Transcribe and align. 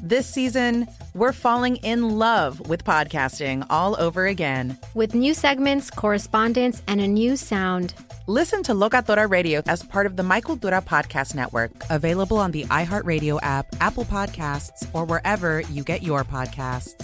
This 0.00 0.28
season, 0.28 0.86
we're 1.12 1.32
falling 1.32 1.76
in 1.76 2.18
love 2.18 2.68
with 2.68 2.84
podcasting 2.84 3.66
all 3.68 4.00
over 4.00 4.26
again. 4.26 4.78
with 4.94 5.12
new 5.12 5.34
segments, 5.34 5.90
correspondence, 5.90 6.82
and 6.86 7.00
a 7.00 7.08
new 7.08 7.36
sound. 7.36 7.94
Listen 8.28 8.62
to 8.62 8.74
Locatora 8.74 9.28
Radio 9.28 9.60
as 9.66 9.82
part 9.82 10.06
of 10.06 10.16
the 10.16 10.22
My 10.22 10.40
Cultura 10.40 10.84
Podcast 10.84 11.34
Network, 11.34 11.72
available 11.90 12.36
on 12.36 12.52
the 12.52 12.64
iHeartRadio 12.66 13.40
app, 13.42 13.66
Apple 13.80 14.04
Podcasts, 14.04 14.86
or 14.92 15.04
wherever 15.04 15.62
you 15.62 15.82
get 15.82 16.04
your 16.04 16.22
podcasts. 16.22 16.94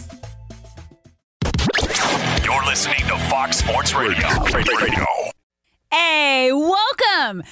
You're 2.44 2.64
listening 2.66 3.00
to 3.08 3.18
Fox 3.28 3.56
Sports 3.56 3.92
Radio. 3.94 4.28
Radio. 4.52 5.06
Hey, 5.90 6.52
welcome 6.52 7.42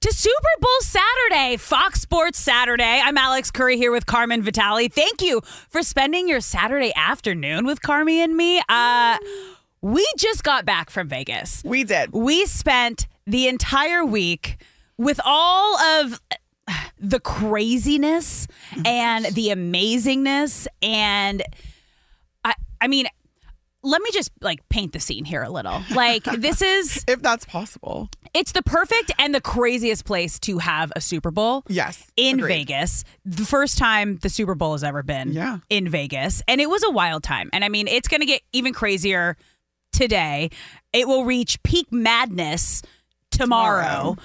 to 0.00 0.12
Super 0.14 0.48
Bowl 0.60 0.80
Saturday, 0.80 1.58
Fox 1.58 2.00
Sports 2.00 2.38
Saturday. 2.38 3.02
I'm 3.04 3.18
Alex 3.18 3.50
Curry 3.50 3.76
here 3.76 3.92
with 3.92 4.06
Carmen 4.06 4.40
Vitali. 4.40 4.88
Thank 4.88 5.20
you 5.20 5.42
for 5.68 5.82
spending 5.82 6.26
your 6.26 6.40
Saturday 6.40 6.90
afternoon 6.96 7.66
with 7.66 7.82
Carmi 7.82 8.16
and 8.24 8.34
me. 8.34 8.62
Uh, 8.66 9.18
we 9.82 10.06
just 10.16 10.42
got 10.42 10.64
back 10.64 10.88
from 10.88 11.08
Vegas. 11.08 11.62
We 11.66 11.84
did. 11.84 12.12
We 12.14 12.46
spent 12.46 13.08
the 13.26 13.46
entire 13.46 14.02
week 14.02 14.64
with 14.96 15.20
all 15.22 15.78
of 15.78 16.18
the 16.98 17.20
craziness 17.20 18.46
and 18.86 19.26
the 19.26 19.48
amazingness 19.48 20.66
and 20.80 21.42
I 22.42 22.54
I 22.80 22.86
mean 22.86 23.06
let 23.82 24.02
me 24.02 24.10
just 24.12 24.30
like 24.40 24.66
paint 24.68 24.92
the 24.92 25.00
scene 25.00 25.24
here 25.24 25.42
a 25.42 25.50
little. 25.50 25.82
Like 25.94 26.24
this 26.24 26.62
is 26.62 27.04
if 27.08 27.22
that's 27.22 27.44
possible. 27.44 28.08
It's 28.34 28.52
the 28.52 28.62
perfect 28.62 29.10
and 29.18 29.34
the 29.34 29.40
craziest 29.40 30.04
place 30.04 30.38
to 30.40 30.58
have 30.58 30.92
a 30.96 31.00
Super 31.00 31.30
Bowl. 31.30 31.64
Yes, 31.68 32.06
In 32.16 32.38
agreed. 32.38 32.66
Vegas. 32.68 33.04
The 33.24 33.44
first 33.44 33.78
time 33.78 34.18
the 34.22 34.28
Super 34.28 34.54
Bowl 34.54 34.72
has 34.72 34.84
ever 34.84 35.02
been 35.02 35.32
Yeah. 35.32 35.58
in 35.68 35.88
Vegas. 35.88 36.42
And 36.48 36.60
it 36.60 36.68
was 36.70 36.82
a 36.84 36.90
wild 36.90 37.22
time. 37.22 37.50
And 37.52 37.64
I 37.64 37.68
mean, 37.68 37.88
it's 37.88 38.08
going 38.08 38.20
to 38.20 38.26
get 38.26 38.42
even 38.52 38.72
crazier 38.72 39.36
today. 39.92 40.50
It 40.92 41.08
will 41.08 41.24
reach 41.24 41.62
peak 41.62 41.90
madness 41.92 42.82
tomorrow. 43.30 43.82
Tomorrow. 43.82 44.16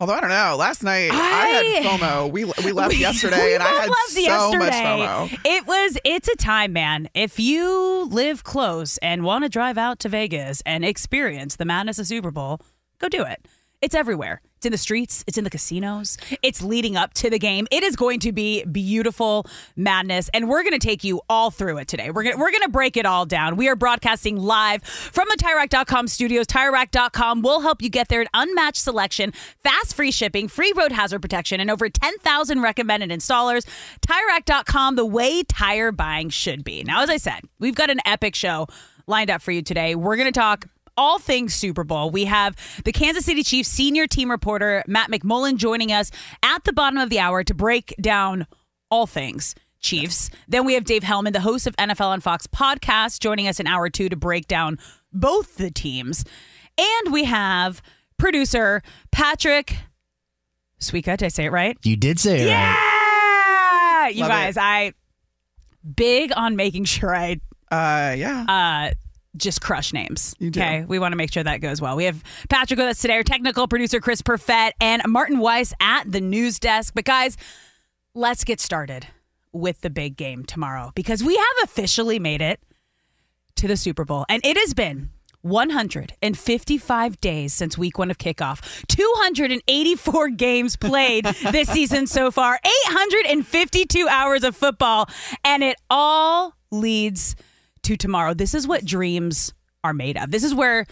Although 0.00 0.14
I 0.14 0.20
don't 0.20 0.30
know, 0.30 0.56
last 0.58 0.82
night 0.82 1.10
I, 1.12 1.16
I- 1.16 1.80
had 1.80 2.00
FOMO. 2.00 2.30
We 2.30 2.44
we 2.44 2.72
left 2.72 2.88
We- 2.94 2.98
yesterday, 3.00 3.46
we 3.46 3.54
and 3.54 3.62
I 3.62 3.68
had 3.68 3.90
so 4.08 4.20
yesterday. 4.20 4.58
much 4.58 4.72
FOMO. 4.74 5.38
It 5.44 5.66
was 5.66 5.96
it's 6.04 6.28
a 6.28 6.36
time, 6.36 6.72
man. 6.72 7.08
If 7.14 7.38
you 7.38 8.08
live 8.10 8.42
close 8.42 8.98
and 8.98 9.22
want 9.24 9.44
to 9.44 9.48
drive 9.48 9.78
out 9.78 10.00
to 10.00 10.08
Vegas 10.08 10.62
and 10.66 10.84
experience 10.84 11.56
the 11.56 11.64
madness 11.64 11.98
of 12.00 12.06
Super 12.08 12.32
Bowl, 12.32 12.60
go 13.04 13.08
do 13.08 13.24
it. 13.24 13.46
It's 13.82 13.94
everywhere. 13.94 14.40
It's 14.56 14.66
in 14.66 14.72
the 14.72 14.78
streets, 14.78 15.22
it's 15.26 15.36
in 15.36 15.44
the 15.44 15.50
casinos, 15.50 16.16
it's 16.42 16.62
leading 16.62 16.96
up 16.96 17.12
to 17.14 17.28
the 17.28 17.38
game. 17.38 17.66
It 17.70 17.82
is 17.82 17.96
going 17.96 18.18
to 18.20 18.32
be 18.32 18.64
beautiful 18.64 19.44
madness 19.76 20.30
and 20.32 20.48
we're 20.48 20.62
going 20.62 20.72
to 20.72 20.78
take 20.78 21.04
you 21.04 21.20
all 21.28 21.50
through 21.50 21.76
it 21.76 21.88
today. 21.88 22.10
We're 22.10 22.22
going 22.22 22.38
we're 22.38 22.50
to 22.50 22.70
break 22.70 22.96
it 22.96 23.04
all 23.04 23.26
down. 23.26 23.56
We 23.56 23.68
are 23.68 23.76
broadcasting 23.76 24.38
live 24.38 24.82
from 24.82 25.28
the 25.28 25.36
TireRack.com 25.36 26.08
studios. 26.08 26.46
TireRack.com 26.46 27.42
will 27.42 27.60
help 27.60 27.82
you 27.82 27.90
get 27.90 28.08
there 28.08 28.22
an 28.22 28.28
unmatched 28.32 28.80
selection, 28.80 29.32
fast 29.62 29.94
free 29.94 30.10
shipping, 30.10 30.48
free 30.48 30.72
road 30.74 30.92
hazard 30.92 31.20
protection 31.20 31.60
and 31.60 31.70
over 31.70 31.90
10,000 31.90 32.62
recommended 32.62 33.10
installers. 33.10 33.66
TireRack.com 34.00 34.96
the 34.96 35.04
way 35.04 35.42
tire 35.42 35.92
buying 35.92 36.30
should 36.30 36.64
be. 36.64 36.84
Now 36.84 37.02
as 37.02 37.10
I 37.10 37.18
said, 37.18 37.40
we've 37.58 37.74
got 37.74 37.90
an 37.90 38.00
epic 38.06 38.34
show 38.34 38.66
lined 39.06 39.28
up 39.28 39.42
for 39.42 39.52
you 39.52 39.60
today. 39.60 39.94
We're 39.94 40.16
going 40.16 40.32
to 40.32 40.40
talk 40.40 40.64
all 40.96 41.18
things 41.18 41.54
Super 41.54 41.84
Bowl. 41.84 42.10
We 42.10 42.24
have 42.26 42.56
the 42.84 42.92
Kansas 42.92 43.24
City 43.24 43.42
Chiefs 43.42 43.68
senior 43.68 44.06
team 44.06 44.30
reporter 44.30 44.82
Matt 44.86 45.10
McMullen 45.10 45.56
joining 45.56 45.92
us 45.92 46.10
at 46.42 46.64
the 46.64 46.72
bottom 46.72 46.98
of 46.98 47.10
the 47.10 47.18
hour 47.18 47.42
to 47.44 47.54
break 47.54 47.94
down 48.00 48.46
all 48.90 49.06
things 49.06 49.54
Chiefs. 49.80 50.30
Then 50.48 50.64
we 50.64 50.74
have 50.74 50.84
Dave 50.84 51.02
Helman, 51.02 51.32
the 51.32 51.40
host 51.40 51.66
of 51.66 51.76
NFL 51.76 52.06
on 52.06 52.20
Fox 52.20 52.46
podcast, 52.46 53.20
joining 53.20 53.48
us 53.48 53.60
in 53.60 53.66
hour 53.66 53.90
two 53.90 54.08
to 54.08 54.16
break 54.16 54.46
down 54.48 54.78
both 55.12 55.56
the 55.56 55.70
teams. 55.70 56.24
And 56.78 57.12
we 57.12 57.24
have 57.24 57.82
producer 58.16 58.82
Patrick 59.12 59.76
Suika. 60.80 61.16
Did 61.16 61.24
I 61.24 61.28
say 61.28 61.44
it 61.46 61.52
right? 61.52 61.76
You 61.82 61.96
did 61.96 62.18
say 62.18 62.42
it 62.42 62.50
right. 62.52 64.06
Yeah! 64.06 64.08
You 64.08 64.20
Love 64.22 64.30
guys, 64.30 64.56
it. 64.56 64.60
I 64.62 64.92
big 65.96 66.32
on 66.36 66.56
making 66.56 66.84
sure 66.84 67.14
I 67.14 67.40
Uh, 67.70 68.14
yeah. 68.16 68.44
uh, 68.48 68.94
just 69.36 69.60
crush 69.60 69.92
names. 69.92 70.34
You 70.38 70.50
do. 70.50 70.60
Okay, 70.60 70.84
we 70.84 70.98
want 70.98 71.12
to 71.12 71.16
make 71.16 71.32
sure 71.32 71.42
that 71.42 71.60
goes 71.60 71.80
well. 71.80 71.96
We 71.96 72.04
have 72.04 72.22
Patrick 72.48 72.78
with 72.78 72.88
us 72.88 73.00
today, 73.00 73.14
our 73.14 73.22
technical 73.22 73.68
producer 73.68 74.00
Chris 74.00 74.22
Perfett, 74.22 74.72
and 74.80 75.02
Martin 75.06 75.38
Weiss 75.38 75.72
at 75.80 76.10
the 76.10 76.20
news 76.20 76.58
desk. 76.58 76.94
But 76.94 77.04
guys, 77.04 77.36
let's 78.14 78.44
get 78.44 78.60
started 78.60 79.06
with 79.52 79.80
the 79.80 79.90
big 79.90 80.16
game 80.16 80.44
tomorrow 80.44 80.92
because 80.94 81.22
we 81.22 81.36
have 81.36 81.64
officially 81.64 82.18
made 82.18 82.42
it 82.42 82.60
to 83.56 83.68
the 83.68 83.76
Super 83.76 84.04
Bowl, 84.04 84.24
and 84.28 84.44
it 84.44 84.56
has 84.56 84.74
been 84.74 85.10
155 85.42 87.20
days 87.20 87.52
since 87.52 87.76
week 87.76 87.98
one 87.98 88.10
of 88.10 88.18
kickoff. 88.18 88.86
284 88.88 90.28
games 90.30 90.76
played 90.76 91.26
this 91.52 91.68
season 91.68 92.06
so 92.06 92.30
far. 92.30 92.58
852 92.88 94.08
hours 94.08 94.42
of 94.42 94.56
football, 94.56 95.08
and 95.44 95.62
it 95.62 95.76
all 95.90 96.54
leads 96.70 97.36
to 97.84 97.96
tomorrow. 97.96 98.34
This 98.34 98.54
is 98.54 98.66
what 98.66 98.84
dreams 98.84 99.54
are 99.82 99.92
made 99.94 100.16
of. 100.16 100.30
This 100.30 100.44
is 100.44 100.54
where 100.54 100.86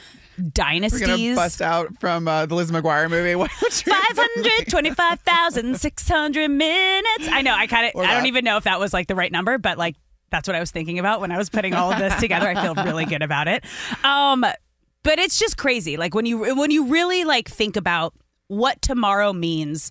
dynasties 0.53 1.01
We're 1.03 1.07
gonna 1.07 1.35
bust 1.35 1.63
out 1.63 1.99
from 2.01 2.27
uh, 2.29 2.47
the 2.47 2.55
Lizzie 2.55 2.73
McGuire 2.75 3.09
movie. 3.11 3.35
What- 3.37 3.51
what's 3.61 3.85
your- 3.87 3.95
525,600 3.97 6.49
minutes. 6.49 7.29
I 7.31 7.43
know. 7.43 7.55
I 7.55 7.67
kind 7.67 7.91
of, 7.95 8.01
I 8.01 8.15
don't 8.15 8.27
even 8.27 8.45
know 8.45 8.57
if 8.57 8.65
that 8.65 8.79
was 8.81 8.93
like 8.93 9.07
the 9.09 9.15
right 9.15 9.33
number, 9.33 9.59
but 9.59 9.79
like 9.79 9.97
that's 10.31 10.49
what 10.49 10.55
I 10.55 10.61
was 10.61 10.71
thinking 10.71 10.99
about 10.99 11.21
when 11.21 11.31
I 11.33 11.39
was 11.39 11.51
putting 11.51 11.75
all 11.75 11.93
of 11.93 11.99
this 11.99 12.15
together. 12.21 12.49
I 12.49 12.63
feel 12.63 12.75
really 12.85 13.05
good 13.05 13.23
about 13.23 13.49
it. 13.49 13.65
Um, 14.05 14.41
but 15.03 15.19
it's 15.19 15.39
just 15.39 15.57
crazy. 15.59 15.97
Like 15.97 16.15
when 16.15 16.27
you, 16.27 16.55
when 16.57 16.71
you 16.71 16.87
really 16.87 17.25
like 17.25 17.49
think 17.49 17.77
about 17.77 18.15
what 18.49 18.81
tomorrow 18.83 19.33
means 19.33 19.91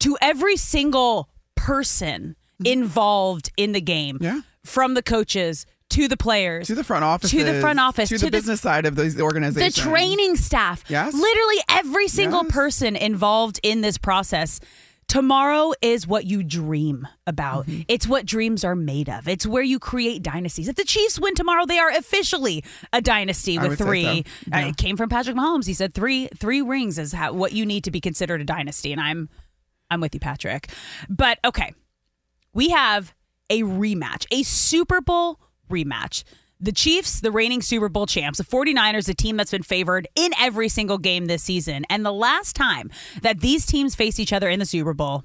to 0.00 0.16
every 0.20 0.56
single 0.56 1.28
person 1.54 2.36
involved 2.64 3.50
in 3.56 3.72
the 3.72 3.80
game, 3.80 4.18
Yeah. 4.20 4.40
from 4.64 4.94
the 4.94 5.02
coaches 5.02 5.64
to 5.90 6.08
the 6.08 6.16
players 6.16 6.66
to 6.68 6.74
the 6.74 6.84
front 6.84 7.04
office. 7.04 7.30
To 7.30 7.44
the 7.44 7.60
front 7.60 7.78
office, 7.80 8.08
To, 8.08 8.18
to 8.18 8.24
the 8.26 8.30
the- 8.30 8.36
business 8.38 8.60
side 8.60 8.86
of 8.86 8.96
these 8.96 9.20
organizations, 9.20 9.74
the 9.74 9.80
training 9.82 10.36
staff. 10.36 10.84
Yes. 10.88 11.12
Literally 11.14 11.56
every 11.68 12.08
single 12.08 12.42
Yes. 12.44 12.52
person 12.52 12.96
involved 12.96 13.60
in 13.62 13.80
this 13.82 13.98
process. 13.98 14.60
Tomorrow 15.08 15.72
is 15.82 16.06
what 16.06 16.24
you 16.26 16.44
dream 16.44 17.08
about. 17.26 17.66
Mm-hmm. 17.66 17.82
It's 17.88 18.06
what 18.06 18.24
dreams 18.26 18.62
are 18.62 18.76
made 18.76 19.08
of. 19.08 19.26
It's 19.26 19.44
where 19.44 19.62
you 19.64 19.80
create 19.80 20.22
dynasties. 20.22 20.68
If 20.68 20.76
the 20.76 20.84
Chiefs 20.84 21.18
win 21.18 21.34
tomorrow, 21.34 21.66
they 21.66 21.80
are 21.80 21.90
officially 21.90 22.62
a 22.92 23.00
dynasty 23.00 23.58
with 23.58 23.76
three. 23.78 24.04
so. 24.04 24.10
Uh, 24.54 24.58
Yeah. 24.60 24.66
It 24.68 24.76
came 24.76 24.96
from 24.96 25.08
Patrick 25.08 25.34
Mahomes. 25.36 25.66
He 25.66 25.74
said 25.74 25.92
three 25.94 26.28
three 26.36 26.62
rings 26.62 26.96
is 26.96 27.12
how, 27.12 27.32
what 27.32 27.52
you 27.52 27.66
need 27.66 27.82
to 27.84 27.90
be 27.90 28.00
considered 28.00 28.40
a 28.40 28.44
dynasty, 28.44 28.92
and 28.92 29.00
I'm 29.00 29.28
I'm 29.90 30.00
with 30.00 30.14
you, 30.14 30.20
Patrick. 30.20 30.68
But 31.08 31.40
okay, 31.44 31.74
we 32.54 32.68
have 32.68 33.12
a 33.50 33.62
rematch, 33.62 34.26
a 34.30 34.44
Super 34.44 35.00
Bowl 35.00 35.40
rematch. 35.70 36.24
The 36.62 36.72
Chiefs, 36.72 37.20
the 37.20 37.30
reigning 37.30 37.62
Super 37.62 37.88
Bowl 37.88 38.04
champs, 38.06 38.36
the 38.38 38.44
49ers, 38.44 39.08
a 39.08 39.14
team 39.14 39.38
that's 39.38 39.50
been 39.50 39.62
favored 39.62 40.06
in 40.14 40.32
every 40.38 40.68
single 40.68 40.98
game 40.98 41.24
this 41.24 41.42
season. 41.42 41.86
And 41.88 42.04
the 42.04 42.12
last 42.12 42.54
time 42.54 42.90
that 43.22 43.40
these 43.40 43.64
teams 43.64 43.94
faced 43.94 44.20
each 44.20 44.32
other 44.32 44.50
in 44.50 44.58
the 44.58 44.66
Super 44.66 44.92
Bowl 44.92 45.24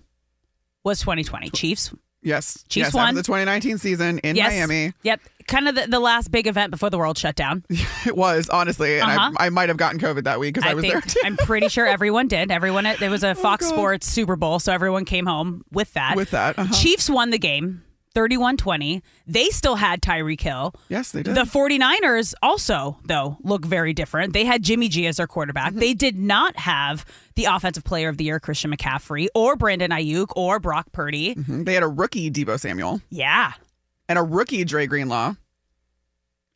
was 0.86 1.02
2020. 1.02 1.50
Chiefs 1.50 1.94
Yes. 2.26 2.64
Chiefs 2.70 2.76
yes, 2.78 2.88
after 2.88 2.98
won. 2.98 3.16
the 3.16 3.22
2019 3.22 3.78
season 3.78 4.18
in 4.20 4.36
yes. 4.36 4.52
Miami. 4.52 4.94
Yep. 5.04 5.22
Kind 5.48 5.68
of 5.68 5.76
the, 5.76 5.86
the 5.86 6.00
last 6.00 6.32
big 6.32 6.48
event 6.48 6.72
before 6.72 6.90
the 6.90 6.98
world 6.98 7.18
shut 7.20 7.36
down. 7.36 7.64
It 8.08 8.16
was 8.16 8.50
honestly, 8.50 9.00
and 9.00 9.12
Uh-huh. 9.12 9.32
I, 9.38 9.48
I 9.48 9.50
might 9.50 9.70
have 9.70 9.78
gotten 9.78 10.00
COVID 10.00 10.24
that 10.24 10.40
week 10.40 10.54
because 10.56 10.70
I, 10.70 10.74
was 10.74 10.82
think 10.84 10.94
there 10.94 11.02
too. 11.02 11.20
I'm 11.24 11.38
pretty 11.38 11.70
sure 11.70 11.86
everyone 11.88 12.28
did. 12.28 12.52
Everyone 12.52 12.84
there 13.00 13.10
was 13.12 13.24
a 13.24 13.34
Fox 13.36 13.66
God. 13.66 13.74
Sports 13.76 14.08
Super 14.08 14.36
Bowl, 14.36 14.60
so 14.60 14.72
everyone 14.74 15.06
came 15.06 15.26
home 15.26 15.64
with 15.72 15.94
that. 15.94 16.16
With 16.16 16.32
that, 16.32 16.58
uh-huh. 16.58 16.74
Chiefs 16.74 17.10
won 17.10 17.30
the 17.32 17.40
game 17.40 17.84
31-20. 18.16 19.02
They 19.28 19.50
still 19.50 19.76
had 19.76 20.02
Tyreek 20.02 20.42
Hill. 20.42 20.74
yes, 20.90 21.12
they 21.12 21.22
did. 21.22 21.36
The 21.36 21.42
49ers 21.42 22.34
also, 22.42 22.98
though, 23.06 23.38
look 23.44 23.66
very 23.66 23.94
different. 23.94 24.34
They 24.34 24.46
had 24.46 24.64
Jimmy 24.64 24.88
G 24.90 25.06
as 25.06 25.18
their 25.18 25.28
quarterback. 25.28 25.72
Mm-hmm. 25.72 25.80
They 25.80 25.94
did 25.94 26.18
not 26.18 26.56
have 26.58 27.06
the 27.36 27.46
offensive 27.46 27.84
player 27.84 28.10
of 28.10 28.18
the 28.18 28.24
year, 28.24 28.40
Christian 28.40 28.72
McCaffrey, 28.76 29.28
or 29.36 29.56
Brandon 29.56 29.92
Aiyuk, 29.92 30.28
or 30.36 30.60
Brock 30.60 30.92
Purdy. 30.92 31.36
Mhm. 31.36 31.66
They 31.66 31.74
had 31.74 31.84
a 31.84 31.88
rookie 31.88 32.32
Deebo 32.32 32.60
Samuel 32.60 33.02
Yeah. 33.10 33.52
and 34.10 34.18
a 34.18 34.24
rookie 34.24 34.64
Dre 34.64 34.88
Greenlaw 34.88 35.34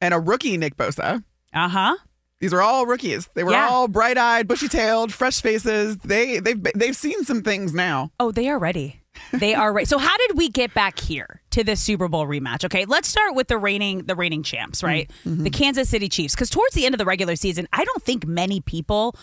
and 0.01 0.13
a 0.13 0.19
rookie 0.19 0.57
Nick 0.57 0.77
Bosa. 0.77 1.23
Uh 1.53 1.67
huh. 1.67 1.97
These 2.39 2.53
were 2.53 2.61
all 2.61 2.85
rookies. 2.85 3.27
They 3.33 3.43
were 3.43 3.51
Yeah. 3.51 3.67
all 3.67 3.89
bright-eyed, 3.89 4.47
bushy-tailed, 4.47 5.11
fresh 5.11 5.41
faces. 5.41 5.97
They 5.97 6.39
they've 6.39 6.61
they've 6.73 6.95
seen 6.95 7.25
some 7.25 7.41
things 7.41 7.73
now. 7.73 8.11
Oh, 8.17 8.31
they 8.31 8.47
are 8.47 8.57
ready. 8.57 9.01
They 9.33 9.53
are 9.55 9.73
ready. 9.73 9.85
So 9.85 9.97
how 9.97 10.15
did 10.15 10.37
we 10.37 10.47
get 10.47 10.73
back 10.73 10.99
here 10.99 11.38
to 11.51 11.63
this 11.63 11.81
Super 11.81 12.07
Bowl 12.07 12.25
rematch? 12.25 12.65
Okay, 12.65 12.85
let's 12.85 13.07
start 13.07 13.35
with 13.35 13.47
the 13.47 13.57
reigning 13.57 14.03
the 14.05 14.15
reigning 14.15 14.43
champs, 14.43 14.83
right? 14.83 15.09
Mm, 15.23 15.31
mm-hmm. 15.31 15.43
The 15.43 15.49
Kansas 15.49 15.89
City 15.89 16.09
Chiefs. 16.09 16.35
Because 16.35 16.49
towards 16.49 16.73
the 16.75 16.85
end 16.85 16.95
of 16.95 16.99
the 16.99 17.05
regular 17.05 17.35
season, 17.35 17.67
I 17.73 17.83
don't 17.83 18.03
think 18.03 18.25
many 18.25 18.61
people, 18.61 19.15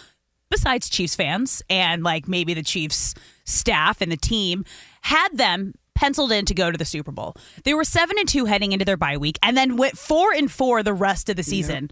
besides 0.51 0.89
Chiefs 0.89 1.15
fans 1.15 1.63
and 1.69 2.03
like 2.03 2.29
maybe 2.29 2.55
the 2.55 2.63
Chiefs 2.63 3.15
staff 3.45 4.01
and 4.01 4.11
the 4.11 4.17
team, 4.17 4.65
had 5.03 5.29
them 5.35 5.75
penciled 5.95 6.31
in 6.31 6.45
to 6.45 6.55
go 6.55 6.71
to 6.71 6.77
the 6.77 6.85
Super 6.85 7.11
Bowl. 7.13 7.37
They 7.65 7.75
were 7.75 7.85
seven 7.85 8.17
and 8.19 8.29
two 8.29 8.45
heading 8.45 8.73
into 8.73 8.85
their 8.85 8.97
bye 8.97 9.17
week, 9.17 9.39
and 9.43 9.57
then 9.57 9.77
went 9.77 9.99
four 9.99 10.33
and 10.33 10.51
four 10.51 10.83
the 10.83 10.95
rest 10.95 11.29
of 11.29 11.37
the 11.37 11.43
season 11.43 11.91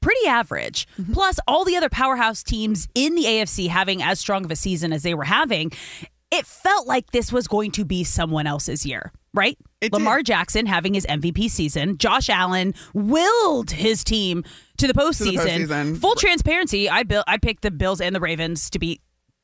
pretty 0.00 0.26
average. 0.26 0.88
Mm-hmm. 0.98 1.12
Plus, 1.12 1.38
all 1.46 1.64
the 1.64 1.76
other 1.76 1.88
powerhouse 1.88 2.42
teams 2.42 2.88
in 2.94 3.14
the 3.14 3.24
AFC 3.24 3.68
having 3.68 4.02
as 4.02 4.18
strong 4.18 4.44
of 4.44 4.50
a 4.50 4.56
season 4.56 4.92
as 4.92 5.02
they 5.02 5.14
were 5.14 5.24
having, 5.24 5.72
it 6.30 6.46
felt 6.46 6.86
like 6.86 7.10
this 7.10 7.32
was 7.32 7.46
going 7.46 7.70
to 7.72 7.84
be 7.84 8.04
someone 8.04 8.46
else's 8.46 8.86
year, 8.86 9.12
right? 9.34 9.56
It 9.80 9.92
Lamar 9.92 10.18
did. 10.18 10.26
Jackson 10.26 10.66
having 10.66 10.94
his 10.94 11.06
MVP 11.06 11.50
season. 11.50 11.98
Josh 11.98 12.28
Allen 12.28 12.74
willed 12.94 13.70
his 13.70 14.04
team 14.04 14.44
to 14.78 14.86
the 14.86 14.92
postseason. 14.94 15.66
postseason. 15.66 15.98
Full 15.98 16.14
transparency, 16.16 16.88
I 16.88 17.02
built, 17.02 17.24
I 17.28 17.38
picked 17.38 17.62
the 17.62 17.70
Bills 17.70 18.00
and 18.00 18.14
the 18.14 18.20
Ravens 18.20 18.70
to 18.70 18.78
beat 18.78 19.00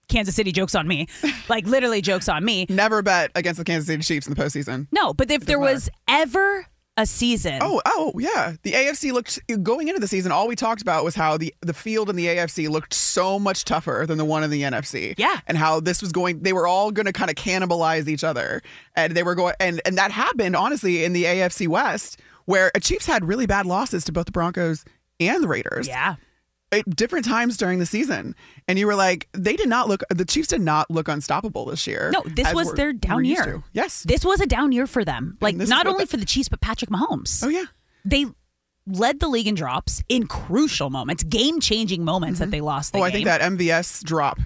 Kansas 0.09 0.35
City. 0.35 0.53
Jokes 0.53 0.75
on 0.75 0.87
me, 0.87 1.07
like 1.49 1.67
literally 1.67 2.01
jokes 2.01 2.29
on 2.29 2.45
me. 2.45 2.67
Never 2.69 3.03
bet 3.03 3.31
against 3.35 3.59
the 3.59 3.65
Kansas 3.65 3.87
City 3.87 4.03
Chiefs 4.03 4.27
in 4.27 4.35
the 4.35 4.41
postseason. 4.41 4.87
No, 4.93 5.13
but 5.15 5.31
if 5.31 5.47
there 5.47 5.59
matter. 5.59 5.73
was 5.73 5.91
ever 6.09 6.67
a 6.99 7.05
season, 7.07 7.59
Oh, 7.63 7.81
oh, 7.85 8.13
yeah. 8.19 8.55
The 8.63 8.73
AFC 8.73 9.13
looked 9.13 9.39
going 9.63 9.89
into 9.89 10.01
the 10.01 10.09
season. 10.09 10.33
All 10.33 10.49
we 10.49 10.57
talked 10.57 10.81
about 10.81 11.05
was 11.05 11.15
how 11.15 11.37
the 11.37 11.55
the 11.61 11.75
field 11.75 12.09
in 12.09 12.17
the 12.17 12.27
AFC 12.27 12.69
looked 12.69 12.95
so 12.95 13.39
much 13.39 13.65
tougher 13.65 14.05
than 14.09 14.17
the 14.19 14.25
one 14.25 14.43
in 14.43 14.51
the 14.51 14.63
NFC. 14.63 15.15
Yeah. 15.19 15.41
and 15.47 15.59
how 15.59 15.81
this 15.81 16.01
was 16.01 16.13
going. 16.13 16.41
They 16.43 16.53
were 16.53 16.67
all 16.67 16.91
going 16.93 17.07
to 17.07 17.13
kind 17.13 17.31
of 17.31 17.37
cannibalize 17.37 18.09
each 18.09 18.25
other, 18.25 18.63
and 18.95 19.15
they 19.15 19.23
were 19.23 19.35
going. 19.35 19.55
And 19.61 19.81
and 19.85 19.99
that 19.99 20.11
happened 20.11 20.57
honestly 20.57 21.05
in 21.05 21.13
the 21.13 21.25
AFC 21.25 21.69
West, 21.69 22.19
where 22.47 22.71
Chiefs 22.81 23.07
had 23.07 23.25
really 23.25 23.47
bad 23.47 23.67
losses 23.67 24.03
to 24.05 24.13
both 24.13 24.27
the 24.27 24.33
Broncos 24.33 24.85
and 25.21 25.43
the 25.43 25.49
Raiders. 25.49 25.87
yeah. 25.89 26.17
At 26.73 26.85
different 26.97 27.25
times 27.25 27.57
during 27.57 27.79
the 27.79 27.87
season, 27.87 28.35
and 28.69 28.79
you 28.79 28.87
were 28.87 28.95
like, 28.95 29.29
they 29.33 29.57
did 29.57 29.69
not 29.69 29.89
look. 29.89 30.03
The 30.11 30.25
Chiefs 30.25 30.49
did 30.49 30.61
not 30.61 30.91
look 30.91 31.09
unstoppable 31.09 31.65
this 31.67 31.87
year. 31.87 32.11
No, 32.13 32.23
this 32.27 32.53
was 32.53 32.73
their 32.75 32.93
down 32.93 33.25
year. 33.25 33.45
to. 33.45 33.63
Yes. 33.73 34.03
This 34.03 34.25
was 34.25 34.41
a 34.41 34.47
down 34.47 34.73
year 34.73 34.87
for 34.87 35.05
them. 35.05 35.39
Like 35.41 35.55
not 35.57 35.87
only 35.87 36.05
the- 36.05 36.11
for 36.11 36.17
the 36.17 36.25
Chiefs, 36.27 36.49
but 36.49 36.61
Patrick 36.61 36.91
Mahomes. 36.91 37.43
oh 37.45 37.49
yeah. 37.49 37.65
They 38.05 38.27
led 38.87 39.19
the 39.21 39.29
league 39.29 39.47
in 39.49 39.55
drops 39.57 40.03
in 40.09 40.27
crucial 40.27 40.91
moments, 40.91 41.23
game 41.25 41.61
changing 41.61 42.05
moments 42.05 42.39
that 42.41 42.51
they 42.51 42.61
lost. 42.61 42.93
The 42.93 42.99
Oh, 42.99 43.03
game. 43.03 43.09
I 43.09 43.11
think 43.13 43.25
that 43.27 43.41
MVS 43.41 44.05
drop 44.05 44.39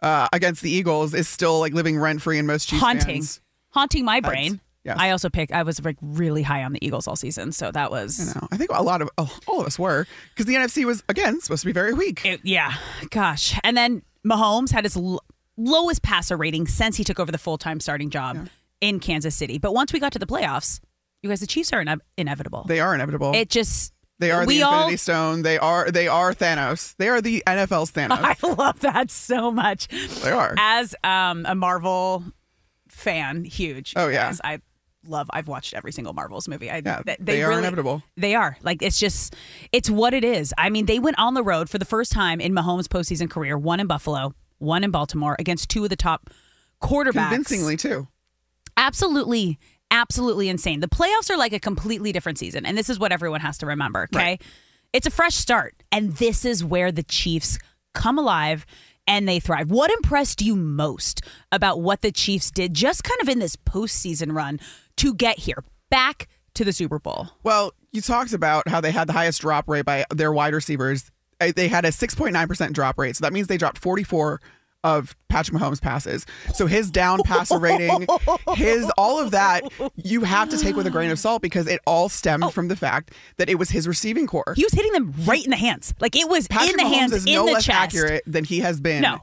uh, 0.00 0.28
against 0.32 0.62
the 0.62 0.70
Eagles 0.70 1.12
is 1.14 1.28
still 1.28 1.60
like 1.60 1.72
living 1.74 1.98
rent 1.98 2.22
free 2.22 2.38
in 2.38 2.46
most 2.46 2.68
Chiefs 2.68 2.82
haunting, 2.82 3.16
fans. 3.22 3.40
haunting 3.70 4.04
my 4.04 4.20
brain. 4.20 4.60
Yes. 4.84 4.96
I 4.98 5.10
also 5.10 5.28
picked. 5.30 5.52
I 5.52 5.62
was 5.62 5.82
like 5.84 5.96
really 6.00 6.42
high 6.42 6.62
on 6.64 6.72
the 6.72 6.84
Eagles 6.84 7.06
all 7.08 7.16
season, 7.16 7.52
so 7.52 7.70
that 7.72 7.90
was. 7.90 8.18
You 8.34 8.40
know, 8.40 8.48
I 8.52 8.56
think 8.56 8.70
a 8.72 8.82
lot 8.82 9.02
of 9.02 9.10
oh, 9.18 9.36
all 9.46 9.60
of 9.60 9.66
us 9.66 9.78
were 9.78 10.06
because 10.30 10.46
the 10.46 10.54
NFC 10.54 10.84
was 10.84 11.02
again 11.08 11.40
supposed 11.40 11.62
to 11.62 11.66
be 11.66 11.72
very 11.72 11.92
weak. 11.94 12.24
It- 12.24 12.40
yeah, 12.44 12.74
gosh. 13.10 13.58
And 13.64 13.76
then 13.76 14.02
Mahomes 14.26 14.70
had 14.72 14.84
his 14.84 14.96
l- 14.96 15.22
lowest 15.56 16.02
passer 16.02 16.36
rating 16.36 16.66
since 16.66 16.96
he 16.96 17.04
took 17.04 17.18
over 17.20 17.30
the 17.32 17.38
full 17.38 17.58
time 17.58 17.80
starting 17.80 18.10
job 18.10 18.48
in 18.80 19.00
Kansas 19.00 19.34
City. 19.34 19.58
But 19.58 19.72
once 19.74 19.92
we 19.92 20.00
got 20.00 20.12
to 20.12 20.18
the 20.18 20.26
playoffs, 20.26 20.80
you 21.22 21.28
guys, 21.30 21.40
the 21.40 21.46
Chiefs 21.46 21.72
are 21.72 21.80
ine- 21.80 22.00
inevitable. 22.18 22.64
They 22.68 22.80
are 22.80 22.94
inevitable. 22.94 23.32
it 23.34 23.48
just 23.50 23.92
they 24.18 24.30
are 24.30 24.46
we 24.46 24.58
the 24.58 24.64
Infinity 24.64 24.92
all 24.92 24.96
Stone. 24.98 25.42
They 25.42 25.58
are 25.58 25.90
they 25.90 26.06
are 26.08 26.32
Thanos. 26.34 26.94
They 26.98 27.08
are 27.08 27.20
the 27.20 27.42
NFL's 27.46 27.90
Thanos. 27.92 28.18
I 28.20 28.36
love 28.54 28.80
that 28.80 29.10
so 29.10 29.50
much. 29.50 29.88
they 30.22 30.30
are. 30.30 30.54
As 30.58 30.94
um, 31.02 31.44
a 31.48 31.54
Marvel 31.54 32.22
fan, 32.88 33.44
huge. 33.44 33.92
Oh, 33.96 34.08
yeah. 34.08 34.32
I 34.44 34.60
love. 35.06 35.28
I've 35.32 35.48
watched 35.48 35.74
every 35.74 35.92
single 35.92 36.12
Marvels 36.12 36.48
movie. 36.48 36.70
I, 36.70 36.82
Yeah, 36.84 37.02
th- 37.02 37.18
they 37.20 37.42
are 37.42 37.52
inevitable. 37.52 38.02
They 38.16 38.34
are 38.34 38.56
like 38.62 38.82
it's 38.82 38.98
just 38.98 39.34
it's 39.72 39.90
what 39.90 40.14
it 40.14 40.24
is. 40.24 40.52
I 40.58 40.70
mean, 40.70 40.86
they 40.86 40.98
went 40.98 41.18
on 41.18 41.34
the 41.34 41.42
road 41.42 41.70
for 41.70 41.78
the 41.78 41.84
first 41.84 42.12
time 42.12 42.40
in 42.40 42.52
Mahomes' 42.52 42.86
postseason 42.86 43.30
career. 43.30 43.56
One 43.58 43.80
in 43.80 43.86
Buffalo, 43.86 44.34
one 44.58 44.84
in 44.84 44.90
Baltimore 44.90 45.36
against 45.38 45.68
two 45.68 45.84
of 45.84 45.90
the 45.90 45.96
top 45.96 46.30
quarterbacks. 46.82 47.28
Convincingly 47.30 47.76
too. 47.76 48.08
absolutely, 48.76 49.58
absolutely 49.90 50.48
insane. 50.48 50.80
The 50.80 50.88
playoffs 50.88 51.30
are 51.30 51.36
like 51.36 51.52
a 51.52 51.60
completely 51.60 52.12
different 52.12 52.38
season, 52.38 52.66
and 52.66 52.76
this 52.76 52.90
is 52.90 52.98
what 52.98 53.12
everyone 53.12 53.40
has 53.40 53.58
to 53.58 53.66
remember. 53.66 54.08
Okay, 54.14 54.38
it's 54.92 55.06
a 55.06 55.10
fresh 55.10 55.34
start, 55.34 55.74
and 55.92 56.12
this 56.16 56.44
is 56.44 56.64
where 56.64 56.92
the 56.92 57.02
Chiefs 57.02 57.58
come 57.94 58.18
alive 58.18 58.66
and 59.06 59.28
they 59.28 59.38
thrive. 59.38 59.70
What 59.70 59.90
impressed 59.90 60.40
you 60.40 60.56
most 60.56 61.20
about 61.52 61.80
what 61.80 62.00
the 62.00 62.10
Chiefs 62.10 62.50
did, 62.50 62.74
just 62.74 63.04
kind 63.04 63.20
of 63.20 63.28
in 63.28 63.38
this 63.38 63.54
postseason 63.56 64.34
run 64.34 64.58
to 64.98 65.14
get 65.14 65.38
here, 65.38 65.62
back 65.90 66.28
to 66.54 66.64
the 66.64 66.72
Super 66.72 66.98
Bowl? 66.98 67.28
Well, 67.42 67.72
you 67.92 68.00
talked 68.00 68.32
about 68.32 68.68
how 68.68 68.80
they 68.80 68.90
had 68.90 69.08
the 69.08 69.12
highest 69.12 69.40
drop 69.40 69.68
rate 69.68 69.84
by 69.84 70.04
their 70.10 70.32
wide 70.32 70.54
receivers. 70.54 71.10
Uh, 71.40 71.52
They 71.54 71.68
had 71.68 71.84
a 71.84 71.88
6.9% 71.88 72.72
drop 72.72 72.98
rate. 72.98 73.16
So 73.16 73.22
that 73.22 73.32
means 73.32 73.46
they 73.48 73.56
dropped 73.56 73.78
44 73.78 74.40
of 74.84 75.16
Patrick 75.30 75.56
Mahomes' 75.56 75.80
passes. 75.80 76.26
So 76.52 76.66
his 76.66 76.90
down 76.90 77.20
passer 77.24 77.58
rating, 77.58 78.06
his 78.54 78.84
all 78.98 79.18
of 79.18 79.30
that, 79.30 79.62
you 79.96 80.20
have 80.24 80.50
to 80.50 80.58
take 80.58 80.76
with 80.76 80.86
a 80.86 80.90
grain 80.90 81.10
of 81.10 81.18
salt 81.18 81.40
because 81.40 81.66
it 81.66 81.80
all 81.86 82.10
stemmed 82.10 82.52
from 82.52 82.68
the 82.68 82.76
fact 82.76 83.12
that 83.38 83.48
it 83.48 83.54
was 83.54 83.70
his 83.70 83.88
receiving 83.88 84.26
core. 84.26 84.52
He 84.56 84.62
was 84.62 84.74
hitting 84.74 84.92
them 84.92 85.14
right 85.24 85.42
in 85.42 85.50
the 85.50 85.56
hands, 85.56 85.94
like 86.00 86.14
it 86.14 86.28
was 86.28 86.46
Patrick 86.48 86.72
in 86.72 86.76
the 86.76 86.82
Mahomes 86.82 86.94
hands, 86.98 87.12
is 87.14 87.24
in 87.26 87.32
no 87.32 87.46
the 87.46 87.52
less 87.52 87.64
chest. 87.64 87.78
accurate 87.78 88.24
than 88.26 88.44
he 88.44 88.60
has 88.60 88.78
been 88.78 89.00
No. 89.00 89.20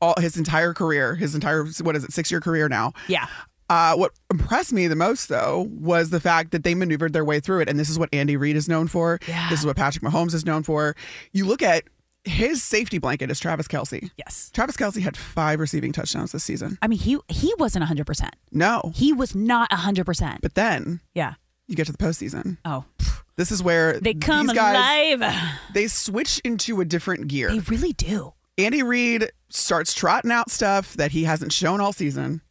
all 0.00 0.14
his 0.18 0.38
entire 0.38 0.72
career, 0.72 1.14
his 1.14 1.34
entire 1.34 1.66
what 1.82 1.94
is 1.94 2.04
it, 2.04 2.12
six 2.14 2.30
year 2.30 2.40
career 2.40 2.70
now. 2.70 2.94
Yeah. 3.06 3.26
Uh, 3.72 3.94
what 3.96 4.12
impressed 4.30 4.70
me 4.70 4.86
the 4.86 4.94
most, 4.94 5.30
though, 5.30 5.66
was 5.70 6.10
the 6.10 6.20
fact 6.20 6.50
that 6.50 6.62
they 6.62 6.74
maneuvered 6.74 7.14
their 7.14 7.24
way 7.24 7.40
through 7.40 7.60
it. 7.60 7.70
And 7.70 7.78
this 7.78 7.88
is 7.88 7.98
what 7.98 8.10
Andy 8.12 8.36
Reid 8.36 8.54
is 8.54 8.68
known 8.68 8.86
for. 8.86 9.18
Yeah. 9.26 9.48
This 9.48 9.60
is 9.60 9.66
what 9.66 9.76
Patrick 9.76 10.04
Mahomes 10.04 10.34
is 10.34 10.44
known 10.44 10.62
for. 10.62 10.94
You 11.32 11.46
look 11.46 11.62
at 11.62 11.84
his 12.24 12.62
safety 12.62 12.98
blanket 12.98 13.30
is 13.30 13.40
Travis 13.40 13.66
Kelce. 13.66 14.10
Yes. 14.18 14.50
Travis 14.52 14.76
Kelce 14.76 15.00
had 15.00 15.16
five 15.16 15.58
receiving 15.58 15.90
touchdowns 15.90 16.32
this 16.32 16.44
season. 16.44 16.76
I 16.82 16.86
mean, 16.86 16.98
he 16.98 17.18
he 17.28 17.54
wasn't 17.58 17.86
100%. 17.86 18.28
No. 18.50 18.92
He 18.94 19.10
was 19.10 19.34
not 19.34 19.70
100%. 19.70 20.42
But 20.42 20.54
then 20.54 21.00
yeah. 21.14 21.34
you 21.66 21.74
get 21.74 21.86
to 21.86 21.92
the 21.92 21.98
postseason. 21.98 22.58
Oh. 22.66 22.84
This 23.36 23.50
is 23.50 23.62
where 23.62 23.98
They 23.98 24.12
come 24.12 24.48
guys, 24.48 25.14
alive. 25.18 25.34
they 25.72 25.86
switch 25.86 26.40
into 26.44 26.82
a 26.82 26.84
different 26.84 27.28
gear. 27.28 27.48
They 27.48 27.60
really 27.60 27.94
do. 27.94 28.34
Andy 28.58 28.82
Reid 28.82 29.32
starts 29.48 29.94
trotting 29.94 30.30
out 30.30 30.50
stuff 30.50 30.92
that 30.98 31.12
he 31.12 31.24
hasn't 31.24 31.54
shown 31.54 31.80
all 31.80 31.94
season. 31.94 32.42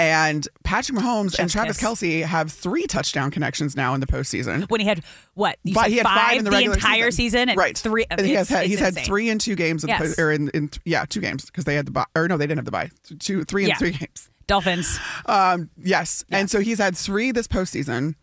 And 0.00 0.46
Patrick 0.62 0.96
Mahomes 0.96 1.36
and 1.40 1.50
Travis 1.50 1.78
kiss. 1.78 1.88
Kelce 1.88 2.22
have 2.24 2.52
three 2.52 2.86
touchdown 2.86 3.32
connections 3.32 3.74
now 3.76 3.94
in 3.94 4.00
the 4.00 4.06
postseason. 4.06 4.70
When 4.70 4.80
he 4.80 4.86
had 4.86 5.02
what? 5.34 5.58
You 5.64 5.74
he 5.86 5.96
had 5.96 6.06
five, 6.06 6.38
in 6.38 6.44
the, 6.44 6.52
regular 6.52 6.76
entire 6.76 7.10
season, 7.10 7.48
and 7.48 7.58
right? 7.58 7.76
three. 7.76 8.06
And 8.08 8.20
he 8.20 8.34
has 8.34 8.48
had, 8.48 8.66
he's 8.66 8.80
it's 8.80 8.96
had 8.96 9.04
three 9.04 9.28
in 9.28 9.40
two 9.40 9.56
games, 9.56 9.82
of 9.82 9.88
the 9.88 9.96
Yes. 9.98 10.14
po- 10.14 10.22
or 10.22 10.30
in, 10.30 10.50
in 10.50 10.70
yeah, 10.84 11.04
two 11.04 11.20
games 11.20 11.46
because 11.46 11.64
they 11.64 11.74
had 11.74 11.86
the 11.86 11.90
bye. 11.90 12.04
Or 12.14 12.28
no, 12.28 12.36
they 12.36 12.46
didn't 12.46 12.58
have 12.58 12.64
the 12.64 12.70
bye. 12.70 12.90
Two, 13.18 13.42
three 13.42 13.64
in 13.64 13.70
Yeah. 13.70 13.76
three 13.76 13.90
games. 13.90 14.30
Dolphins. 14.46 14.98
Um, 15.26 15.68
yes, 15.76 16.24
and 16.30 16.48
so 16.48 16.60
he's 16.60 16.78
had 16.78 16.96
three 16.96 17.32
this 17.32 17.48
postseason, 17.48 18.14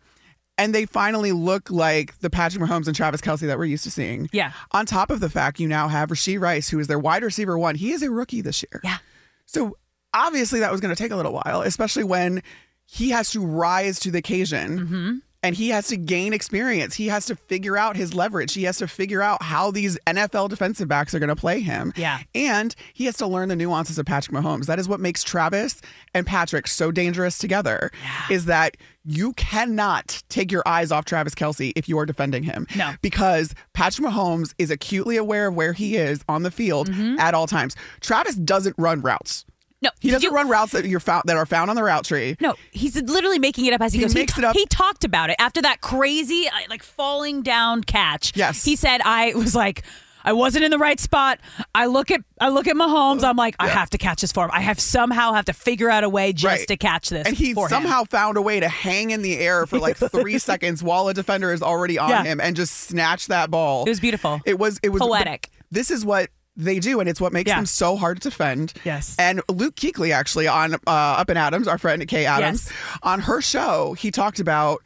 and 0.56 0.74
they 0.74 0.86
finally 0.86 1.32
look 1.32 1.70
like 1.70 2.18
the 2.20 2.30
Patrick 2.30 2.64
Mahomes 2.64 2.86
and 2.86 2.96
Travis 2.96 3.20
Kelce 3.20 3.40
that 3.40 3.58
we're 3.58 3.66
used 3.66 3.84
to 3.84 3.90
seeing. 3.90 4.28
Yeah. 4.32 4.52
On 4.72 4.86
top 4.86 5.10
of 5.10 5.20
the 5.20 5.28
fact 5.28 5.60
you 5.60 5.68
now 5.68 5.88
have 5.88 6.08
Rashee 6.08 6.40
Rice, 6.40 6.70
who 6.70 6.78
is 6.78 6.86
their 6.86 6.98
wide 6.98 7.22
receiver 7.22 7.58
one. 7.58 7.74
He 7.74 7.92
is 7.92 8.02
a 8.02 8.10
rookie 8.10 8.40
this 8.40 8.64
year. 8.64 8.80
Yeah. 8.82 8.96
So 9.44 9.76
obviously 10.16 10.60
that 10.60 10.72
was 10.72 10.80
going 10.80 10.94
to 10.94 11.00
take 11.00 11.12
a 11.12 11.16
little 11.16 11.32
while, 11.32 11.62
especially 11.62 12.04
when 12.04 12.42
he 12.86 13.10
has 13.10 13.30
to 13.30 13.44
rise 13.44 14.00
to 14.00 14.10
the 14.10 14.18
occasion 14.18 14.78
Mm-hmm. 14.78 15.14
and 15.42 15.54
he 15.56 15.68
has 15.68 15.88
to 15.88 15.96
gain 15.96 16.32
experience. 16.32 16.94
He 16.96 17.06
has 17.08 17.26
to 17.26 17.36
figure 17.36 17.76
out 17.76 17.96
his 17.96 18.14
leverage. 18.14 18.54
He 18.54 18.62
has 18.64 18.78
to 18.78 18.88
figure 18.88 19.22
out 19.22 19.42
how 19.42 19.70
these 19.70 19.98
NFL 20.06 20.48
defensive 20.48 20.88
backs 20.88 21.14
are 21.14 21.18
going 21.20 21.28
to 21.28 21.36
play 21.36 21.60
him. 21.60 21.92
Yeah. 21.96 22.18
And 22.34 22.74
he 22.94 23.04
has 23.04 23.16
to 23.18 23.26
learn 23.26 23.48
the 23.48 23.56
nuances 23.56 23.98
of 23.98 24.06
Patrick 24.06 24.36
Mahomes. 24.36 24.66
That 24.66 24.78
is 24.78 24.88
what 24.88 24.98
makes 25.00 25.22
Travis 25.22 25.80
and 26.14 26.26
Patrick 26.26 26.66
so 26.66 26.90
dangerous 26.90 27.38
together. 27.38 27.90
Is 28.30 28.46
that 28.46 28.76
you 29.04 29.32
cannot 29.34 30.22
take 30.28 30.50
your 30.50 30.62
eyes 30.66 30.90
off 30.90 31.04
Travis 31.04 31.34
Kelce 31.34 31.72
if 31.76 31.88
you 31.88 31.98
are 31.98 32.06
defending 32.06 32.42
him. 32.42 32.66
No. 32.76 32.94
Because 33.02 33.54
Patrick 33.72 34.08
Mahomes 34.08 34.52
is 34.58 34.70
acutely 34.70 35.16
aware 35.16 35.48
of 35.48 35.54
where 35.54 35.72
he 35.72 35.96
is 35.96 36.24
on 36.28 36.42
the 36.44 36.50
field 36.50 36.88
at 37.18 37.34
all 37.34 37.46
times. 37.46 37.76
Travis 38.00 38.34
doesn't 38.36 38.74
run 38.78 39.00
routes. 39.02 39.44
No, 39.86 39.90
He 40.00 40.10
doesn't 40.10 40.28
you- 40.30 40.34
run 40.34 40.48
routes 40.48 40.72
that 40.72 40.84
you're 40.84 41.00
found 41.00 41.22
that 41.26 41.36
are 41.36 41.46
found 41.46 41.70
on 41.70 41.76
the 41.76 41.82
route 41.82 42.04
tree. 42.04 42.36
No, 42.40 42.54
he's 42.72 43.00
literally 43.00 43.38
making 43.38 43.66
it 43.66 43.72
up 43.72 43.80
as 43.80 43.92
he, 43.92 43.98
He 44.00 44.04
goes. 44.04 44.14
makes 44.14 44.34
he, 44.34 44.42
it 44.42 44.44
up. 44.44 44.54
He 44.56 44.66
talked 44.66 45.04
about 45.04 45.30
it 45.30 45.36
after 45.38 45.62
that 45.62 45.80
crazy, 45.80 46.48
uh, 46.48 46.52
like 46.68 46.82
falling 46.82 47.42
down 47.42 47.82
catch. 47.84 48.32
Yes. 48.36 48.64
he 48.64 48.76
said, 48.76 49.00
"I 49.04 49.32
was 49.34 49.54
like." 49.54 49.82
I 50.28 50.32
wasn't 50.32 50.64
in 50.64 50.72
the 50.72 50.78
right 50.78 50.98
spot. 50.98 51.38
I 51.72 51.86
look 51.86 52.10
at 52.10 52.20
I 52.40 52.48
look 52.48 52.66
at 52.66 52.74
Mahomes. 52.74 53.22
I'm 53.22 53.36
like, 53.36 53.54
I 53.60 53.68
have 53.68 53.90
to 53.90 53.98
catch 53.98 54.22
this 54.22 54.32
for 54.32 54.44
him. 54.46 54.50
I 54.52 54.60
have 54.60 54.80
somehow 54.80 55.32
have 55.34 55.44
to 55.44 55.52
figure 55.52 55.88
out 55.88 56.02
a 56.02 56.08
way 56.08 56.32
just 56.32 56.44
Right. 56.44 56.66
to 56.66 56.76
catch 56.76 57.10
this. 57.10 57.28
And 57.28 57.36
he 57.36 57.54
for 57.54 57.66
him. 57.66 57.68
somehow 57.68 58.02
found 58.02 58.36
a 58.36 58.42
way 58.42 58.58
to 58.58 58.68
hang 58.68 59.12
in 59.12 59.22
the 59.22 59.38
air 59.38 59.66
for 59.66 59.78
like 59.78 59.96
three 60.10 60.38
seconds 60.38 60.82
while 60.82 61.06
a 61.06 61.14
defender 61.14 61.52
is 61.52 61.62
already 61.62 61.96
on 61.96 62.08
Yeah. 62.08 62.24
him 62.24 62.40
and 62.40 62.56
just 62.56 62.74
snatch 62.74 63.28
that 63.28 63.52
ball. 63.52 63.84
It 63.84 63.90
was 63.90 64.00
beautiful. 64.00 64.40
It 64.44 64.58
was 64.58 64.80
it 64.82 64.88
was 64.88 65.00
Poetic. 65.00 65.48
This 65.70 65.92
is 65.92 66.04
what 66.04 66.28
they 66.56 66.78
do, 66.78 67.00
and 67.00 67.08
it's 67.08 67.20
what 67.20 67.32
makes 67.32 67.48
Yeah. 67.48 67.56
them 67.56 67.66
so 67.66 67.96
hard 67.96 68.20
to 68.22 68.28
defend. 68.30 68.72
Yes. 68.84 69.14
And 69.18 69.42
Luke 69.48 69.76
Kuechly 69.76 70.12
actually 70.12 70.46
on 70.48 70.74
uh, 70.74 70.78
Up 70.86 71.28
and 71.28 71.38
Adams, 71.38 71.68
our 71.68 71.78
friend 71.78 72.06
Kay 72.08 72.24
Adams, 72.26 72.66
Yes. 72.66 72.98
on 73.02 73.20
her 73.20 73.40
show, 73.42 73.94
he 73.94 74.10
talked 74.10 74.40
about 74.40 74.82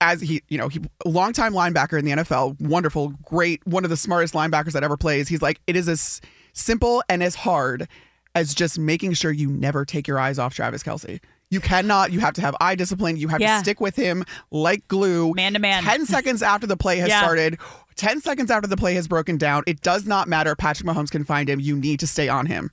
as 0.00 0.20
he, 0.20 0.42
you 0.48 0.58
know, 0.58 0.68
he 0.68 0.80
longtime 1.06 1.54
linebacker 1.54 1.98
in 1.98 2.04
the 2.04 2.10
NFL, 2.12 2.60
wonderful, 2.60 3.14
great, 3.24 3.66
one 3.66 3.82
of 3.84 3.88
the 3.90 3.96
smartest 3.96 4.34
linebackers 4.34 4.72
that 4.72 4.84
ever 4.84 4.96
plays. 4.98 5.26
He's 5.28 5.40
like, 5.40 5.58
it 5.66 5.74
is 5.74 5.88
as 5.88 6.20
simple 6.52 7.02
and 7.08 7.22
as 7.22 7.34
hard 7.34 7.88
as 8.34 8.52
just 8.54 8.78
making 8.78 9.14
sure 9.14 9.30
you 9.32 9.48
never 9.50 9.86
take 9.86 10.06
your 10.06 10.18
eyes 10.18 10.38
off 10.38 10.52
Travis 10.54 10.82
Kelce. 10.82 11.18
You 11.48 11.60
cannot. 11.60 12.12
You 12.12 12.20
have 12.20 12.34
to 12.34 12.42
have 12.42 12.54
eye 12.60 12.74
discipline. 12.74 13.16
You 13.16 13.28
have 13.28 13.40
Yeah. 13.40 13.54
to 13.58 13.60
stick 13.64 13.80
with 13.80 13.96
him 13.96 14.24
like 14.50 14.86
glue. 14.88 15.32
Man 15.34 15.54
to 15.54 15.58
man. 15.60 15.82
10 15.82 16.04
seconds 16.04 16.42
after 16.42 16.66
the 16.66 16.76
play 16.76 16.98
has 16.98 17.08
Yeah. 17.08 17.20
started, 17.20 17.58
10 17.96 18.20
seconds 18.20 18.50
after 18.50 18.68
the 18.68 18.76
play 18.76 18.94
has 18.94 19.08
broken 19.08 19.36
down, 19.38 19.62
it 19.66 19.80
does 19.80 20.06
not 20.06 20.28
matter. 20.28 20.54
Patrick 20.54 20.86
Mahomes 20.88 21.10
can 21.10 21.24
find 21.24 21.48
him. 21.48 21.60
You 21.60 21.76
need 21.76 22.00
to 22.00 22.06
stay 22.06 22.28
on 22.28 22.46
him. 22.46 22.70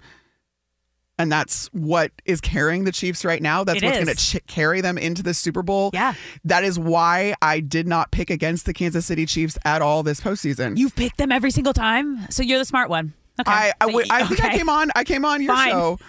And 1.20 1.32
that's 1.32 1.68
what 1.68 2.12
is 2.26 2.42
carrying 2.42 2.86
the 2.86 2.92
Chiefs 2.92 3.24
right 3.24 3.42
now. 3.42 3.64
That's 3.64 3.82
It 3.82 3.86
what's 3.86 3.98
going 4.04 4.08
to 4.08 4.16
ch- 4.16 4.48
carry 4.48 4.82
them 4.82 4.98
into 4.98 5.22
the 5.22 5.34
Super 5.36 5.62
Bowl. 5.62 5.92
Yeah. 5.94 6.16
That 6.44 6.64
is 6.64 6.80
why 6.80 7.36
I 7.42 7.60
did 7.60 7.88
not 7.88 8.12
pick 8.12 8.32
against 8.32 8.66
the 8.66 8.74
Kansas 8.74 9.06
City 9.06 9.26
Chiefs 9.28 9.58
at 9.64 9.82
all 9.84 10.02
this 10.02 10.20
postseason. 10.20 10.76
You've 10.78 10.96
picked 10.96 11.18
them 11.18 11.32
every 11.32 11.52
single 11.52 11.72
time, 11.74 12.30
so 12.32 12.42
you're 12.42 12.58
the 12.58 12.66
smart 12.66 12.90
one. 12.90 13.14
Okay. 13.40 13.50
I 13.52 13.74
I, 13.80 13.86
w- 13.88 14.06
I 14.10 14.26
think 14.26 14.44
I 14.44 14.58
came 14.58 14.70
on 14.70 14.92
I 14.96 15.04
came 15.04 15.24
on 15.24 15.42
your 15.42 15.56
Fine. 15.56 15.70
show 15.72 16.00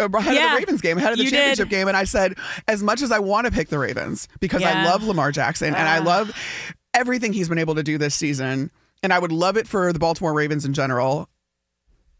uh, 0.00 0.08
ahead 0.14 0.34
Yeah, 0.34 0.46
of 0.46 0.50
the 0.52 0.56
Ravens 0.58 0.80
game, 0.80 0.96
ahead 0.98 1.12
of 1.12 1.18
the 1.18 1.24
you 1.24 1.30
championship 1.30 1.68
did. 1.68 1.76
game, 1.76 1.88
and 1.88 1.96
I 1.96 2.04
said 2.04 2.36
as 2.68 2.82
much 2.84 3.02
as 3.02 3.10
I 3.12 3.18
want 3.18 3.46
to 3.46 3.52
pick 3.52 3.68
the 3.68 3.78
Ravens 3.80 4.28
because 4.40 4.62
I 4.62 4.84
love 4.84 5.02
Lamar 5.04 5.32
Jackson 5.32 5.74
and 5.74 5.88
I 5.88 5.98
Ah. 5.98 6.02
love 6.04 6.32
everything 6.94 7.32
he's 7.32 7.48
been 7.48 7.58
able 7.58 7.74
to 7.76 7.82
do 7.82 7.98
this 7.98 8.14
season, 8.14 8.70
and 9.02 9.12
I 9.12 9.18
would 9.18 9.32
love 9.32 9.56
it 9.56 9.66
for 9.68 9.92
the 9.92 9.98
Baltimore 9.98 10.32
Ravens 10.32 10.64
in 10.64 10.72
general. 10.74 11.28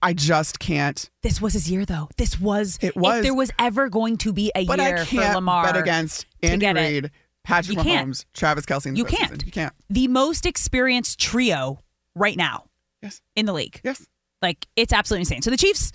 I 0.04 0.12
just 0.14 0.58
can't. 0.58 1.08
This 1.22 1.40
was 1.40 1.52
his 1.52 1.70
year, 1.70 1.84
though. 1.84 2.08
This 2.16 2.40
was. 2.40 2.78
It 2.82 2.96
was. 2.96 3.18
If 3.18 3.22
there 3.22 3.34
was 3.34 3.50
ever 3.58 3.88
going 3.88 4.16
to 4.18 4.32
be 4.32 4.50
a 4.56 4.64
But 4.64 4.80
year 4.80 4.96
I 4.96 5.04
for 5.04 5.06
can't 5.06 5.34
Lamar, 5.36 5.64
bet 5.64 5.76
against 5.76 6.26
Andy. 6.42 6.66
Reid, 6.66 7.10
Patrick 7.44 7.76
You 7.78 7.84
can't. 7.84 8.10
Mahomes, 8.10 8.24
Travis 8.34 8.66
Kelce. 8.66 8.96
You 8.96 9.04
can't. 9.04 9.44
You 9.44 9.52
can't. 9.52 9.72
the 9.88 10.08
most 10.08 10.44
experienced 10.44 11.20
trio 11.20 11.80
right 12.16 12.36
now 12.36 12.64
Yes. 13.00 13.20
in 13.36 13.46
the 13.46 13.52
league. 13.52 13.80
Yes. 13.84 14.06
Like 14.40 14.66
it's 14.74 14.92
absolutely 14.92 15.22
insane. 15.22 15.42
So 15.42 15.50
the 15.50 15.56
Chiefs 15.56 15.92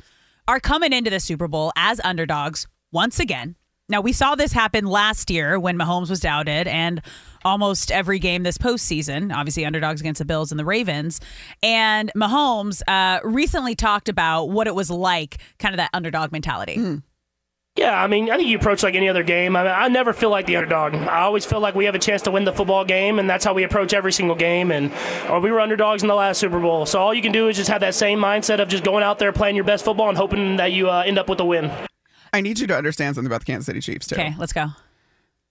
are 0.47 0.61
coming 0.61 0.93
into 0.93 1.09
the 1.09 1.19
Super 1.19 1.49
Bowl 1.49 1.73
as 1.75 1.99
underdogs 2.05 2.65
once 2.93 3.19
again. 3.19 3.57
Now 3.89 3.99
we 3.99 4.13
saw 4.13 4.35
this 4.35 4.53
happen 4.53 4.85
last 4.85 5.29
year 5.29 5.59
when 5.59 5.77
Mahomes 5.77 6.09
was 6.09 6.21
doubted, 6.21 6.67
and 6.67 7.01
almost 7.47 7.91
every 7.91 8.19
game 8.19 8.43
this 8.43 8.57
postseason. 8.57 9.33
Obviously, 9.33 9.65
underdogs 9.65 10.01
against 10.01 10.19
the 10.19 10.25
Bills 10.25 10.51
and 10.51 10.59
the 10.59 10.65
Ravens. 10.65 11.21
And 11.63 12.11
Mahomes 12.15 12.81
uh, 12.87 13.19
recently 13.23 13.73
talked 13.73 14.09
about 14.09 14.49
what 14.49 14.67
it 14.67 14.75
was 14.75 14.89
like, 14.89 15.37
kind 15.57 15.73
of 15.73 15.77
that 15.77 15.89
underdog 15.93 16.31
mentality. 16.31 17.01
Yeah, 17.77 17.93
I 18.01 18.07
mean, 18.07 18.31
I 18.31 18.37
think 18.37 18.49
you 18.49 18.57
approach 18.57 18.81
like 18.81 18.95
any 18.95 19.07
other 19.07 19.21
game. 19.21 19.55
I, 19.55 19.63
mean, 19.63 19.71
I 19.71 19.87
never 19.87 20.11
feel 20.11 20.31
like 20.31 20.47
the 20.47 20.55
underdog. 20.55 20.95
I 20.95 21.21
always 21.21 21.45
feel 21.45 21.59
like 21.59 21.75
we 21.75 21.85
have 21.85 21.93
a 21.93 21.99
chance 21.99 22.23
to 22.23 22.31
win 22.31 22.43
the 22.43 22.51
football 22.51 22.83
game, 22.83 23.19
and 23.19 23.29
that's 23.29 23.45
how 23.45 23.53
we 23.53 23.63
approach 23.63 23.93
every 23.93 24.11
single 24.11 24.35
game. 24.35 24.71
And 24.71 24.91
or 25.29 25.39
we 25.39 25.51
were 25.51 25.59
underdogs 25.59 26.01
in 26.01 26.07
the 26.07 26.15
last 26.15 26.39
Super 26.39 26.59
Bowl, 26.59 26.87
so 26.87 26.99
all 26.99 27.13
you 27.13 27.21
can 27.21 27.31
do 27.31 27.47
is 27.49 27.55
just 27.55 27.69
have 27.69 27.81
that 27.81 27.93
same 27.93 28.19
mindset 28.19 28.59
of 28.59 28.67
just 28.67 28.83
going 28.83 29.03
out 29.03 29.19
there 29.19 29.31
playing 29.31 29.55
your 29.55 29.63
best 29.63 29.85
football 29.85 30.09
and 30.09 30.17
hoping 30.17 30.57
that 30.57 30.71
you 30.71 30.89
uh, 30.89 31.03
end 31.05 31.19
up 31.19 31.29
with 31.29 31.39
a 31.39 31.45
win. 31.45 31.71
I 32.33 32.41
need 32.41 32.57
you 32.59 32.65
to 32.67 32.75
understand 32.75 33.15
something 33.15 33.27
about 33.27 33.41
the 33.41 33.45
Kansas 33.45 33.67
City 33.67 33.79
Chiefs 33.79 34.07
too. 34.07 34.15
Okay, 34.15 34.33
let's 34.39 34.53
go. 34.53 34.69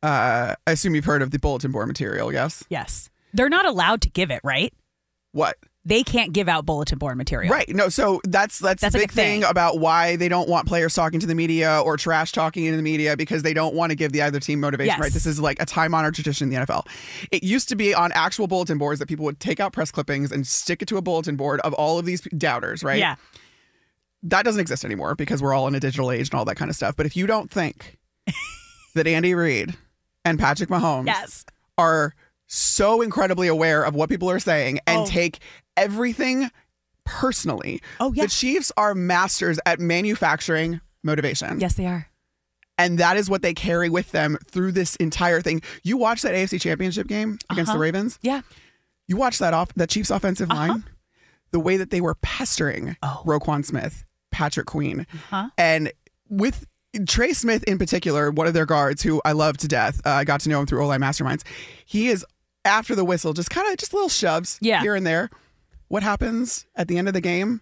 Uh, 0.02 0.54
I 0.66 0.70
assume 0.72 0.94
you've 0.94 1.04
heard 1.04 1.22
of 1.22 1.30
the 1.30 1.38
bulletin 1.38 1.70
board 1.72 1.88
material. 1.88 2.32
Yes. 2.32 2.64
Yes. 2.68 3.10
They're 3.32 3.48
not 3.48 3.66
allowed 3.66 4.00
to 4.02 4.10
give 4.10 4.30
it, 4.30 4.40
right? 4.44 4.72
What? 5.32 5.56
They 5.84 6.02
can't 6.02 6.32
give 6.32 6.48
out 6.48 6.66
bulletin 6.66 6.98
board 6.98 7.16
material. 7.16 7.52
Right. 7.52 7.68
No, 7.68 7.88
so 7.88 8.20
that's 8.24 8.58
that's, 8.58 8.80
That's 8.80 8.92
the 8.94 8.98
like 9.00 9.08
big 9.08 9.10
a 9.10 9.14
thing. 9.14 9.40
thing. 9.42 9.50
about 9.50 9.78
why 9.78 10.16
they 10.16 10.28
don't 10.28 10.48
want 10.48 10.66
players 10.66 10.94
talking 10.94 11.20
to 11.20 11.26
the 11.26 11.34
media 11.34 11.80
or 11.84 11.96
trash 11.96 12.32
talking 12.32 12.64
in 12.64 12.76
the 12.76 12.82
media 12.82 13.16
because 13.16 13.42
they 13.44 13.54
don't 13.54 13.74
want 13.74 13.90
to 13.90 13.96
give 13.96 14.10
the 14.10 14.20
other 14.22 14.40
team 14.40 14.58
motivation, 14.60 14.88
Yes. 14.94 14.98
right? 15.00 15.12
This 15.12 15.26
is 15.26 15.38
like 15.38 15.62
a 15.62 15.66
time 15.66 15.94
honored 15.94 16.14
tradition 16.14 16.50
in 16.52 16.54
the 16.60 16.66
NFL. 16.66 16.86
It 17.30 17.44
used 17.44 17.68
to 17.68 17.76
be 17.76 17.94
on 17.94 18.10
actual 18.12 18.48
bulletin 18.48 18.78
boards 18.78 18.98
that 18.98 19.06
people 19.06 19.24
would 19.26 19.38
take 19.38 19.60
out 19.60 19.72
press 19.72 19.92
clippings 19.92 20.32
and 20.32 20.44
stick 20.46 20.82
it 20.82 20.88
to 20.88 20.96
a 20.96 21.02
bulletin 21.02 21.36
board 21.36 21.60
of 21.60 21.72
all 21.74 21.98
of 22.00 22.04
these 22.04 22.20
doubters, 22.36 22.82
right? 22.82 22.98
Yeah. 22.98 23.14
That 24.24 24.44
doesn't 24.44 24.60
exist 24.60 24.84
anymore 24.84 25.14
because 25.14 25.40
we're 25.40 25.54
all 25.54 25.68
in 25.68 25.74
a 25.76 25.80
digital 25.80 26.10
age 26.10 26.30
and 26.30 26.34
all 26.34 26.44
that 26.46 26.56
kind 26.56 26.68
of 26.68 26.74
stuff. 26.76 26.96
But 26.96 27.06
if 27.06 27.16
you 27.16 27.28
don't 27.28 27.48
think 27.50 27.96
that 28.96 29.06
Andy 29.06 29.34
Reid 29.34 29.76
and 30.26 30.38
Patrick 30.38 30.68
Mahomes 30.68 31.06
Yes. 31.06 31.44
are 31.78 32.14
so 32.46 33.00
incredibly 33.00 33.48
aware 33.48 33.82
of 33.82 33.94
what 33.94 34.08
people 34.10 34.30
are 34.30 34.38
saying 34.38 34.80
and 34.86 35.00
Oh. 35.00 35.06
take 35.06 35.38
everything 35.76 36.50
personally. 37.04 37.80
Oh, 38.00 38.12
yeah. 38.12 38.24
The 38.24 38.28
Chiefs 38.28 38.72
are 38.76 38.94
masters 38.94 39.58
at 39.66 39.80
manufacturing 39.80 40.80
motivation. 41.02 41.60
Yes, 41.60 41.74
they 41.74 41.86
are. 41.86 42.08
And 42.78 42.98
that 42.98 43.16
is 43.16 43.30
what 43.30 43.40
they 43.42 43.54
carry 43.54 43.88
with 43.88 44.12
them 44.12 44.36
through 44.50 44.72
this 44.72 44.96
entire 44.96 45.40
thing. 45.40 45.62
You 45.82 45.96
watch 45.96 46.22
that 46.22 46.34
AFC 46.34 46.58
championship 46.60 47.06
game 47.06 47.38
against 47.50 47.68
the 47.70 47.72
Uh-huh. 47.74 47.80
Ravens. 47.82 48.18
Yeah. 48.22 48.42
You 49.08 49.16
watch 49.16 49.38
that 49.38 49.54
off 49.54 49.72
that 49.76 49.88
Chiefs 49.88 50.10
offensive 50.10 50.48
line, 50.50 50.84
the 51.52 51.60
way 51.60 51.76
that 51.78 51.90
they 51.90 52.00
were 52.00 52.16
pestering 52.16 52.96
Oh. 53.02 53.22
Roquan 53.24 53.64
Smith, 53.64 54.04
Patrick 54.30 54.66
Queen, 54.66 55.06
Huh? 55.30 55.48
and 55.56 55.90
with 56.28 56.66
Trey 57.06 57.32
Smith 57.32 57.62
in 57.64 57.78
particular, 57.78 58.30
one 58.30 58.46
of 58.46 58.54
their 58.54 58.66
guards 58.66 59.02
who 59.02 59.20
I 59.24 59.32
love 59.32 59.56
to 59.58 59.68
death. 59.68 60.00
Uh, 60.06 60.10
I 60.10 60.24
got 60.24 60.40
to 60.40 60.48
know 60.48 60.60
him 60.60 60.66
through 60.66 60.82
O-line 60.84 61.00
Masterminds. 61.00 61.42
He 61.84 62.08
is 62.08 62.24
after 62.64 62.94
the 62.94 63.04
whistle, 63.04 63.32
just 63.32 63.50
kind 63.50 63.70
of 63.70 63.76
just 63.78 63.92
little 63.94 64.08
shoves 64.08 64.58
Yeah. 64.60 64.80
here 64.82 64.94
and 64.94 65.06
there. 65.06 65.30
What 65.88 66.02
happens 66.02 66.66
at 66.74 66.88
the 66.88 66.98
end 66.98 67.08
of 67.08 67.14
the 67.14 67.20
game? 67.20 67.60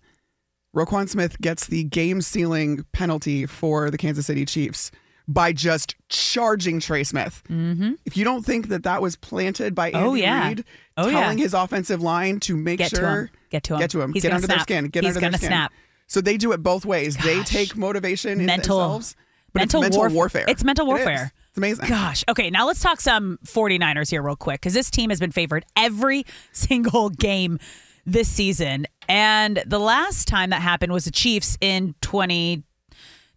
Roquan 0.74 1.08
Smith 1.08 1.38
gets 1.40 1.66
the 1.66 1.84
game 1.84 2.20
sealing 2.20 2.84
penalty 2.92 3.46
for 3.46 3.90
the 3.90 3.98
Kansas 3.98 4.26
City 4.26 4.44
Chiefs 4.44 4.90
by 5.28 5.52
just 5.52 5.94
charging 6.08 6.80
Trey 6.80 7.04
Smith. 7.04 7.42
Mm-hmm. 7.48 7.92
If 8.04 8.16
you 8.16 8.24
don't 8.24 8.44
think 8.44 8.68
that 8.68 8.82
that 8.82 9.00
was 9.00 9.16
planted 9.16 9.74
by 9.74 9.90
Andy 9.90 9.98
Oh, 9.98 10.14
yeah. 10.14 10.48
Reid, 10.48 10.64
Oh, 10.96 11.08
yeah. 11.08 11.20
telling 11.20 11.38
his 11.38 11.54
offensive 11.54 12.02
line 12.02 12.40
to 12.40 12.56
make 12.56 12.78
Get 12.78 12.90
to 12.90 12.96
sure 12.96 13.08
him. 13.22 13.30
Get 13.50 13.62
to 13.64 13.74
him. 13.74 13.80
get 13.80 13.90
to 13.90 14.00
him, 14.02 14.12
He's 14.12 14.22
get 14.22 14.32
under 14.32 14.46
their 14.46 14.58
skin, 14.58 14.86
get 14.88 15.04
He's 15.04 15.16
under 15.16 15.30
their 15.30 15.38
skin. 15.38 15.48
snap. 15.48 15.72
So 16.08 16.20
they 16.20 16.36
do 16.36 16.52
it 16.52 16.62
both 16.62 16.84
ways. 16.84 17.16
They 17.16 17.42
take 17.44 17.76
motivation 17.76 18.40
in 18.40 18.46
Mental- 18.46 18.78
themselves, 18.78 19.16
but 19.54 19.60
mental 19.60 19.80
it's 19.80 19.84
mental 19.84 20.00
warf- 20.00 20.12
warfare. 20.12 20.44
it's 20.46 20.62
mental 20.62 20.84
It 20.84 20.88
warfare. 20.88 21.32
It's 21.48 21.56
amazing. 21.56 21.88
Gosh. 21.88 22.22
Okay, 22.28 22.50
now 22.50 22.66
let's 22.66 22.80
talk 22.80 23.00
some 23.00 23.38
49ers 23.46 24.10
here 24.10 24.20
real 24.22 24.36
quick 24.36 24.60
because 24.60 24.74
this 24.74 24.90
team 24.90 25.08
has 25.10 25.18
been 25.20 25.30
favored 25.32 25.64
every 25.76 26.26
single 26.52 27.08
game 27.08 27.58
this 28.04 28.28
season. 28.28 28.86
And 29.08 29.62
the 29.64 29.78
last 29.78 30.28
time 30.28 30.50
that 30.50 30.60
happened 30.60 30.92
was 30.92 31.04
the 31.06 31.10
Chiefs 31.12 31.56
in 31.62 31.94
20 32.02 32.62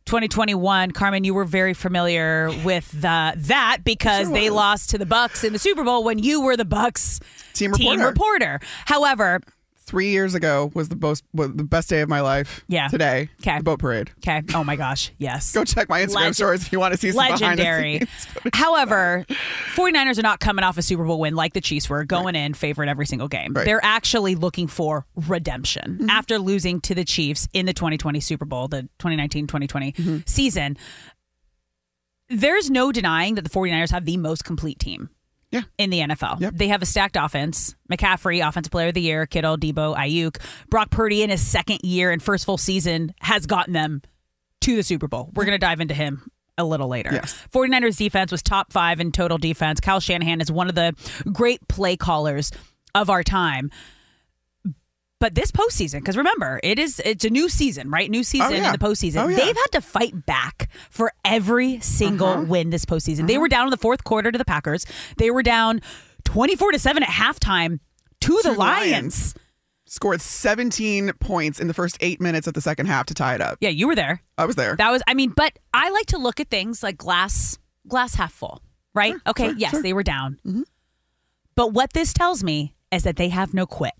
2021 0.06 0.92
Carmen 0.92 1.26
you 1.26 1.34
were 1.34 1.44
very 1.44 1.74
familiar 1.74 2.50
with 2.64 2.90
the, 2.94 3.34
that 3.36 3.80
because 3.84 4.28
Sure 4.28 4.34
they 4.34 4.50
lost 4.50 4.90
to 4.92 4.98
the 4.98 5.06
Bucs 5.06 5.44
in 5.44 5.52
the 5.52 5.60
Super 5.60 5.84
Bowl 5.84 6.04
when 6.06 6.18
you 6.18 6.42
were 6.42 6.56
the 6.56 6.64
Bucs 6.66 7.22
Team 7.54 7.74
team 7.74 8.00
reporter. 8.00 8.54
reporter. 8.54 8.60
However, 8.86 9.42
Three 9.88 10.10
years 10.10 10.36
ago 10.36 10.70
was 10.76 10.90
the 10.90 10.96
most 10.98 11.24
was 11.34 11.54
the 11.54 11.64
best 11.64 11.90
day 11.90 12.02
of 12.02 12.10
my 12.10 12.20
life. 12.22 12.64
Yeah. 12.68 12.90
Today. 12.90 13.30
Okay. 13.42 13.58
The 13.58 13.64
boat 13.64 13.80
parade. 13.80 14.12
okay, 14.18 14.44
oh 14.54 14.64
my 14.64 14.76
gosh, 14.76 15.12
yes. 15.18 15.54
Go 15.54 15.64
check 15.64 15.88
my 15.88 16.02
Instagram 16.02 16.16
Legend- 16.16 16.36
stories 16.36 16.62
if 16.64 16.72
you 16.74 16.80
want 16.80 16.94
to 16.94 17.00
see 17.00 17.12
some 17.12 17.20
legendary. 17.20 18.00
behind 18.00 18.02
the 18.02 18.42
scenes. 18.42 18.52
However, 18.54 19.26
49ers 19.76 20.20
are 20.20 20.24
not 20.24 20.42
coming 20.42 20.64
off 20.66 20.78
a 20.78 20.82
Super 20.82 21.06
Bowl 21.06 21.20
win 21.22 21.36
like 21.36 21.54
the 21.54 21.62
Chiefs 21.62 21.90
were, 21.90 22.04
going 22.04 22.36
in 22.36 22.54
favorite 22.54 22.90
every 22.90 23.06
single 23.06 23.30
game. 23.30 23.54
Right. 23.54 23.64
They're 23.66 23.84
actually 23.84 24.36
looking 24.36 24.68
for 24.68 25.06
redemption 25.16 25.78
Mm-hmm. 26.00 26.10
after 26.10 26.38
losing 26.38 26.82
to 26.82 26.94
the 26.94 27.06
Chiefs 27.06 27.48
in 27.54 27.66
the 27.66 27.74
2020 27.74 28.20
Super 28.20 28.44
Bowl, 28.46 28.68
the 28.68 28.82
2019 29.00 29.48
2020 29.48 29.92
Mm-hmm. 29.94 30.18
season. 30.26 30.76
There's 32.30 32.70
no 32.70 32.92
denying 32.92 33.36
that 33.36 33.44
the 33.44 33.50
49ers 33.50 33.92
have 33.92 34.04
the 34.04 34.18
most 34.18 34.44
complete 34.44 34.80
team. 34.80 35.10
Yeah. 35.52 35.62
in 35.78 35.90
the 35.90 36.00
NFL. 36.02 36.42
Yep. 36.42 36.54
They 36.56 36.68
have 36.68 36.82
a 36.82 36.86
stacked 36.86 37.16
offense. 37.16 37.76
McCaffrey, 37.92 38.46
offensive 38.46 38.72
player 38.72 38.90
of 38.90 38.94
the 38.94 39.02
year, 39.02 39.26
Kittle, 39.26 39.58
Deebo, 39.58 39.96
Aiyuk. 39.96 40.42
Brock 40.70 40.90
Purdy 40.92 41.24
in 41.24 41.30
his 41.30 41.46
second 41.46 41.80
year 41.84 42.12
and 42.12 42.22
first 42.22 42.46
full 42.46 42.58
season 42.58 43.14
has 43.22 43.46
gotten 43.46 43.74
them 43.74 44.02
to 44.62 44.76
the 44.76 44.84
Super 44.84 45.08
Bowl. 45.08 45.32
We're 45.34 45.46
going 45.46 45.56
to 45.56 45.66
dive 45.66 45.80
into 45.80 45.94
him 45.94 46.30
a 46.58 46.66
little 46.66 46.88
later. 46.88 47.12
Yes. 47.14 47.34
49ers 47.54 47.98
defense 47.98 48.32
was 48.32 48.42
top 48.42 48.74
5 48.74 49.00
in 49.00 49.12
total 49.12 49.38
defense. 49.38 49.80
Kyle 49.80 50.00
Shanahan 50.00 50.42
is 50.42 50.52
one 50.52 50.68
of 50.68 50.76
the 50.76 50.94
great 51.32 51.66
play 51.68 51.96
callers 51.96 52.52
of 52.96 53.10
our 53.10 53.24
time. 53.24 53.70
But 55.20 55.34
this 55.34 55.52
postseason, 55.52 56.00
because 56.00 56.16
remember, 56.16 56.60
it 56.64 56.78
is 56.78 57.02
it's 57.04 57.26
a 57.26 57.30
new 57.32 57.50
season, 57.50 57.90
right? 57.90 58.10
New 58.10 58.24
season 58.24 58.52
yeah. 58.52 58.68
in 58.68 58.72
the 58.72 58.78
postseason. 58.78 59.24
Oh, 59.24 59.28
yeah. 59.28 59.38
They've 59.38 59.56
had 59.56 59.72
to 59.72 59.82
fight 59.82 60.26
back 60.28 60.70
for 60.92 61.12
every 61.26 61.80
single 61.80 62.28
Uh-huh. 62.28 62.42
win 62.44 62.70
this 62.70 62.86
postseason. 62.86 63.26
They 63.28 63.40
were 63.40 63.48
down 63.48 63.66
in 63.66 63.72
the 63.72 63.78
fourth 63.78 64.04
quarter 64.04 64.32
to 64.32 64.38
the 64.38 64.46
Packers. 64.46 64.86
They 65.18 65.32
were 65.32 65.42
down 65.42 65.82
24 66.26 66.74
to 66.74 66.80
7 66.80 67.02
at 67.02 67.10
halftime 67.10 67.80
to 68.22 68.40
the 68.44 68.52
the 68.52 68.58
Lions. 68.58 68.92
Lions. 68.92 69.36
Scored 69.90 70.22
17 70.22 71.14
points 71.20 71.60
in 71.60 71.68
the 71.68 71.74
first 71.74 71.98
eight 72.02 72.20
minutes 72.22 72.46
of 72.46 72.54
the 72.54 72.62
second 72.62 72.86
half 72.88 73.06
to 73.08 73.14
tie 73.14 73.34
it 73.34 73.42
up. 73.42 73.58
Yeah, 73.62 73.70
you 73.70 73.88
were 73.88 73.96
there. 73.96 74.22
I 74.38 74.46
was 74.46 74.56
there. 74.56 74.76
That 74.76 74.92
was 74.92 75.02
I 75.08 75.14
mean, 75.16 75.32
but 75.36 75.58
I 75.74 75.90
like 75.90 76.08
to 76.08 76.18
look 76.18 76.40
at 76.40 76.50
things 76.50 76.84
like 76.84 76.98
glass 76.98 77.58
glass 77.88 78.14
half 78.16 78.34
full, 78.34 78.62
right? 78.94 79.16
okay, 79.26 79.48
sure, 79.48 79.56
yes, 79.58 79.72
sure. 79.72 79.82
they 79.82 79.94
were 79.94 80.04
down. 80.04 80.38
But 81.56 81.74
what 81.74 81.94
this 81.94 82.14
tells 82.14 82.44
me 82.44 82.76
is 82.92 83.04
that 83.04 83.16
they 83.16 83.30
have 83.30 83.54
no 83.54 83.66
quit. 83.66 83.94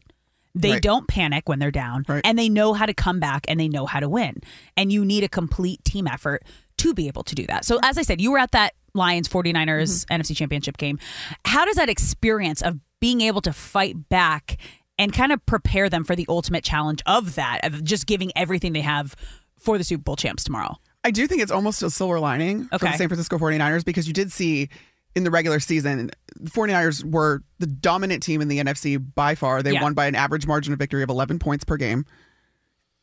They 0.62 0.74
Right. 0.74 0.82
don't 0.82 1.08
panic 1.08 1.48
when 1.48 1.60
they're 1.60 1.72
down 1.72 2.04
Right. 2.08 2.22
and 2.26 2.38
they 2.38 2.50
know 2.50 2.74
how 2.74 2.86
to 2.86 2.94
come 2.94 3.20
back 3.20 3.46
and 3.48 3.60
they 3.60 3.68
know 3.68 3.86
how 3.86 4.00
to 4.00 4.10
win. 4.10 4.42
And 4.76 4.92
you 4.92 5.06
need 5.06 5.24
a 5.24 5.30
complete 5.30 5.84
team 5.86 6.08
effort 6.08 6.44
to 6.78 6.94
be 6.94 7.08
able 7.08 7.24
to 7.24 7.36
do 7.36 7.46
that. 7.48 7.66
So 7.66 7.80
as 7.84 7.98
I 7.98 8.02
said, 8.02 8.22
you 8.22 8.32
were 8.32 8.38
at 8.40 8.52
that 8.52 8.74
Lions 8.94 9.28
49ers 9.28 10.06
mm-hmm. 10.06 10.22
NFC 10.22 10.36
Championship 10.36 10.78
game. 10.78 11.00
How 11.46 11.66
does 11.66 11.76
that 11.76 11.90
experience 11.90 12.62
of 12.62 12.80
being 13.00 13.22
able 13.22 13.42
to 13.42 13.54
fight 13.54 14.10
back 14.10 14.58
and 15.00 15.14
kind 15.14 15.32
of 15.32 15.46
prepare 15.46 15.90
them 15.90 16.04
for 16.04 16.16
the 16.16 16.26
ultimate 16.28 16.64
challenge 16.64 17.02
of 17.06 17.36
that, 17.36 17.60
of 17.64 17.84
just 17.84 18.08
giving 18.08 18.32
everything 18.36 18.74
they 18.74 18.82
have 18.82 19.16
for 19.60 19.78
the 19.78 19.84
Super 19.84 20.02
Bowl 20.02 20.16
champs 20.16 20.44
tomorrow? 20.44 20.76
I 21.04 21.12
do 21.12 21.28
think 21.28 21.42
it's 21.42 21.52
almost 21.52 21.84
a 21.84 21.90
silver 21.92 22.20
lining 22.20 22.66
for 22.66 22.80
the 22.80 22.94
San 22.98 23.08
Francisco 23.08 23.38
49ers 23.38 23.86
because 23.86 24.08
you 24.08 24.14
did 24.14 24.32
see 24.32 24.70
in 25.18 25.24
the 25.24 25.32
regular 25.32 25.60
season, 25.60 26.12
the 26.40 26.52
49ers 26.52 27.04
were 27.04 27.42
the 27.60 27.66
dominant 27.66 28.22
team 28.24 28.40
in 28.40 28.48
the 28.48 28.60
NFC 28.60 28.98
by 28.98 29.34
far. 29.36 29.64
They 29.64 29.74
Yeah. 29.74 29.82
won 29.82 29.94
by 29.96 30.06
an 30.06 30.16
average 30.16 30.46
margin 30.46 30.72
of 30.74 30.80
victory 30.80 31.02
of 31.04 31.10
11 31.10 31.40
points 31.40 31.66
per 31.66 31.76
game. 31.76 32.06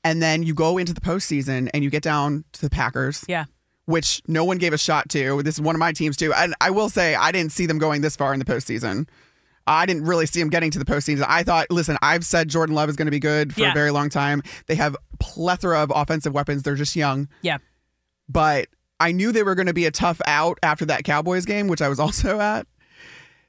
And 0.04 0.22
then 0.22 0.42
you 0.42 0.54
go 0.54 0.78
into 0.78 0.94
the 0.94 1.00
postseason 1.00 1.68
and 1.74 1.82
you 1.82 1.90
get 1.90 2.02
down 2.02 2.44
to 2.52 2.60
the 2.60 2.70
Packers, 2.70 3.24
Yeah. 3.26 3.46
which 3.86 4.22
no 4.28 4.44
one 4.44 4.58
gave 4.58 4.72
a 4.72 4.78
shot 4.78 5.08
to. 5.10 5.42
This 5.42 5.54
is 5.56 5.60
one 5.60 5.74
of 5.74 5.78
my 5.80 5.92
teams 5.92 6.16
too. 6.16 6.32
And 6.32 6.54
I 6.60 6.70
will 6.70 6.88
say, 6.88 7.14
I 7.14 7.32
didn't 7.32 7.52
see 7.52 7.66
them 7.66 7.78
going 7.78 8.00
this 8.02 8.14
far 8.16 8.32
in 8.32 8.38
the 8.38 8.44
postseason. 8.44 9.08
I 9.66 9.86
didn't 9.86 10.04
really 10.04 10.26
see 10.26 10.40
them 10.40 10.50
getting 10.50 10.70
to 10.72 10.78
the 10.78 10.84
postseason. 10.84 11.24
I 11.26 11.42
thought, 11.42 11.66
listen, 11.70 11.96
I've 12.02 12.24
said 12.24 12.48
Jordan 12.48 12.74
Love 12.74 12.90
is 12.90 12.96
going 12.96 13.06
to 13.06 13.10
be 13.10 13.18
good 13.18 13.54
for 13.54 13.60
Yeah. 13.62 13.70
a 13.70 13.74
very 13.74 13.90
long 13.90 14.10
time. 14.10 14.42
They 14.66 14.74
have 14.74 14.94
plethora 15.18 15.82
of 15.82 15.90
offensive 15.94 16.34
weapons. 16.34 16.62
They're 16.62 16.74
just 16.74 16.94
young 16.94 17.28
Yeah. 17.42 17.58
but 18.28 18.68
I 19.00 19.12
knew 19.12 19.32
they 19.32 19.42
were 19.42 19.54
going 19.54 19.66
to 19.66 19.74
be 19.74 19.86
a 19.86 19.90
tough 19.90 20.20
out 20.26 20.58
after 20.62 20.84
that 20.86 21.04
Cowboys 21.04 21.44
game, 21.44 21.68
which 21.68 21.82
I 21.82 21.88
was 21.88 22.00
also 22.00 22.40
at. 22.40 22.66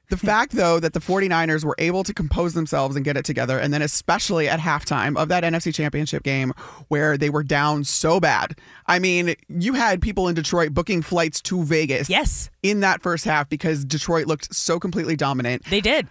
The 0.08 0.16
fact, 0.16 0.52
though, 0.52 0.78
that 0.78 0.92
the 0.92 1.00
49ers 1.00 1.64
were 1.64 1.74
able 1.78 2.04
to 2.04 2.14
compose 2.14 2.54
themselves 2.54 2.94
and 2.94 3.04
get 3.04 3.16
it 3.16 3.24
together, 3.24 3.58
and 3.58 3.74
then 3.74 3.82
especially 3.82 4.48
at 4.48 4.60
halftime 4.60 5.16
of 5.16 5.28
that 5.30 5.42
NFC 5.42 5.74
championship 5.74 6.22
game 6.22 6.52
where 6.86 7.18
they 7.18 7.28
were 7.28 7.42
down 7.42 7.82
so 7.82 8.20
bad. 8.20 8.56
I 8.86 9.00
mean, 9.00 9.34
you 9.48 9.72
had 9.72 10.00
people 10.00 10.28
in 10.28 10.36
Detroit 10.36 10.72
booking 10.72 11.02
flights 11.02 11.40
to 11.42 11.64
Vegas 11.64 12.08
Yes, 12.08 12.50
in 12.62 12.80
that 12.80 13.02
first 13.02 13.24
half 13.24 13.48
because 13.48 13.84
Detroit 13.84 14.26
looked 14.28 14.54
so 14.54 14.78
completely 14.78 15.16
dominant. 15.16 15.64
they 15.64 15.80
did. 15.80 16.06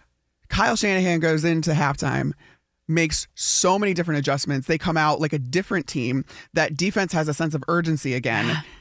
Kyle 0.49 0.75
Shanahan 0.75 1.21
goes 1.21 1.45
into 1.45 1.71
halftime, 1.71 2.33
makes 2.89 3.29
so 3.33 3.79
many 3.79 3.93
different 3.93 4.19
adjustments. 4.19 4.67
They 4.67 4.77
come 4.77 4.97
out 4.97 5.21
like 5.21 5.31
a 5.31 5.39
different 5.39 5.87
team. 5.87 6.25
That 6.53 6.75
defense 6.75 7.13
has 7.13 7.29
a 7.29 7.33
sense 7.33 7.55
of 7.55 7.63
urgency 7.69 8.13
again. 8.13 8.61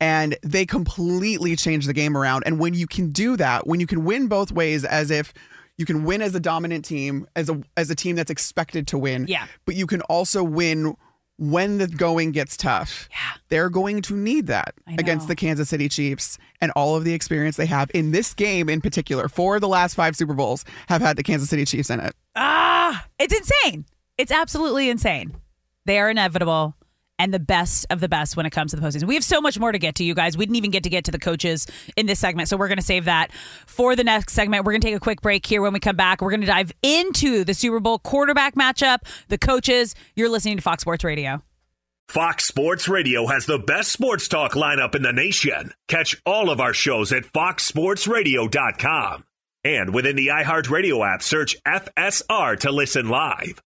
And 0.00 0.36
they 0.42 0.66
completely 0.66 1.56
change 1.56 1.86
the 1.86 1.94
game 1.94 2.16
around. 2.16 2.42
And 2.46 2.58
when 2.60 2.74
you 2.74 2.86
can 2.86 3.12
do 3.12 3.36
that, 3.38 3.66
when 3.66 3.80
you 3.80 3.86
can 3.86 4.04
win 4.04 4.26
both 4.28 4.52
ways, 4.52 4.84
as 4.84 5.10
if 5.10 5.32
you 5.78 5.86
can 5.86 6.04
win 6.04 6.20
as 6.22 6.34
a 6.34 6.40
dominant 6.40 6.84
team, 6.84 7.26
as 7.34 7.48
a 7.48 7.62
as 7.76 7.90
a 7.90 7.94
team 7.94 8.16
that's 8.16 8.30
expected 8.30 8.86
to 8.88 8.98
win, 8.98 9.26
Yeah. 9.28 9.46
but 9.64 9.74
you 9.74 9.86
can 9.86 10.02
also 10.02 10.42
win 10.44 10.96
when 11.38 11.76
the 11.78 11.86
going 11.86 12.32
gets 12.32 12.56
tough. 12.56 13.08
Yeah. 13.10 13.38
They're 13.50 13.68
going 13.68 14.00
to 14.02 14.16
need 14.16 14.46
that 14.46 14.74
against 14.98 15.28
the 15.28 15.36
Kansas 15.36 15.68
City 15.68 15.86
Chiefs 15.88 16.38
and 16.62 16.72
all 16.74 16.96
of 16.96 17.04
the 17.04 17.12
experience 17.12 17.56
they 17.56 17.66
have 17.66 17.90
in 17.92 18.10
this 18.10 18.32
game 18.32 18.70
in 18.70 18.80
particular. 18.80 19.28
Four 19.28 19.56
of 19.56 19.60
the 19.60 19.68
last 19.68 19.94
five 19.94 20.16
Super 20.16 20.32
Bowls 20.32 20.64
have 20.88 21.02
had 21.02 21.16
the 21.18 21.22
Kansas 21.22 21.50
City 21.50 21.66
Chiefs 21.66 21.90
in 21.90 22.00
it. 22.00 22.14
Ah, 22.36 23.04
it's 23.18 23.34
insane. 23.34 23.84
It's 24.16 24.32
absolutely 24.32 24.88
insane. 24.88 25.36
They 25.84 25.98
are 25.98 26.08
inevitable 26.08 26.74
and 27.18 27.32
the 27.32 27.38
best 27.38 27.86
of 27.90 28.00
the 28.00 28.08
best 28.08 28.36
when 28.36 28.46
it 28.46 28.50
comes 28.50 28.72
to 28.72 28.76
the 28.76 28.86
postseason. 28.86 29.04
We 29.04 29.14
have 29.14 29.24
so 29.24 29.40
much 29.40 29.58
more 29.58 29.72
to 29.72 29.78
get 29.78 29.94
to, 29.96 30.04
you 30.04 30.14
guys. 30.14 30.36
We 30.36 30.46
didn't 30.46 30.56
even 30.56 30.70
get 30.70 30.84
to 30.84 30.90
get 30.90 31.04
to 31.06 31.10
the 31.10 31.18
coaches 31.18 31.66
in 31.96 32.06
this 32.06 32.18
segment, 32.18 32.48
so 32.48 32.56
we're 32.56 32.68
going 32.68 32.78
to 32.78 32.84
save 32.84 33.06
that 33.06 33.32
for 33.66 33.96
the 33.96 34.04
next 34.04 34.34
segment. 34.34 34.64
We're 34.64 34.72
going 34.72 34.82
to 34.82 34.88
take 34.88 34.96
a 34.96 35.00
quick 35.00 35.22
break 35.22 35.46
here. 35.46 35.62
When 35.62 35.72
we 35.72 35.80
come 35.80 35.96
back, 35.96 36.20
we're 36.20 36.30
going 36.30 36.42
to 36.42 36.46
dive 36.46 36.72
into 36.82 37.44
the 37.44 37.54
Super 37.54 37.80
Bowl 37.80 37.98
quarterback 37.98 38.54
matchup, 38.54 38.98
the 39.28 39.38
coaches. 39.38 39.94
You're 40.14 40.28
listening 40.28 40.56
to 40.56 40.62
Fox 40.62 40.82
Sports 40.82 41.04
Radio. 41.04 41.42
Fox 42.08 42.44
Sports 42.44 42.88
Radio 42.88 43.26
has 43.26 43.46
the 43.46 43.58
best 43.58 43.90
sports 43.90 44.28
talk 44.28 44.52
lineup 44.52 44.94
in 44.94 45.02
the 45.02 45.12
nation. 45.12 45.72
Catch 45.88 46.22
all 46.24 46.50
of 46.50 46.60
our 46.60 46.72
shows 46.72 47.12
at 47.12 47.24
foxsportsradio.com. 47.24 49.24
And 49.64 49.92
within 49.92 50.14
the 50.14 50.28
iHeartRadio 50.28 51.14
app, 51.14 51.22
search 51.22 51.56
FSR 51.64 52.60
to 52.60 52.70
listen 52.70 53.08
live. 53.08 53.60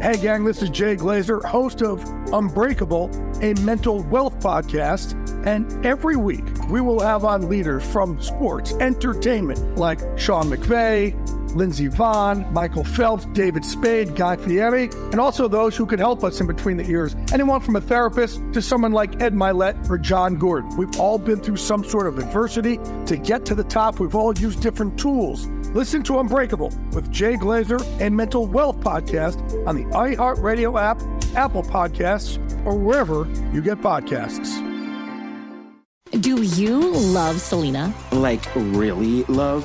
Hey, 0.00 0.16
gang, 0.16 0.44
this 0.44 0.62
is 0.62 0.70
Jay 0.70 0.96
Glazer, 0.96 1.44
host 1.44 1.82
of 1.82 2.02
Unbreakable, 2.32 3.10
a 3.42 3.52
mental 3.60 4.02
wealth 4.04 4.38
podcast. 4.40 5.14
And 5.46 5.84
every 5.84 6.16
week, 6.16 6.46
we 6.70 6.80
will 6.80 7.00
have 7.00 7.22
on 7.26 7.50
leaders 7.50 7.84
from 7.84 8.18
sports, 8.22 8.72
entertainment, 8.80 9.76
like 9.76 10.00
Sean 10.18 10.46
McVay, 10.46 11.12
Lindsey 11.54 11.88
Vonn, 11.88 12.50
Michael 12.52 12.84
Phelps, 12.84 13.26
David 13.26 13.64
Spade, 13.64 14.14
Guy 14.16 14.36
Fieri, 14.36 14.90
and 15.12 15.20
also 15.20 15.48
those 15.48 15.76
who 15.76 15.86
can 15.86 15.98
help 15.98 16.24
us 16.24 16.40
in 16.40 16.46
between 16.46 16.76
the 16.76 16.88
ears. 16.88 17.14
Anyone 17.32 17.60
from 17.60 17.76
a 17.76 17.80
therapist 17.80 18.40
to 18.52 18.62
someone 18.62 18.92
like 18.92 19.20
Ed 19.20 19.34
Mylett 19.34 19.88
or 19.90 19.98
John 19.98 20.36
Gordon. 20.36 20.76
We've 20.76 20.98
all 20.98 21.18
been 21.18 21.40
through 21.40 21.56
some 21.56 21.84
sort 21.84 22.06
of 22.06 22.18
adversity. 22.18 22.78
To 23.06 23.16
get 23.16 23.44
to 23.46 23.54
the 23.54 23.64
top, 23.64 24.00
we've 24.00 24.14
all 24.14 24.36
used 24.36 24.60
different 24.62 24.98
tools. 24.98 25.46
Listen 25.74 26.02
to 26.04 26.18
Unbreakable 26.18 26.72
with 26.92 27.10
Jay 27.12 27.34
Glazer 27.34 27.80
and 28.00 28.16
Mental 28.16 28.46
Wealth 28.46 28.80
Podcast 28.80 29.66
on 29.66 29.76
the 29.76 29.84
iHeartRadio 29.96 30.80
app, 30.80 31.00
Apple 31.36 31.62
Podcasts, 31.62 32.38
or 32.66 32.76
wherever 32.76 33.28
you 33.52 33.62
get 33.62 33.78
podcasts. 33.78 34.66
Do 36.20 36.42
you 36.42 36.90
love 36.90 37.40
Selena? 37.40 37.94
Like, 38.10 38.44
really 38.56 39.22
love? 39.24 39.64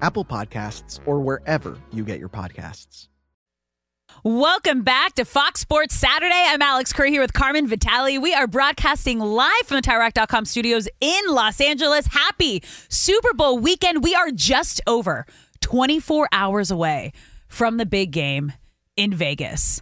Apple 0.00 0.24
Podcasts, 0.24 1.00
or 1.06 1.20
wherever 1.20 1.78
you 1.92 2.04
get 2.04 2.18
your 2.18 2.28
podcasts. 2.28 3.08
Welcome 4.24 4.82
back 4.82 5.14
to 5.14 5.24
Fox 5.24 5.60
Sports 5.60 5.94
Saturday. 5.94 6.34
I'm 6.34 6.60
Alex 6.60 6.92
Curry 6.92 7.10
here 7.10 7.22
with 7.22 7.32
Carmen 7.32 7.66
Vitali. 7.66 8.18
We 8.18 8.34
are 8.34 8.46
broadcasting 8.46 9.18
live 9.18 9.62
from 9.64 9.76
the 9.76 9.82
TireRack.com 9.82 10.44
studios 10.44 10.88
in 11.00 11.20
Los 11.28 11.58
Angeles. 11.60 12.06
Happy 12.06 12.62
Super 12.88 13.32
Bowl 13.32 13.58
weekend. 13.58 14.04
We 14.04 14.14
are 14.14 14.30
just 14.30 14.82
over 14.86 15.24
24 15.62 16.28
hours 16.32 16.70
away 16.70 17.12
from 17.48 17.78
the 17.78 17.86
big 17.86 18.10
game 18.10 18.52
in 18.96 19.14
Vegas. 19.14 19.80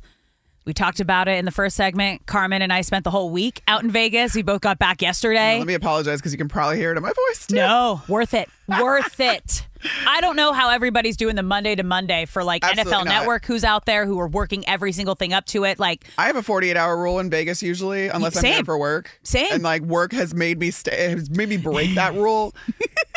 We 0.68 0.74
talked 0.74 1.00
about 1.00 1.28
it 1.28 1.38
in 1.38 1.46
the 1.46 1.50
first 1.50 1.76
segment. 1.76 2.26
Carmen 2.26 2.60
and 2.60 2.70
I 2.70 2.82
spent 2.82 3.04
the 3.04 3.10
whole 3.10 3.30
week 3.30 3.62
out 3.66 3.82
in 3.82 3.90
Vegas. 3.90 4.34
We 4.34 4.42
both 4.42 4.60
got 4.60 4.78
back 4.78 5.00
yesterday. 5.00 5.56
Let 5.56 5.66
me 5.66 5.72
apologize 5.72 6.20
because 6.20 6.30
you 6.30 6.36
can 6.36 6.46
probably 6.46 6.76
hear 6.76 6.92
it 6.92 6.98
in 6.98 7.02
my 7.02 7.10
voice. 7.30 7.46
Too. 7.46 7.54
No, 7.54 8.02
worth 8.06 8.34
it. 8.34 8.50
worth 8.68 9.18
it. 9.18 9.66
I 10.06 10.20
don't 10.20 10.36
know 10.36 10.52
how 10.52 10.68
everybody's 10.68 11.16
doing 11.16 11.36
the 11.36 11.42
Monday 11.42 11.74
to 11.74 11.82
Monday 11.82 12.26
for 12.26 12.44
like 12.44 12.62
Absolutely 12.64 12.92
NFL 12.92 13.04
not. 13.06 13.20
Network 13.20 13.46
who's 13.46 13.64
out 13.64 13.86
there 13.86 14.04
who 14.04 14.20
are 14.20 14.28
working 14.28 14.68
every 14.68 14.92
single 14.92 15.14
thing 15.14 15.32
up 15.32 15.46
to 15.46 15.64
it. 15.64 15.78
Like 15.78 16.04
I 16.18 16.26
have 16.26 16.36
a 16.36 16.42
48 16.42 16.76
hour 16.76 17.00
rule 17.00 17.18
in 17.18 17.30
Vegas 17.30 17.62
usually, 17.62 18.08
unless 18.08 18.36
I'm 18.36 18.42
there 18.42 18.62
for 18.62 18.76
work. 18.76 19.18
Same. 19.22 19.50
And 19.50 19.62
like 19.62 19.80
work 19.80 20.12
has 20.12 20.34
made 20.34 20.58
me 20.58 20.70
stay, 20.70 21.08
has 21.08 21.30
made 21.30 21.48
me 21.48 21.56
break 21.56 21.94
that 21.94 22.12
rule 22.14 22.54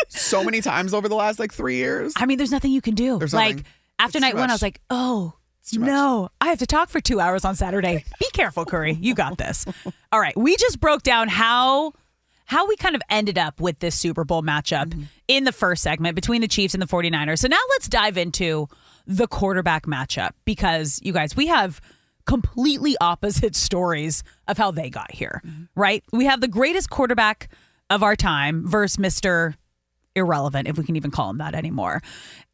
so 0.07 0.41
many 0.41 0.61
times 0.61 0.93
over 0.93 1.09
the 1.09 1.15
last 1.15 1.37
like 1.37 1.51
three 1.51 1.75
years. 1.75 2.13
I 2.15 2.25
mean, 2.27 2.37
there's 2.37 2.53
nothing 2.53 2.71
you 2.71 2.81
can 2.81 2.95
do. 2.95 3.19
There's 3.19 3.33
like 3.33 3.57
nothing. 3.57 3.71
after 3.99 4.17
It's 4.19 4.21
night 4.23 4.35
one, 4.37 4.49
I 4.49 4.53
was 4.53 4.61
like, 4.61 4.79
oh 4.89 5.33
no, 5.73 6.29
I 6.39 6.47
have 6.47 6.59
to 6.59 6.65
talk 6.65 6.89
for 6.89 6.99
two 7.01 7.19
hours 7.19 7.45
on 7.45 7.55
Saturday. 7.55 8.03
Be 8.19 8.27
careful, 8.33 8.65
Curry. 8.65 8.93
You 8.93 9.13
got 9.15 9.37
this. 9.37 9.65
All 10.11 10.19
right, 10.19 10.35
we 10.37 10.55
just 10.57 10.79
broke 10.79 11.03
down 11.03 11.27
how 11.27 11.93
how 12.45 12.67
we 12.67 12.75
kind 12.75 12.95
of 12.95 13.01
ended 13.09 13.37
up 13.37 13.61
with 13.61 13.79
this 13.79 13.97
Super 13.97 14.23
Bowl 14.25 14.41
matchup 14.43 14.87
Mm-hmm. 14.89 15.03
in 15.29 15.43
the 15.45 15.53
first 15.53 15.81
segment 15.83 16.15
between 16.15 16.41
the 16.41 16.47
Chiefs 16.49 16.73
and 16.73 16.81
the 16.81 16.87
49ers. 16.87 17.39
So 17.39 17.47
now 17.47 17.59
let's 17.69 17.87
dive 17.87 18.17
into 18.17 18.67
the 19.07 19.25
quarterback 19.27 19.85
matchup 19.85 20.31
because 20.43 20.99
you 21.01 21.13
guys, 21.13 21.33
we 21.35 21.47
have 21.47 21.79
completely 22.25 22.95
opposite 22.99 23.55
stories 23.67 24.23
of 24.49 24.57
how 24.57 24.71
they 24.71 24.89
got 24.89 25.11
here, 25.11 25.41
right? 25.75 26.03
We 26.11 26.25
have 26.25 26.41
the 26.41 26.47
greatest 26.49 26.89
quarterback 26.89 27.47
of 27.89 28.03
our 28.03 28.15
time 28.17 28.67
versus 28.67 28.97
Mr. 28.97 29.55
Irrelevant, 30.15 30.67
if 30.67 30.77
we 30.77 30.83
can 30.83 30.97
even 30.97 31.09
call 31.11 31.29
him 31.29 31.37
that 31.37 31.55
anymore. 31.55 32.01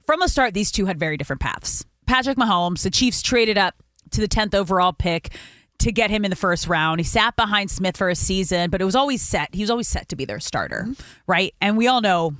From 0.05 0.19
the 0.19 0.27
start, 0.27 0.53
these 0.53 0.71
two 0.71 0.85
had 0.85 0.99
very 0.99 1.17
different 1.17 1.41
paths. 1.41 1.85
Patrick 2.07 2.37
Mahomes, 2.37 2.83
the 2.83 2.89
Chiefs 2.89 3.21
traded 3.21 3.57
up 3.57 3.75
to 4.11 4.21
the 4.21 4.27
10th 4.27 4.55
overall 4.55 4.93
pick 4.93 5.33
to 5.79 5.91
get 5.91 6.09
him 6.09 6.25
in 6.25 6.29
the 6.29 6.35
first 6.35 6.67
round. 6.67 6.99
He 6.99 7.03
sat 7.03 7.35
behind 7.35 7.69
Smith 7.69 7.97
for 7.97 8.09
a 8.09 8.15
season, 8.15 8.69
but 8.69 8.81
it 8.81 8.85
was 8.85 8.95
always 8.95 9.21
set. 9.21 9.53
He 9.53 9.61
was 9.61 9.69
always 9.69 9.87
set 9.87 10.09
to 10.09 10.15
be 10.15 10.25
their 10.25 10.39
starter, 10.39 10.85
mm-hmm. 10.87 11.01
right? 11.27 11.53
And 11.61 11.77
we 11.77 11.87
all 11.87 12.01
know 12.01 12.33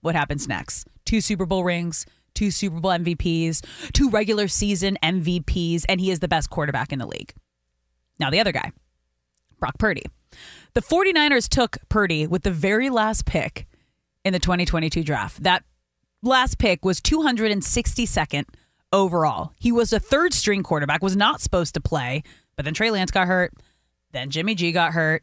what 0.00 0.14
happens 0.14 0.48
next. 0.48 0.88
Two 1.04 1.20
Super 1.20 1.46
Bowl 1.46 1.62
rings, 1.62 2.06
two 2.34 2.50
Super 2.50 2.80
Bowl 2.80 2.90
MVPs, 2.90 3.92
two 3.92 4.10
regular 4.10 4.48
season 4.48 4.98
MVPs, 5.02 5.84
and 5.88 6.00
he 6.00 6.10
is 6.10 6.20
the 6.20 6.28
best 6.28 6.50
quarterback 6.50 6.92
in 6.92 6.98
the 6.98 7.06
league. 7.06 7.32
Now, 8.18 8.30
the 8.30 8.40
other 8.40 8.52
guy, 8.52 8.72
Brock 9.58 9.78
Purdy. 9.78 10.04
The 10.74 10.82
49ers 10.82 11.48
took 11.48 11.78
Purdy 11.88 12.26
with 12.26 12.42
the 12.42 12.50
very 12.50 12.90
last 12.90 13.26
pick 13.26 13.66
in 14.24 14.32
the 14.32 14.38
2022 14.38 15.02
draft. 15.02 15.42
That 15.42 15.64
last 16.22 16.58
pick 16.58 16.84
was 16.84 17.00
262nd 17.00 18.44
overall. 18.92 19.52
He 19.58 19.72
was 19.72 19.92
a 19.92 20.00
third 20.00 20.34
string 20.34 20.62
quarterback, 20.62 21.02
was 21.02 21.16
not 21.16 21.40
supposed 21.40 21.74
to 21.74 21.80
play, 21.80 22.22
but 22.56 22.64
then 22.64 22.74
Trey 22.74 22.90
Lance 22.90 23.10
got 23.10 23.26
hurt, 23.26 23.52
then 24.12 24.30
Jimmy 24.30 24.54
G 24.54 24.72
got 24.72 24.92
hurt, 24.92 25.22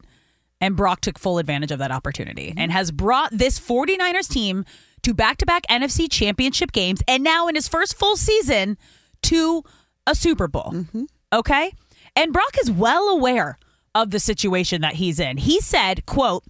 and 0.60 0.76
Brock 0.76 1.00
took 1.00 1.18
full 1.18 1.38
advantage 1.38 1.70
of 1.70 1.78
that 1.78 1.90
opportunity 1.90 2.48
mm-hmm. 2.48 2.58
and 2.58 2.72
has 2.72 2.90
brought 2.90 3.30
this 3.32 3.60
49ers 3.60 4.28
team 4.28 4.64
to 5.02 5.14
back-to-back 5.14 5.66
NFC 5.70 6.10
championship 6.10 6.72
games 6.72 7.00
and 7.06 7.22
now 7.22 7.46
in 7.48 7.54
his 7.54 7.68
first 7.68 7.96
full 7.96 8.16
season 8.16 8.76
to 9.22 9.62
a 10.06 10.14
Super 10.14 10.48
Bowl. 10.48 10.72
Mm-hmm. 10.72 11.04
Okay? 11.32 11.72
And 12.16 12.32
Brock 12.32 12.56
is 12.60 12.70
well 12.70 13.08
aware 13.08 13.58
of 13.94 14.10
the 14.10 14.20
situation 14.20 14.80
that 14.82 14.94
he's 14.94 15.18
in. 15.18 15.36
He 15.36 15.60
said, 15.60 16.06
quote, 16.06 16.44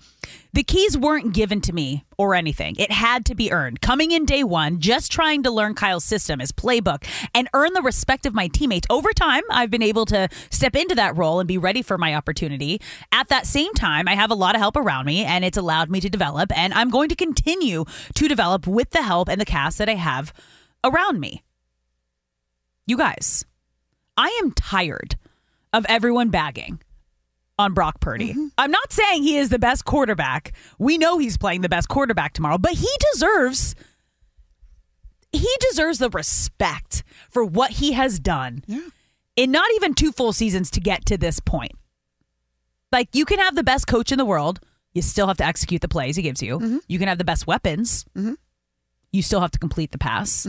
the 0.53 0.63
keys 0.63 0.97
weren't 0.97 1.33
given 1.33 1.61
to 1.63 1.73
me 1.73 2.05
or 2.17 2.35
anything. 2.35 2.75
It 2.79 2.91
had 2.91 3.25
to 3.27 3.35
be 3.35 3.53
earned. 3.53 3.81
Coming 3.81 4.11
in 4.11 4.25
day 4.25 4.45
one, 4.45 4.81
just 4.81 5.13
trying 5.13 5.43
to 5.45 5.51
learn 5.51 5.75
Kyle's 5.75 6.05
system, 6.05 6.41
his 6.41 6.53
playbook, 6.53 7.07
and 7.35 7.49
earn 7.55 7.73
the 7.75 7.83
respect 7.83 8.27
of 8.27 8.35
my 8.35 8.49
teammates. 8.49 8.87
Over 8.91 9.13
time, 9.13 9.43
I've 9.51 9.71
been 9.71 9.83
able 9.83 10.05
to 10.07 10.29
step 10.51 10.75
into 10.75 10.95
that 10.97 11.17
role 11.17 11.41
and 11.41 11.47
be 11.47 11.59
ready 11.59 11.83
for 11.83 11.97
my 11.97 12.15
opportunity. 12.15 12.81
At 13.13 13.29
that 13.29 13.47
same 13.47 13.73
time, 13.75 14.09
I 14.09 14.15
have 14.15 14.31
a 14.31 14.35
lot 14.35 14.55
of 14.55 14.61
help 14.61 14.77
around 14.77 15.07
me, 15.07 15.25
and 15.25 15.45
it's 15.45 15.59
allowed 15.59 15.91
me 15.91 16.01
to 16.01 16.09
develop, 16.09 16.57
and 16.57 16.75
I'm 16.75 16.91
going 16.91 17.09
to 17.09 17.17
continue 17.17 17.85
to 18.15 18.29
develop 18.29 18.67
with 18.67 18.91
the 18.91 19.03
help 19.03 19.29
and 19.29 19.41
the 19.41 19.47
cast 19.47 19.79
that 19.79 19.89
I 19.89 19.95
have 19.95 20.33
around 20.83 21.21
me. 21.21 21.43
You 22.87 22.97
guys, 22.97 23.45
I 24.17 24.29
am 24.43 24.53
tired 24.53 25.17
of 25.73 25.85
everyone 25.89 26.31
bagging 26.31 26.81
on 27.59 27.75
Brock 27.75 28.01
Purdy. 28.01 28.31
Mm-hmm. 28.31 28.47
I'm 28.57 28.71
not 28.71 28.93
saying 28.93 29.23
he 29.23 29.37
is 29.37 29.49
the 29.49 29.59
best 29.59 29.85
quarterback. 29.85 30.53
We 30.79 30.99
know 30.99 31.19
he's 31.19 31.37
playing 31.37 31.63
the 31.63 31.69
best 31.69 31.89
quarterback 31.89 32.33
tomorrow, 32.33 32.59
but 32.59 32.73
he 32.73 32.89
deserves 33.13 33.75
he 35.31 35.49
deserves 35.61 35.99
the 35.99 36.09
respect 36.11 37.03
for 37.29 37.45
what 37.45 37.73
he 37.73 37.93
has 37.93 38.19
done 38.19 38.65
in 39.37 39.51
not 39.51 39.71
even 39.75 39.93
two 39.93 40.11
full 40.11 40.33
seasons 40.33 40.71
to 40.71 40.81
get 40.81 41.05
to 41.07 41.19
this 41.19 41.39
point. 41.39 41.73
Like 42.91 43.09
you 43.13 43.27
can 43.27 43.39
have 43.39 43.55
the 43.55 43.63
best 43.63 43.87
coach 43.87 44.11
in 44.11 44.19
the 44.19 44.25
world, 44.25 44.61
you 44.95 45.03
still 45.03 45.27
have 45.27 45.37
to 45.37 45.45
execute 45.45 45.83
the 45.83 45.89
plays 45.89 46.17
he 46.17 46.23
gives 46.23 46.43
you. 46.43 46.59
Mm-hmm. 46.59 46.79
You 46.89 46.99
can 46.99 47.09
have 47.09 47.19
the 47.19 47.25
best 47.25 47.47
weapons. 47.47 48.07
Mm-hmm. 48.17 48.35
You 49.13 49.23
still 49.23 49.41
have 49.41 49.51
to 49.51 49.59
complete 49.59 49.93
the 49.93 49.99
pass. 49.99 50.47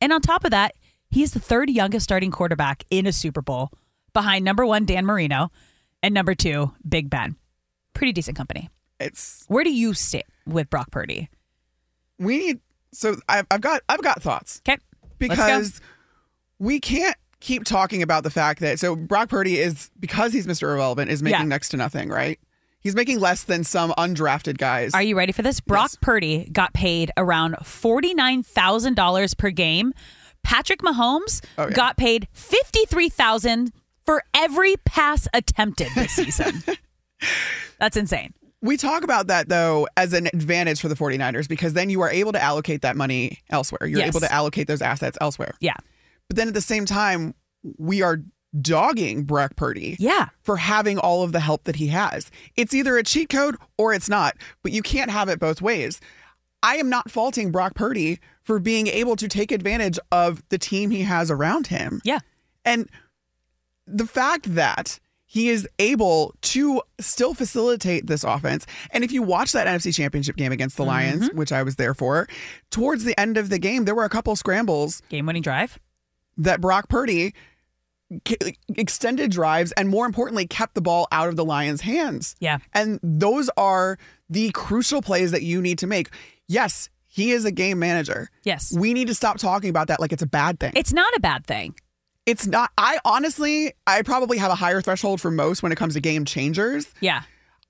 And 0.00 0.12
on 0.12 0.20
top 0.20 0.44
of 0.44 0.50
that, 0.50 0.74
he 1.10 1.22
is 1.22 1.32
the 1.32 1.40
third 1.40 1.70
youngest 1.70 2.04
starting 2.04 2.30
quarterback 2.30 2.84
in 2.90 3.06
a 3.06 3.12
Super 3.12 3.42
Bowl 3.42 3.70
behind 4.12 4.44
number 4.44 4.64
1 4.64 4.86
Dan 4.86 5.04
Marino 5.06 5.50
and 6.02 6.14
number 6.14 6.34
2 6.34 6.72
Big 6.88 7.10
Ben. 7.10 7.36
Pretty 7.94 8.12
decent 8.12 8.36
company. 8.36 8.68
It's 9.00 9.44
Where 9.48 9.64
do 9.64 9.72
you 9.72 9.94
sit 9.94 10.26
with 10.46 10.70
Brock 10.70 10.90
Purdy? 10.90 11.28
we 12.18 12.38
need 12.38 12.60
so 12.92 13.16
I've, 13.28 13.46
I've 13.50 13.60
got 13.60 13.82
I've 13.88 14.02
got 14.02 14.22
thoughts. 14.22 14.62
Okay. 14.66 14.78
Because 15.18 15.80
we 16.58 16.80
can't 16.80 17.16
keep 17.40 17.64
talking 17.64 18.02
about 18.02 18.22
the 18.22 18.30
fact 18.30 18.60
that 18.60 18.78
so 18.80 18.96
Brock 18.96 19.28
Purdy 19.28 19.58
is 19.58 19.90
because 20.00 20.32
he's 20.32 20.46
Mr. 20.46 20.62
Irrelevant 20.62 21.10
is 21.10 21.22
making 21.22 21.40
Yeah. 21.40 21.46
next 21.46 21.68
to 21.70 21.76
nothing, 21.76 22.08
right? 22.08 22.38
He's 22.80 22.94
making 22.94 23.18
less 23.20 23.42
than 23.42 23.64
some 23.64 23.90
undrafted 23.98 24.58
guys. 24.58 24.94
Are 24.94 25.02
you 25.02 25.16
ready 25.16 25.32
for 25.32 25.42
this? 25.42 25.60
Brock 25.60 25.90
Purdy 26.00 26.48
got 26.52 26.72
paid 26.72 27.10
around 27.16 27.56
$49,000 27.62 29.36
per 29.36 29.50
game. 29.50 29.92
Patrick 30.42 30.80
Mahomes 30.82 31.44
Oh, 31.58 31.64
yeah. 31.66 31.70
got 31.74 31.96
paid 31.96 32.28
53,000 32.32 33.72
for 34.06 34.22
every 34.34 34.76
pass 34.84 35.28
attempted 35.34 35.88
this 35.94 36.12
season. 36.12 36.62
That's 37.78 37.96
insane. 37.96 38.32
We 38.62 38.76
talk 38.76 39.04
about 39.04 39.26
that 39.26 39.48
though 39.48 39.86
as 39.96 40.12
an 40.12 40.26
advantage 40.28 40.80
for 40.80 40.88
the 40.88 40.94
49ers 40.94 41.48
because 41.48 41.74
then 41.74 41.90
you 41.90 42.00
are 42.00 42.10
able 42.10 42.32
to 42.32 42.42
allocate 42.42 42.82
that 42.82 42.96
money 42.96 43.40
elsewhere. 43.50 43.86
You're 43.86 44.00
Yes. 44.00 44.08
able 44.08 44.20
to 44.20 44.32
allocate 44.32 44.66
those 44.66 44.82
assets 44.82 45.18
elsewhere. 45.20 45.52
Yeah. 45.60 45.76
But 46.28 46.36
then 46.36 46.48
at 46.48 46.54
the 46.54 46.60
same 46.60 46.86
time, 46.86 47.34
we 47.78 48.02
are 48.02 48.22
dogging 48.60 49.24
Brock 49.24 49.54
Purdy 49.56 49.96
Yeah. 49.98 50.28
for 50.42 50.56
having 50.56 50.98
all 50.98 51.22
of 51.22 51.32
the 51.32 51.40
help 51.40 51.64
that 51.64 51.76
he 51.76 51.88
has. 51.88 52.30
It's 52.56 52.72
either 52.74 52.96
a 52.96 53.02
cheat 53.02 53.28
code 53.28 53.56
or 53.76 53.92
it's 53.92 54.08
not, 54.08 54.36
but 54.62 54.72
you 54.72 54.82
can't 54.82 55.10
have 55.10 55.28
it 55.28 55.38
both 55.38 55.60
ways. 55.60 56.00
I 56.62 56.76
am 56.76 56.88
not 56.88 57.10
faulting 57.10 57.52
Brock 57.52 57.74
Purdy 57.74 58.18
for 58.42 58.58
being 58.58 58.86
able 58.86 59.14
to 59.16 59.28
take 59.28 59.52
advantage 59.52 59.98
of 60.10 60.42
the 60.48 60.58
team 60.58 60.90
he 60.90 61.02
has 61.02 61.30
around 61.30 61.66
him. 61.66 62.00
Yeah. 62.02 62.20
And 62.64 62.88
the 63.86 64.06
fact 64.06 64.54
that 64.54 64.98
he 65.28 65.48
is 65.48 65.68
able 65.78 66.34
to 66.40 66.80
still 67.00 67.34
facilitate 67.34 68.06
this 68.06 68.24
offense. 68.24 68.64
And 68.92 69.02
if 69.02 69.10
you 69.10 69.22
watch 69.22 69.52
that 69.52 69.66
NFC 69.66 69.94
Championship 69.94 70.36
game 70.36 70.52
against 70.52 70.76
the 70.76 70.84
mm-hmm. 70.84 70.90
Lions, 70.90 71.30
which 71.32 71.52
I 71.52 71.62
was 71.62 71.76
there 71.76 71.94
for, 71.94 72.28
towards 72.70 73.04
the 73.04 73.18
end 73.20 73.36
of 73.36 73.50
the 73.50 73.58
game, 73.58 73.84
there 73.84 73.94
were 73.94 74.04
a 74.04 74.08
couple 74.08 74.34
scrambles, 74.36 75.02
Game 75.08 75.26
winning 75.26 75.42
drive. 75.42 75.78
that 76.38 76.60
Brock 76.60 76.88
Purdy 76.88 77.34
extended 78.76 79.32
drives 79.32 79.72
and 79.72 79.88
more 79.88 80.06
importantly 80.06 80.46
kept 80.46 80.74
the 80.74 80.80
ball 80.80 81.08
out 81.10 81.28
of 81.28 81.34
the 81.34 81.44
Lions' 81.44 81.80
hands. 81.80 82.36
Yeah. 82.38 82.58
And 82.72 83.00
those 83.02 83.50
are 83.56 83.98
the 84.30 84.50
crucial 84.52 85.02
plays 85.02 85.32
that 85.32 85.42
you 85.42 85.60
need 85.60 85.78
to 85.80 85.88
make. 85.88 86.10
Yes, 86.46 86.88
he 87.08 87.32
is 87.32 87.44
a 87.44 87.50
game 87.50 87.80
manager. 87.80 88.30
Yes. 88.44 88.72
We 88.76 88.94
need 88.94 89.08
to 89.08 89.14
stop 89.14 89.38
talking 89.38 89.70
about 89.70 89.88
that 89.88 90.00
like 90.00 90.12
it's 90.12 90.22
a 90.22 90.26
bad 90.26 90.60
thing. 90.60 90.72
It's 90.76 90.92
not 90.92 91.12
a 91.16 91.20
bad 91.20 91.46
thing. 91.46 91.74
It's 92.26 92.46
not. 92.46 92.70
I 92.76 92.98
honestly, 93.04 93.72
I 93.86 94.02
probably 94.02 94.38
have 94.38 94.50
a 94.50 94.54
higher 94.56 94.80
threshold 94.82 95.20
for 95.20 95.30
most 95.30 95.62
when 95.62 95.70
it 95.72 95.76
comes 95.76 95.94
to 95.94 96.00
game 96.00 96.24
changers. 96.24 96.86
Yeah. 97.00 97.22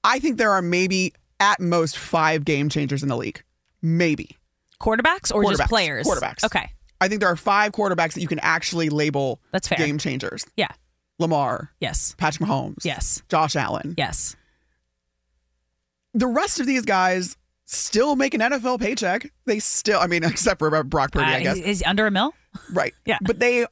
I 0.02 0.18
think 0.18 0.38
there 0.38 0.50
are 0.50 0.62
maybe 0.62 1.12
at 1.40 1.60
most 1.60 1.98
five 1.98 2.44
game 2.44 2.68
changers 2.70 3.02
in 3.02 3.08
the 3.10 3.16
league. 3.16 3.42
Maybe. 3.82 4.36
Quarterbacks 4.80 5.34
or 5.34 5.44
just 5.50 5.68
players? 5.68 6.06
Quarterbacks. 6.06 6.44
Okay. 6.44 6.70
I 7.00 7.08
think 7.08 7.20
there 7.20 7.28
are 7.28 7.36
five 7.36 7.72
quarterbacks 7.72 8.14
that 8.14 8.22
you 8.22 8.28
can 8.28 8.38
actually 8.38 8.88
label 8.88 9.40
That's 9.52 9.68
fair. 9.68 9.76
game 9.78 9.98
changers. 9.98 10.44
Yeah. 10.56 10.68
Lamar, 11.18 11.70
Yes. 11.80 12.14
Patrick 12.18 12.48
Mahomes, 12.48 12.84
Yes. 12.84 13.22
Josh 13.28 13.56
Allen. 13.56 13.94
Yes. 13.98 14.36
The 16.14 16.26
rest 16.26 16.60
of 16.60 16.66
these 16.66 16.82
guys 16.82 17.36
still 17.66 18.16
make 18.16 18.32
an 18.34 18.40
NFL 18.40 18.80
paycheck. 18.80 19.30
They 19.44 19.58
still, 19.58 20.00
I 20.00 20.06
mean, 20.06 20.24
except 20.24 20.58
for 20.58 20.84
Brock 20.84 21.12
Purdy, 21.12 21.26
I 21.26 21.36
Uh, 21.36 21.40
guess. 21.42 21.56
Is 21.58 21.64
is 21.64 21.78
he 21.80 21.84
under 21.84 22.06
a 22.06 22.10
mill? 22.10 22.32
Right. 22.72 22.94
Yeah. 23.04 23.18
But 23.22 23.38
they 23.38 23.66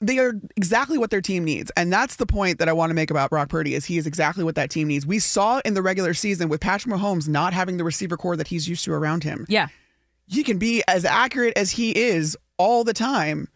they 0.00 0.18
are 0.18 0.34
exactly 0.56 0.98
what 0.98 1.10
their 1.10 1.20
team 1.22 1.44
needs. 1.44 1.70
And 1.76 1.92
that's 1.92 2.16
the 2.16 2.26
point 2.26 2.58
that 2.58 2.68
I 2.68 2.72
want 2.72 2.90
to 2.90 2.94
make 2.94 3.10
about 3.10 3.30
Brock 3.30 3.48
Purdy 3.48 3.74
is 3.74 3.86
he 3.86 3.96
is 3.96 4.06
exactly 4.06 4.44
what 4.44 4.54
that 4.56 4.68
team 4.70 4.88
needs. 4.88 5.06
We 5.06 5.18
saw 5.18 5.60
in 5.64 5.74
the 5.74 5.82
regular 5.82 6.12
season 6.12 6.48
with 6.50 6.60
Patrick 6.60 6.94
Mahomes 6.94 7.28
not 7.28 7.54
having 7.54 7.78
the 7.78 7.84
receiver 7.84 8.16
core 8.16 8.36
that 8.36 8.48
he's 8.48 8.68
used 8.68 8.84
to 8.84 8.92
around 8.92 9.24
him. 9.24 9.46
Yeah. 9.48 9.68
He 10.26 10.42
can 10.42 10.58
be 10.58 10.82
as 10.86 11.04
accurate 11.04 11.56
as 11.56 11.70
he 11.70 11.96
is 11.96 12.36
all 12.58 12.84
the 12.84 12.92
time, 12.92 13.48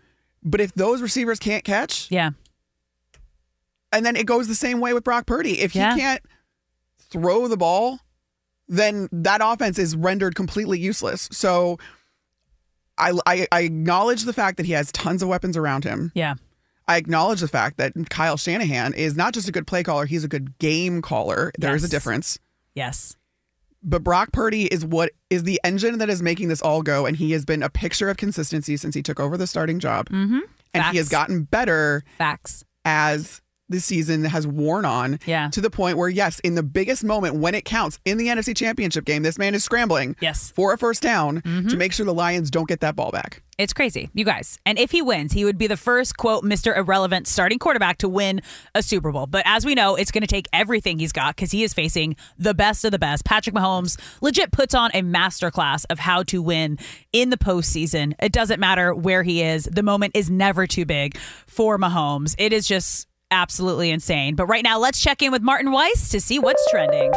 but 0.42 0.61
if 0.61 0.72
those 0.74 1.03
receivers 1.03 1.38
can't 1.38 1.64
catch, 1.64 2.11
Yeah. 2.11 2.31
and 3.92 4.07
then 4.07 4.16
it 4.16 4.26
goes 4.26 4.48
the 4.48 4.55
same 4.55 4.81
way 4.81 4.94
with 4.94 5.05
Brock 5.05 5.26
Purdy. 5.26 5.59
If 5.61 5.74
Yeah. 5.74 5.94
he 5.94 6.00
can't 6.00 6.22
throw 7.11 7.48
the 7.48 7.57
ball, 7.57 7.98
then 8.68 9.09
that 9.12 9.40
offense 9.42 9.79
is 9.79 9.96
rendered 9.96 10.35
completely 10.37 10.79
useless. 10.79 11.29
So 11.33 11.79
I, 13.00 13.18
I, 13.26 13.46
I 13.50 13.60
acknowledge 13.62 14.24
the 14.24 14.32
fact 14.32 14.56
that 14.58 14.66
he 14.66 14.72
has 14.72 14.92
tons 14.92 15.22
of 15.22 15.28
weapons 15.28 15.56
around 15.56 15.84
him. 15.84 16.12
Yeah. 16.14 16.34
I 16.86 16.96
acknowledge 16.96 17.40
the 17.40 17.48
fact 17.48 17.76
that 17.78 17.92
Kyle 18.10 18.36
Shanahan 18.36 18.94
is 18.94 19.16
not 19.16 19.32
just 19.32 19.48
a 19.48 19.52
good 19.52 19.66
play 19.66 19.82
caller, 19.82 20.06
he's 20.06 20.24
a 20.24 20.28
good 20.28 20.58
game 20.58 21.02
caller. 21.02 21.52
There 21.58 21.74
is 21.74 21.84
a 21.84 21.88
difference. 21.88 22.38
Yes. 22.74 23.16
But 23.82 24.02
Brock 24.02 24.32
Purdy 24.32 24.66
is 24.66 24.84
what 24.84 25.12
is 25.30 25.44
the 25.44 25.60
engine 25.64 25.98
that 25.98 26.10
is 26.10 26.20
making 26.20 26.48
this 26.48 26.60
all 26.60 26.82
go, 26.82 27.06
and 27.06 27.16
he 27.16 27.32
has 27.32 27.44
been 27.44 27.62
a 27.62 27.70
picture 27.70 28.10
of 28.10 28.16
consistency 28.16 28.76
since 28.76 28.94
he 28.94 29.02
took 29.02 29.18
over 29.20 29.36
the 29.36 29.46
starting 29.46 29.78
job. 29.78 30.08
Mm-hmm. 30.10 30.40
And 30.74 30.84
he 30.86 30.98
has 30.98 31.08
gotten 31.08 31.44
better 31.44 32.04
Facts. 32.18 32.64
as 32.84 33.40
the 33.70 33.80
season 33.80 34.24
has 34.24 34.46
worn 34.46 34.85
on 34.85 35.18
Yeah. 35.24 35.48
to 35.50 35.61
the 35.62 35.70
point 35.70 35.96
where, 35.96 36.09
yes, 36.11 36.40
in 36.40 36.56
the 36.56 36.62
biggest 36.62 37.02
moment 37.04 37.37
when 37.37 37.54
it 37.54 37.64
counts 37.64 37.98
in 38.04 38.18
the 38.18 38.26
NFC 38.28 38.54
Championship 38.54 39.04
game, 39.06 39.22
this 39.22 39.38
man 39.38 39.54
is 39.54 39.64
scrambling 39.64 40.16
Yes. 40.20 40.52
for 40.54 40.74
a 40.74 40.78
first 40.78 41.00
down 41.02 41.40
Mm-hmm. 41.40 41.68
to 41.68 41.76
make 41.78 41.92
sure 41.92 42.04
the 42.04 42.12
Lions 42.12 42.50
don't 42.50 42.68
get 42.68 42.80
that 42.80 42.94
ball 42.96 43.11
back. 43.11 43.42
It's 43.59 43.74
crazy, 43.74 44.09
you 44.14 44.24
guys. 44.24 44.59
And 44.64 44.78
if 44.78 44.90
he 44.90 45.02
wins, 45.02 45.33
he 45.35 45.44
would 45.44 45.59
be 45.59 45.66
the 45.66 45.76
first, 45.76 46.16
quote, 46.16 46.42
Mr. 46.44 46.74
Irrelevant 46.74 47.26
starting 47.28 47.59
quarterback 47.59 47.98
to 47.98 48.09
win 48.09 48.40
a 48.74 48.83
Super 48.83 49.12
Bowl. 49.12 49.26
But 49.26 49.42
as 49.44 49.66
we 49.66 49.74
know, 49.74 49.96
it's 49.96 50.11
going 50.11 50.22
to 50.22 50.26
take 50.26 50.48
everything 50.52 50.98
he's 50.98 51.12
got 51.12 51.37
because 51.37 51.50
he 51.52 51.62
is 51.62 51.74
facing 51.74 52.16
the 52.38 52.54
best 52.54 52.87
of 52.87 52.90
the 52.90 52.98
best. 52.98 53.26
Patrick 53.26 53.54
Mahomes 53.54 54.00
legit 54.22 54.50
puts 54.50 54.74
on 54.74 54.90
a 54.94 55.02
masterclass 55.02 55.85
of 55.90 55.98
how 55.98 56.22
to 56.24 56.40
win 56.40 56.78
in 57.12 57.28
the 57.28 57.37
postseason. 57.37 58.14
It 58.18 58.33
doesn't 58.33 58.61
matter 58.61 58.94
where 58.94 59.22
he 59.22 59.42
is, 59.42 59.64
the 59.64 59.83
moment 59.83 60.12
is 60.16 60.30
never 60.30 60.66
too 60.66 60.87
big 60.87 61.18
for 61.46 61.78
Mahomes. 61.78 62.35
It 62.38 62.54
is 62.54 62.66
just 62.66 63.09
absolutely 63.30 63.90
insane. 63.90 64.34
But 64.34 64.46
right 64.46 64.64
now, 64.64 64.78
let's 64.78 65.00
check 65.00 65.22
in 65.22 65.32
with 65.32 65.42
Martin 65.42 65.72
Weiss 65.72 66.08
to 66.10 66.20
see 66.20 66.38
what's 66.38 66.64
trending. 66.70 67.12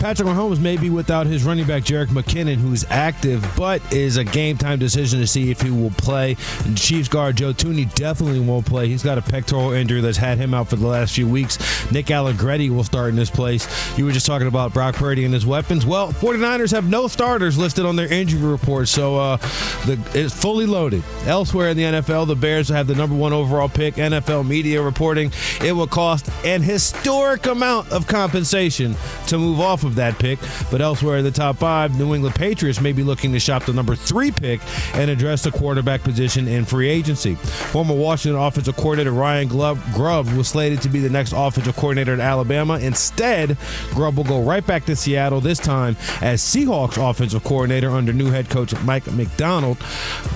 Patrick 0.00 0.28
Mahomes 0.28 0.60
may 0.60 0.76
be 0.76 0.90
without 0.90 1.26
his 1.26 1.42
running 1.42 1.66
back 1.66 1.82
Jerick 1.82 2.06
McKinnon, 2.06 2.54
who's 2.54 2.84
active, 2.88 3.44
but 3.56 3.82
is 3.92 4.16
a 4.16 4.22
game 4.22 4.56
time 4.56 4.78
decision 4.78 5.18
to 5.18 5.26
see 5.26 5.50
if 5.50 5.60
he 5.60 5.70
will 5.70 5.90
play. 5.90 6.36
Chiefs 6.76 7.08
guard 7.08 7.36
Joe 7.36 7.52
Thuney 7.52 7.92
definitely 7.96 8.38
won't 8.38 8.64
play. 8.64 8.86
He's 8.86 9.02
got 9.02 9.18
a 9.18 9.22
pectoral 9.22 9.72
injury 9.72 10.00
that's 10.00 10.16
had 10.16 10.38
him 10.38 10.54
out 10.54 10.68
for 10.68 10.76
the 10.76 10.86
last 10.86 11.16
few 11.16 11.26
weeks. 11.28 11.58
Nick 11.90 12.12
Allegretti 12.12 12.70
will 12.70 12.84
start 12.84 13.10
in 13.10 13.16
this 13.16 13.28
place. 13.28 13.66
You 13.98 14.04
were 14.04 14.12
just 14.12 14.24
talking 14.24 14.46
about 14.46 14.72
Brock 14.72 14.94
Purdy 14.94 15.24
and 15.24 15.34
his 15.34 15.44
weapons. 15.44 15.84
Well, 15.84 16.12
49ers 16.12 16.70
have 16.70 16.88
no 16.88 17.08
starters 17.08 17.58
listed 17.58 17.84
on 17.84 17.96
their 17.96 18.10
injury 18.10 18.40
report, 18.40 18.86
so 18.86 19.16
uh, 19.16 19.36
the, 19.84 19.98
it's 20.14 20.32
fully 20.32 20.66
loaded. 20.66 21.02
Elsewhere 21.26 21.70
in 21.70 21.76
the 21.76 21.82
NFL, 21.82 22.28
the 22.28 22.36
Bears 22.36 22.68
have 22.68 22.86
the 22.86 22.94
number 22.94 23.16
one 23.16 23.32
overall 23.32 23.68
pick. 23.68 23.96
NFL 23.96 24.46
media 24.46 24.80
reporting 24.80 25.32
it 25.60 25.72
will 25.72 25.88
cost 25.88 26.30
an 26.44 26.62
historic 26.62 27.46
amount 27.46 27.90
of 27.90 28.06
compensation 28.06 28.94
to 29.26 29.38
move 29.38 29.58
off 29.58 29.82
of 29.82 29.87
that 29.96 30.18
pick. 30.18 30.38
But 30.70 30.80
elsewhere 30.80 31.18
in 31.18 31.24
the 31.24 31.30
top 31.30 31.56
five, 31.56 31.98
New 31.98 32.14
England 32.14 32.34
Patriots 32.34 32.80
may 32.80 32.92
be 32.92 33.02
looking 33.02 33.32
to 33.32 33.40
shop 33.40 33.64
the 33.64 33.72
number 33.72 33.94
three 33.94 34.30
pick 34.30 34.60
and 34.94 35.10
address 35.10 35.42
the 35.42 35.50
quarterback 35.50 36.02
position 36.02 36.48
in 36.48 36.64
free 36.64 36.88
agency. 36.88 37.34
Former 37.34 37.94
Washington 37.94 38.40
offensive 38.40 38.76
coordinator 38.76 39.12
Ryan 39.12 39.48
Grubb 39.48 40.28
was 40.32 40.48
slated 40.48 40.82
to 40.82 40.88
be 40.88 41.00
the 41.00 41.10
next 41.10 41.32
offensive 41.36 41.76
coordinator 41.76 42.12
at 42.12 42.20
Alabama. 42.20 42.78
Instead, 42.78 43.56
Grubb 43.90 44.16
will 44.16 44.24
go 44.24 44.42
right 44.42 44.66
back 44.66 44.84
to 44.86 44.96
Seattle 44.96 45.40
this 45.40 45.58
time 45.58 45.96
as 46.20 46.42
Seahawks 46.42 46.98
offensive 46.98 47.44
coordinator 47.44 47.90
under 47.90 48.12
new 48.12 48.30
head 48.30 48.48
coach 48.50 48.78
Mike 48.82 49.10
Macdonald. 49.12 49.78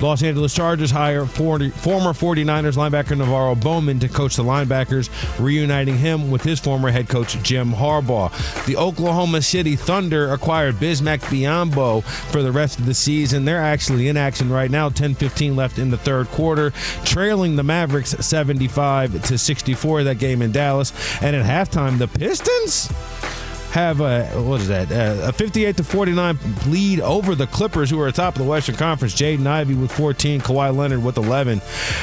Los 0.01 0.23
Angeles 0.23 0.55
Chargers 0.55 0.91
hire 0.91 1.27
40, 1.27 1.71
former 1.71 2.12
49ers 2.12 2.77
linebacker 2.77 3.17
NaVorro 3.17 3.61
Bowman 3.61 3.99
to 4.01 4.09
coach 4.09 4.37
the 4.37 4.45
linebackers, 4.45 5.11
reuniting 5.38 5.97
him 5.97 6.31
with 6.31 6.43
his 6.43 6.61
former 6.61 6.91
head 6.91 7.09
coach 7.09 7.41
Jim 7.43 7.73
Harbaugh. 7.73 8.31
The 8.67 8.77
Oklahoma 8.77 9.42
City 9.43 9.77
Thunder 9.77 10.33
acquired 10.33 10.77
Bismack 10.77 11.21
Biyombo 11.21 12.05
for 12.05 12.43
the 12.43 12.53
rest 12.53 12.79
of 12.79 12.87
the 12.87 12.95
season. 12.95 13.45
They're 13.45 13.63
actually 13.63 14.09
in 14.09 14.17
action 14.17 14.51
right 14.51 14.71
now. 14.71 14.89
10-15 14.89 15.57
left 15.57 15.79
in 15.79 15.91
the 15.91 15.99
third 15.99 16.29
quarter, 16.29 16.71
trailing 17.05 17.57
the 17.57 17.63
Mavericks 17.63 18.11
75 18.11 19.23
to 19.25 19.39
64. 19.39 20.05
That 20.05 20.19
game 20.19 20.43
in 20.43 20.53
Dallas, 20.53 20.93
and 21.23 21.37
at 21.37 21.45
halftime, 21.45 21.99
the 21.99 22.09
Pistons 22.09 22.89
have 23.73 24.01
a 24.01 24.27
what 24.43 24.61
is 24.61 24.69
that 24.69 24.93
uh, 24.93 25.29
a 25.29 25.33
58 25.33 25.79
to 25.79 25.85
49 25.85 26.39
lead 26.67 27.01
over 27.01 27.35
the 27.35 27.47
Clippers 27.47 27.89
who 27.89 27.99
are 28.01 28.09
atop 28.09 28.35
of 28.35 28.43
the 28.43 28.49
Western 28.49 28.77
Conference 28.77 29.15
Jaden 29.15 29.47
Ivey 29.47 29.75
with 29.75 29.91
14 29.93 30.43
Kawhi 30.43 30.77
Leonard 30.77 31.03
with 31.03 31.17
11 31.17 31.63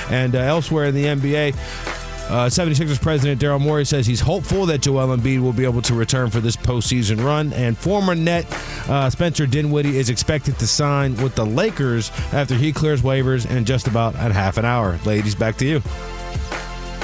and 0.10 0.36
uh, 0.36 0.39
elsewhere 0.39 0.86
in 0.86 0.95
the 0.95 1.06
NBA 1.06 2.08
uh, 2.29 2.47
76ers 2.47 3.01
president 3.01 3.41
Daryl 3.41 3.59
Morey 3.59 3.85
says 3.85 4.05
he's 4.05 4.21
hopeful 4.21 4.65
that 4.67 4.81
Joel 4.81 5.17
Embiid 5.17 5.41
will 5.41 5.53
be 5.53 5.63
able 5.63 5.81
to 5.81 5.93
return 5.93 6.29
for 6.29 6.39
this 6.39 6.55
postseason 6.55 7.23
run. 7.23 7.51
And 7.53 7.77
former 7.77 8.15
net 8.15 8.45
uh, 8.87 9.09
Spencer 9.09 9.47
Dinwiddie 9.47 9.97
is 9.97 10.09
expected 10.09 10.59
to 10.59 10.67
sign 10.67 11.15
with 11.17 11.35
the 11.35 11.45
Lakers 11.45 12.11
after 12.31 12.55
he 12.55 12.71
clears 12.71 13.01
waivers 13.01 13.49
in 13.49 13.65
just 13.65 13.87
about 13.87 14.15
a 14.15 14.33
half 14.33 14.57
an 14.57 14.65
hour. 14.65 14.99
Ladies, 15.05 15.35
back 15.35 15.57
to 15.57 15.65
you. 15.65 15.81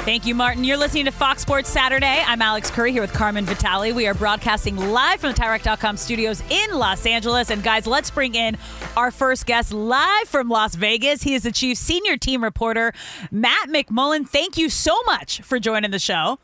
Thank 0.05 0.27
you, 0.27 0.35
Martin. 0.35 0.63
You're 0.63 0.77
listening 0.77 1.05
to 1.05 1.11
Fox 1.11 1.41
Sports 1.41 1.67
Saturday. 1.67 2.21
I'm 2.27 2.39
Alex 2.39 2.69
Curry 2.69 2.91
here 2.91 3.01
with 3.01 3.11
Carmen 3.11 3.43
Vitali. 3.43 3.91
We 3.91 4.05
are 4.05 4.13
broadcasting 4.13 4.75
live 4.75 5.19
from 5.19 5.33
the 5.33 5.41
TireRack.com 5.41 5.97
studios 5.97 6.43
in 6.51 6.73
Los 6.73 7.07
Angeles. 7.07 7.49
And 7.49 7.63
guys, 7.63 7.87
let's 7.87 8.11
bring 8.11 8.35
in 8.35 8.55
our 8.95 9.09
first 9.09 9.47
guest 9.47 9.73
live 9.73 10.27
from 10.29 10.47
Las 10.47 10.75
Vegas. 10.75 11.23
He 11.23 11.33
is 11.33 11.41
the 11.41 11.51
chief 11.51 11.79
senior 11.79 12.17
team 12.17 12.43
reporter, 12.43 12.93
Matt 13.31 13.69
McMullen. 13.69 14.27
Thank 14.29 14.57
you 14.59 14.69
so 14.69 14.95
much 15.07 15.41
for 15.41 15.57
joining 15.59 15.89
the 15.89 15.97
show. 15.97 16.37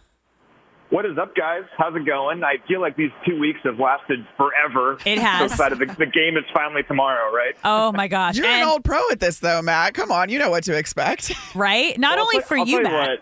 What 0.89 1.05
is 1.05 1.17
up, 1.19 1.35
guys? 1.35 1.61
How's 1.77 1.95
it 1.95 2.05
going? 2.05 2.43
I 2.43 2.55
feel 2.67 2.81
like 2.81 2.97
these 2.97 3.11
two 3.25 3.39
weeks 3.39 3.59
have 3.63 3.79
lasted 3.79 4.25
forever. 4.37 4.97
It 5.05 5.19
has. 5.19 5.55
So. 5.55 5.69
The, 5.69 5.85
the 5.85 6.07
game 6.07 6.35
is 6.35 6.43
finally 6.51 6.81
tomorrow, 6.83 7.31
right? 7.31 7.53
Oh 7.63 7.91
my 7.93 8.07
gosh! 8.09 8.35
You're 8.37 8.47
an 8.47 8.67
old 8.67 8.83
pro 8.83 8.99
at 9.11 9.19
this, 9.21 9.37
though, 9.39 9.61
Matt. 9.61 9.93
Come 9.93 10.11
on, 10.11 10.27
you 10.29 10.37
know 10.39 10.49
what 10.49 10.63
to 10.65 10.75
expect. 10.75 11.31
Right? 11.55 11.97
Not 11.97 12.17
Well, 12.17 12.23
only 12.25 12.37
I'll 12.37 12.41
for 12.41 12.57
I'll 12.57 12.65
you, 12.65 12.81
tell 12.83 12.91
Matt. 12.91 13.09
what, 13.09 13.19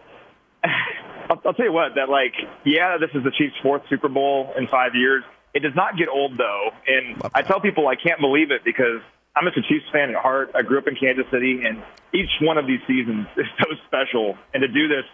I'll, 1.30 1.42
I'll 1.46 1.54
tell 1.54 1.66
you 1.66 1.74
what. 1.74 1.96
That 1.96 2.10
like, 2.10 2.34
yeah, 2.66 2.98
this 3.00 3.10
is 3.14 3.24
the 3.24 3.32
Chiefs' 3.32 3.56
fourth 3.62 3.84
Super 3.90 4.10
Bowl 4.10 4.54
in 4.58 4.68
five 4.68 4.96
years. 4.96 5.24
It 5.54 5.62
does 5.62 5.76
not 5.76 5.98
get 5.98 6.10
old 6.10 6.38
though, 6.38 6.70
and 6.88 7.22
I 7.34 7.42
tell 7.42 7.60
people 7.60 7.88
I 7.88 7.96
can't 7.96 8.20
believe 8.20 8.52
it 8.52 8.64
because 8.64 9.02
I'm 9.36 9.46
just 9.46 9.58
a 9.58 9.62
Chiefs 9.68 9.86
fan 9.92 10.10
at 10.10 10.16
heart. 10.16 10.52
I 10.54 10.62
grew 10.62 10.78
up 10.78 10.88
in 10.88 10.96
Kansas 10.96 11.26
City, 11.32 11.62
and 11.66 11.82
each 12.14 12.30
one 12.42 12.58
of 12.58 12.68
these 12.68 12.82
seasons 12.88 13.28
is 13.38 13.46
so 13.58 13.66
special. 13.88 14.38
And 14.54 14.62
to 14.62 14.68
do 14.68 14.88
this 14.88 15.06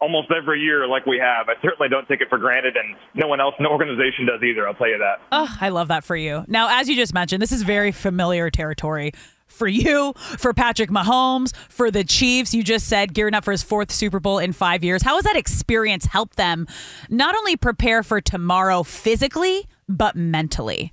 almost 0.00 0.28
every 0.36 0.60
year 0.60 0.86
like 0.88 1.06
we 1.06 1.18
have, 1.18 1.48
I 1.48 1.54
certainly 1.62 1.88
don't 1.88 2.06
take 2.08 2.20
it 2.20 2.28
for 2.28 2.38
granted, 2.38 2.76
and 2.76 2.96
no 3.14 3.28
one 3.28 3.40
else, 3.40 3.54
no 3.60 3.70
organization 3.70 4.26
does 4.26 4.42
either. 4.42 4.66
I'll 4.66 4.74
tell 4.74 4.88
you 4.88 4.98
that. 4.98 5.20
Oh, 5.30 5.56
I 5.60 5.68
love 5.70 5.88
that 5.88 6.04
for 6.04 6.16
you. 6.16 6.44
Now, 6.48 6.80
as 6.80 6.88
you 6.88 6.96
just 6.96 7.14
mentioned, 7.14 7.40
this 7.40 7.52
is 7.52 7.62
very 7.62 7.92
familiar 7.92 8.50
territory 8.50 9.12
for 9.52 9.68
you, 9.68 10.12
for 10.16 10.52
Patrick 10.52 10.90
Mahomes, 10.90 11.54
for 11.68 11.90
the 11.90 12.04
Chiefs. 12.04 12.54
You 12.54 12.62
just 12.62 12.88
said 12.88 13.14
gearing 13.14 13.34
up 13.34 13.44
for 13.44 13.52
his 13.52 13.62
fourth 13.62 13.90
Super 13.92 14.20
Bowl 14.20 14.38
in 14.38 14.52
five 14.52 14.82
years. 14.82 15.02
How 15.02 15.16
has 15.16 15.24
that 15.24 15.36
experience 15.36 16.06
helped 16.06 16.36
them 16.36 16.66
not 17.08 17.36
only 17.36 17.56
prepare 17.56 18.02
for 18.02 18.20
tomorrow 18.20 18.82
physically, 18.82 19.68
but 19.88 20.16
mentally? 20.16 20.92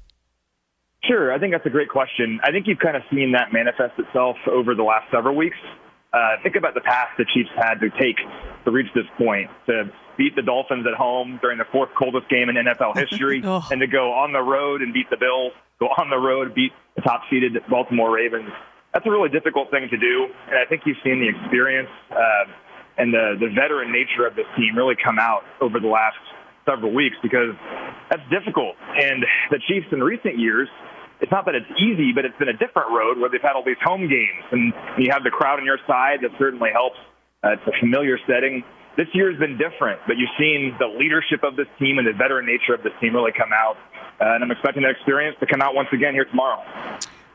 Sure, 1.06 1.34
I 1.34 1.40
think 1.40 1.54
that's 1.54 1.66
a 1.66 1.70
great 1.72 1.90
question. 1.90 2.40
I 2.44 2.52
think 2.52 2.68
you've 2.68 2.80
kind 2.80 2.98
of 2.98 3.04
seen 3.10 3.32
that 3.32 3.54
manifest 3.54 3.98
itself 3.98 4.36
over 4.52 4.76
the 4.76 4.84
last 4.84 5.10
several 5.12 5.36
weeks. 5.36 5.58
Uh, 6.12 6.36
think 6.44 6.56
about 6.56 6.74
the 6.74 6.82
path 6.82 7.10
the 7.18 7.26
Chiefs 7.34 7.50
had 7.56 7.76
to 7.76 7.90
take 8.00 8.18
to 8.66 8.72
reach 8.72 8.88
this 8.94 9.06
point, 9.18 9.50
to 9.68 9.90
beat 10.18 10.36
the 10.36 10.42
Dolphins 10.42 10.86
at 10.86 10.98
home 10.98 11.40
during 11.42 11.58
the 11.58 11.66
fourth 11.72 11.90
coldest 11.98 12.28
game 12.30 12.50
in 12.50 12.56
NFL 12.56 12.98
history, 12.98 13.42
and 13.72 13.80
to 13.80 13.88
go 13.88 14.12
on 14.12 14.34
the 14.34 14.42
road 14.42 14.82
and 14.82 14.94
beat 14.94 15.10
the 15.10 15.18
Bills, 15.18 15.54
go 15.80 15.88
on 15.88 16.10
the 16.10 16.18
road, 16.18 16.54
beat 16.54 16.72
the 16.96 17.02
top-seeded 17.02 17.58
Baltimore 17.70 18.12
Ravens. 18.12 18.50
That's 18.94 19.06
a 19.06 19.12
really 19.12 19.30
difficult 19.30 19.72
thing 19.72 19.88
to 19.90 19.98
do, 19.98 20.28
and 20.48 20.58
I 20.58 20.66
think 20.68 20.84
you've 20.86 20.98
seen 21.04 21.20
the 21.20 21.30
experience 21.30 21.90
uh, 22.12 22.52
and 22.98 23.14
the, 23.14 23.38
the 23.40 23.48
veteran 23.54 23.92
nature 23.92 24.28
of 24.28 24.36
this 24.36 24.48
team 24.58 24.76
really 24.76 24.96
come 24.98 25.20
out 25.20 25.44
over 25.62 25.80
the 25.80 25.88
last 25.88 26.18
several 26.68 26.94
weeks 26.94 27.16
because 27.22 27.56
that's 28.10 28.24
difficult. 28.30 28.76
And 28.98 29.24
the 29.52 29.60
Chiefs 29.68 29.88
in 29.92 30.04
recent 30.04 30.38
years 30.38 30.68
it's 31.22 31.32
not 31.32 31.46
that 31.46 31.56
it's 31.56 31.70
easy, 31.76 32.12
but 32.16 32.24
it's 32.24 32.38
been 32.40 32.50
a 32.50 32.56
different 32.56 32.92
road 32.96 33.20
where 33.20 33.30
they've 33.30 33.42
had 33.42 33.54
all 33.54 33.64
these 33.64 33.80
home 33.84 34.08
games, 34.08 34.44
and 34.52 34.74
you 34.98 35.12
have 35.12 35.24
the 35.24 35.30
crowd 35.30 35.60
on 35.60 35.66
your 35.66 35.80
side. 35.86 36.20
That 36.22 36.32
certainly 36.40 36.70
helps. 36.72 36.98
Uh, 37.44 37.60
it's 37.60 37.68
a 37.68 37.76
familiar 37.80 38.18
setting. 38.28 38.64
This 39.00 39.08
year 39.14 39.32
has 39.32 39.40
been 39.40 39.58
different, 39.58 40.02
but 40.08 40.18
you've 40.18 40.30
seen 40.38 40.76
the 40.78 40.88
leadership 40.88 41.42
of 41.46 41.56
this 41.56 41.68
team 41.80 42.00
and 42.00 42.06
the 42.06 42.12
veteran 42.12 42.46
nature 42.46 42.74
of 42.74 42.84
this 42.84 42.92
team 43.00 43.16
really 43.16 43.32
come 43.32 43.52
out. 43.54 43.78
Uh, 44.20 44.36
and 44.36 44.44
I'm 44.44 44.52
expecting 44.52 44.84
that 44.84 44.92
experience 44.92 45.38
to 45.40 45.46
come 45.46 45.62
out 45.62 45.74
once 45.74 45.88
again 45.94 46.14
here 46.14 46.26
tomorrow. 46.26 46.62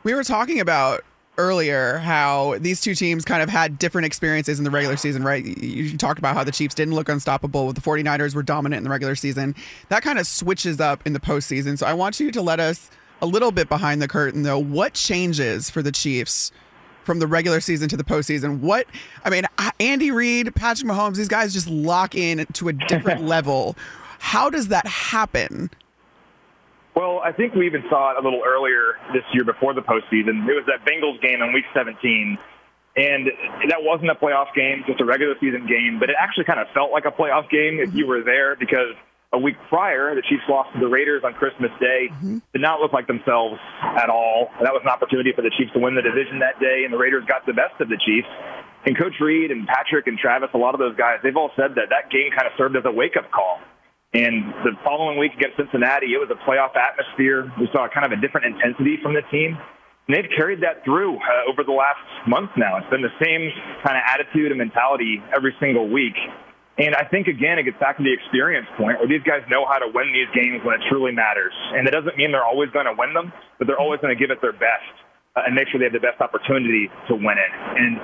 We 0.03 0.12
were 0.12 0.24
talking 0.24 0.61
about 0.61 1.07
earlier 1.38 1.96
how 1.96 2.59
these 2.61 2.83
two 2.83 2.94
teams 2.94 3.24
kind 3.24 3.42
of 3.42 3.48
had 3.48 3.79
different 3.79 4.05
experiences 4.05 4.59
in 4.59 4.64
the 4.64 4.70
regular 4.70 4.98
season, 4.98 5.24
right? 5.24 5.42
You 5.42 5.96
talked 5.96 6.18
about 6.18 6.35
how 6.35 6.44
the 6.44 6.53
Chiefs 6.53 6.74
didn't 6.74 6.96
look 6.96 7.09
unstoppable, 7.09 7.72
the 7.72 7.81
49ers 7.81 8.35
were 8.35 8.42
dominant 8.42 8.81
in 8.81 8.85
the 8.85 8.90
regular 8.90 9.14
season. 9.14 9.55
That 9.88 10.03
kind 10.03 10.18
of 10.18 10.27
switches 10.27 10.81
up 10.81 11.07
in 11.07 11.14
the 11.14 11.20
postseason. 11.20 11.79
So 11.79 11.87
I 11.87 11.94
want 11.94 12.20
you 12.20 12.31
to 12.31 12.42
let 12.42 12.61
us 12.61 12.90
a 13.22 13.27
little 13.27 13.53
bit 13.53 13.70
behind 13.70 14.03
the 14.03 14.09
curtain, 14.09 14.42
though. 14.42 14.59
What 14.59 14.92
changes 14.92 15.70
for 15.70 15.81
the 15.81 15.92
Chiefs? 15.92 16.53
From 17.05 17.19
the 17.19 17.27
regular 17.27 17.61
season 17.61 17.88
to 17.90 17.97
the 17.99 18.05
postseason, 18.05 18.61
what 18.61 18.87
I 19.25 19.31
mean, 19.31 19.45
Andy 19.79 20.11
Reid, 20.11 20.55
Patrick 20.55 20.90
Mahomes, 20.90 21.17
these 21.17 21.29
guys 21.29 21.53
just 21.53 21.69
lock 21.69 22.14
in 22.14 22.47
to 22.55 22.69
a 22.69 22.73
different 22.73 23.23
level. 23.27 23.77
How 24.19 24.49
does 24.49 24.69
that 24.69 24.87
happen? 24.87 25.71
Well, 26.95 27.21
I 27.25 27.33
think 27.33 27.55
we 27.55 27.67
even 27.67 27.83
saw 27.90 28.12
it 28.12 28.17
a 28.17 28.23
little 28.23 28.43
earlier 28.47 28.95
this 29.12 29.25
year 29.33 29.45
before 29.45 29.75
the 29.75 29.83
postseason. 29.83 30.49
It 30.49 30.55
was 30.55 30.64
that 30.67 30.87
Bengals 30.87 31.21
game 31.21 31.43
in 31.43 31.53
Week 31.53 31.64
17, 31.75 32.38
and 32.97 33.27
that 33.69 33.83
wasn't 33.83 34.11
a 34.11 34.14
playoff 34.14 34.55
game, 34.55 34.85
just 34.87 35.01
a 35.01 35.05
regular 35.05 35.35
season 35.40 35.67
game. 35.67 35.99
But 35.99 36.11
it 36.11 36.17
actually 36.19 36.45
kind 36.45 36.61
of 36.61 36.69
felt 36.73 36.93
like 36.93 37.05
a 37.05 37.11
playoff 37.11 37.51
game 37.51 37.81
if 37.81 37.93
you 37.95 38.05
mm-hmm. 38.05 38.09
were 38.09 38.23
there 38.23 38.55
because 38.55 38.95
a 39.35 39.38
week 39.38 39.59
prior, 39.68 40.14
the 40.14 40.23
Chiefs 40.23 40.47
lost 40.49 40.73
to 40.75 40.81
the 40.81 40.87
Raiders 40.87 41.23
on 41.27 41.35
Christmas 41.35 41.70
Day. 41.83 42.09
Mm-hmm. 42.09 42.38
Did 42.55 42.62
not 42.62 42.81
look 42.81 42.92
like 42.94 43.07
themselves 43.07 43.59
at 43.83 44.09
all. 44.09 44.49
That 44.62 44.73
was 44.73 44.81
an 44.87 44.90
opportunity 44.90 45.33
for 45.35 45.42
the 45.42 45.51
Chiefs 45.59 45.75
to 45.75 45.81
win 45.83 45.94
the 45.94 46.07
division 46.07 46.38
that 46.38 46.61
day, 46.62 46.87
and 46.87 46.92
the 46.94 46.99
Raiders 46.99 47.25
got 47.27 47.44
the 47.44 47.53
best 47.53 47.75
of 47.83 47.88
the 47.90 47.99
Chiefs. 47.99 48.31
And 48.87 48.97
Coach 48.97 49.18
Reid 49.20 49.51
and 49.51 49.66
Patrick 49.66 50.07
and 50.07 50.16
Travis, 50.16 50.51
a 50.55 50.59
lot 50.59 50.75
of 50.75 50.81
those 50.81 50.94
guys, 50.97 51.18
they've 51.23 51.37
all 51.37 51.51
said 51.57 51.75
that 51.77 51.90
that 51.90 52.12
game 52.12 52.31
kind 52.31 52.47
of 52.47 52.53
served 52.57 52.77
as 52.77 52.85
a 52.85 52.92
wake 52.92 53.16
up 53.16 53.31
call 53.33 53.59
and 54.14 54.55
the 54.62 54.79
following 54.85 55.18
week 55.18 55.35
against 55.35 55.59
Cincinnati, 55.59 56.14
it 56.14 56.23
was 56.23 56.31
a 56.31 56.38
playoff 56.47 56.79
atmosphere. 56.79 57.51
We 57.59 57.66
saw 57.75 57.90
kind 57.90 58.07
of 58.07 58.14
a 58.16 58.20
different 58.23 58.47
intensity 58.47 58.97
from 59.03 59.12
the 59.12 59.27
team. 59.31 59.59
And 60.07 60.14
they've 60.14 60.31
carried 60.38 60.62
that 60.62 60.85
through 60.85 61.18
uh, 61.18 61.51
over 61.51 61.64
the 61.66 61.75
last 61.75 61.99
month 62.29 62.51
now. 62.57 62.79
It's 62.79 62.88
been 62.90 63.03
the 63.03 63.14
same 63.18 63.51
kind 63.83 63.99
of 63.99 64.05
attitude 64.07 64.55
and 64.55 64.59
mentality 64.59 65.18
every 65.35 65.53
single 65.59 65.90
week. 65.90 66.14
And 66.75 66.95
I 66.95 67.07
think, 67.07 67.29
again, 67.29 67.59
it 67.59 67.65
gets 67.65 67.79
back 67.79 67.97
to 67.99 68.03
the 68.03 68.11
experience 68.11 68.67
point 68.77 68.99
where 68.99 69.07
these 69.07 69.23
guys 69.23 69.47
know 69.47 69.63
how 69.63 69.79
to 69.79 69.87
win 69.95 70.11
these 70.11 70.27
games 70.35 70.59
when 70.67 70.75
it 70.75 70.83
truly 70.91 71.13
matters. 71.15 71.55
And 71.71 71.87
it 71.87 71.95
doesn't 71.95 72.19
mean 72.19 72.35
they're 72.35 72.45
always 72.45 72.71
going 72.75 72.91
to 72.91 72.97
win 72.99 73.15
them, 73.15 73.33
but 73.59 73.71
they're 73.71 73.79
always 73.79 74.03
going 74.03 74.11
to 74.11 74.19
give 74.19 74.35
it 74.35 74.43
their 74.43 74.57
best 74.57 74.91
uh, 75.39 75.47
and 75.47 75.55
make 75.55 75.71
sure 75.71 75.79
they 75.79 75.87
have 75.87 75.95
the 75.95 76.03
best 76.03 76.19
opportunity 76.19 76.91
to 77.07 77.15
win 77.15 77.39
it. 77.39 77.53
And 77.79 78.03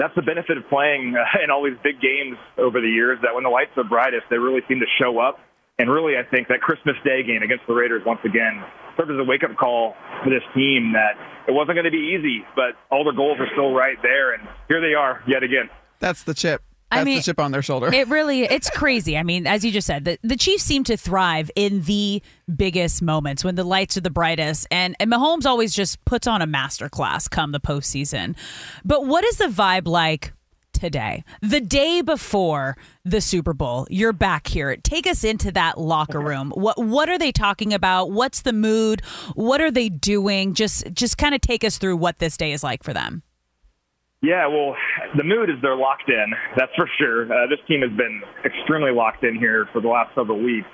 that's 0.00 0.16
the 0.16 0.24
benefit 0.24 0.56
of 0.56 0.64
playing 0.72 1.12
uh, 1.12 1.44
in 1.44 1.52
all 1.52 1.60
these 1.60 1.76
big 1.84 2.00
games 2.00 2.40
over 2.56 2.80
the 2.80 2.88
years 2.88 3.20
that 3.20 3.36
when 3.36 3.44
the 3.44 3.52
lights 3.52 3.76
are 3.76 3.84
brightest, 3.84 4.24
they 4.32 4.40
really 4.40 4.64
seem 4.64 4.80
to 4.80 4.88
show 4.96 5.20
up 5.20 5.36
and 5.78 5.90
really, 5.90 6.14
I 6.16 6.24
think 6.24 6.48
that 6.48 6.60
Christmas 6.60 6.96
Day 7.04 7.22
game 7.22 7.42
against 7.42 7.66
the 7.68 7.74
Raiders 7.74 8.02
once 8.06 8.20
again 8.24 8.64
served 8.96 9.10
as 9.10 9.18
a 9.18 9.24
wake 9.24 9.44
up 9.44 9.56
call 9.58 9.94
for 10.24 10.30
this 10.30 10.42
team 10.54 10.92
that 10.94 11.20
it 11.46 11.52
wasn't 11.52 11.76
going 11.76 11.84
to 11.84 11.90
be 11.90 12.16
easy, 12.16 12.44
but 12.56 12.72
all 12.90 13.04
the 13.04 13.12
goals 13.12 13.38
are 13.40 13.48
still 13.52 13.74
right 13.74 14.00
there. 14.02 14.32
And 14.32 14.48
here 14.68 14.80
they 14.80 14.94
are 14.94 15.22
yet 15.28 15.42
again. 15.42 15.68
That's 16.00 16.22
the 16.22 16.32
chip. 16.32 16.65
That's 16.90 17.00
I 17.00 17.04
mean, 17.04 17.16
the 17.16 17.22
chip 17.22 17.40
on 17.40 17.50
their 17.50 17.62
shoulder. 17.62 17.92
It 17.92 18.06
really, 18.08 18.42
it's 18.42 18.70
crazy. 18.70 19.18
I 19.18 19.24
mean, 19.24 19.46
as 19.46 19.64
you 19.64 19.72
just 19.72 19.88
said, 19.88 20.04
the, 20.04 20.18
the 20.22 20.36
Chiefs 20.36 20.62
seem 20.62 20.84
to 20.84 20.96
thrive 20.96 21.50
in 21.56 21.82
the 21.82 22.22
biggest 22.54 23.02
moments 23.02 23.42
when 23.42 23.56
the 23.56 23.64
lights 23.64 23.96
are 23.96 24.02
the 24.02 24.10
brightest. 24.10 24.68
And, 24.70 24.94
and 25.00 25.10
Mahomes 25.10 25.46
always 25.46 25.74
just 25.74 26.04
puts 26.04 26.28
on 26.28 26.42
a 26.42 26.46
masterclass 26.46 27.28
come 27.28 27.50
the 27.50 27.58
postseason. 27.58 28.36
But 28.84 29.04
what 29.04 29.24
is 29.24 29.38
the 29.38 29.46
vibe 29.46 29.88
like 29.88 30.32
today, 30.72 31.24
the 31.40 31.60
day 31.60 32.02
before 32.02 32.76
the 33.04 33.20
Super 33.20 33.54
Bowl. 33.54 33.86
You're 33.90 34.12
back 34.12 34.46
here. 34.46 34.76
Take 34.76 35.06
us 35.06 35.24
into 35.24 35.50
that 35.52 35.78
locker 35.78 36.20
room. 36.20 36.52
What 36.54 36.78
what 36.78 37.08
are 37.08 37.18
they 37.18 37.32
talking 37.32 37.72
about? 37.72 38.10
What's 38.10 38.42
the 38.42 38.52
mood? 38.52 39.00
What 39.34 39.60
are 39.60 39.70
they 39.70 39.88
doing? 39.88 40.54
Just 40.54 40.92
just 40.92 41.18
kind 41.18 41.34
of 41.34 41.40
take 41.40 41.64
us 41.64 41.78
through 41.78 41.96
what 41.96 42.18
this 42.18 42.36
day 42.36 42.52
is 42.52 42.62
like 42.62 42.82
for 42.82 42.92
them. 42.92 43.22
Yeah, 44.26 44.50
well, 44.50 44.74
the 45.14 45.22
mood 45.22 45.50
is 45.50 45.62
they're 45.62 45.78
locked 45.78 46.10
in. 46.10 46.34
That's 46.58 46.74
for 46.74 46.90
sure. 46.98 47.30
Uh, 47.30 47.46
this 47.46 47.62
team 47.70 47.86
has 47.86 47.94
been 47.94 48.26
extremely 48.42 48.90
locked 48.90 49.22
in 49.22 49.38
here 49.38 49.70
for 49.70 49.80
the 49.80 49.86
last 49.86 50.10
several 50.18 50.42
weeks. 50.42 50.66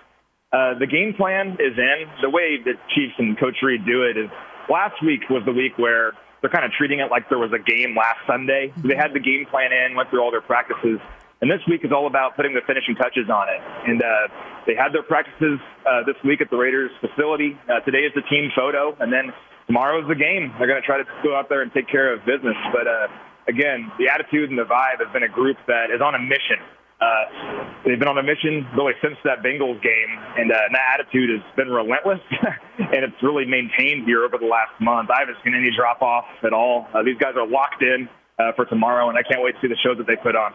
Uh, 0.57 0.73
the 0.81 0.88
game 0.88 1.12
plan 1.12 1.61
is 1.61 1.77
in. 1.77 2.09
The 2.25 2.33
way 2.33 2.57
that 2.65 2.81
Chiefs 2.97 3.12
and 3.21 3.37
Coach 3.37 3.61
Reid 3.61 3.85
do 3.85 4.09
it 4.09 4.17
is 4.17 4.33
last 4.73 4.97
week 5.05 5.29
was 5.29 5.45
the 5.45 5.53
week 5.53 5.77
where 5.77 6.17
they're 6.41 6.49
kind 6.49 6.65
of 6.65 6.73
treating 6.73 7.01
it 7.05 7.12
like 7.12 7.29
there 7.29 7.37
was 7.37 7.53
a 7.53 7.61
game 7.61 7.93
last 7.93 8.25
Sunday. 8.25 8.73
They 8.81 8.97
had 8.97 9.12
the 9.12 9.21
game 9.21 9.45
plan 9.45 9.69
in, 9.69 9.97
went 10.01 10.09
through 10.09 10.25
all 10.25 10.33
their 10.33 10.41
practices, 10.41 10.97
and 11.45 11.53
this 11.53 11.61
week 11.69 11.85
is 11.85 11.93
all 11.93 12.09
about 12.09 12.37
putting 12.41 12.57
the 12.57 12.65
finishing 12.65 12.97
touches 12.97 13.29
on 13.29 13.53
it. 13.53 13.61
And 13.85 14.01
uh, 14.01 14.33
they 14.65 14.73
had 14.73 14.97
their 14.97 15.05
practices 15.05 15.61
uh, 15.85 16.09
this 16.09 16.17
week 16.25 16.41
at 16.41 16.49
the 16.49 16.57
Raiders 16.57 16.91
facility. 17.05 17.61
Uh, 17.69 17.85
today 17.85 18.09
is 18.09 18.17
the 18.17 18.25
team 18.33 18.49
photo, 18.57 18.97
and 18.97 19.12
then 19.12 19.29
tomorrow 19.69 20.01
is 20.01 20.09
the 20.09 20.17
game. 20.17 20.57
They're 20.57 20.69
going 20.69 20.81
to 20.81 20.88
try 20.88 20.97
to 20.97 21.09
go 21.21 21.37
out 21.37 21.53
there 21.53 21.61
and 21.61 21.69
take 21.73 21.88
care 21.93 22.17
of 22.17 22.25
business. 22.25 22.57
But 22.73 22.88
uh, 22.88 23.09
again, 23.49 23.91
the 23.99 24.09
attitude 24.13 24.51
and 24.51 24.59
the 24.59 24.65
vibe 24.65 25.05
has 25.05 25.13
been 25.13 25.23
a 25.23 25.29
group 25.29 25.57
that 25.67 25.91
is 25.95 26.01
on 26.01 26.15
a 26.15 26.19
mission 26.19 26.59
uh, 27.03 27.75
they've 27.85 27.99
been 27.99 28.09
on 28.09 28.19
a 28.19 28.23
mission 28.23 28.67
really 28.77 28.93
since 29.03 29.17
that 29.25 29.43
Bengals 29.43 29.83
game, 29.83 30.11
and, 30.39 30.53
uh, 30.53 30.67
and 30.67 30.75
that 30.75 31.01
attitude 31.01 31.31
has 31.31 31.57
been 31.57 31.69
relentless, 31.69 32.21
and 32.79 33.03
it's 33.05 33.21
really 33.23 33.45
maintained 33.45 34.07
here 34.07 34.25
over 34.25 34.39
the 34.39 34.47
last 34.47 34.79
month. 34.81 35.11
I 35.11 35.21
haven't 35.21 35.39
seen 35.45 35.55
any 35.55 35.75
drop 35.77 36.01
off 36.01 36.27
at 36.45 36.53
all. 36.53 36.87
Uh, 36.95 37.03
these 37.03 37.19
guys 37.19 37.35
are 37.37 37.47
locked 37.47 37.83
in 37.83 38.09
uh, 38.39 38.53
for 38.55 38.67
tomorrow, 38.67 39.09
and 39.09 39.19
I 39.19 39.23
can't 39.23 39.43
wait 39.43 39.55
to 39.57 39.61
see 39.61 39.69
the 39.69 39.77
show 39.83 39.95
that 39.97 40.07
they 40.07 40.17
put 40.17 40.37
on. 40.37 40.55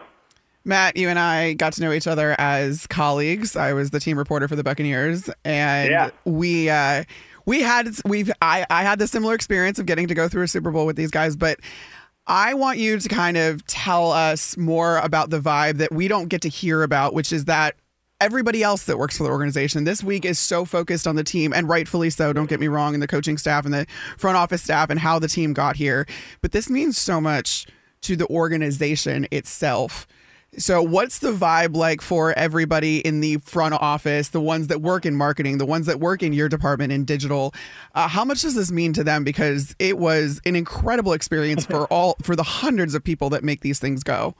Matt, 0.64 0.96
you 0.96 1.08
and 1.08 1.18
I 1.18 1.52
got 1.52 1.74
to 1.74 1.82
know 1.82 1.92
each 1.92 2.06
other 2.06 2.34
as 2.38 2.86
colleagues. 2.86 3.54
I 3.54 3.74
was 3.74 3.90
the 3.90 4.00
team 4.00 4.18
reporter 4.18 4.48
for 4.48 4.56
the 4.56 4.64
Buccaneers, 4.64 5.30
and 5.44 5.90
yeah. 5.90 6.10
we 6.24 6.70
uh, 6.70 7.04
we 7.44 7.62
had 7.62 7.88
we've 8.04 8.30
I, 8.42 8.66
I 8.70 8.82
had 8.82 8.98
the 8.98 9.06
similar 9.06 9.34
experience 9.34 9.78
of 9.78 9.86
getting 9.86 10.08
to 10.08 10.14
go 10.14 10.28
through 10.28 10.42
a 10.42 10.48
Super 10.48 10.70
Bowl 10.70 10.84
with 10.86 10.96
these 10.96 11.10
guys, 11.10 11.36
but 11.36 11.60
I 12.28 12.52
want 12.52 12.78
you 12.78 12.98
to 12.98 13.08
kind 13.08 13.38
of 13.38 13.64
tell 13.66 14.12
us 14.12 14.54
more 14.58 14.98
about 14.98 15.30
the 15.30 15.40
vibe 15.40 15.78
that 15.78 15.90
we 15.90 16.08
don't 16.08 16.28
get 16.28 16.42
to 16.42 16.50
hear 16.50 16.82
about, 16.82 17.14
which 17.14 17.32
is 17.32 17.46
that 17.46 17.74
everybody 18.20 18.62
else 18.62 18.84
that 18.84 18.98
works 18.98 19.16
for 19.16 19.24
the 19.24 19.30
organization 19.30 19.84
this 19.84 20.04
week 20.04 20.26
is 20.26 20.38
so 20.38 20.66
focused 20.66 21.06
on 21.06 21.16
the 21.16 21.24
team 21.24 21.54
and 21.54 21.68
rightfully 21.68 22.10
so 22.10 22.32
don't 22.32 22.50
get 22.50 22.60
me 22.60 22.68
wrong 22.68 22.92
and 22.92 23.02
the 23.02 23.06
coaching 23.06 23.38
staff 23.38 23.64
and 23.64 23.72
the 23.72 23.86
front 24.18 24.36
office 24.36 24.62
staff 24.62 24.90
and 24.90 25.00
how 25.00 25.18
the 25.18 25.28
team 25.28 25.54
got 25.54 25.76
here. 25.76 26.06
But 26.42 26.52
this 26.52 26.68
means 26.68 26.98
so 26.98 27.18
much 27.18 27.66
to 28.02 28.14
the 28.14 28.26
organization 28.26 29.26
itself 29.30 30.06
so, 30.56 30.82
what's 30.82 31.18
the 31.18 31.32
vibe 31.32 31.76
like 31.76 32.00
for 32.00 32.32
everybody 32.32 32.98
in 32.98 33.20
the 33.20 33.36
front 33.38 33.74
office, 33.74 34.30
the 34.30 34.40
ones 34.40 34.68
that 34.68 34.80
work 34.80 35.04
in 35.04 35.14
marketing, 35.14 35.58
the 35.58 35.66
ones 35.66 35.86
that 35.86 36.00
work 36.00 36.22
in 36.22 36.32
your 36.32 36.48
department 36.48 36.90
in 36.90 37.04
digital? 37.04 37.52
Uh, 37.94 38.08
how 38.08 38.24
much 38.24 38.42
does 38.42 38.54
this 38.54 38.70
mean 38.70 38.92
to 38.94 39.04
them? 39.04 39.24
Because 39.24 39.76
it 39.78 39.98
was 39.98 40.40
an 40.46 40.56
incredible 40.56 41.12
experience 41.12 41.66
for 41.66 41.86
all 41.92 42.16
for 42.22 42.34
the 42.34 42.42
hundreds 42.42 42.94
of 42.94 43.04
people 43.04 43.28
that 43.30 43.44
make 43.44 43.60
these 43.60 43.78
things 43.78 44.02
go. 44.02 44.34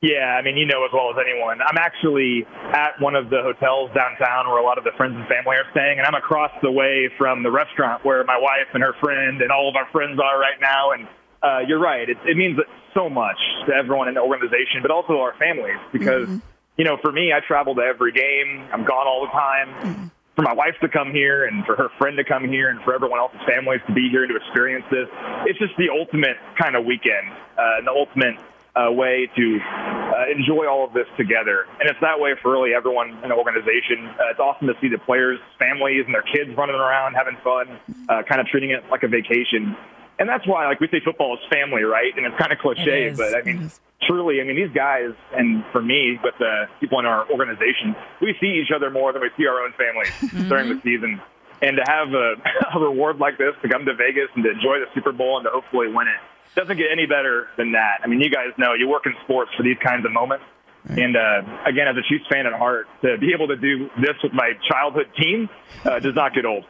Yeah, 0.00 0.34
I 0.34 0.42
mean, 0.42 0.56
you 0.56 0.66
know 0.66 0.84
as 0.84 0.90
well 0.92 1.10
as 1.10 1.16
anyone. 1.20 1.60
I'm 1.62 1.78
actually 1.78 2.44
at 2.74 2.98
one 2.98 3.14
of 3.14 3.30
the 3.30 3.38
hotels 3.42 3.90
downtown 3.94 4.48
where 4.48 4.58
a 4.58 4.64
lot 4.64 4.76
of 4.76 4.82
the 4.82 4.90
friends 4.96 5.14
and 5.14 5.28
family 5.28 5.54
are 5.54 5.70
staying, 5.70 5.98
and 5.98 6.06
I'm 6.06 6.16
across 6.16 6.50
the 6.60 6.72
way 6.72 7.08
from 7.18 7.44
the 7.44 7.52
restaurant 7.52 8.04
where 8.04 8.24
my 8.24 8.36
wife 8.36 8.66
and 8.74 8.82
her 8.82 8.94
friend 8.98 9.40
and 9.42 9.52
all 9.52 9.68
of 9.68 9.76
our 9.76 9.86
friends 9.92 10.18
are 10.18 10.40
right 10.40 10.58
now. 10.60 10.90
And 10.90 11.06
uh, 11.42 11.60
you're 11.66 11.80
right. 11.80 12.08
It, 12.08 12.18
it 12.24 12.36
means 12.36 12.58
so 12.94 13.08
much 13.08 13.38
to 13.66 13.74
everyone 13.74 14.08
in 14.08 14.14
the 14.14 14.20
organization, 14.20 14.80
but 14.82 14.90
also 14.90 15.18
our 15.18 15.34
families 15.38 15.78
because, 15.92 16.28
mm-hmm. 16.28 16.38
you 16.76 16.84
know, 16.84 16.96
for 17.02 17.10
me, 17.10 17.32
I 17.32 17.40
travel 17.46 17.74
to 17.74 17.82
every 17.82 18.12
game. 18.12 18.68
I'm 18.72 18.84
gone 18.84 19.06
all 19.06 19.26
the 19.26 19.32
time. 19.32 19.68
Mm-hmm. 19.68 20.06
For 20.36 20.42
my 20.42 20.54
wife 20.54 20.76
to 20.80 20.88
come 20.88 21.12
here 21.12 21.44
and 21.44 21.64
for 21.66 21.76
her 21.76 21.90
friend 21.98 22.16
to 22.16 22.24
come 22.24 22.48
here 22.48 22.70
and 22.70 22.80
for 22.82 22.94
everyone 22.94 23.18
else's 23.18 23.40
families 23.46 23.80
to 23.86 23.92
be 23.92 24.08
here 24.08 24.24
and 24.24 24.30
to 24.30 24.36
experience 24.36 24.86
this, 24.90 25.06
it's 25.44 25.58
just 25.58 25.76
the 25.76 25.90
ultimate 25.90 26.38
kind 26.56 26.74
of 26.74 26.86
weekend 26.86 27.28
uh, 27.58 27.76
and 27.76 27.86
the 27.86 27.90
ultimate 27.90 28.36
uh, 28.74 28.90
way 28.90 29.28
to 29.36 29.60
uh, 29.60 30.32
enjoy 30.32 30.66
all 30.66 30.86
of 30.86 30.94
this 30.94 31.06
together. 31.18 31.66
And 31.80 31.90
it's 31.90 32.00
that 32.00 32.18
way 32.18 32.32
for 32.40 32.50
really 32.50 32.72
everyone 32.72 33.10
in 33.22 33.28
the 33.28 33.36
organization. 33.36 34.08
Uh, 34.08 34.32
it's 34.32 34.40
awesome 34.40 34.68
to 34.68 34.74
see 34.80 34.88
the 34.88 34.96
players' 34.96 35.38
families 35.58 36.04
and 36.06 36.14
their 36.14 36.24
kids 36.24 36.56
running 36.56 36.76
around, 36.76 37.12
having 37.12 37.36
fun, 37.44 37.68
uh, 38.08 38.22
kind 38.22 38.40
of 38.40 38.46
treating 38.46 38.70
it 38.70 38.88
like 38.90 39.02
a 39.02 39.08
vacation 39.08 39.76
and 40.18 40.28
that's 40.28 40.46
why, 40.46 40.66
like 40.66 40.80
we 40.80 40.88
say, 40.88 41.00
football 41.04 41.34
is 41.34 41.40
family, 41.50 41.82
right? 41.82 42.12
And 42.16 42.26
it's 42.26 42.36
kind 42.38 42.52
of 42.52 42.58
cliche, 42.58 43.14
but 43.16 43.34
I 43.34 43.42
mean, 43.42 43.70
truly, 44.06 44.40
I 44.40 44.44
mean, 44.44 44.56
these 44.56 44.74
guys, 44.74 45.10
and 45.32 45.64
for 45.72 45.82
me, 45.82 46.18
with 46.22 46.34
the 46.38 46.66
people 46.80 46.98
in 46.98 47.06
our 47.06 47.28
organization, 47.30 47.96
we 48.20 48.34
see 48.40 48.60
each 48.62 48.70
other 48.74 48.90
more 48.90 49.12
than 49.12 49.22
we 49.22 49.30
see 49.36 49.46
our 49.46 49.60
own 49.60 49.72
families 49.72 50.12
mm-hmm. 50.20 50.48
during 50.48 50.68
the 50.68 50.80
season. 50.82 51.20
And 51.62 51.76
to 51.76 51.84
have 51.86 52.08
a, 52.12 52.34
a 52.76 52.80
reward 52.80 53.18
like 53.18 53.38
this, 53.38 53.54
to 53.62 53.68
come 53.68 53.84
to 53.86 53.94
Vegas 53.94 54.28
and 54.34 54.44
to 54.44 54.50
enjoy 54.50 54.80
the 54.80 54.86
Super 54.94 55.12
Bowl 55.12 55.38
and 55.38 55.44
to 55.44 55.50
hopefully 55.50 55.88
win 55.88 56.08
it, 56.08 56.20
doesn't 56.54 56.76
get 56.76 56.86
any 56.92 57.06
better 57.06 57.48
than 57.56 57.72
that. 57.72 58.00
I 58.04 58.06
mean, 58.06 58.20
you 58.20 58.30
guys 58.30 58.52
know 58.58 58.74
you 58.74 58.88
work 58.88 59.06
in 59.06 59.14
sports 59.24 59.50
for 59.56 59.62
these 59.62 59.78
kinds 59.82 60.04
of 60.04 60.12
moments. 60.12 60.44
And 60.88 61.16
uh, 61.16 61.42
again, 61.64 61.86
as 61.86 61.96
a 61.96 62.02
Chiefs 62.08 62.24
fan 62.30 62.44
at 62.44 62.52
heart, 62.52 62.88
to 63.02 63.16
be 63.18 63.32
able 63.32 63.46
to 63.48 63.56
do 63.56 63.88
this 64.00 64.16
with 64.22 64.32
my 64.32 64.52
childhood 64.68 65.06
team 65.16 65.48
uh, 65.84 66.00
does 66.00 66.14
not 66.14 66.34
get 66.34 66.44
old. 66.44 66.64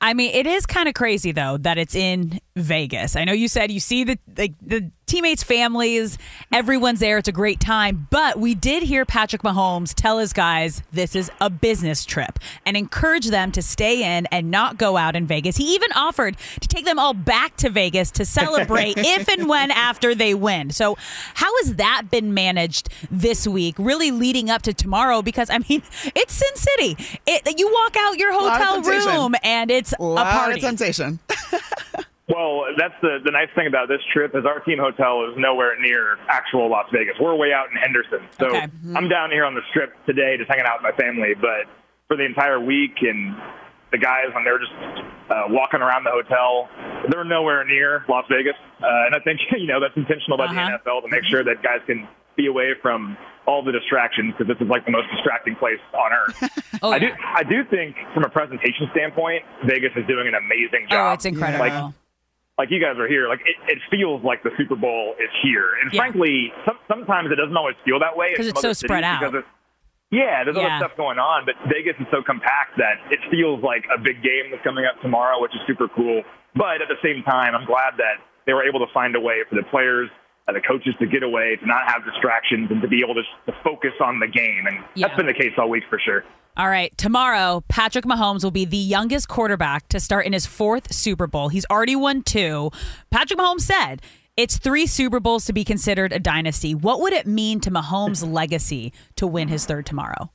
I 0.00 0.14
mean, 0.14 0.32
it 0.34 0.46
is 0.46 0.64
kind 0.64 0.88
of 0.88 0.94
crazy 0.94 1.32
though 1.32 1.58
that 1.58 1.76
it's 1.76 1.94
in 1.94 2.40
Vegas. 2.60 3.16
I 3.16 3.24
know 3.24 3.32
you 3.32 3.48
said 3.48 3.70
you 3.70 3.80
see 3.80 4.04
the 4.04 4.18
like 4.36 4.54
the 4.60 4.90
teammates' 5.08 5.42
families, 5.42 6.18
everyone's 6.52 7.00
there. 7.00 7.18
It's 7.18 7.28
a 7.28 7.32
great 7.32 7.58
time, 7.58 8.06
but 8.10 8.38
we 8.38 8.54
did 8.54 8.82
hear 8.82 9.04
Patrick 9.04 9.42
Mahomes 9.42 9.94
tell 9.94 10.18
his 10.18 10.32
guys 10.32 10.82
this 10.92 11.16
is 11.16 11.30
a 11.40 11.50
business 11.50 12.04
trip 12.04 12.38
and 12.66 12.76
encourage 12.76 13.26
them 13.26 13.50
to 13.52 13.62
stay 13.62 14.16
in 14.16 14.26
and 14.26 14.50
not 14.50 14.76
go 14.76 14.96
out 14.96 15.16
in 15.16 15.26
Vegas. 15.26 15.56
He 15.56 15.74
even 15.74 15.90
offered 15.92 16.36
to 16.60 16.68
take 16.68 16.84
them 16.84 16.98
all 16.98 17.14
back 17.14 17.56
to 17.56 17.70
Vegas 17.70 18.10
to 18.12 18.24
celebrate 18.24 18.94
if 18.98 19.28
and 19.28 19.48
when 19.48 19.70
after 19.70 20.14
they 20.14 20.34
win. 20.34 20.70
So, 20.70 20.96
how 21.34 21.50
has 21.62 21.76
that 21.76 22.10
been 22.10 22.34
managed 22.34 22.90
this 23.10 23.48
week? 23.48 23.74
Really 23.78 24.10
leading 24.10 24.50
up 24.50 24.62
to 24.62 24.74
tomorrow 24.74 25.22
because 25.22 25.48
I 25.50 25.58
mean, 25.58 25.82
it's 26.14 26.34
Sin 26.34 26.54
City. 26.54 27.18
It, 27.26 27.58
you 27.58 27.72
walk 27.72 27.96
out 27.96 28.18
your 28.18 28.32
hotel 28.32 28.82
room 28.82 29.34
and 29.42 29.70
it's 29.70 29.94
a 29.98 30.02
Lot 30.02 30.26
party. 30.26 30.60
sensation. 30.60 31.18
Well, 32.28 32.66
that's 32.76 32.94
the 33.00 33.18
the 33.24 33.30
nice 33.30 33.48
thing 33.54 33.66
about 33.66 33.88
this 33.88 34.00
trip 34.12 34.34
is 34.36 34.44
our 34.44 34.60
team 34.60 34.78
hotel 34.78 35.24
is 35.30 35.34
nowhere 35.38 35.80
near 35.80 36.18
actual 36.28 36.68
Las 36.70 36.86
Vegas. 36.92 37.14
We're 37.20 37.34
way 37.34 37.52
out 37.52 37.70
in 37.70 37.76
Henderson, 37.76 38.20
so 38.38 38.46
Okay. 38.48 38.66
I'm 38.94 39.08
down 39.08 39.30
here 39.30 39.44
on 39.44 39.54
the 39.54 39.62
strip 39.70 39.94
today 40.04 40.36
just 40.36 40.48
hanging 40.50 40.66
out 40.66 40.82
with 40.82 40.92
my 40.92 40.96
family. 41.02 41.32
But 41.40 41.64
for 42.06 42.16
the 42.16 42.24
entire 42.24 42.60
week, 42.60 43.00
and 43.00 43.34
the 43.92 43.98
guys 43.98 44.26
when 44.34 44.44
they're 44.44 44.58
just 44.58 44.72
uh, 45.30 45.44
walking 45.48 45.80
around 45.80 46.04
the 46.04 46.10
hotel, 46.12 46.68
they're 47.08 47.24
nowhere 47.24 47.64
near 47.64 48.04
Las 48.08 48.26
Vegas. 48.28 48.56
Uh, 48.82 49.06
and 49.08 49.14
I 49.16 49.20
think 49.24 49.40
you 49.56 49.66
know 49.66 49.80
that's 49.80 49.96
intentional 49.96 50.36
by 50.36 50.44
Uh-huh. 50.52 50.78
the 50.84 50.90
NFL 50.90 51.02
to 51.02 51.08
make 51.08 51.24
sure 51.30 51.42
that 51.44 51.62
guys 51.62 51.80
can 51.86 52.06
be 52.36 52.46
away 52.46 52.74
from 52.82 53.16
all 53.46 53.64
the 53.64 53.72
distractions 53.72 54.34
because 54.36 54.46
this 54.52 54.60
is 54.60 54.68
like 54.68 54.84
the 54.84 54.92
most 54.92 55.08
distracting 55.16 55.56
place 55.56 55.80
on 55.96 56.12
earth. 56.12 56.36
Oh, 56.80 56.92
I 56.92 57.00
do. 57.00 57.08
I 57.34 57.42
do 57.42 57.64
think 57.64 57.96
from 58.14 58.22
a 58.22 58.28
presentation 58.28 58.86
standpoint, 58.92 59.42
Vegas 59.66 59.90
is 59.96 60.06
doing 60.06 60.28
an 60.28 60.34
amazing 60.34 60.86
job. 60.88 61.10
Oh, 61.10 61.12
it's 61.14 61.24
incredible. 61.24 61.58
Like, 61.66 61.94
like 62.58 62.70
you 62.70 62.80
guys 62.82 62.98
are 62.98 63.06
here, 63.06 63.28
like 63.28 63.40
it, 63.46 63.54
it 63.70 63.78
feels 63.90 64.22
like 64.24 64.42
the 64.42 64.50
Super 64.58 64.74
Bowl 64.74 65.14
is 65.22 65.30
here. 65.42 65.78
And 65.80 65.92
Yeah. 65.92 66.02
frankly, 66.02 66.52
some, 66.66 66.76
sometimes 66.88 67.30
it 67.30 67.36
doesn't 67.36 67.56
always 67.56 67.76
feel 67.84 67.98
that 68.00 68.16
way. 68.16 68.30
in 68.30 68.36
'Cause 68.36 68.46
some 68.48 68.52
it's 68.58 68.60
so 68.62 68.72
spread 68.72 69.04
out. 69.04 69.20
Because 69.20 69.44
yeah, 70.10 70.42
there's 70.44 70.56
Yeah. 70.56 70.66
other 70.66 70.86
stuff 70.88 70.96
going 70.96 71.18
on, 71.18 71.44
but 71.46 71.54
Vegas 71.70 71.94
is 72.00 72.06
so 72.10 72.20
compact 72.22 72.76
that 72.78 72.98
it 73.10 73.20
feels 73.30 73.62
like 73.62 73.86
a 73.94 73.98
big 73.98 74.22
game 74.22 74.50
that's 74.50 74.62
coming 74.64 74.84
up 74.84 75.00
tomorrow, 75.00 75.40
which 75.40 75.54
is 75.54 75.60
super 75.66 75.86
cool. 75.88 76.22
But 76.56 76.82
at 76.82 76.88
the 76.88 76.98
same 77.02 77.22
time, 77.22 77.54
I'm 77.54 77.64
glad 77.64 77.96
that 77.98 78.18
they 78.46 78.52
were 78.54 78.64
able 78.64 78.80
to 78.84 78.92
find 78.92 79.14
a 79.14 79.20
way 79.20 79.44
for 79.48 79.54
the 79.54 79.62
players 79.64 80.10
Uh, 80.48 80.52
the 80.54 80.60
coaches 80.62 80.94
to 80.98 81.06
get 81.06 81.22
away, 81.22 81.56
to 81.60 81.66
not 81.66 81.82
have 81.86 82.02
distractions, 82.06 82.70
and 82.70 82.80
to 82.80 82.88
be 82.88 83.02
able 83.04 83.14
to, 83.14 83.22
to 83.46 83.52
focus 83.62 83.92
on 84.02 84.18
the 84.18 84.26
game. 84.26 84.64
And 84.66 84.78
Yeah. 84.94 85.08
that's 85.08 85.16
been 85.18 85.26
the 85.26 85.34
case 85.34 85.52
all 85.58 85.68
week 85.68 85.84
for 85.90 85.98
sure. 85.98 86.24
All 86.56 86.68
right, 86.70 86.96
tomorrow, 86.96 87.62
Patrick 87.68 88.06
Mahomes 88.06 88.42
will 88.42 88.50
be 88.50 88.64
the 88.64 88.76
youngest 88.78 89.28
quarterback 89.28 89.88
to 89.90 90.00
start 90.00 90.24
in 90.26 90.32
his 90.32 90.46
fourth 90.46 90.92
Super 90.92 91.26
Bowl. 91.26 91.50
He's 91.50 91.66
already 91.70 91.94
won 91.94 92.22
two. 92.22 92.70
Patrick 93.10 93.38
Mahomes 93.38 93.60
said 93.60 94.00
it's 94.38 94.56
three 94.56 94.86
Super 94.86 95.20
Bowls 95.20 95.44
to 95.44 95.52
be 95.52 95.64
considered 95.64 96.12
a 96.14 96.18
dynasty. 96.18 96.74
What 96.74 97.00
would 97.02 97.12
it 97.12 97.26
mean 97.26 97.60
to 97.60 97.70
Mahomes' 97.70 98.26
legacy 98.32 98.92
to 99.16 99.26
win 99.26 99.48
his 99.48 99.66
third 99.66 99.84
tomorrow? 99.84 100.30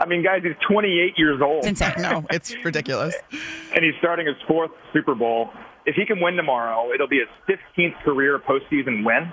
I 0.00 0.06
mean, 0.06 0.24
guys, 0.24 0.42
he's 0.42 0.52
28 0.68 1.16
years 1.16 1.40
old. 1.40 1.58
It's 1.64 1.68
insane. 1.80 1.94
no, 2.02 2.26
it's 2.30 2.52
ridiculous. 2.64 3.14
and 3.74 3.84
he's 3.84 3.94
starting 4.00 4.26
his 4.26 4.36
fourth 4.48 4.72
Super 4.92 5.14
Bowl. 5.14 5.50
If 5.86 5.96
he 5.96 6.06
can 6.06 6.20
win 6.20 6.34
tomorrow, 6.34 6.92
it'll 6.92 7.08
be 7.08 7.20
his 7.20 7.28
15th 7.76 8.02
career 8.02 8.38
postseason 8.38 9.04
win. 9.04 9.32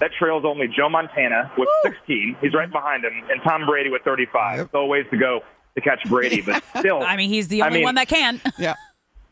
That 0.00 0.10
trails 0.18 0.44
only 0.44 0.66
Joe 0.68 0.88
Montana 0.88 1.52
with 1.56 1.68
16. 1.84 2.36
He's 2.40 2.54
right 2.54 2.70
behind 2.70 3.04
him, 3.04 3.12
and 3.30 3.40
Tom 3.42 3.66
Brady 3.66 3.90
with 3.90 4.02
35. 4.02 4.68
Still 4.68 4.80
a 4.80 4.86
ways 4.86 5.06
to 5.10 5.16
go 5.16 5.40
to 5.76 5.80
catch 5.80 6.00
Brady, 6.08 6.42
but 6.42 6.62
still. 6.78 7.02
I 7.02 7.16
mean, 7.16 7.30
he's 7.30 7.48
the 7.48 7.62
I 7.62 7.66
only 7.66 7.78
mean, 7.78 7.84
one 7.84 7.94
that 7.96 8.08
can. 8.08 8.40
Yeah. 8.58 8.74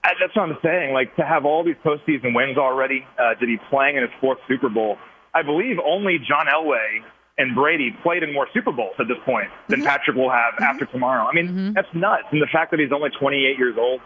I- 0.05 0.15
That's 0.21 0.35
what 0.35 0.49
I'm 0.49 0.59
saying. 0.63 0.93
Like 0.93 1.15
to 1.17 1.25
have 1.25 1.45
all 1.45 1.65
these 1.65 1.77
postseason 1.85 2.35
wins 2.35 2.59
already, 2.59 3.07
uh, 3.19 3.35
to 3.35 3.47
be 3.47 3.59
playing 3.71 3.97
in 3.97 4.03
his 4.03 4.11
fourth 4.21 4.39
Super 4.49 4.69
Bowl. 4.69 4.99
I 5.35 5.43
believe 5.43 5.79
only 5.85 6.19
John 6.19 6.47
Elway 6.47 7.03
and 7.39 7.55
Brady 7.55 7.97
played 8.03 8.23
in 8.23 8.33
more 8.33 8.47
Super 8.53 8.73
Bowls 8.73 8.95
at 8.99 9.09
this 9.09 9.17
point 9.25 9.49
than 9.69 9.81
mm-hmm. 9.81 9.89
Patrick 9.89 10.17
will 10.17 10.31
have 10.31 10.55
mm-hmm. 10.55 10.65
after 10.65 10.87
tomorrow. 10.87 11.25
I 11.25 11.33
mean, 11.33 11.49
mm-hmm. 11.49 11.73
that's 11.73 11.89
nuts. 11.95 12.25
And 12.31 12.43
the 12.43 12.47
fact 12.53 12.71
that 12.73 12.81
he's 12.81 12.93
only 12.93 13.11
28 13.11 13.59
years 13.59 13.77
old, 13.79 14.01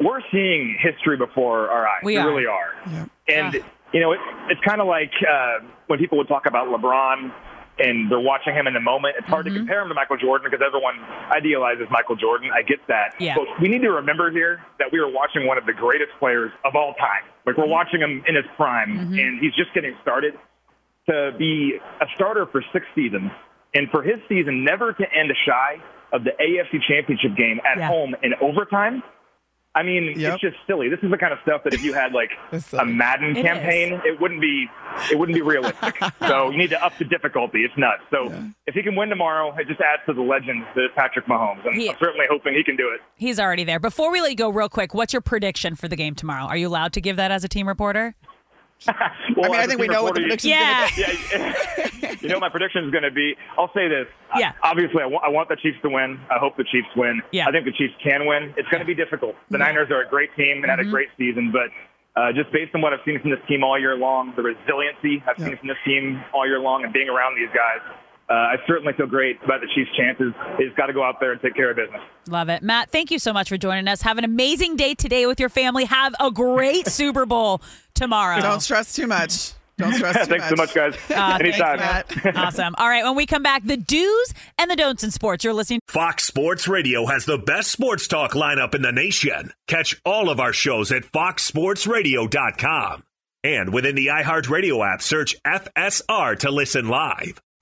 we're 0.00 0.20
seeing 0.32 0.76
history 0.80 1.16
before 1.16 1.70
our 1.70 1.86
eyes. 1.86 2.02
We 2.02 2.14
we 2.14 2.18
are. 2.18 2.28
really 2.28 2.46
are. 2.46 3.08
And 3.28 3.54
you 3.92 4.00
know, 4.00 4.12
it, 4.12 4.20
it's 4.50 4.60
kind 4.66 4.80
of 4.80 4.86
like 4.86 5.12
uh, 5.22 5.64
when 5.86 5.98
people 5.98 6.18
would 6.18 6.28
talk 6.28 6.46
about 6.46 6.66
LeBron 6.68 7.32
and 7.78 8.10
they're 8.10 8.20
watching 8.20 8.54
him 8.54 8.66
in 8.66 8.74
the 8.74 8.80
moment. 8.80 9.16
It's 9.18 9.26
hard 9.26 9.46
to 9.46 9.50
mm-hmm. 9.50 9.66
compare 9.66 9.82
him 9.82 9.88
to 9.88 9.94
Michael 9.94 10.16
Jordan 10.16 10.48
because 10.48 10.64
everyone 10.64 10.94
idealizes 11.30 11.86
Michael 11.90 12.16
Jordan. 12.16 12.50
I 12.54 12.62
get 12.62 12.78
that. 12.88 13.14
Yeah. 13.18 13.34
But 13.34 13.46
we 13.60 13.68
need 13.68 13.82
to 13.82 13.90
remember 13.90 14.30
here 14.30 14.62
that 14.78 14.92
we 14.92 14.98
are 14.98 15.10
watching 15.10 15.46
one 15.46 15.58
of 15.58 15.66
the 15.66 15.72
greatest 15.72 16.10
players 16.18 16.52
of 16.64 16.76
all 16.76 16.94
time. 16.94 17.26
Like 17.46 17.56
we're 17.56 17.64
mm-hmm. 17.64 17.72
watching 17.72 18.00
him 18.00 18.22
in 18.28 18.34
his 18.34 18.44
prime, 18.56 18.90
mm-hmm. 18.90 19.18
and 19.18 19.40
he's 19.40 19.54
just 19.54 19.74
getting 19.74 19.94
started. 20.02 20.34
To 21.08 21.32
be 21.36 21.76
a 22.00 22.06
starter 22.14 22.46
for 22.50 22.64
six 22.72 22.86
seasons, 22.94 23.30
and 23.74 23.90
for 23.90 24.02
his 24.02 24.16
season 24.26 24.64
never 24.64 24.94
to 24.94 25.04
end 25.12 25.30
shy 25.44 25.76
of 26.14 26.24
the 26.24 26.30
AFC 26.30 26.80
Championship 26.88 27.36
game 27.36 27.60
at 27.60 27.76
Yeah. 27.76 27.88
home 27.88 28.16
in 28.22 28.32
overtime. 28.40 29.02
I 29.76 29.82
mean, 29.82 30.14
Yep. 30.18 30.34
it's 30.34 30.40
just 30.40 30.56
silly. 30.66 30.88
This 30.88 31.00
is 31.02 31.10
the 31.10 31.18
kind 31.18 31.32
of 31.32 31.40
stuff 31.42 31.62
that 31.64 31.74
if 31.74 31.82
you 31.82 31.92
had 31.94 32.12
like 32.12 32.30
a. 32.78 32.84
Madden 32.84 33.36
It 33.36 33.42
campaign, 33.42 34.00
it 34.04 34.20
wouldn't 34.20 34.40
be 34.40 34.66
it 35.10 35.18
wouldn't 35.18 35.34
be 35.34 35.42
realistic. 35.42 35.96
so 36.20 36.50
you 36.50 36.56
need 36.58 36.70
to 36.70 36.84
up 36.84 36.92
the 36.98 37.04
difficulty. 37.04 37.64
It's 37.64 37.76
nuts. 37.76 38.02
So 38.10 38.32
if 38.66 38.74
he 38.74 38.82
can 38.82 38.94
win 38.94 39.08
tomorrow, 39.08 39.54
it 39.58 39.66
just 39.66 39.80
adds 39.80 40.02
to 40.06 40.12
the 40.12 40.22
legend 40.22 40.64
that 40.76 40.84
is 40.84 40.90
Patrick 40.94 41.26
Mahomes. 41.26 41.66
And 41.66 41.74
He- 41.74 41.90
I'm 41.90 41.96
certainly 41.98 42.26
hoping 42.30 42.54
he 42.54 42.62
can 42.62 42.76
do 42.76 42.88
it. 42.94 43.00
He's 43.16 43.40
already 43.40 43.64
there. 43.64 43.80
Before 43.80 44.12
we 44.12 44.20
let 44.20 44.30
you 44.30 44.36
go, 44.36 44.48
real 44.50 44.68
quick, 44.68 44.94
what's 44.94 45.12
your 45.12 45.22
prediction 45.22 45.74
for 45.74 45.88
the 45.88 45.96
game 45.96 46.14
tomorrow? 46.14 46.44
Are 46.44 46.56
you 46.56 46.68
allowed 46.68 46.92
to 46.92 47.00
give 47.00 47.16
that 47.16 47.30
as 47.32 47.42
a 47.44 47.48
team 47.48 47.66
reporter? 47.66 48.14
Well, 49.36 49.46
I 49.46 49.48
mean, 49.48 49.60
I 49.60 49.66
think 49.66 49.80
we 49.80 49.88
know 49.88 50.02
what 50.04 50.14
the 50.14 50.22
reporter, 50.22 50.36
prediction's 50.36 50.50
Yeah. 50.50 50.88
Yeah, 52.02 52.16
you 52.20 52.28
know 52.28 52.36
what 52.36 52.42
my 52.42 52.48
prediction 52.50 52.84
is 52.84 52.90
going 52.90 53.02
to 53.04 53.10
be. 53.10 53.34
I'll 53.58 53.72
say 53.74 53.88
this. 53.88 54.06
Yeah. 54.36 54.52
obviously, 54.62 55.02
I 55.02 55.06
wa- 55.06 55.22
I 55.24 55.28
want 55.28 55.48
the 55.48 55.56
Chiefs 55.56 55.78
to 55.82 55.88
win. 55.90 56.20
I 56.30 56.38
hope 56.38 56.56
the 56.56 56.64
Chiefs 56.64 56.88
win. 56.96 57.20
Yeah. 57.32 57.46
I 57.48 57.52
think 57.52 57.64
the 57.64 57.72
Chiefs 57.72 57.94
can 58.02 58.26
win. 58.26 58.54
It's 58.56 58.68
going 58.68 58.80
to 58.80 58.86
be 58.86 58.94
difficult. 58.94 59.34
The 59.50 59.58
Yeah. 59.58 59.64
Niners 59.66 59.90
are 59.90 60.02
a 60.02 60.08
great 60.08 60.30
team 60.36 60.62
and 60.62 60.70
had 60.70 60.78
Mm-hmm. 60.78 60.88
a 60.88 60.92
great 60.92 61.08
season, 61.18 61.50
but 61.52 61.70
uh, 62.20 62.32
just 62.32 62.52
based 62.52 62.74
on 62.74 62.80
what 62.80 62.92
I've 62.92 63.00
seen 63.04 63.20
from 63.20 63.30
this 63.30 63.40
team 63.48 63.64
all 63.64 63.78
year 63.78 63.96
long, 63.96 64.32
the 64.36 64.42
resiliency 64.42 65.22
I've 65.26 65.38
seen 65.42 65.56
from 65.56 65.66
this 65.68 65.78
team 65.84 66.22
all 66.32 66.46
year 66.46 66.60
long, 66.60 66.84
and 66.84 66.92
being 66.92 67.08
around 67.08 67.34
these 67.36 67.50
guys, 67.54 67.80
uh, 68.28 68.32
I 68.32 68.56
certainly 68.66 68.92
feel 68.94 69.06
great 69.06 69.36
about 69.44 69.60
the 69.60 69.68
Chiefs' 69.74 69.90
chances. 69.96 70.32
They 70.58 70.64
just 70.64 70.76
got 70.76 70.86
to 70.86 70.92
go 70.92 71.04
out 71.04 71.20
there 71.20 71.32
and 71.32 71.40
take 71.42 71.54
care 71.54 71.70
of 71.70 71.76
business. 71.76 72.00
Love 72.28 72.48
it. 72.48 72.62
Matt, 72.62 72.90
thank 72.90 73.10
you 73.10 73.18
so 73.18 73.32
much 73.32 73.48
for 73.50 73.58
joining 73.58 73.86
us. 73.86 74.00
Have 74.02 74.18
an 74.18 74.24
amazing 74.24 74.76
day 74.76 74.94
today 74.94 75.26
with 75.26 75.38
your 75.38 75.50
family. 75.50 75.84
Have 75.84 76.14
a 76.18 76.30
great 76.30 76.88
Super 76.88 77.26
Bowl 77.26 77.60
tomorrow. 77.94 78.40
Don't 78.40 78.60
stress 78.60 78.94
too 78.94 79.06
much. 79.06 79.52
Don't 79.76 79.92
stress 79.94 80.26
too 80.26 80.28
Thanks 80.36 80.48
so 80.48 80.56
much, 80.56 80.72
guys. 80.74 80.94
Uh, 80.94 80.98
thanks, 81.38 81.58
Anytime. 81.58 81.78
Matt. 81.78 82.36
awesome. 82.36 82.74
All 82.78 82.88
right, 82.88 83.04
when 83.04 83.14
we 83.16 83.26
come 83.26 83.42
back, 83.42 83.64
the 83.64 83.76
do's 83.76 84.32
and 84.56 84.70
the 84.70 84.76
don'ts 84.76 85.04
in 85.04 85.10
sports. 85.10 85.44
You're 85.44 85.52
listening. 85.52 85.80
Fox 85.88 86.24
Sports 86.24 86.66
Radio 86.66 87.04
has 87.06 87.26
the 87.26 87.36
best 87.38 87.70
sports 87.72 88.08
talk 88.08 88.32
lineup 88.32 88.74
in 88.74 88.80
the 88.82 88.92
nation. 88.92 89.52
Catch 89.66 90.00
all 90.04 90.30
of 90.30 90.40
our 90.40 90.52
shows 90.52 90.90
at 90.92 91.02
foxsportsradio.com. 91.02 93.02
And 93.42 93.74
within 93.74 93.94
the 93.94 94.06
iHeartRadio 94.06 94.94
app, 94.94 95.02
search 95.02 95.36
FSR 95.44 96.38
to 96.38 96.50
listen 96.50 96.88
live. 96.88 97.42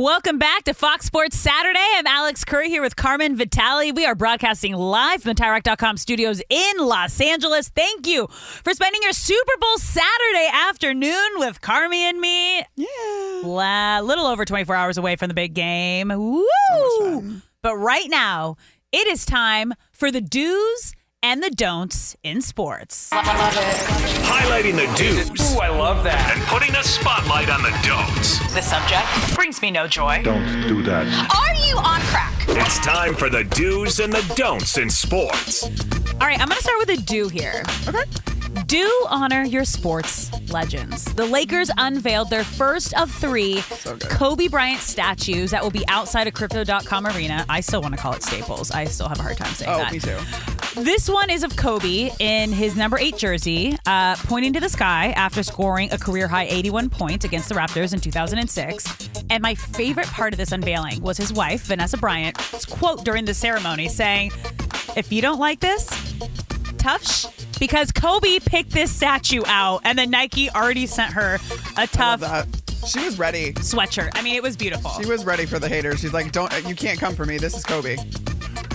Welcome 0.00 0.38
back 0.38 0.62
to 0.64 0.74
Fox 0.74 1.06
Sports 1.06 1.36
Saturday. 1.36 1.84
I'm 1.96 2.06
Alex 2.06 2.44
Curry 2.44 2.68
here 2.68 2.82
with 2.82 2.94
Carmen 2.94 3.34
Vitali. 3.34 3.90
We 3.90 4.06
are 4.06 4.14
broadcasting 4.14 4.72
live 4.74 5.22
from 5.22 5.34
the 5.34 5.42
TireRack.com 5.42 5.96
studios 5.96 6.40
in 6.48 6.76
Los 6.78 7.20
Angeles. 7.20 7.68
Thank 7.70 8.06
you 8.06 8.28
for 8.28 8.72
spending 8.74 9.02
your 9.02 9.12
Super 9.12 9.54
Bowl 9.60 9.76
Saturday 9.78 10.50
afternoon 10.54 11.28
with 11.38 11.60
Carmi 11.60 11.96
and 11.96 12.20
me. 12.20 12.58
Yeah. 12.76 14.00
A 14.00 14.02
little 14.02 14.26
over 14.26 14.44
24 14.44 14.72
hours 14.72 14.98
away 14.98 15.16
from 15.16 15.26
the 15.26 15.34
big 15.34 15.54
game. 15.54 16.10
Woo! 16.10 17.42
but 17.60 17.74
right 17.74 18.08
now, 18.08 18.54
it 18.92 19.08
is 19.08 19.26
time 19.26 19.74
for 19.90 20.12
the 20.12 20.20
do's 20.20 20.94
and 21.22 21.42
the 21.42 21.50
don'ts 21.50 22.16
in 22.22 22.40
sports. 22.40 23.10
Highlighting 23.12 24.76
the 24.76 24.86
do's. 24.96 25.54
Ooh, 25.54 25.58
I 25.58 25.68
love 25.68 26.04
that. 26.04 26.36
And 26.36 26.42
putting 26.46 26.74
a 26.76 26.82
spotlight 26.82 27.50
on 27.50 27.62
the 27.62 27.70
don'ts. 27.82 28.38
The 28.54 28.62
subject 28.62 29.34
brings 29.34 29.60
me 29.60 29.70
no 29.70 29.86
joy. 29.86 30.22
Don't 30.22 30.68
do 30.68 30.82
that. 30.84 31.06
Are 31.36 31.54
you 31.66 31.76
on 31.78 32.00
crack? 32.02 32.34
It's 32.48 32.78
time 32.78 33.14
for 33.14 33.28
the 33.28 33.44
do's 33.44 34.00
and 34.00 34.12
the 34.12 34.34
don'ts 34.36 34.78
in 34.78 34.90
sports. 34.90 35.64
All 35.64 36.26
right, 36.26 36.40
I'm 36.40 36.48
going 36.48 36.56
to 36.56 36.62
start 36.62 36.78
with 36.78 36.90
a 36.90 37.02
do 37.02 37.28
here. 37.28 37.62
Okay. 37.88 38.04
Do 38.66 39.06
honor 39.10 39.42
your 39.44 39.64
sports 39.64 40.30
legends. 40.50 41.04
The 41.14 41.26
Lakers 41.26 41.70
unveiled 41.76 42.30
their 42.30 42.44
first 42.44 42.94
of 42.98 43.10
three 43.10 43.62
Kobe 44.10 44.48
Bryant 44.48 44.80
statues 44.80 45.50
that 45.50 45.62
will 45.62 45.70
be 45.70 45.86
outside 45.88 46.26
of 46.26 46.34
Crypto.com 46.34 47.06
Arena. 47.06 47.44
I 47.48 47.60
still 47.60 47.82
want 47.82 47.94
to 47.94 48.00
call 48.00 48.14
it 48.14 48.22
Staples. 48.22 48.70
I 48.70 48.84
still 48.86 49.08
have 49.08 49.18
a 49.18 49.22
hard 49.22 49.36
time 49.36 49.52
saying 49.54 49.70
Oh, 49.70 49.78
that. 49.78 49.92
me 49.92 49.98
too. 49.98 50.16
This 50.82 51.08
one 51.10 51.28
is 51.30 51.42
of 51.42 51.56
Kobe 51.56 52.10
in 52.20 52.52
his 52.52 52.76
number 52.76 52.98
eight 52.98 53.16
jersey, 53.16 53.76
uh, 53.86 54.16
pointing 54.16 54.52
to 54.54 54.60
the 54.60 54.68
sky 54.68 55.08
after 55.16 55.42
scoring 55.42 55.92
a 55.92 55.98
career 55.98 56.28
high 56.28 56.44
81 56.44 56.88
points 56.90 57.24
against 57.24 57.48
the 57.48 57.54
Raptors 57.54 57.92
in 57.92 58.00
2006. 58.00 59.08
And 59.30 59.42
my 59.42 59.54
favorite 59.54 60.06
part 60.06 60.32
of 60.32 60.38
this 60.38 60.52
unveiling 60.52 61.02
was 61.02 61.16
his 61.16 61.32
wife, 61.32 61.62
Vanessa 61.64 61.96
Bryant's 61.98 62.64
quote 62.64 63.04
during 63.04 63.24
the 63.24 63.34
ceremony 63.34 63.88
saying, 63.88 64.30
If 64.96 65.10
you 65.12 65.20
don't 65.20 65.38
like 65.40 65.60
this, 65.60 65.88
tough 66.78 67.04
sh- 67.06 67.26
because 67.58 67.92
Kobe 67.92 68.38
picked 68.40 68.70
this 68.70 68.90
statue 68.94 69.42
out 69.46 69.80
and 69.84 69.98
then 69.98 70.10
Nike 70.10 70.48
already 70.50 70.86
sent 70.86 71.12
her 71.12 71.38
a 71.76 71.86
tough 71.86 72.20
She 72.86 73.04
was 73.04 73.18
ready. 73.18 73.52
sweatshirt. 73.54 74.10
I 74.14 74.22
mean, 74.22 74.36
it 74.36 74.42
was 74.42 74.56
beautiful. 74.56 74.90
She 74.92 75.06
was 75.06 75.24
ready 75.24 75.44
for 75.46 75.58
the 75.58 75.68
haters. 75.68 76.00
She's 76.00 76.12
like, 76.12 76.32
"Don't, 76.32 76.52
you 76.68 76.74
can't 76.74 76.98
come 76.98 77.14
for 77.14 77.26
me. 77.26 77.36
This 77.38 77.54
is 77.56 77.64
Kobe," 77.64 77.96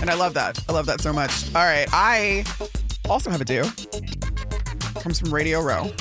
and 0.01 0.09
I 0.09 0.13
love 0.15 0.33
that. 0.35 0.59
I 0.69 0.73
love 0.73 0.85
that 0.87 1.01
so 1.01 1.11
much. 1.13 1.31
All 1.55 1.63
right, 1.63 1.87
I 1.93 2.43
also 3.09 3.29
have 3.31 3.41
a 3.41 3.45
do. 3.45 3.63
Comes 4.99 5.19
from 5.19 5.33
Radio 5.33 5.61
Row. 5.61 5.91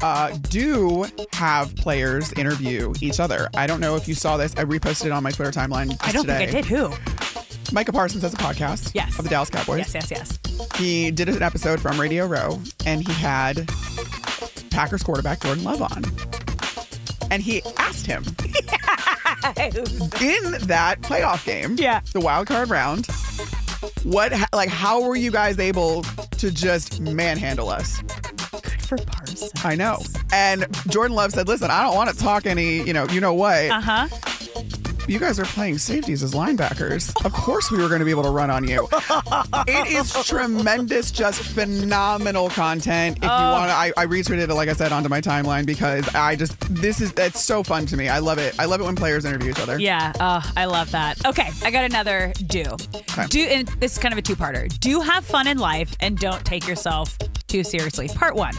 Uh, 0.00 0.36
do 0.48 1.06
have 1.32 1.74
players 1.76 2.32
interview 2.32 2.92
each 3.00 3.20
other. 3.20 3.48
I 3.54 3.66
don't 3.68 3.78
know 3.80 3.94
if 3.94 4.08
you 4.08 4.14
saw 4.14 4.36
this. 4.36 4.52
I 4.56 4.64
reposted 4.64 5.06
it 5.06 5.12
on 5.12 5.22
my 5.22 5.30
Twitter 5.30 5.52
timeline. 5.52 5.96
I 6.00 6.10
don't 6.12 6.22
today. 6.22 6.46
think 6.46 6.50
I 6.50 6.60
did. 6.62 6.64
Who? 6.66 7.41
Micah 7.72 7.92
Parsons 7.92 8.22
has 8.22 8.34
a 8.34 8.36
podcast. 8.36 8.90
Yes. 8.94 9.18
Of 9.18 9.24
the 9.24 9.30
Dallas 9.30 9.48
Cowboys. 9.50 9.94
Yes, 9.94 10.10
yes, 10.10 10.10
yes. 10.10 10.38
He 10.76 11.10
did 11.10 11.28
an 11.28 11.42
episode 11.42 11.80
from 11.80 11.98
Radio 12.00 12.26
Row, 12.26 12.60
and 12.84 13.06
he 13.06 13.12
had 13.14 13.66
Packers 14.70 15.02
quarterback 15.02 15.40
Jordan 15.40 15.64
Love 15.64 15.80
on. 15.82 16.04
And 17.30 17.42
he 17.42 17.62
asked 17.78 18.04
him 18.06 18.24
in 20.20 20.52
that 20.66 20.96
playoff 21.00 21.44
game, 21.46 21.76
yeah, 21.78 22.00
the 22.12 22.20
wild 22.20 22.46
card 22.46 22.68
round, 22.68 23.06
what 24.04 24.32
like 24.52 24.68
how 24.68 25.02
were 25.02 25.16
you 25.16 25.30
guys 25.30 25.58
able 25.58 26.02
to 26.38 26.50
just 26.50 27.00
manhandle 27.00 27.70
us? 27.70 28.02
Good 28.02 28.82
for 28.82 28.98
Parsons. 28.98 29.50
I 29.64 29.74
know. 29.76 30.02
And 30.30 30.66
Jordan 30.88 31.16
Love 31.16 31.32
said, 31.32 31.48
"Listen, 31.48 31.70
I 31.70 31.82
don't 31.82 31.94
want 31.96 32.10
to 32.10 32.16
talk 32.16 32.44
any, 32.44 32.82
you 32.82 32.92
know, 32.92 33.06
you 33.08 33.20
know 33.20 33.32
what? 33.32 33.70
Uh 33.70 33.80
huh. 33.80 34.08
You 35.08 35.18
guys 35.18 35.40
are 35.40 35.44
playing 35.44 35.78
safeties 35.78 36.22
as 36.22 36.32
linebackers. 36.32 37.12
Of 37.24 37.32
course, 37.32 37.70
we 37.70 37.78
were 37.78 37.88
going 37.88 37.98
to 37.98 38.04
be 38.04 38.12
able 38.12 38.22
to 38.22 38.30
run 38.30 38.50
on 38.50 38.66
you. 38.66 38.88
it 39.66 39.88
is 39.90 40.12
tremendous, 40.24 41.10
just 41.10 41.40
phenomenal 41.42 42.48
content. 42.50 43.16
If 43.18 43.24
you 43.24 43.28
Oh. 43.28 43.52
want 43.52 43.70
I, 43.70 43.92
I 43.96 44.06
retweeted 44.06 44.48
it, 44.48 44.54
like 44.54 44.68
I 44.68 44.74
said, 44.74 44.92
onto 44.92 45.08
my 45.08 45.20
timeline 45.20 45.66
because 45.66 46.06
I 46.14 46.36
just 46.36 46.58
this 46.72 47.00
is 47.00 47.12
it's 47.16 47.42
so 47.42 47.62
fun 47.62 47.84
to 47.86 47.96
me. 47.96 48.08
I 48.08 48.20
love 48.20 48.38
it. 48.38 48.54
I 48.58 48.66
love 48.66 48.80
it 48.80 48.84
when 48.84 48.94
players 48.94 49.24
interview 49.24 49.50
each 49.50 49.60
other. 49.60 49.78
Yeah, 49.78 50.12
oh, 50.20 50.52
I 50.56 50.66
love 50.66 50.90
that. 50.92 51.24
Okay, 51.26 51.50
I 51.64 51.70
got 51.70 51.84
another 51.84 52.32
do. 52.46 52.64
Do 53.28 53.40
and 53.40 53.66
this 53.80 53.92
is 53.92 53.98
kind 53.98 54.12
of 54.12 54.18
a 54.18 54.22
two-parter. 54.22 54.68
Do 54.80 55.00
have 55.00 55.24
fun 55.24 55.46
in 55.48 55.58
life 55.58 55.96
and 56.00 56.16
don't 56.18 56.44
take 56.44 56.66
yourself 56.68 57.16
too 57.48 57.64
seriously. 57.64 58.08
Part 58.08 58.34
one. 58.36 58.54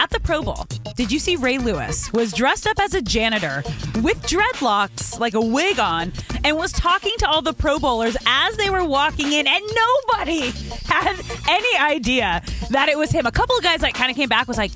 At 0.00 0.10
the 0.10 0.20
Pro 0.20 0.42
Bowl, 0.42 0.66
did 0.96 1.10
you 1.10 1.18
see 1.18 1.36
Ray 1.36 1.58
Lewis 1.58 2.12
was 2.12 2.32
dressed 2.32 2.66
up 2.66 2.78
as 2.78 2.94
a 2.94 3.02
janitor 3.02 3.62
with 4.02 4.22
dreadlocks, 4.22 5.18
like 5.18 5.34
a 5.34 5.40
wig 5.40 5.78
on, 5.80 6.12
and 6.44 6.56
was 6.56 6.72
talking 6.72 7.12
to 7.18 7.28
all 7.28 7.42
the 7.42 7.52
Pro 7.52 7.78
Bowlers 7.78 8.16
as 8.26 8.56
they 8.56 8.70
were 8.70 8.84
walking 8.84 9.32
in, 9.32 9.46
and 9.46 9.64
nobody 9.74 10.50
had 10.86 11.16
any 11.48 11.78
idea 11.78 12.42
that 12.70 12.88
it 12.88 12.96
was 12.96 13.10
him. 13.10 13.26
A 13.26 13.32
couple 13.32 13.56
of 13.56 13.62
guys 13.62 13.82
like 13.82 13.94
kind 13.94 14.10
of 14.10 14.16
came 14.16 14.28
back 14.28 14.46
was 14.46 14.56
like, 14.56 14.70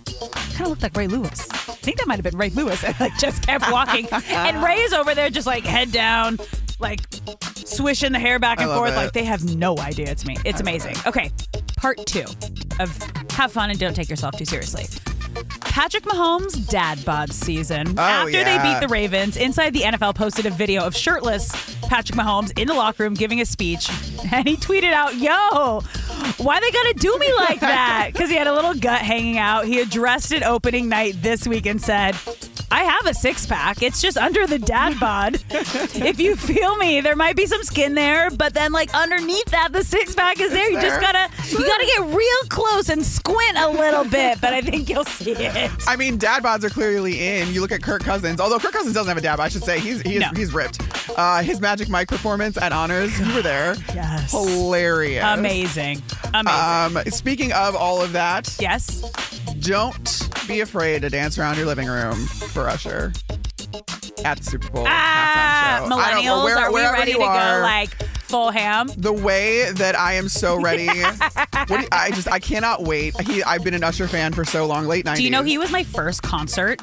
kind 0.52 0.62
of 0.62 0.68
looked 0.68 0.82
like 0.82 0.96
Ray 0.96 1.06
Lewis. 1.06 1.48
I 1.50 1.54
think 1.84 1.98
that 1.98 2.06
might 2.08 2.16
have 2.16 2.24
been 2.24 2.36
Ray 2.36 2.50
Lewis, 2.50 2.82
and 2.82 2.94
like 3.00 3.16
just 3.18 3.46
kept 3.46 3.70
walking. 3.70 4.08
and 4.10 4.62
Ray 4.62 4.80
is 4.80 4.92
over 4.92 5.14
there 5.14 5.30
just 5.30 5.46
like 5.46 5.64
head 5.64 5.92
down, 5.92 6.38
like 6.80 7.00
swishing 7.54 8.12
the 8.12 8.18
hair 8.18 8.38
back 8.38 8.60
and 8.60 8.70
forth. 8.70 8.92
it. 8.92 8.96
Like 8.96 9.12
they 9.12 9.24
have 9.24 9.44
no 9.56 9.78
idea 9.78 10.10
it's 10.10 10.24
me. 10.26 10.36
It's 10.44 10.60
amazing. 10.60 10.96
Okay, 11.06 11.30
part 11.76 12.04
two 12.06 12.24
of 12.80 12.96
have 13.30 13.52
fun 13.52 13.70
and 13.70 13.78
don't 13.78 13.94
take 13.94 14.10
yourself 14.10 14.36
too 14.36 14.44
seriously. 14.44 14.84
Patrick 15.61 16.05
Mahomes' 16.05 16.68
dad 16.68 17.03
bod 17.05 17.33
season. 17.33 17.95
Oh, 17.99 18.03
After 18.03 18.45
they 18.45 18.59
beat 18.59 18.80
the 18.80 18.89
Ravens, 18.89 19.37
Inside 19.37 19.72
the 19.72 19.80
NFL 19.80 20.14
posted 20.14 20.47
a 20.47 20.51
video 20.51 20.83
of 20.85 20.95
shirtless 20.97 21.51
Patrick 21.83 22.18
Mahomes 22.18 22.57
in 22.59 22.68
the 22.68 22.74
locker 22.74 23.03
room 23.05 23.14
giving 23.14 23.41
a 23.41 23.47
speech. 23.47 23.89
And 24.33 24.47
he 24.49 24.57
tweeted 24.57 24.93
out, 24.93 25.16
Yo, 25.16 25.80
why 26.43 26.61
they 26.61 26.70
gotta 26.70 26.95
do 26.97 27.18
me 27.18 27.35
like 27.35 27.61
that? 27.61 28.11
Because 28.12 28.30
he 28.30 28.37
had 28.37 28.47
a 28.47 28.55
little 28.55 28.72
gut 28.72 29.03
hanging 29.03 29.37
out. 29.37 29.66
He 29.66 29.80
addressed 29.80 30.30
it 30.33 30.43
opening 30.45 30.89
night 30.89 31.20
this 31.20 31.47
week 31.47 31.66
and 31.66 31.83
said, 31.83 32.14
I 32.72 32.84
have 32.84 33.06
a 33.06 33.14
six 33.14 33.44
pack. 33.46 33.82
It's 33.82 34.00
just 34.00 34.16
under 34.16 34.46
the 34.46 34.58
dad 34.58 34.98
bod. 34.98 35.34
if 35.50 36.18
you 36.18 36.36
feel 36.36 36.76
me, 36.76 37.00
there 37.00 37.16
might 37.16 37.36
be 37.36 37.46
some 37.46 37.62
skin 37.62 37.94
there, 37.94 38.30
but 38.30 38.54
then 38.54 38.72
like 38.72 38.92
underneath 38.94 39.44
that, 39.46 39.72
the 39.72 39.84
six 39.84 40.14
pack 40.14 40.40
is 40.40 40.50
there. 40.52 40.70
You 40.70 40.80
just 40.80 41.00
gotta 41.00 41.28
you 41.50 41.58
gotta 41.58 41.86
get 41.86 42.00
real 42.16 42.48
close 42.48 42.88
and 42.88 43.04
squint 43.04 43.58
a 43.58 43.68
little 43.68 44.04
bit, 44.04 44.40
but 44.40 44.54
I 44.54 44.62
think 44.62 44.88
you'll 44.88 45.04
see 45.04 45.32
it. 45.32 45.70
I 45.86 45.96
mean, 45.96 46.16
dad 46.16 46.42
bods 46.42 46.64
are 46.64 46.70
clearly 46.70 47.20
in. 47.20 47.52
You 47.52 47.60
look 47.60 47.72
at 47.72 47.82
Kirk 47.82 48.02
Cousins, 48.02 48.40
although 48.40 48.58
Kirk 48.58 48.72
Cousins 48.72 48.94
doesn't 48.94 49.08
have 49.08 49.18
a 49.18 49.20
dad 49.20 49.36
bod, 49.36 49.44
I 49.46 49.48
should 49.48 49.64
say. 49.64 49.78
He's 49.78 50.00
he's, 50.02 50.20
No. 50.20 50.28
he's 50.34 50.54
ripped. 50.54 50.80
Uh, 51.18 51.42
his 51.42 51.60
Magic 51.60 51.88
Mike 51.90 52.08
performance 52.08 52.56
at 52.56 52.72
Honors, 52.72 53.18
you 53.20 53.34
were 53.34 53.42
there. 53.42 53.74
Yes. 53.94 54.30
Hilarious. 54.30 55.24
Amazing. 55.24 56.02
Amazing. 56.32 56.96
Um, 56.96 56.98
speaking 57.10 57.52
of 57.52 57.76
all 57.76 58.00
of 58.00 58.12
that, 58.12 58.56
yes. 58.58 59.02
Don't 59.60 60.28
be 60.48 60.60
afraid 60.60 61.02
to 61.02 61.10
dance 61.10 61.38
around 61.38 61.56
your 61.56 61.66
living 61.66 61.86
room 61.88 62.26
for 62.26 62.61
Usher 62.68 63.12
at 64.24 64.38
the 64.38 64.44
Super 64.44 64.68
Bowl 64.70 64.84
Ah, 64.88 65.78
show. 65.88 65.94
I 65.94 66.10
don't 66.10 66.24
millennials, 66.24 66.44
where- 66.44 66.58
are 66.58 66.72
we 66.72 66.80
ready 66.82 67.12
to 67.12 67.18
go 67.18 67.24
like 67.24 67.90
full 68.33 68.51
ham? 68.51 68.89
the 68.97 69.12
way 69.12 69.70
that 69.72 69.95
I 69.99 70.14
am 70.14 70.28
so 70.28 70.61
ready. 70.61 70.85
you- 70.87 71.89
I 71.93 72.11
just 72.14 72.28
I 72.30 72.39
cannot 72.39 72.83
wait. 72.83 73.18
He, 73.22 73.43
I've 73.45 73.62
been 73.62 73.74
an 73.74 73.85
Usher 73.85 74.09
fan 74.09 74.33
for 74.33 74.45
so 74.45 74.66
long, 74.66 74.87
late 74.87 75.05
90s. 75.05 75.16
Do 75.16 75.24
you 75.24 75.30
know 75.30 75.43
he 75.43 75.59
was 75.59 75.70
my 75.70 75.85
first 75.85 76.22
concert 76.22 76.80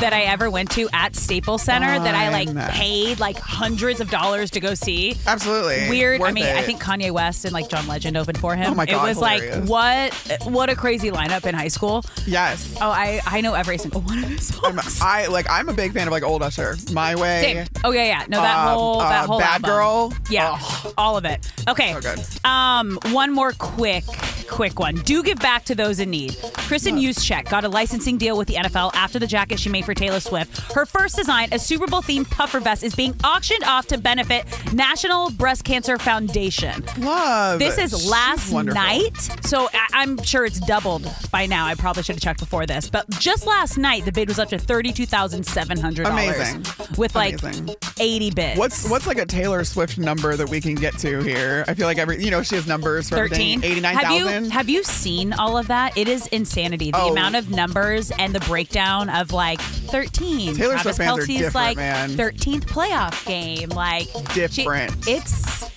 that 0.00 0.12
I 0.12 0.22
ever 0.22 0.50
went 0.50 0.70
to 0.72 0.88
at 0.92 1.14
Staples 1.16 1.62
Center 1.62 1.98
that 1.98 2.14
I 2.14 2.30
like 2.30 2.70
paid 2.70 3.20
like 3.20 3.38
hundreds 3.38 4.00
of 4.00 4.10
dollars 4.10 4.50
to 4.52 4.60
go 4.60 4.74
see? 4.74 5.16
Absolutely. 5.26 5.88
Weird. 5.90 6.20
I 6.20 6.22
Worth 6.22 6.34
mean, 6.34 6.44
I 6.46 6.62
think 6.62 6.80
Kanye 6.82 7.10
West 7.10 7.44
and 7.44 7.52
like 7.52 7.68
John 7.68 7.86
Legend 7.86 8.16
opened 8.16 8.38
for 8.38 8.54
him. 8.56 8.72
Oh 8.72 8.74
my 8.74 8.86
God, 8.86 9.04
It 9.04 9.08
was 9.08 9.16
hilarious. 9.18 9.68
like 9.68 9.68
what 9.68 10.44
what 10.52 10.70
a 10.70 10.74
crazy 10.76 11.10
lineup 11.10 11.44
in 11.46 11.54
high 11.54 11.68
school. 11.68 12.04
Yes. 12.26 12.74
Oh, 12.80 12.90
I 12.90 13.20
I 13.26 13.40
know 13.40 13.54
every 13.54 13.78
single 13.78 14.00
one 14.02 14.18
of 14.22 14.28
his 14.30 14.48
songs. 14.54 15.00
I 15.02 15.26
like 15.26 15.46
I'm 15.50 15.68
a 15.68 15.74
big 15.74 15.92
fan 15.92 16.06
of 16.06 16.12
like 16.12 16.22
old 16.22 16.42
Usher. 16.42 16.76
My 16.92 17.14
way. 17.14 17.42
Same. 17.42 17.66
Oh 17.84 17.90
yeah, 17.90 18.04
yeah. 18.04 18.24
No, 18.28 18.40
that 18.40 18.56
Um, 18.66 18.74
whole 18.74 18.98
that 19.00 19.24
uh, 19.24 19.26
whole 19.26 19.38
Bad 19.40 19.64
album. 19.64 19.70
Girl. 19.70 20.12
Yeah, 20.30 20.58
all 20.98 21.16
of 21.16 21.24
it. 21.24 21.50
Okay. 21.68 21.94
So. 22.00 22.48
Um, 22.48 22.98
one 23.10 23.32
more 23.32 23.52
quick 23.52 24.04
quick 24.48 24.78
one. 24.78 24.96
Do 24.96 25.22
give 25.22 25.38
back 25.38 25.64
to 25.64 25.74
those 25.74 25.98
in 25.98 26.10
need. 26.10 26.36
Kristen 26.54 26.96
Juszczyk 26.98 27.48
got 27.48 27.64
a 27.64 27.68
licensing 27.70 28.18
deal 28.18 28.36
with 28.36 28.48
the 28.48 28.54
NFL 28.54 28.90
after 28.94 29.18
the 29.18 29.26
jacket 29.26 29.58
she 29.58 29.70
made 29.70 29.84
for 29.86 29.94
Taylor 29.94 30.20
Swift. 30.20 30.58
Her 30.72 30.84
first 30.84 31.16
design, 31.16 31.48
a 31.52 31.58
Super 31.58 31.86
Bowl 31.86 32.02
themed 32.02 32.28
puffer 32.30 32.60
vest, 32.60 32.82
is 32.82 32.94
being 32.94 33.14
auctioned 33.24 33.64
off 33.64 33.86
to 33.86 33.96
benefit 33.96 34.44
National 34.74 35.30
Breast 35.30 35.64
Cancer 35.64 35.96
Foundation. 35.96 36.84
Love. 36.98 37.60
This 37.60 37.78
is 37.78 38.10
last 38.10 38.52
wonderful. 38.52 38.82
night, 38.82 39.16
so 39.42 39.68
I- 39.72 39.88
I'm 39.94 40.22
sure 40.22 40.44
it's 40.44 40.60
doubled 40.60 41.10
by 41.30 41.46
now. 41.46 41.64
I 41.66 41.74
probably 41.74 42.02
should 42.02 42.16
have 42.16 42.22
checked 42.22 42.40
before 42.40 42.66
this, 42.66 42.90
but 42.90 43.08
just 43.18 43.46
last 43.46 43.78
night 43.78 44.04
the 44.04 44.12
bid 44.12 44.28
was 44.28 44.38
up 44.38 44.48
to 44.50 44.58
thirty-two 44.58 45.06
thousand 45.06 45.44
seven 45.46 45.78
hundred 45.78 46.04
dollars 46.04 46.36
Amazing. 46.36 46.64
with 46.98 47.14
like 47.14 47.40
Amazing. 47.42 47.74
eighty 48.00 48.30
bids. 48.30 48.58
What's 48.58 48.88
what's 48.90 49.06
like 49.06 49.18
a 49.18 49.26
Taylor 49.26 49.64
Swift 49.64 49.96
number 49.98 50.36
that 50.36 50.48
we 50.50 50.60
can 50.60 50.74
get 50.82 50.98
to 50.98 51.22
here? 51.22 51.64
I 51.66 51.72
feel 51.74 51.86
like 51.86 51.96
every 51.98 52.22
you 52.22 52.30
know 52.30 52.42
she 52.42 52.56
has 52.56 52.66
numbers 52.66 53.08
for 53.08 53.16
13 53.16 53.64
Eighty 53.64 53.80
nine 53.80 53.96
have 53.96 54.12
you 54.18 54.26
have 54.50 54.68
you 54.68 54.82
seen 54.82 55.32
all 55.32 55.56
of 55.56 55.68
that? 55.68 55.96
It 55.96 56.08
is 56.08 56.26
insanity. 56.26 56.90
The 56.90 56.98
Oh. 56.98 57.12
amount 57.12 57.36
of 57.36 57.48
numbers 57.50 58.10
and 58.18 58.34
the 58.34 58.40
breakdown 58.40 59.08
of 59.08 59.32
like 59.32 59.60
13 59.60 60.54
Taylor 60.56 60.76
Swift 60.78 60.98
fans 60.98 61.18
are 61.20 61.26
different, 61.26 61.54
like 61.54 61.76
man. 61.78 62.10
13th 62.10 62.66
playoff 62.66 63.24
game. 63.26 63.70
Like 63.70 64.08
she- 64.34 64.62
Different. 64.64 65.08
it's 65.08 65.70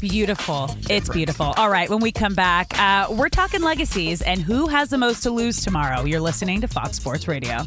beautiful. 0.00 0.74
It's 0.90 1.08
beautiful. 1.08 1.54
All 1.56 1.70
right 1.70 1.88
when 1.88 2.00
we 2.00 2.10
come 2.12 2.34
back 2.34 2.78
uh, 2.78 3.06
we're 3.10 3.28
talking 3.28 3.62
legacies 3.62 4.22
and 4.22 4.40
who 4.40 4.66
has 4.68 4.88
the 4.90 4.98
most 4.98 5.22
to 5.22 5.30
lose 5.30 5.62
tomorrow. 5.62 6.04
You're 6.04 6.20
listening 6.20 6.60
to 6.62 6.68
fox 6.68 6.96
sports 6.96 7.28
radio 7.28 7.58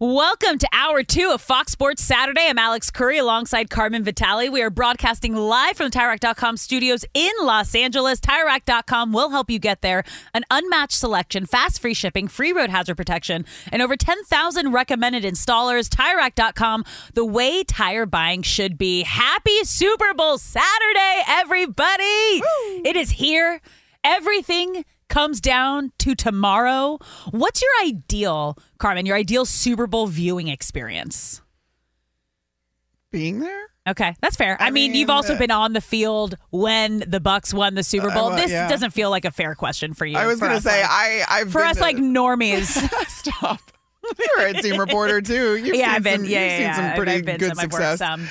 Welcome 0.00 0.58
to 0.58 0.68
hour 0.72 1.02
two 1.02 1.32
of 1.32 1.42
Fox 1.42 1.72
Sports 1.72 2.04
Saturday. 2.04 2.46
I'm 2.46 2.56
Alex 2.56 2.88
Curry 2.88 3.18
alongside 3.18 3.68
Carmen 3.68 4.04
Vitali. 4.04 4.48
We 4.48 4.62
are 4.62 4.70
broadcasting 4.70 5.34
live 5.34 5.76
from 5.76 5.90
the 5.90 5.98
TireRack.com 5.98 6.56
studios 6.56 7.04
in 7.14 7.32
Los 7.42 7.74
Angeles. 7.74 8.20
TireRack.com 8.20 9.12
will 9.12 9.30
help 9.30 9.50
you 9.50 9.58
get 9.58 9.82
there. 9.82 10.04
An 10.32 10.44
unmatched 10.52 10.96
selection, 10.96 11.46
fast 11.46 11.80
free 11.80 11.94
shipping, 11.94 12.28
free 12.28 12.52
road 12.52 12.70
hazard 12.70 12.94
protection, 12.94 13.44
and 13.72 13.82
over 13.82 13.96
10,000 13.96 14.70
recommended 14.70 15.24
installers. 15.24 15.88
TireRack.com, 15.88 16.84
the 17.14 17.24
way 17.24 17.64
tire 17.64 18.06
buying 18.06 18.42
should 18.42 18.78
be. 18.78 19.02
Happy 19.02 19.64
Super 19.64 20.14
Bowl 20.14 20.38
Saturday, 20.38 21.22
everybody! 21.26 22.04
It 22.84 22.94
is 22.94 23.10
here. 23.10 23.60
Everything 24.04 24.84
comes 25.08 25.40
down 25.40 25.92
to 25.98 26.14
tomorrow. 26.14 26.98
What's 27.30 27.62
your 27.62 27.70
ideal, 27.86 28.56
Carmen, 28.78 29.06
your 29.06 29.16
ideal 29.16 29.44
Super 29.44 29.86
Bowl 29.86 30.06
viewing 30.06 30.48
experience? 30.48 31.42
Being 33.10 33.40
there. 33.40 33.62
Okay, 33.88 34.14
that's 34.20 34.36
fair. 34.36 34.58
I, 34.60 34.70
mean, 34.70 34.94
you've 34.94 35.08
also 35.08 35.34
uh, 35.34 35.38
been 35.38 35.50
on 35.50 35.72
the 35.72 35.80
field 35.80 36.36
when 36.50 36.98
the 36.98 37.20
Bucs 37.20 37.54
won 37.54 37.74
the 37.74 37.82
Super 37.82 38.10
Bowl. 38.10 38.26
Uh, 38.32 38.36
this 38.36 38.50
yeah. 38.50 38.68
doesn't 38.68 38.90
feel 38.90 39.08
like 39.08 39.24
a 39.24 39.30
fair 39.30 39.54
question 39.54 39.94
for 39.94 40.04
you. 40.04 40.18
I 40.18 40.26
was 40.26 40.38
gonna 40.40 40.60
say 40.60 40.82
like- 40.82 40.90
I 40.90 41.24
I've 41.26 41.50
for 41.50 41.62
us 41.64 41.76
to- 41.78 41.82
like 41.82 41.96
normies. 41.96 42.66
Stop. 43.08 43.60
You're 44.36 44.46
a 44.48 44.52
team 44.54 44.78
reporter 44.78 45.22
too. 45.22 45.56
You've 45.56 45.74
Yeah, 45.76 45.86
seen 45.86 45.94
I've 45.96 46.02
been- 46.02 46.20
Some, 46.20 46.28
yeah, 46.28 46.42
you've 46.42 46.50
yeah, 46.50 46.56
seen 46.58 46.66
yeah. 46.66 46.76
some 46.76 46.84
I've- 46.84 46.96
pretty 46.96 47.12
I've 47.12 47.24
been 47.24 47.38
good 47.38 47.56
some. 47.56 47.70
Success. 47.70 47.98
some. 47.98 48.28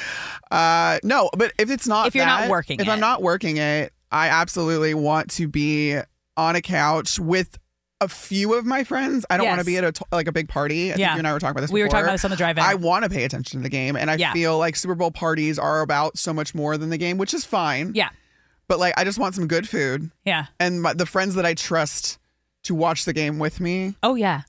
Uh, 0.51 0.99
no, 1.03 1.29
but 1.35 1.53
if 1.57 1.71
it's 1.71 1.87
not 1.87 2.05
If 2.07 2.13
you're 2.15 2.25
not 2.27 2.41
that, 2.41 2.49
working 2.51 2.79
if 2.79 2.87
it. 2.87 2.91
I'm 2.91 2.99
not 2.99 3.23
working 3.23 3.57
it, 3.57 3.93
I 4.11 4.29
absolutely 4.29 4.93
want 4.93 5.31
to 5.31 5.47
be 5.47 5.97
on 6.37 6.55
a 6.55 6.61
couch 6.61 7.19
with 7.19 7.57
a 7.99 8.07
few 8.07 8.53
of 8.53 8.63
my 8.65 8.83
friends. 8.83 9.25
I 9.29 9.37
don't 9.37 9.47
want 9.47 9.59
to 9.59 9.65
be 9.65 9.77
at 9.77 9.83
a 9.83 9.91
t- 9.91 10.05
like 10.11 10.27
a 10.27 10.31
big 10.31 10.47
party. 10.47 10.89
I 10.89 10.93
think 10.93 10.99
Yeah. 10.99 11.13
you 11.13 11.17
and 11.17 11.27
I 11.27 11.33
were 11.33 11.39
talking 11.39 11.51
about 11.51 11.61
this. 11.61 11.71
We 11.71 11.81
were 11.81 11.87
talking 11.89 12.03
about 12.05 12.11
this 12.13 12.25
on 12.25 12.31
the 12.31 12.37
drive-in. 12.37 12.63
I 12.63 12.75
want 12.75 13.03
to 13.05 13.09
pay 13.09 13.23
attention 13.23 13.59
to 13.59 13.63
the 13.63 13.69
game, 13.69 13.95
and 13.95 14.11
I 14.11 14.15
Yeah. 14.15 14.33
feel 14.33 14.57
like 14.59 14.75
Super 14.75 14.93
Bowl 14.93 15.09
parties 15.09 15.57
are 15.57 15.81
about 15.81 16.17
so 16.17 16.31
much 16.31 16.53
more 16.53 16.77
than 16.77 16.91
the 16.91 16.97
game, 16.97 17.17
which 17.17 17.33
is 17.33 17.43
fine. 17.43 17.93
Yeah. 17.95 18.09
But 18.67 18.77
like, 18.79 18.93
I 18.97 19.03
just 19.03 19.17
want 19.17 19.33
some 19.33 19.47
good 19.47 19.67
food. 19.67 20.11
Yeah. 20.25 20.45
And 20.59 20.83
my, 20.83 20.93
the 20.93 21.07
friends 21.07 21.33
that 21.35 21.45
I 21.45 21.55
trust 21.55 22.19
to 22.63 22.75
watch 22.75 23.05
the 23.05 23.13
game 23.13 23.39
with 23.39 23.59
me. 23.59 23.95
Oh 24.03 24.13
yeah. 24.15 24.41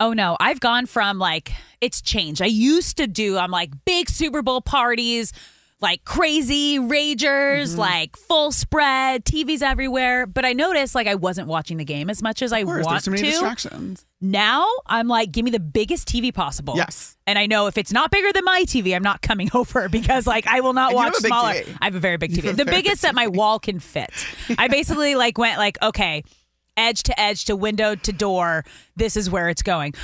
Oh 0.00 0.12
no, 0.12 0.36
I've 0.40 0.58
gone 0.60 0.86
from 0.86 1.18
like 1.18 1.52
it's 1.80 2.00
changed. 2.00 2.40
I 2.42 2.46
used 2.46 2.96
to 2.96 3.06
do 3.06 3.36
I'm 3.38 3.50
like 3.50 3.70
big 3.84 4.08
Super 4.10 4.42
Bowl 4.42 4.60
parties, 4.60 5.32
like 5.80 6.04
crazy 6.04 6.78
ragers, 6.78 7.70
Mm-hmm. 7.70 7.78
like 7.80 8.16
full 8.16 8.50
spread, 8.50 9.24
TVs 9.24 9.62
everywhere, 9.62 10.26
but 10.26 10.44
I 10.44 10.52
noticed 10.52 10.94
like 10.94 11.06
I 11.06 11.14
wasn't 11.14 11.46
watching 11.48 11.76
the 11.76 11.84
game 11.84 12.10
as 12.10 12.20
much 12.22 12.42
as 12.42 12.52
I 12.52 12.64
course, 12.64 12.84
want 12.84 13.04
too 13.04 13.12
many 13.12 13.22
to. 13.22 13.30
distractions. 13.30 14.04
Now 14.20 14.66
I'm 14.86 15.06
like 15.06 15.30
give 15.30 15.44
me 15.44 15.50
the 15.52 15.60
biggest 15.60 16.08
TV 16.08 16.34
possible. 16.34 16.74
Yes. 16.76 17.16
And 17.26 17.38
I 17.38 17.46
know 17.46 17.68
if 17.68 17.78
it's 17.78 17.92
not 17.92 18.10
bigger 18.10 18.32
than 18.32 18.44
my 18.44 18.62
TV, 18.66 18.94
I'm 18.96 19.02
not 19.04 19.22
coming 19.22 19.50
over 19.54 19.88
because 19.88 20.26
like 20.26 20.46
I 20.48 20.60
will 20.60 20.72
not 20.72 20.94
watch 20.94 21.14
have 21.14 21.18
a 21.18 21.22
big 21.22 21.28
smaller. 21.28 21.52
TV. 21.52 21.78
I 21.80 21.84
have 21.84 21.94
a 21.94 22.00
very 22.00 22.16
big 22.16 22.32
TV. 22.32 22.56
The 22.56 22.64
biggest 22.64 23.02
that 23.02 23.14
my 23.14 23.28
wall 23.28 23.60
can 23.60 23.78
fit. 23.78 24.10
I 24.58 24.66
basically 24.78 25.14
like 25.14 25.38
went 25.38 25.58
like, 25.58 25.78
okay, 25.80 26.24
edge 26.76 27.04
to 27.04 27.20
edge 27.20 27.44
to 27.44 27.54
window 27.56 27.94
to 27.94 28.12
door. 28.12 28.64
This 28.96 29.16
is 29.16 29.30
where 29.30 29.48
it's 29.48 29.62
going. 29.62 29.94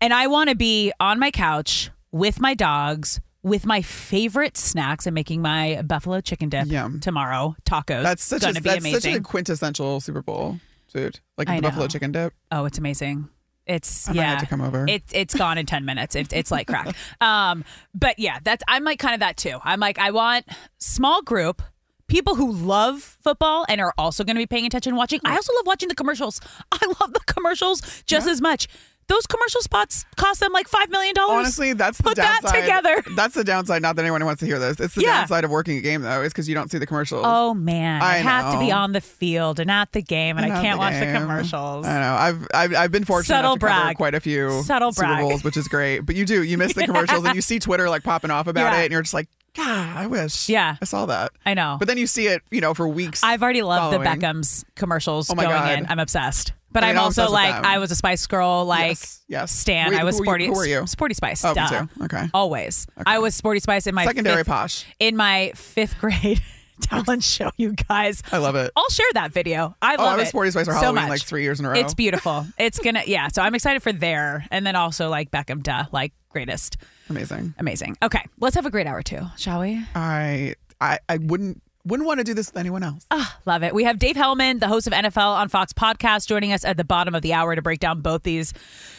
And 0.00 0.14
I 0.14 0.28
want 0.28 0.48
to 0.48 0.56
be 0.56 0.92
on 1.00 1.18
my 1.18 1.30
couch 1.30 1.90
with 2.12 2.40
my 2.40 2.54
dogs 2.54 3.20
with 3.48 3.66
my 3.66 3.82
favorite 3.82 4.56
snacks. 4.56 5.06
I'm 5.06 5.14
making 5.14 5.42
my 5.42 5.82
buffalo 5.82 6.20
chicken 6.20 6.48
dip 6.48 6.66
Yum. 6.66 7.00
tomorrow. 7.00 7.56
Tacos. 7.64 8.02
That's 8.02 8.24
such 8.24 8.42
a 8.42 8.52
that's 8.52 8.66
amazing. 8.66 9.00
such 9.00 9.14
a 9.14 9.20
quintessential 9.20 10.00
Super 10.00 10.22
Bowl 10.22 10.60
food, 10.88 11.20
like 11.36 11.48
the 11.48 11.60
buffalo 11.60 11.86
chicken 11.86 12.12
dip. 12.12 12.34
Oh, 12.50 12.64
it's 12.64 12.78
amazing. 12.78 13.28
It's 13.66 14.08
I 14.08 14.12
yeah. 14.12 14.38
to 14.38 14.46
come 14.46 14.62
over. 14.62 14.86
It, 14.88 15.02
it's 15.12 15.34
gone 15.38 15.58
in 15.58 15.66
ten 15.66 15.84
minutes. 15.84 16.16
It, 16.16 16.32
it's 16.32 16.50
like 16.50 16.66
crack. 16.66 16.94
Um, 17.20 17.64
but 17.94 18.18
yeah, 18.18 18.38
that's 18.42 18.62
I'm 18.66 18.84
like 18.84 18.98
kind 18.98 19.14
of 19.14 19.20
that 19.20 19.36
too. 19.36 19.58
I'm 19.62 19.80
like 19.80 19.98
I 19.98 20.10
want 20.10 20.46
small 20.78 21.22
group 21.22 21.62
people 22.08 22.34
who 22.34 22.50
love 22.50 23.02
football 23.02 23.66
and 23.68 23.80
are 23.80 23.92
also 23.98 24.24
going 24.24 24.34
to 24.34 24.40
be 24.40 24.46
paying 24.46 24.66
attention 24.66 24.96
watching. 24.96 25.20
I 25.24 25.36
also 25.36 25.52
love 25.54 25.66
watching 25.66 25.88
the 25.88 25.94
commercials. 25.94 26.40
I 26.72 26.84
love 27.00 27.12
the 27.12 27.20
commercials 27.26 28.02
just 28.06 28.26
as 28.26 28.40
much. 28.40 28.66
Those 29.08 29.26
commercial 29.26 29.62
spots 29.62 30.04
cost 30.16 30.40
them 30.40 30.52
like 30.52 30.68
five 30.68 30.90
million 30.90 31.14
dollars. 31.14 31.38
Honestly, 31.38 31.72
that's 31.72 31.96
the 31.98 32.14
downside. 32.14 32.42
put 32.42 32.52
that 32.52 32.60
together. 32.60 33.02
That's 33.16 33.34
the 33.34 33.42
downside. 33.42 33.80
Not 33.80 33.96
that 33.96 34.02
anyone 34.02 34.22
wants 34.24 34.40
to 34.40 34.46
hear 34.46 34.58
this. 34.58 34.78
It's 34.78 34.94
the 34.94 35.00
Yeah. 35.00 35.20
downside 35.20 35.44
of 35.44 35.50
working 35.50 35.78
a 35.78 35.80
game, 35.80 36.02
though, 36.02 36.22
is 36.22 36.32
because 36.32 36.46
you 36.48 36.54
don't 36.54 36.70
see 36.70 36.76
the 36.78 36.86
commercials. 36.86 37.22
Oh 37.26 37.54
man, 37.54 38.02
I, 38.02 38.16
I 38.16 38.18
have 38.18 38.52
to 38.52 38.58
be 38.58 38.70
on 38.70 38.92
the 38.92 39.00
field 39.00 39.60
and 39.60 39.70
at 39.70 39.92
the 39.92 40.02
game, 40.02 40.36
and 40.36 40.44
I 40.52 40.60
can't 40.62 40.76
the 40.76 40.78
watch 40.78 40.94
the 41.00 41.18
commercials. 41.18 41.86
I 41.86 42.00
know. 42.00 42.14
I've 42.14 42.46
I've, 42.52 42.74
I've 42.74 42.92
been 42.92 43.04
fortunate 43.04 43.34
Subtle 43.36 43.52
enough 43.54 43.60
to 43.60 43.66
cover 43.82 43.94
quite 43.94 44.14
a 44.14 44.20
few 44.20 44.62
Subtle 44.62 44.92
Super 44.92 45.06
brag. 45.06 45.20
Bowls, 45.22 45.42
which 45.44 45.56
is 45.56 45.68
great. 45.68 46.00
But 46.00 46.14
you 46.14 46.26
do 46.26 46.42
you 46.42 46.58
miss 46.58 46.74
the 46.74 46.84
commercials, 46.86 47.24
and 47.24 47.34
you 47.34 47.40
see 47.42 47.58
Twitter 47.58 47.88
like 47.88 48.02
popping 48.04 48.30
off 48.30 48.46
about 48.46 48.72
Yeah. 48.74 48.80
it, 48.80 48.84
and 48.84 48.92
you're 48.92 49.02
just 49.02 49.14
like, 49.14 49.28
God, 49.56 49.96
I 49.96 50.06
wish. 50.06 50.50
Yeah. 50.50 50.76
I 50.80 50.84
saw 50.84 51.06
that. 51.06 51.32
I 51.46 51.54
know. 51.54 51.76
But 51.78 51.88
then 51.88 51.96
you 51.96 52.06
see 52.06 52.26
it, 52.26 52.42
you 52.50 52.60
know, 52.60 52.74
for 52.74 52.86
weeks. 52.86 53.24
I've 53.24 53.42
already 53.42 53.62
loved 53.62 53.94
the. 53.94 54.04
Beckham's 54.04 54.66
commercials 54.76 55.30
Oh 55.30 55.34
going 55.34 55.48
God. 55.48 55.78
in. 55.78 55.86
I'm 55.88 55.98
obsessed. 55.98 56.52
But 56.70 56.84
I 56.84 56.88
mean, 56.88 56.96
I'm 56.98 57.04
also 57.04 57.30
like. 57.30 57.54
I 57.54 57.78
was 57.78 57.90
a 57.90 57.96
Spice 57.96 58.26
Girl, 58.26 58.64
like 58.64 58.90
Yes, 58.90 59.22
yes. 59.28 59.52
Stan. 59.52 59.90
Wait, 59.92 60.00
I 60.00 60.04
was 60.04 60.16
sporty. 60.16 60.46
who 60.46 60.52
were 60.52 60.66
you? 60.66 60.86
Sporty 60.86 61.14
Spice. 61.14 61.44
Oh, 61.44 61.54
duh. 61.54 61.68
too. 61.86 62.04
Okay. 62.04 62.28
Always. 62.34 62.86
I 63.06 63.18
was 63.20 63.34
Sporty 63.34 63.60
Spice 63.60 63.86
in 63.86 63.94
my 63.94 64.04
Secondary 64.04 64.36
fifth, 64.38 64.46
posh. 64.48 64.84
in 64.98 65.16
my 65.16 65.52
fifth 65.54 65.98
grade 65.98 66.42
talent 66.82 67.24
show. 67.24 67.50
You 67.56 67.72
guys, 67.72 68.22
I 68.30 68.38
love 68.38 68.54
it. 68.54 68.70
I'll 68.76 68.88
share 68.90 69.06
that 69.14 69.32
video. 69.32 69.74
I 69.80 69.96
Oh, 69.98 70.02
love 70.04 70.12
I 70.14 70.16
was 70.18 70.26
it 70.26 70.28
Sporty 70.30 70.50
Spice 70.50 70.66
for 70.66 70.72
so 70.74 70.78
Halloween 70.80 71.02
much. 71.04 71.08
like 71.10 71.22
three 71.22 71.42
years 71.42 71.58
in 71.58 71.66
a 71.66 71.70
row. 71.70 71.74
It's 71.78 71.94
beautiful. 71.94 72.46
It's 72.58 72.78
gonna 72.78 73.02
yeah. 73.06 73.28
So 73.28 73.40
I'm 73.42 73.54
excited 73.54 73.82
for 73.82 73.92
there, 73.92 74.46
and 74.50 74.66
then 74.66 74.76
also 74.76 75.08
like 75.08 75.30
Beckham, 75.30 75.62
duh, 75.62 75.84
like 75.90 76.12
greatest, 76.28 76.76
amazing, 77.08 77.54
amazing. 77.58 77.96
Okay, 78.02 78.24
let's 78.40 78.54
have 78.56 78.66
a 78.66 78.70
great 78.70 78.86
hour 78.86 79.02
too, 79.02 79.22
shall 79.38 79.60
we? 79.60 79.82
I 79.94 80.54
I 80.80 80.98
I 81.08 81.16
wouldn't 81.16 81.62
wouldn't 81.88 82.06
want 82.06 82.18
to 82.18 82.24
do 82.24 82.34
this 82.34 82.48
with 82.48 82.56
anyone 82.58 82.82
else. 82.82 83.06
Ah, 83.10 83.38
love 83.46 83.62
it. 83.62 83.74
We 83.74 83.84
have 83.84 83.98
Dave 83.98 84.16
Helman, 84.16 84.60
the 84.60 84.68
host 84.68 84.86
of 84.86 84.92
NFL 84.92 85.36
on 85.36 85.48
Fox 85.48 85.72
podcast, 85.72 86.28
joining 86.28 86.52
us 86.52 86.64
at 86.64 86.76
the 86.76 86.84
bottom 86.84 87.14
of 87.14 87.22
the 87.22 87.32
hour 87.32 87.54
to 87.56 87.62
break 87.62 87.80
down 87.80 88.00
both 88.00 88.22
these 88.22 88.52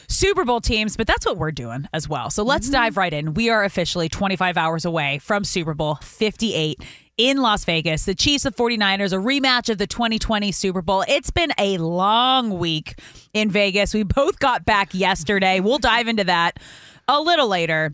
Super 0.08 0.44
Bowl 0.44 0.60
teams, 0.60 0.98
but 0.98 1.08
that's 1.08 1.26
what 1.26 1.38
we're 1.38 1.52
doing 1.52 1.88
as 1.94 2.10
well. 2.10 2.30
So 2.30 2.44
let's 2.44 2.70
dive 2.70 2.98
right 2.98 3.14
in. 3.14 3.34
We 3.36 3.50
are 3.50 3.64
officially 3.64 4.10
25 4.10 4.58
hours 4.58 4.86
away 4.86 5.20
from 5.20 5.44
Super 5.44 5.74
Bowl 5.74 5.96
58 6.02 6.82
in 7.18 7.38
Las 7.38 7.66
Vegas. 7.66 8.06
The 8.06 8.16
Chiefs 8.16 8.46
of 8.46 8.56
49ers, 8.56 9.14
a 9.14 9.18
rematch 9.18 9.70
of 9.70 9.78
the 9.78 9.86
2020 9.86 10.52
Super 10.52 10.82
Bowl. 10.82 11.04
It's 11.08 11.30
been 11.30 11.52
a 11.60 11.78
long 11.78 12.58
week 12.58 13.00
in 13.34 13.52
Vegas. 13.52 13.94
We 13.94 14.04
both 14.04 14.40
got 14.40 14.66
back 14.66 14.94
yesterday. 14.94 15.60
We'll 15.60 15.80
dive 15.80 16.08
into 16.08 16.24
that 16.24 16.60
a 17.08 17.22
little 17.22 17.48
later. 17.48 17.94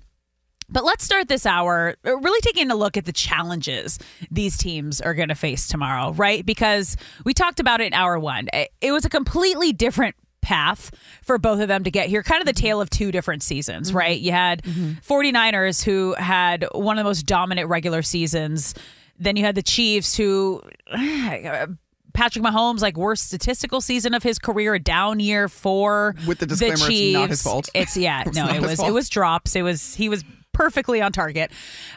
But 0.75 0.83
let's 0.83 1.05
start 1.05 1.29
this 1.29 1.45
hour 1.45 1.95
uh, 2.05 2.17
really 2.17 2.41
taking 2.41 2.69
a 2.69 2.75
look 2.75 2.97
at 2.97 3.05
the 3.05 3.13
challenges 3.13 3.97
these 4.29 4.57
teams 4.57 4.99
are 4.99 5.13
going 5.13 5.29
to 5.29 5.35
face 5.35 5.69
tomorrow, 5.69 6.11
right? 6.11 6.45
Because 6.45 6.97
we 7.23 7.33
talked 7.33 7.61
about 7.61 7.79
it 7.79 7.85
in 7.85 7.93
hour 7.93 8.19
one. 8.19 8.49
It, 8.81 8.91
was 8.91 9.05
a 9.05 9.09
completely 9.09 9.71
different 9.71 10.15
path 10.41 10.91
for 11.23 11.37
both 11.37 11.61
of 11.61 11.69
them 11.69 11.85
to 11.85 11.91
get 11.91 12.09
here, 12.09 12.21
kind 12.23 12.41
of 12.41 12.45
the 12.45 12.51
mm-hmm. 12.51 12.65
tale 12.65 12.81
of 12.81 12.89
two 12.89 13.13
different 13.13 13.41
seasons, 13.41 13.87
mm-hmm. 13.87 13.97
right? 13.97 14.19
You 14.19 14.33
had 14.33 14.63
mm-hmm. 14.63 14.95
49ers 14.99 15.81
who 15.81 16.13
had 16.15 16.67
one 16.73 16.97
of 16.97 17.05
the 17.05 17.07
most 17.07 17.25
dominant 17.25 17.69
regular 17.69 18.01
seasons. 18.01 18.75
Then 19.17 19.37
you 19.37 19.45
had 19.45 19.55
the 19.55 19.63
Chiefs 19.63 20.17
who. 20.17 20.61
Patrick 22.13 22.45
Mahomes, 22.45 22.79
like 22.79 22.95
worst 22.95 23.27
statistical 23.27 23.81
season 23.81 24.13
of 24.13 24.23
his 24.23 24.39
career, 24.39 24.73
a 24.73 24.79
down 24.79 25.19
year 25.19 25.49
for 25.49 26.15
With 26.25 26.39
the 26.39 26.45
disclaimer, 26.45 26.77
the 26.77 27.07
it's 27.07 27.13
not 27.13 27.29
his 27.29 27.43
fault. 27.43 27.69
It's 27.73 27.97
yeah, 27.97 28.23
no, 28.33 28.47
it 28.47 28.61
was 28.61 28.77
fault. 28.77 28.87
it 28.87 28.93
was 28.93 29.09
drops. 29.09 29.53
It 29.53 29.63
was 29.63 29.93
he 29.95 30.07
was 30.07 30.23
perfectly 30.55 31.01
on 31.01 31.11
target. 31.11 31.51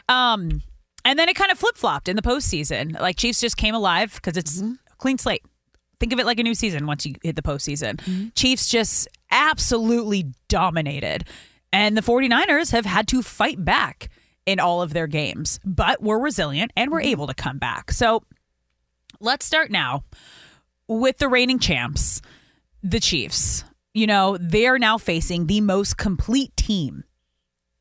Um, 0.07 0.61
And 1.05 1.17
then 1.17 1.29
it 1.29 1.35
kind 1.35 1.51
of 1.51 1.57
flip 1.57 1.77
flopped 1.77 2.09
in 2.09 2.15
the 2.15 2.21
postseason. 2.21 2.99
Like 2.99 3.15
Chiefs 3.15 3.39
just 3.39 3.57
came 3.57 3.73
alive 3.73 4.13
because 4.15 4.37
it's 4.37 4.61
mm-hmm. 4.61 4.73
a 4.91 4.95
clean 4.97 5.17
slate. 5.17 5.43
Think 5.99 6.13
of 6.13 6.19
it 6.19 6.25
like 6.25 6.39
a 6.39 6.43
new 6.43 6.53
season 6.53 6.85
once 6.85 7.05
you 7.05 7.15
hit 7.23 7.35
the 7.35 7.41
postseason. 7.41 7.95
Mm-hmm. 7.97 8.27
Chiefs 8.35 8.69
just 8.69 9.07
absolutely 9.31 10.31
dominated. 10.47 11.25
And 11.71 11.97
the 11.97 12.01
49ers 12.01 12.71
have 12.71 12.85
had 12.85 13.07
to 13.09 13.21
fight 13.21 13.63
back 13.63 14.09
in 14.45 14.59
all 14.59 14.81
of 14.81 14.93
their 14.93 15.07
games, 15.07 15.59
but 15.63 16.01
we're 16.01 16.19
resilient 16.19 16.71
and 16.75 16.91
we're 16.91 16.99
mm-hmm. 16.99 17.09
able 17.09 17.27
to 17.27 17.33
come 17.33 17.59
back. 17.59 17.91
So 17.91 18.23
let's 19.19 19.45
start 19.45 19.71
now 19.71 20.03
with 20.87 21.17
the 21.17 21.29
reigning 21.29 21.59
champs, 21.59 22.21
the 22.83 22.99
Chiefs. 22.99 23.63
You 23.93 24.07
know, 24.07 24.37
they're 24.39 24.79
now 24.79 24.97
facing 24.97 25.47
the 25.47 25.61
most 25.61 25.97
complete 25.97 26.55
team 26.55 27.03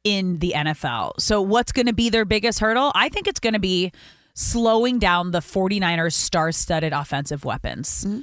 in 0.09 0.38
the 0.38 0.54
NFL. 0.56 1.20
So, 1.20 1.42
what's 1.42 1.72
going 1.72 1.86
to 1.86 1.92
be 1.92 2.09
their 2.09 2.24
biggest 2.24 2.61
hurdle? 2.61 2.92
I 2.94 3.11
think 3.11 3.28
it's 3.28 3.40
going 3.40 3.52
to 3.52 3.59
be 3.59 3.92
slowing 4.34 4.98
down 4.98 5.32
the 5.32 5.40
49ers 5.40 6.14
star 6.14 6.50
studded 6.52 6.92
offensive 6.92 7.44
weapons. 7.44 8.04
Mm-hmm. 8.04 8.20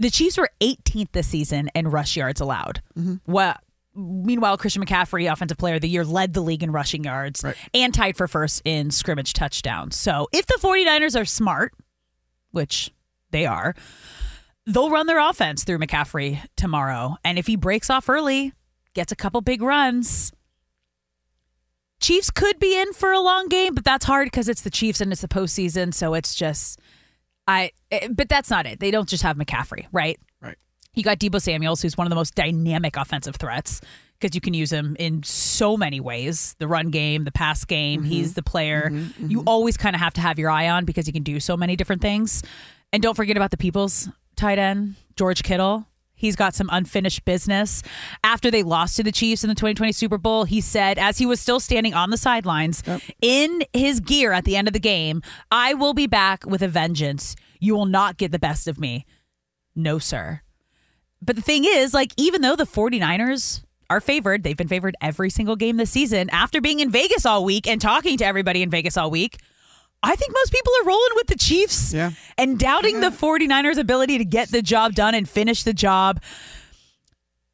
The 0.00 0.10
Chiefs 0.10 0.36
were 0.36 0.50
18th 0.60 1.12
this 1.12 1.28
season 1.28 1.70
in 1.74 1.88
rush 1.88 2.16
yards 2.16 2.40
allowed. 2.40 2.82
Mm-hmm. 2.98 3.30
Well, 3.30 3.56
meanwhile, 3.94 4.58
Christian 4.58 4.84
McCaffrey, 4.84 5.32
offensive 5.32 5.56
player 5.56 5.76
of 5.76 5.80
the 5.80 5.88
year, 5.88 6.04
led 6.04 6.34
the 6.34 6.40
league 6.40 6.62
in 6.62 6.72
rushing 6.72 7.04
yards 7.04 7.44
and 7.72 7.94
tied 7.94 8.16
for 8.16 8.28
first 8.28 8.60
in 8.64 8.90
scrimmage 8.90 9.32
touchdowns. 9.32 9.96
So, 9.96 10.28
if 10.32 10.46
the 10.46 10.58
49ers 10.60 11.18
are 11.18 11.24
smart, 11.24 11.72
which 12.50 12.90
they 13.30 13.46
are, 13.46 13.74
they'll 14.66 14.90
run 14.90 15.06
their 15.06 15.20
offense 15.20 15.64
through 15.64 15.78
McCaffrey 15.78 16.40
tomorrow. 16.56 17.16
And 17.24 17.38
if 17.38 17.46
he 17.46 17.56
breaks 17.56 17.88
off 17.88 18.08
early, 18.08 18.52
gets 18.94 19.12
a 19.12 19.16
couple 19.16 19.40
big 19.40 19.62
runs, 19.62 20.32
Chiefs 22.04 22.30
could 22.30 22.58
be 22.58 22.78
in 22.78 22.92
for 22.92 23.12
a 23.12 23.18
long 23.18 23.48
game, 23.48 23.74
but 23.74 23.82
that's 23.82 24.04
hard 24.04 24.26
because 24.26 24.46
it's 24.46 24.60
the 24.60 24.68
Chiefs 24.68 25.00
and 25.00 25.10
it's 25.10 25.22
the 25.22 25.28
postseason. 25.28 25.94
So 25.94 26.12
it's 26.12 26.34
just, 26.34 26.78
I, 27.48 27.70
eh, 27.90 28.08
but 28.10 28.28
that's 28.28 28.50
not 28.50 28.66
it. 28.66 28.78
They 28.78 28.90
don't 28.90 29.08
just 29.08 29.22
have 29.22 29.38
McCaffrey, 29.38 29.86
right? 29.90 30.20
Right. 30.38 30.58
You 30.92 31.02
got 31.02 31.18
Deebo 31.18 31.40
Samuels, 31.40 31.80
who's 31.80 31.96
one 31.96 32.06
of 32.06 32.10
the 32.10 32.16
most 32.16 32.34
dynamic 32.34 32.98
offensive 32.98 33.36
threats 33.36 33.80
because 34.20 34.34
you 34.34 34.42
can 34.42 34.52
use 34.52 34.70
him 34.70 34.96
in 34.98 35.22
so 35.22 35.78
many 35.78 35.98
ways 35.98 36.54
the 36.58 36.68
run 36.68 36.90
game, 36.90 37.24
the 37.24 37.32
pass 37.32 37.64
game. 37.64 38.02
Mm-hmm. 38.02 38.10
He's 38.10 38.34
the 38.34 38.42
player 38.42 38.90
mm-hmm. 38.92 39.30
you 39.30 39.38
mm-hmm. 39.38 39.48
always 39.48 39.78
kind 39.78 39.96
of 39.96 40.00
have 40.02 40.12
to 40.14 40.20
have 40.20 40.38
your 40.38 40.50
eye 40.50 40.68
on 40.68 40.84
because 40.84 41.06
he 41.06 41.12
can 41.12 41.22
do 41.22 41.40
so 41.40 41.56
many 41.56 41.74
different 41.74 42.02
things. 42.02 42.42
And 42.92 43.02
don't 43.02 43.14
forget 43.14 43.38
about 43.38 43.50
the 43.50 43.56
people's 43.56 44.10
tight 44.36 44.58
end, 44.58 44.96
George 45.16 45.42
Kittle. 45.42 45.86
He's 46.24 46.36
got 46.36 46.54
some 46.54 46.70
unfinished 46.72 47.24
business. 47.26 47.82
After 48.24 48.50
they 48.50 48.62
lost 48.62 48.96
to 48.96 49.02
the 49.02 49.12
Chiefs 49.12 49.44
in 49.44 49.48
the 49.48 49.54
2020 49.54 49.92
Super 49.92 50.16
Bowl, 50.16 50.44
he 50.44 50.62
said, 50.62 50.98
as 50.98 51.18
he 51.18 51.26
was 51.26 51.38
still 51.38 51.60
standing 51.60 51.92
on 51.92 52.08
the 52.08 52.16
sidelines 52.16 52.82
in 53.20 53.62
his 53.74 54.00
gear 54.00 54.32
at 54.32 54.44
the 54.44 54.56
end 54.56 54.66
of 54.66 54.72
the 54.72 54.80
game, 54.80 55.20
I 55.50 55.74
will 55.74 55.92
be 55.92 56.06
back 56.06 56.46
with 56.46 56.62
a 56.62 56.68
vengeance. 56.68 57.36
You 57.60 57.74
will 57.74 57.86
not 57.86 58.16
get 58.16 58.32
the 58.32 58.38
best 58.38 58.66
of 58.66 58.80
me. 58.80 59.04
No, 59.76 59.98
sir. 59.98 60.40
But 61.20 61.36
the 61.36 61.42
thing 61.42 61.64
is, 61.66 61.92
like, 61.92 62.12
even 62.16 62.40
though 62.40 62.56
the 62.56 62.64
49ers 62.64 63.62
are 63.90 64.00
favored, 64.00 64.42
they've 64.42 64.56
been 64.56 64.66
favored 64.66 64.96
every 65.00 65.28
single 65.28 65.56
game 65.56 65.76
this 65.76 65.90
season 65.90 66.30
after 66.30 66.60
being 66.60 66.80
in 66.80 66.90
Vegas 66.90 67.26
all 67.26 67.44
week 67.44 67.66
and 67.66 67.80
talking 67.80 68.16
to 68.16 68.24
everybody 68.24 68.62
in 68.62 68.70
Vegas 68.70 68.96
all 68.96 69.10
week. 69.10 69.38
I 70.04 70.14
think 70.16 70.32
most 70.32 70.52
people 70.52 70.72
are 70.82 70.84
rolling 70.86 71.10
with 71.16 71.26
the 71.28 71.36
Chiefs 71.36 71.92
Yeah. 71.92 72.10
and 72.38 72.58
doubting 72.58 73.00
the 73.00 73.10
49ers' 73.10 73.78
ability 73.78 74.18
to 74.18 74.24
get 74.24 74.50
the 74.50 74.62
job 74.62 74.94
done 74.94 75.14
and 75.14 75.28
finish 75.28 75.62
the 75.62 75.72
job, 75.74 76.20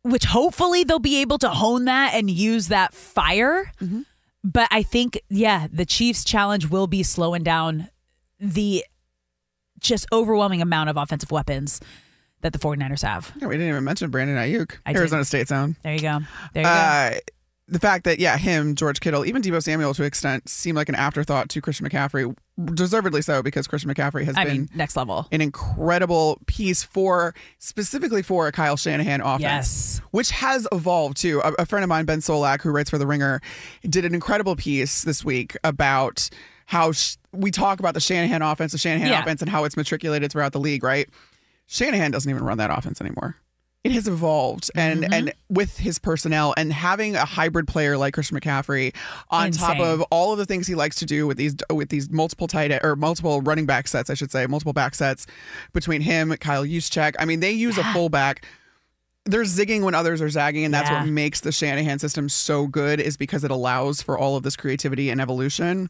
which 0.03 0.25
hopefully 0.25 0.85
they'll 0.85 0.99
be 0.99 1.21
able 1.21 1.39
to 1.39 1.49
hone 1.51 1.85
that 1.87 2.15
and 2.15 2.31
use 2.31 2.69
that 2.69 2.95
fire. 2.95 3.73
Mm-hmm. 3.81 4.03
But 4.43 4.69
I 4.71 4.83
think, 4.83 5.21
yeah, 5.29 5.67
the 5.73 5.85
Chiefs' 5.85 6.25
challenge 6.25 6.69
will 6.71 6.87
be 6.87 7.03
slowing 7.03 7.43
down 7.43 7.89
the 8.39 8.85
just 9.79 10.07
overwhelming 10.13 10.63
amount 10.63 10.89
of 10.91 10.97
offensive 10.97 11.31
weapons 11.31 11.81
that 12.41 12.53
the 12.55 12.59
49ers 12.59 13.03
have. 13.03 13.33
Yeah, 13.39 13.49
we 13.49 13.55
didn't 13.57 13.69
even 13.69 13.85
mention 13.85 14.11
Brandon 14.11 14.37
Aiyuk, 14.37 14.77
I 14.87 14.93
did. 14.95 14.99
Arizona 15.01 15.25
State 15.27 15.49
Sound. 15.49 15.77
There 15.83 15.93
you 15.93 16.01
go. 16.01 16.21
There 16.55 16.63
you 16.63 16.69
go. 16.69 16.71
Uh, 16.71 17.11
The 17.71 17.79
fact 17.79 18.03
that 18.05 18.19
yeah, 18.19 18.37
him, 18.37 18.75
George 18.75 18.99
Kittle, 19.01 19.25
even 19.25 19.43
Deebo 19.43 19.63
Samuel 19.63 19.95
to 19.95 20.03
an 20.03 20.07
extent 20.09 20.49
seem 20.49 20.75
like 20.75 20.89
an 20.89 20.97
afterthought 20.97 21.49
to 21.51 21.61
Christian 21.61 21.89
McCaffrey, 21.89 22.35
deservedly 22.75 23.23
so 23.23 23.43
because 23.43 23.69
Christian 23.69 23.95
McCaffrey 23.95 24.25
has 24.25 24.37
I 24.37 24.45
been 24.45 24.53
mean, 24.63 24.69
next 24.75 24.97
level. 24.97 25.29
an 25.31 25.41
incredible 25.41 26.41
piece 26.47 26.83
for 26.83 27.33
specifically 27.59 28.23
for 28.23 28.49
a 28.49 28.53
Kyle 28.53 28.77
Shanahan 28.77 29.21
offense, 29.21 29.41
Yes. 29.43 30.01
which 30.11 30.31
has 30.33 30.67
evolved 30.73 31.17
too. 31.17 31.41
A, 31.45 31.53
a 31.61 31.67
friend 31.67 31.85
of 31.85 31.89
mine, 31.89 32.07
Ben 32.07 32.19
Solak, 32.19 32.61
who 32.63 32.71
writes 32.71 32.91
for 32.91 32.99
The 32.99 33.07
Ringer, 33.07 33.41
did 33.89 34.05
an 34.05 34.15
incredible 34.15 34.57
piece 34.57 35.03
this 35.03 35.25
week 35.25 35.57
about 35.63 36.29
how 36.67 36.91
sh- 36.93 37.17
we 37.33 37.51
talk 37.53 37.79
about 37.79 37.95
the 37.95 38.01
Shanahan 38.01 38.43
offense, 38.43 38.73
the 38.73 38.79
Shanahan 38.79 39.09
Yeah. 39.09 39.21
offense, 39.23 39.41
and 39.43 39.49
how 39.51 39.63
it's 39.65 39.77
matriculated 39.77 40.33
throughout 40.33 40.53
the 40.53 40.61
league. 40.61 40.83
Right? 40.83 41.09
Shanahan 41.67 42.11
doesn't 42.11 42.29
even 42.29 42.43
run 42.43 42.59
that 42.59 42.71
offense 42.77 43.01
anymore. 43.01 43.37
It 43.83 43.93
has 43.93 44.07
evolved, 44.07 44.71
and 44.75 45.03
Mm-hmm. 45.05 45.13
and 45.15 45.33
with 45.49 45.79
his 45.79 45.99
personnel 45.99 46.53
and 46.59 46.71
having 46.71 47.17
a 47.17 47.25
hybrid 47.25 47.67
player 47.67 47.97
like 47.97 48.13
Christian 48.13 48.39
McCaffrey 48.39 48.95
on 49.31 49.53
top 49.53 49.79
of 49.81 50.03
all 50.11 50.33
of 50.33 50.39
the 50.39 50.45
things 50.45 50.67
he 50.67 50.75
likes 50.75 50.97
to 50.97 51.07
do 51.07 51.27
with 51.27 51.39
these 51.39 51.57
with 51.71 51.89
these 51.89 52.11
multiple 52.11 52.47
tight 52.47 52.73
or 52.85 52.95
multiple 52.95 53.41
running 53.41 53.65
back 53.65 53.89
sets, 53.89 54.11
I 54.11 54.15
should 54.15 54.31
say, 54.31 54.47
multiple 54.47 54.75
back 54.75 54.95
sets 54.95 55.27
between 55.73 56.03
him, 56.03 56.35
Kyle 56.37 56.65
Juszczyk. 56.65 57.15
I 57.19 57.25
mean, 57.25 57.41
they 57.41 57.53
use 57.53 57.79
a 57.79 57.85
fullback. 57.95 58.45
They're 59.25 59.43
zigging 59.45 59.83
when 59.83 59.95
others 59.95 60.21
are 60.21 60.29
zagging, 60.29 60.65
and 60.67 60.75
that's 60.75 60.91
Yeah. 60.91 61.01
what 61.01 61.09
makes 61.09 61.41
the 61.41 61.53
Shanahan 61.53 61.99
system 61.99 62.29
so 62.29 62.67
good. 62.67 63.01
Is 63.01 63.17
because 63.17 63.45
it 63.45 63.51
allows 63.51 64.03
for 64.03 64.19
all 64.19 64.37
of 64.37 64.43
this 64.43 64.57
creativity 64.57 65.09
and 65.09 65.23
evolution. 65.23 65.89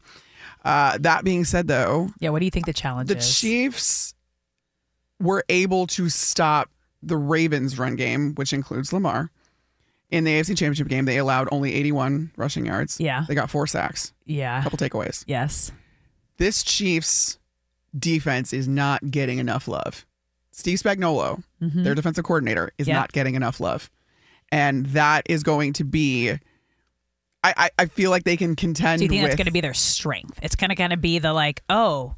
Uh, 0.63 0.97
that 0.99 1.23
being 1.25 1.43
said, 1.43 1.67
though, 1.67 2.09
Yeah, 2.19 2.29
what 2.29 2.39
do 2.39 2.45
you 2.45 2.51
think 2.51 2.67
the 2.67 2.73
challenge 2.73 3.09
the 3.09 3.17
is? 3.17 3.37
Chiefs 3.37 4.13
were 5.19 5.43
able 5.49 5.87
to 5.87 6.07
stop 6.09 6.69
the 7.03 7.17
Ravens' 7.17 7.77
run 7.79 7.95
game, 7.95 8.33
which 8.35 8.53
includes 8.53 8.93
Lamar. 8.93 9.31
In 10.09 10.25
the 10.25 10.31
AFC 10.31 10.47
Championship 10.49 10.87
game, 10.89 11.05
they 11.05 11.17
allowed 11.17 11.47
only 11.51 11.73
81 11.73 12.31
rushing 12.35 12.65
yards. 12.65 12.99
Yeah. 12.99 13.23
They 13.27 13.33
got 13.35 13.49
four 13.49 13.65
sacks, 13.65 14.11
Yeah. 14.25 14.59
a 14.59 14.63
couple 14.63 14.77
takeaways. 14.77 15.23
Yes. 15.25 15.71
This 16.37 16.63
Chiefs 16.63 17.39
defense 17.97 18.51
is 18.51 18.67
not 18.67 19.09
getting 19.09 19.37
enough 19.39 19.67
love. 19.67 20.05
Steve 20.51 20.79
Spagnuolo, 20.79 21.43
their 21.61 21.95
defensive 21.95 22.25
coordinator, 22.25 22.71
is 22.77 22.87
Mm-hmm. 22.87 22.95
Not 22.97 23.11
getting 23.13 23.35
enough 23.35 23.59
love. 23.61 23.89
And 24.51 24.87
that 24.87 25.23
is 25.29 25.43
going 25.43 25.73
to 25.73 25.85
be 25.85 26.31
I, 27.43 27.53
I, 27.57 27.69
I 27.79 27.85
feel 27.85 28.11
like 28.11 28.23
they 28.23 28.37
can 28.37 28.55
contend 28.55 28.99
Do 28.99 29.05
you 29.05 29.09
think 29.09 29.21
with 29.23 29.31
that's 29.31 29.37
going 29.37 29.45
to 29.45 29.51
be 29.51 29.61
their 29.61 29.73
strength? 29.73 30.39
It's 30.43 30.55
kind 30.55 30.71
of 30.71 30.77
going 30.77 30.91
to 30.91 30.97
be 30.97 31.17
the 31.19 31.33
like, 31.33 31.63
oh, 31.69 32.15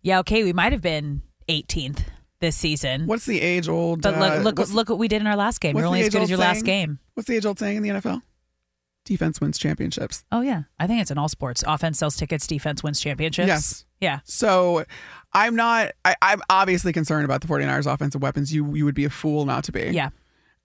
yeah, 0.00 0.20
okay, 0.20 0.42
we 0.44 0.52
might 0.54 0.72
have 0.72 0.80
been 0.80 1.20
18th 1.48 2.04
this 2.42 2.54
season, 2.56 3.06
what's 3.06 3.24
the 3.24 3.40
age 3.40 3.66
old 3.68 4.02
but 4.02 4.14
uh, 4.14 4.18
look, 4.18 4.44
look, 4.44 4.58
what's- 4.58 4.72
look 4.72 4.90
what 4.90 4.98
we 4.98 5.08
did 5.08 5.22
in 5.22 5.26
our 5.26 5.36
last 5.36 5.60
game. 5.62 5.74
You're 5.74 5.86
only 5.86 6.02
as 6.02 6.10
good 6.10 6.20
as 6.22 6.28
your 6.28 6.38
last 6.38 6.66
game. 6.66 6.98
What's 7.14 7.26
the 7.28 7.36
age 7.36 7.46
old 7.46 7.58
saying 7.58 7.78
in 7.78 7.82
the 7.82 7.88
NFL? 7.88 8.20
Defense 9.04 9.40
wins 9.40 9.58
championships. 9.58 10.22
Oh 10.30 10.42
yeah, 10.42 10.62
I 10.78 10.86
think 10.86 11.00
it's 11.00 11.10
in 11.10 11.18
all 11.18 11.28
sports. 11.28 11.64
Offense 11.66 11.98
sells 11.98 12.16
tickets, 12.16 12.46
defense 12.46 12.82
wins 12.84 13.00
championships. 13.00 13.48
Yes. 13.48 13.84
Yeah. 14.00 14.20
So 14.24 14.84
I'm 15.32 15.56
not 15.56 15.92
I, 16.04 16.14
I'm 16.22 16.40
obviously 16.50 16.92
concerned 16.92 17.24
about 17.24 17.40
the 17.40 17.48
49ers 17.48 17.92
offensive 17.92 18.22
weapons. 18.22 18.54
You 18.54 18.72
you 18.74 18.84
would 18.84 18.94
be 18.94 19.04
a 19.04 19.10
fool 19.10 19.44
not 19.44 19.64
to 19.64 19.72
be. 19.72 19.90
Yeah. 19.92 20.10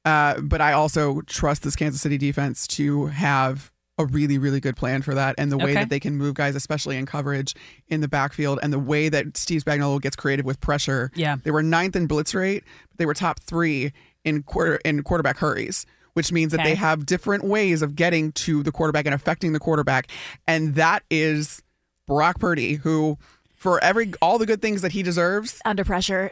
Uh, 0.05 0.39
but 0.41 0.61
I 0.61 0.73
also 0.73 1.21
trust 1.21 1.63
this 1.63 1.75
Kansas 1.75 1.99
City 2.01 2.17
defense 2.19 2.67
to 2.67 3.07
have 3.07 3.71
a 3.99 4.05
really, 4.05 4.37
really 4.37 4.59
good 4.59 4.75
plan 4.75 5.01
for 5.01 5.13
that 5.15 5.33
and 5.37 5.51
the 5.51 5.57
way 5.57 5.71
Okay. 5.71 5.73
that 5.75 5.89
they 5.89 5.99
can 5.99 6.15
move 6.15 6.35
guys, 6.35 6.55
especially 6.55 6.97
in 6.97 7.05
coverage 7.05 7.55
in 7.87 8.01
the 8.01 8.07
backfield, 8.07 8.59
and 8.61 8.71
the 8.71 8.77
way 8.79 9.09
that 9.09 9.35
Steve 9.37 9.63
Spagnuolo 9.63 9.99
gets 10.01 10.15
creative 10.15 10.45
with 10.45 10.61
pressure. 10.61 11.11
Yeah. 11.15 11.37
They 11.43 11.51
were 11.51 11.63
ninth 11.63 11.95
in 11.95 12.05
blitz 12.07 12.35
rate, 12.35 12.63
but 12.91 12.97
they 12.99 13.05
were 13.07 13.13
top 13.15 13.39
three 13.39 13.91
in 14.23 14.43
quarter 14.43 14.75
in 14.85 15.01
quarterback 15.03 15.37
hurries, 15.37 15.85
which 16.13 16.31
means 16.31 16.51
that 16.51 16.59
Okay. 16.61 16.69
they 16.71 16.75
have 16.75 17.05
different 17.07 17.43
ways 17.43 17.81
of 17.81 17.95
getting 17.95 18.31
to 18.33 18.61
the 18.61 18.71
quarterback 18.71 19.05
and 19.05 19.15
affecting 19.15 19.53
the 19.53 19.59
quarterback. 19.59 20.07
And 20.47 20.75
that 20.75 21.03
is 21.09 21.63
Brock 22.05 22.39
Purdy, 22.39 22.75
who 22.75 23.17
for 23.55 23.83
every 23.83 24.13
all 24.21 24.37
the 24.37 24.45
good 24.45 24.61
things 24.61 24.81
that 24.83 24.91
he 24.91 25.01
deserves, 25.01 25.59
Under 25.65 25.83
pressure, 25.83 26.31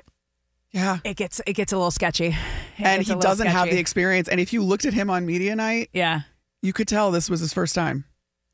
yeah. 0.72 1.00
it 1.04 1.16
gets 1.18 1.42
it 1.48 1.54
gets 1.54 1.74
a 1.74 1.78
little 1.78 1.90
sketchy. 1.92 2.28
It 2.28 2.36
And 2.84 3.02
he 3.02 3.16
doesn't 3.16 3.48
have 3.48 3.70
the 3.72 3.80
experience. 3.80 4.28
And 4.28 4.40
if 4.40 4.54
you 4.54 4.62
looked 4.64 4.86
at 4.86 4.94
him 4.94 5.10
on 5.10 5.26
media 5.26 5.56
night, 5.56 5.90
Yeah. 5.94 6.22
You 6.66 6.74
could 6.74 6.88
tell 6.88 7.12
this 7.12 7.30
was 7.30 7.40
his 7.40 7.54
first 7.54 7.76
time. 7.76 8.06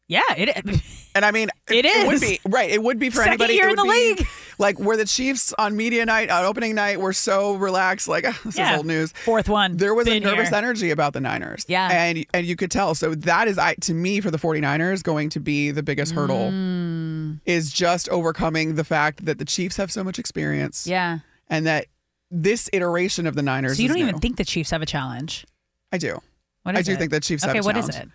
Yeah. 0.07 0.21
It. 0.35 0.81
And 1.15 1.23
I 1.23 1.31
mean, 1.31 1.49
It 1.69 1.85
It 1.85 2.05
would 2.05 2.19
be 2.19 2.39
right. 2.45 2.69
It 2.69 2.83
would 2.83 2.99
be 2.99 3.09
for 3.09 3.17
Second 3.17 3.33
anybody. 3.33 3.53
year 3.53 3.67
it 3.69 3.71
in 3.71 3.75
the 3.77 3.83
be 3.83 3.89
league. 3.89 4.27
Like 4.59 4.77
where 4.77 4.97
the 4.97 5.05
Chiefs 5.05 5.53
on 5.57 5.77
media 5.77 6.05
night, 6.05 6.29
on 6.29 6.43
opening 6.43 6.75
night, 6.75 6.99
were 6.99 7.13
so 7.13 7.53
relaxed. 7.53 8.09
Like 8.09 8.25
"Ah, 8.27 8.37
this 8.45 8.57
Yeah. 8.57 8.73
is 8.73 8.77
old 8.79 8.85
news. 8.87 9.13
Fourth 9.13 9.47
one. 9.47 9.77
There 9.77 9.93
was 9.95 10.07
a 10.09 10.19
nervous 10.19 10.49
here. 10.49 10.57
energy 10.57 10.91
about 10.91 11.13
the 11.13 11.21
Niners. 11.21 11.63
Yeah. 11.69 11.87
and 11.89 12.25
and 12.33 12.45
you 12.45 12.57
could 12.57 12.71
tell. 12.71 12.93
So 12.93 13.15
that 13.15 13.47
is, 13.47 13.57
I 13.57 13.75
to 13.75 13.93
me, 13.93 14.19
for 14.19 14.29
the 14.31 14.37
49ers, 14.37 15.01
going 15.01 15.29
to 15.29 15.39
be 15.39 15.71
the 15.71 15.81
biggest 15.83 16.11
hurdle. 16.13 16.49
Mm. 16.51 17.39
Is 17.45 17.71
just 17.71 18.09
overcoming 18.09 18.75
the 18.75 18.83
fact 18.83 19.23
that 19.25 19.37
the 19.39 19.45
Chiefs 19.45 19.77
have 19.77 19.91
so 19.93 20.03
much 20.03 20.19
experience. 20.19 20.85
Yeah. 20.85 21.19
and 21.47 21.65
that 21.67 21.85
this 22.29 22.69
iteration 22.73 23.27
of 23.27 23.35
the 23.35 23.41
Niners. 23.43 23.77
So 23.77 23.83
you 23.83 23.89
is 23.89 23.95
don't 23.95 24.01
even 24.07 24.19
think 24.19 24.35
the 24.37 24.45
Chiefs 24.45 24.71
have 24.71 24.81
a 24.81 24.85
challenge? 24.85 25.45
I 25.93 25.97
do. 25.97 26.19
What 26.63 26.75
I 26.77 26.81
do 26.81 26.93
it? 26.93 26.99
think 26.99 27.11
that 27.11 27.23
Chiefs 27.23 27.43
have 27.43 27.51
Okay, 27.55 27.61
what 27.61 27.77
is 27.77 27.89
it? 27.89 28.07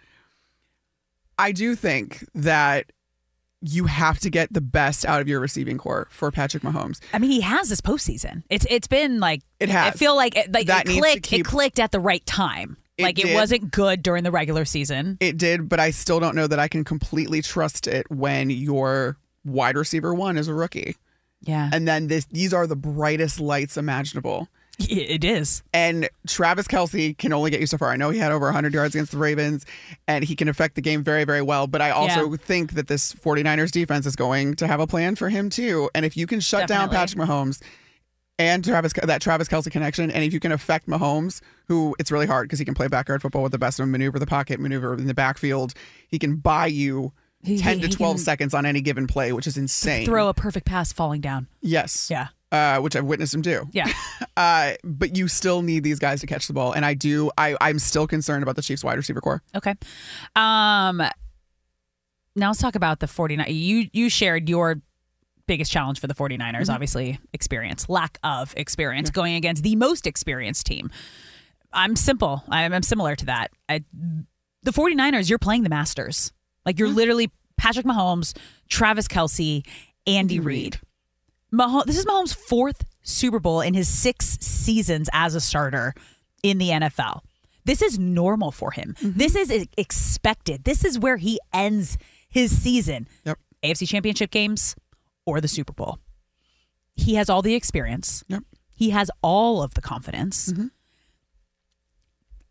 I 1.38 1.52
do 1.52 1.74
think 1.74 2.24
that 2.34 2.92
you 3.60 3.86
have 3.86 4.18
to 4.20 4.30
get 4.30 4.52
the 4.52 4.60
best 4.60 5.04
out 5.04 5.20
of 5.20 5.28
your 5.28 5.40
receiving 5.40 5.78
core 5.78 6.06
for 6.10 6.30
Patrick 6.30 6.62
Mahomes. 6.62 7.00
I 7.12 7.18
mean, 7.18 7.30
he 7.30 7.40
has 7.40 7.68
this 7.68 7.80
postseason. 7.80 8.42
It's 8.48 8.66
it's 8.70 8.86
been 8.86 9.18
like 9.20 9.42
It 9.60 9.68
has. 9.68 9.94
I 9.94 9.96
feel 9.96 10.14
like 10.14 10.36
it, 10.36 10.52
like 10.52 10.66
That 10.68 10.88
it 10.88 10.98
clicked. 10.98 11.24
keep- 11.24 11.40
it 11.40 11.44
clicked 11.44 11.78
at 11.78 11.90
the 11.92 12.00
right 12.00 12.24
time. 12.26 12.76
It 12.96 13.02
like 13.02 13.18
it 13.18 13.34
wasn't 13.34 13.70
good 13.70 14.02
during 14.02 14.24
the 14.24 14.30
regular 14.30 14.64
season. 14.64 15.18
It 15.20 15.36
did, 15.36 15.68
but 15.68 15.78
I 15.78 15.90
still 15.90 16.18
don't 16.18 16.34
know 16.34 16.46
that 16.46 16.58
I 16.58 16.66
can 16.68 16.82
completely 16.82 17.42
trust 17.42 17.86
it 17.86 18.10
when 18.10 18.48
your 18.48 19.18
wide 19.44 19.76
receiver 19.76 20.14
one 20.14 20.38
is 20.38 20.48
a 20.48 20.54
rookie. 20.54 20.96
Yeah. 21.42 21.68
And 21.72 21.86
then 21.86 22.06
this 22.06 22.24
these 22.26 22.54
are 22.54 22.66
the 22.66 22.76
brightest 22.76 23.38
lights 23.38 23.76
imaginable. 23.76 24.48
It 24.78 25.24
is. 25.24 25.62
And 25.72 26.08
Travis 26.26 26.66
Kelce 26.66 27.16
can 27.16 27.32
only 27.32 27.50
get 27.50 27.60
you 27.60 27.66
so 27.66 27.78
far. 27.78 27.90
I 27.90 27.96
know 27.96 28.10
he 28.10 28.18
had 28.18 28.30
over 28.30 28.44
100 28.46 28.74
yards 28.74 28.94
against 28.94 29.12
the 29.12 29.18
Ravens 29.18 29.64
and 30.06 30.22
he 30.22 30.36
can 30.36 30.48
affect 30.48 30.74
the 30.74 30.82
game 30.82 31.02
very, 31.02 31.24
very 31.24 31.40
well. 31.40 31.66
But 31.66 31.80
I 31.80 31.90
also 31.90 32.30
Yeah. 32.30 32.36
think 32.36 32.74
that 32.74 32.86
this 32.86 33.12
49ers 33.12 33.70
defense 33.70 34.04
is 34.04 34.16
going 34.16 34.54
to 34.56 34.66
have 34.66 34.78
a 34.80 34.86
plan 34.86 35.16
for 35.16 35.30
him 35.30 35.48
too. 35.48 35.88
And 35.94 36.04
if 36.04 36.14
you 36.16 36.26
can 36.26 36.40
shut 36.40 36.68
down 36.68 36.90
Patrick 36.90 37.18
Mahomes 37.18 37.62
and 38.38 38.62
Travis 38.62 38.92
that 39.02 39.22
Travis 39.22 39.48
Kelce 39.48 39.70
connection, 39.70 40.10
and 40.10 40.22
if 40.22 40.34
you 40.34 40.40
can 40.40 40.52
affect 40.52 40.86
Mahomes, 40.86 41.40
who 41.68 41.96
it's 41.98 42.12
really 42.12 42.26
hard 42.26 42.46
because 42.46 42.58
he 42.58 42.66
can 42.66 42.74
play 42.74 42.86
backyard 42.88 43.22
football 43.22 43.42
with 43.42 43.52
the 43.52 43.58
best 43.58 43.78
of 43.80 43.84
them, 43.84 43.92
maneuver 43.92 44.18
the 44.18 44.26
pocket, 44.26 44.60
maneuver 44.60 44.92
in 44.92 45.06
the 45.06 45.14
backfield, 45.14 45.72
he 46.08 46.18
can 46.18 46.36
buy 46.36 46.66
you 46.66 47.12
He- 47.42 47.58
10 47.58 47.78
he- 47.78 47.88
to 47.88 47.96
12 47.96 48.20
seconds 48.20 48.52
on 48.52 48.66
any 48.66 48.82
given 48.82 49.06
play, 49.06 49.32
which 49.32 49.46
is 49.46 49.56
insane. 49.56 50.04
Throw 50.04 50.28
a 50.28 50.34
perfect 50.34 50.66
pass 50.66 50.92
falling 50.92 51.22
down. 51.22 51.46
Yes. 51.62 52.08
Yeah. 52.10 52.28
Uh, 52.56 52.80
which 52.80 52.96
I've 52.96 53.04
witnessed 53.04 53.34
him 53.34 53.42
do. 53.42 53.68
Yeah. 53.72 53.86
Uh, 54.36 54.74
but 54.84 55.16
you 55.16 55.28
still 55.28 55.62
need 55.62 55.82
these 55.82 55.98
guys 55.98 56.20
to 56.20 56.26
catch 56.26 56.46
the 56.46 56.52
ball, 56.52 56.72
and 56.72 56.84
I 56.84 56.92
do. 56.92 57.30
I 57.38 57.56
I'm 57.58 57.78
still 57.78 58.06
concerned 58.06 58.42
about 58.42 58.54
the 58.56 58.60
Chiefs' 58.60 58.84
wide 58.84 58.96
receiver 58.98 59.22
core. 59.22 59.42
Okay. 59.54 59.74
Um 60.34 60.98
now 62.34 62.48
let's 62.48 62.60
talk 62.60 62.74
about 62.74 63.00
the 63.00 63.06
49 63.06 63.46
you 63.48 63.88
you 63.94 64.10
shared 64.10 64.46
your 64.48 64.82
biggest 65.46 65.72
challenge 65.72 66.00
for 66.00 66.06
the 66.06 66.14
49ers 66.14 66.66
Mhm. 66.66 66.74
obviously 66.74 67.18
experience 67.32 67.88
lack 67.88 68.18
of 68.22 68.52
experience 68.58 69.08
going 69.10 69.34
against 69.36 69.62
the 69.62 69.74
most 69.76 70.06
experienced 70.06 70.66
team 70.66 70.90
i'm 71.72 71.96
simple 71.96 72.42
i'm, 72.50 72.72
I'm 72.74 72.82
similar 72.82 73.16
to 73.16 73.24
that 73.26 73.52
I, 73.70 73.84
the 74.64 74.72
49ers 74.72 75.30
you're 75.30 75.38
playing 75.38 75.62
the 75.62 75.70
masters 75.70 76.30
like 76.66 76.78
you're 76.78 76.88
literally 76.90 77.30
patrick 77.56 77.86
mahomes 77.86 78.36
travis 78.68 79.08
kelce 79.08 79.64
andy 80.06 80.40
reid 80.40 80.78
Mahomes, 81.56 81.86
this 81.86 81.98
is 81.98 82.06
mahomes 82.06 82.34
fourth 82.34 82.84
super 83.02 83.40
bowl 83.40 83.60
in 83.60 83.74
his 83.74 83.88
six 83.88 84.38
seasons 84.40 85.08
as 85.12 85.34
a 85.34 85.40
starter 85.40 85.94
in 86.42 86.58
the 86.58 86.68
nfl 86.70 87.20
this 87.66 87.82
is 87.82 87.98
normal 87.98 88.52
for 88.52 88.70
him. 88.70 88.94
Mm-hmm. 88.98 89.18
This 89.18 89.34
is 89.34 89.66
expected. 89.76 90.64
This 90.64 90.84
is 90.84 90.98
where 90.98 91.16
he 91.16 91.38
ends 91.52 91.98
his 92.28 92.56
season. 92.56 93.08
Yep. 93.24 93.38
afc 93.64 93.88
championship 93.88 94.30
games 94.30 94.76
or 95.26 95.40
the 95.40 95.48
super 95.48 95.72
bowl. 95.72 95.98
He 96.94 97.16
has 97.16 97.28
all 97.28 97.42
the 97.42 97.54
experience. 97.54 98.24
Yep. 98.28 98.44
he 98.72 98.90
has 98.90 99.10
all 99.20 99.62
of 99.62 99.74
the 99.74 99.80
confidence. 99.80 100.52
Mm-hmm. 100.52 100.66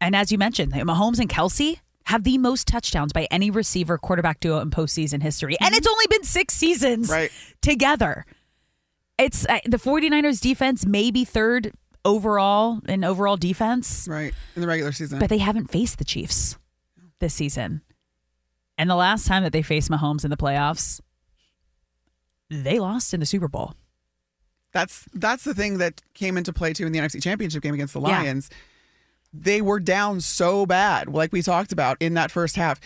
And 0.01 0.15
as 0.15 0.31
you 0.31 0.37
mentioned, 0.37 0.73
Mahomes 0.73 1.19
and 1.19 1.29
Kelce 1.29 1.79
have 2.07 2.23
the 2.23 2.37
most 2.37 2.67
touchdowns 2.67 3.13
by 3.13 3.27
any 3.31 3.49
receiver 3.49 3.97
quarterback 3.97 4.39
duo 4.39 4.59
in 4.59 4.69
postseason 4.69 5.23
history. 5.23 5.55
And 5.59 5.69
mm-hmm. 5.69 5.77
it's 5.77 5.87
only 5.87 6.05
been 6.09 6.23
six 6.23 6.53
seasons 6.53 7.11
together. 7.61 8.25
It's 9.17 9.45
uh, 9.47 9.59
the 9.65 9.77
49ers 9.77 10.41
defense, 10.41 10.85
maybe 10.85 11.23
third 11.25 11.71
overall 12.03 12.81
in 12.87 13.03
overall 13.03 13.37
defense. 13.37 14.07
Right. 14.09 14.33
In 14.55 14.61
the 14.61 14.67
regular 14.67 14.91
season. 14.91 15.19
But 15.19 15.29
they 15.29 15.37
haven't 15.37 15.71
faced 15.71 15.97
the 15.97 16.05
Chiefs 16.05 16.57
this 17.19 17.33
season. 17.33 17.81
And 18.77 18.89
the 18.89 18.95
last 18.95 19.25
time 19.25 19.43
that 19.43 19.53
they 19.53 19.61
faced 19.61 19.89
Mahomes 19.89 20.25
in 20.25 20.29
the 20.29 20.37
playoffs, 20.37 20.99
they 22.49 22.77
lost 22.79 23.13
in 23.13 23.19
the 23.21 23.25
Super 23.25 23.47
Bowl. 23.47 23.73
That's 24.73 25.05
that's 25.13 25.45
the 25.45 25.53
thing 25.53 25.77
that 25.77 26.01
came 26.13 26.35
into 26.37 26.51
play 26.51 26.73
too 26.73 26.85
in 26.85 26.91
the 26.91 26.99
NFC 26.99 27.23
Championship 27.23 27.63
game 27.63 27.73
against 27.73 27.93
the 27.93 28.01
Yeah. 28.01 28.19
Lions. 28.21 28.49
They 29.33 29.61
were 29.61 29.79
down 29.79 30.19
so 30.21 30.65
bad, 30.65 31.07
like 31.07 31.31
we 31.31 31.41
talked 31.41 31.71
about 31.71 31.97
in 32.01 32.13
that 32.15 32.31
first 32.31 32.55
half. 32.57 32.79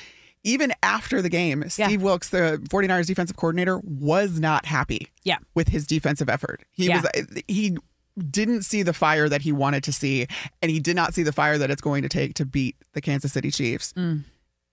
Even 0.44 0.72
after 0.84 1.22
the 1.22 1.30
game, 1.30 1.68
Steve 1.70 2.02
Wilks, 2.02 2.30
the 2.30 2.62
49ers 2.70 3.08
defensive 3.08 3.36
coordinator, 3.36 3.80
was 3.84 4.40
not 4.40 4.66
happy 4.66 5.10
Yeah. 5.24 5.38
with 5.54 5.68
his 5.68 5.86
defensive 5.86 6.30
effort. 6.30 6.62
He 6.72 6.88
Yeah. 6.88 7.02
was 7.02 7.26
he 7.48 7.78
didn't 8.32 8.64
see 8.64 8.84
the 8.84 8.94
fire 8.94 9.30
that 9.30 9.42
he 9.44 9.52
wanted 9.52 9.84
to 9.86 9.94
see, 9.94 10.28
and 10.62 10.72
he 10.72 10.80
did 10.80 10.96
not 10.96 11.14
see 11.14 11.24
the 11.24 11.32
fire 11.32 11.58
that 11.58 11.70
it's 11.72 11.82
going 11.82 12.04
to 12.04 12.10
take 12.10 12.34
to 12.36 12.46
beat 12.46 12.76
the 12.94 13.02
Kansas 13.02 13.32
City 13.34 13.52
Chiefs. 13.52 13.94
Mm. 13.94 14.24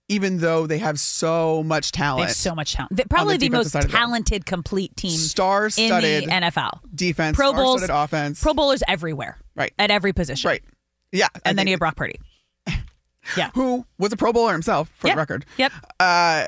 Even 0.09 0.39
though 0.39 0.69
they 0.69 0.79
have 0.79 1.01
so 1.01 1.65
much 1.65 1.91
They 1.91 1.97
talent. 1.99 2.29
have 2.29 2.37
so 2.37 2.55
much 2.55 2.75
talent. 2.75 2.95
They're 2.97 3.07
Probably 3.11 3.37
the, 3.37 3.49
defensive 3.49 3.75
most 3.75 3.85
of 3.87 3.91
the 3.91 3.97
talented, 3.97 4.47
complete 4.47 4.97
team 4.97 5.19
Star-studded 5.19 6.23
in 6.25 6.29
the 6.29 6.35
NFL. 6.47 6.81
defense, 6.95 7.37
Pro 7.37 7.53
Bowls, 7.53 7.83
offense. 7.89 8.41
Pro 8.41 8.55
Bowlers 8.55 8.85
everywhere. 8.87 9.39
Right. 9.57 9.73
At 9.81 9.91
every 9.91 10.13
position. 10.13 10.49
Right. 10.49 10.63
Yeah. 11.11 11.27
And 11.45 11.59
then 11.59 11.67
you 11.67 11.73
have 11.73 11.81
Brock 11.81 11.97
Purdy. 11.97 12.21
Yeah. 13.37 13.51
Who 13.55 13.85
was 13.99 14.13
a 14.13 14.17
Pro 14.17 14.33
Bowler 14.33 14.53
himself, 14.53 14.91
for 14.97 15.09
the 15.11 15.17
record. 15.17 15.45
Yep. 15.57 15.73
Uh, 16.01 16.47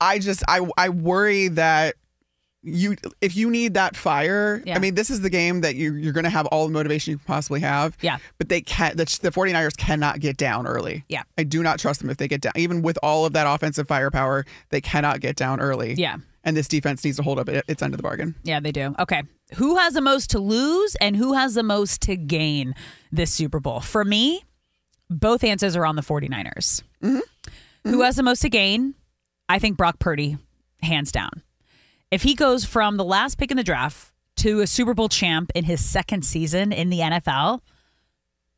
I 0.00 0.18
just 0.18 0.42
I 0.48 0.66
I 0.76 0.88
worry 0.90 1.48
that 1.48 1.94
you 2.66 2.96
if 3.20 3.36
you 3.36 3.50
need 3.50 3.74
that 3.74 3.94
fire. 3.96 4.62
Yeah. 4.64 4.76
I 4.76 4.78
mean, 4.78 4.94
this 4.94 5.10
is 5.10 5.20
the 5.20 5.30
game 5.30 5.60
that 5.60 5.74
you 5.76 5.94
you're 5.94 6.12
going 6.12 6.24
to 6.24 6.30
have 6.30 6.46
all 6.46 6.66
the 6.66 6.72
motivation 6.72 7.12
you 7.12 7.18
can 7.18 7.26
possibly 7.26 7.60
have. 7.60 7.96
Yeah. 8.00 8.18
But 8.38 8.48
they 8.48 8.60
can't. 8.60 8.96
The, 8.96 9.04
the 9.22 9.30
49ers 9.30 9.76
cannot 9.76 10.20
get 10.20 10.36
down 10.36 10.66
early. 10.66 11.04
Yeah. 11.08 11.22
I 11.38 11.44
do 11.44 11.62
not 11.62 11.78
trust 11.78 12.00
them 12.00 12.10
if 12.10 12.16
they 12.16 12.26
get 12.28 12.40
down. 12.40 12.52
Even 12.56 12.82
with 12.82 12.98
all 13.02 13.26
of 13.26 13.32
that 13.34 13.46
offensive 13.46 13.86
firepower, 13.86 14.44
they 14.70 14.80
cannot 14.80 15.20
get 15.20 15.36
down 15.36 15.60
early. 15.60 15.94
Yeah. 15.94 16.16
And 16.42 16.56
this 16.56 16.68
defense 16.68 17.04
needs 17.04 17.16
to 17.18 17.22
hold 17.22 17.38
up 17.38 17.48
it- 17.48 17.64
its 17.68 17.82
end 17.82 17.94
of 17.94 17.98
the 17.98 18.02
bargain. 18.02 18.34
Yeah, 18.44 18.60
they 18.60 18.72
do. 18.72 18.94
Okay. 18.98 19.22
Who 19.56 19.76
has 19.76 19.94
the 19.94 20.00
most 20.02 20.30
to 20.30 20.38
lose 20.38 20.94
and 20.96 21.16
who 21.16 21.34
has 21.34 21.54
the 21.54 21.62
most 21.62 22.00
to 22.02 22.16
gain 22.16 22.74
this 23.12 23.30
Super 23.30 23.60
Bowl? 23.60 23.80
For 23.80 24.04
me, 24.04 24.44
both 25.10 25.44
answers 25.44 25.76
are 25.76 25.86
on 25.86 25.96
the 25.96 26.02
49ers. 26.02 26.82
Mm-hmm. 27.02 27.90
Who 27.90 28.02
has 28.02 28.16
the 28.16 28.22
most 28.22 28.40
to 28.40 28.48
gain? 28.48 28.94
I 29.48 29.58
think 29.58 29.76
Brock 29.76 29.98
Purdy, 29.98 30.38
hands 30.82 31.12
down. 31.12 31.42
If 32.10 32.22
he 32.22 32.34
goes 32.34 32.64
from 32.64 32.96
the 32.96 33.04
last 33.04 33.36
pick 33.38 33.50
in 33.50 33.56
the 33.56 33.62
draft 33.64 34.12
to 34.36 34.60
a 34.60 34.66
Super 34.66 34.94
Bowl 34.94 35.08
champ 35.08 35.50
in 35.54 35.64
his 35.64 35.84
second 35.84 36.24
season 36.24 36.72
in 36.72 36.88
the 36.90 37.00
NFL, 37.00 37.60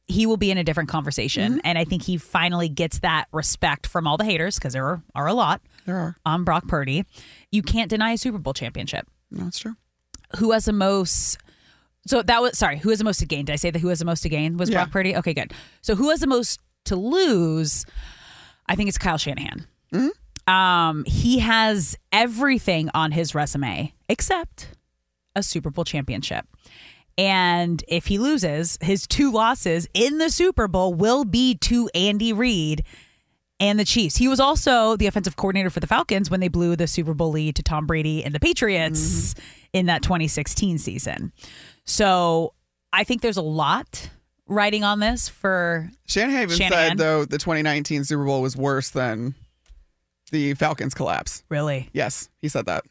he 0.09 0.27
will 0.27 0.37
be 0.37 0.51
in 0.53 0.59
a 0.59 0.63
different 0.65 0.89
conversation. 0.89 1.53
Mm-hmm. 1.55 1.61
And 1.65 1.77
I 1.79 1.85
think 1.85 2.03
he 2.05 2.17
finally 2.17 2.69
gets 2.69 3.01
that 3.01 3.27
respect 3.33 3.87
from 3.87 4.07
all 4.07 4.17
the 4.17 4.25
haters, 4.25 4.55
because 4.57 4.73
there 4.73 4.87
are, 4.87 5.03
are 5.17 5.27
a 5.27 5.35
lot 5.35 5.61
There 5.87 5.97
are. 5.97 6.17
on 6.25 6.45
Brock 6.45 6.69
Purdy. 6.69 7.05
You 7.51 7.63
can't 7.63 7.91
deny 7.91 8.13
a 8.13 8.19
Super 8.19 8.39
Bowl 8.39 8.55
championship 8.55 9.09
that's 9.33 9.59
true. 9.59 9.75
who 10.37 10.53
has 10.53 10.67
the 10.67 10.73
most 10.73 11.39
so 12.07 12.23
that 12.23 12.41
was 12.41 12.57
sorry 12.57 12.79
who 12.79 12.91
has 12.91 12.99
the 12.99 13.05
most 13.05 13.19
to 13.19 13.27
gain? 13.27 13.45
Did 13.45 13.53
i 13.53 13.57
say 13.57 13.71
that 13.71 13.79
who 13.81 13.89
has 13.89 13.99
the 13.99 14.05
most 14.05 14.23
to 14.23 14.29
gain 14.29 14.57
was 14.57 14.71
Yeah. 14.71 14.79
brock 14.79 14.91
purdy? 14.93 15.15
Okay 15.17 15.35
good. 15.35 15.53
So 15.83 15.95
who 15.95 16.11
has 16.11 16.21
the 16.21 16.27
most 16.27 16.61
to 16.87 16.97
lose? 16.97 17.85
I 18.69 18.75
think 18.77 18.89
it's 18.89 18.99
kyle 18.99 19.19
shanahan. 19.19 19.67
Um 20.47 21.05
he 21.07 21.41
has 21.41 21.97
everything 22.13 22.89
on 22.95 23.13
his 23.13 23.35
resume 23.35 23.93
except 24.09 24.69
a 25.35 25.43
super 25.43 25.71
bowl 25.71 25.85
championship. 25.85 26.47
And 27.19 27.83
if 27.89 28.07
he 28.07 28.19
loses 28.19 28.79
his 28.81 29.07
two 29.07 29.33
losses 29.33 29.89
in 29.95 30.19
the 30.19 30.31
super 30.31 30.69
bowl 30.69 30.95
will 30.95 31.25
be 31.25 31.55
to 31.63 31.89
andy 31.95 32.33
reid 32.33 32.85
and 33.59 33.79
the 33.81 33.87
Chiefs. 33.87 34.17
He 34.17 34.29
was 34.29 34.39
also 34.39 34.97
the 34.97 35.07
offensive 35.07 35.37
coordinator 35.37 35.71
for 35.71 35.81
the 35.81 35.87
Falcons 35.87 36.31
when 36.31 36.41
they 36.41 36.49
blew 36.49 36.77
the 36.77 36.87
Super 36.87 37.15
Bowl 37.15 37.31
lead 37.31 37.57
to 37.57 37.63
Tom 37.63 37.87
Brady 37.87 38.23
and 38.23 38.35
the 38.35 38.39
Patriots 38.41 39.35
in 39.73 39.87
that 39.87 40.03
2016 40.03 40.77
season. 40.77 41.33
So 41.87 42.53
I 42.93 43.05
think 43.05 43.23
there's 43.23 43.37
a 43.37 43.43
lot 43.43 44.11
writing 44.47 44.85
on 44.85 45.01
this 45.01 45.29
for 45.29 45.91
Shanahan 46.07 46.49
said 46.51 46.99
though 46.99 47.25
the 47.25 47.39
2019 47.39 48.05
Super 48.05 48.25
Bowl 48.25 48.43
was 48.43 48.57
worse 48.57 48.91
than 48.91 49.35
the 50.31 50.55
Falcons 50.55 50.95
collapse. 50.95 51.43
Really? 51.49 51.89
Yes, 51.93 52.29
he 52.41 52.49
said 52.49 52.67
that. 52.67 52.85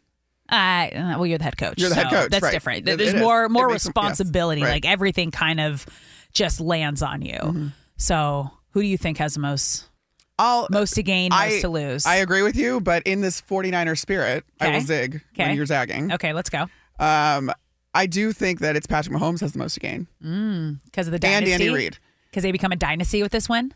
Uh, 0.48 0.90
well, 1.18 1.26
you're 1.26 1.38
the 1.38 1.44
head 1.44 1.58
coach. 1.58 1.80
You're 1.80 1.90
the 1.90 1.96
head 1.96 2.10
so 2.10 2.16
coach, 2.16 2.32
That's 2.32 2.44
right. 2.44 2.52
different. 2.52 2.86
There's 2.86 3.02
it 3.02 3.16
is. 3.16 3.22
more 3.22 3.46
It 3.46 3.50
more 3.50 3.68
makes- 3.68 3.86
yes, 3.86 3.88
responsibility. 3.88 4.62
right. 4.62 4.72
Like 4.72 4.86
everything 4.86 5.32
kind 5.32 5.60
of 5.60 5.86
just 6.34 6.60
lands 6.62 7.02
on 7.02 7.22
you. 7.22 7.34
Mm-hmm. 7.40 7.68
So 7.98 8.52
who 8.72 8.82
do 8.82 8.88
you 8.88 8.98
think 8.98 9.18
has 9.18 9.34
the 9.34 9.40
most 9.40 9.90
I'll, 10.38 10.68
most 10.70 10.96
to 10.96 11.04
gain, 11.04 11.32
I, 11.34 11.50
most 11.50 11.62
to 11.62 11.70
lose? 11.70 12.06
I 12.06 12.18
agree 12.18 12.42
with 12.44 12.56
you, 12.58 12.80
but 12.82 13.04
in 13.04 13.22
this 13.22 13.42
49er 13.42 13.98
spirit, 13.98 14.44
I 14.60 14.70
will 14.70 14.82
zig 14.82 15.22
Okay. 15.34 15.48
when 15.48 15.56
you're 15.56 15.66
zagging. 15.66 16.12
Okay, 16.14 16.34
let's 16.34 16.50
go. 16.50 16.68
Um, 17.00 17.52
I 17.96 18.06
do 18.06 18.32
think 18.34 18.60
that 18.60 18.76
it's 18.76 18.86
Patrick 18.86 19.16
Mahomes 19.18 19.40
has 19.40 19.54
the 19.54 19.60
most 19.60 19.74
to 19.76 19.80
gain. 19.80 20.08
Mm, 20.24 20.80
because 20.86 21.08
of 21.08 21.20
the 21.20 21.26
And. 21.28 21.48
Andy 21.48 21.70
Reid. 21.70 21.98
Because 22.30 22.44
they 22.44 22.52
become 22.52 22.72
a 22.72 22.76
dynasty 22.76 23.24
with 23.24 23.32
this 23.32 23.48
win. 23.50 23.74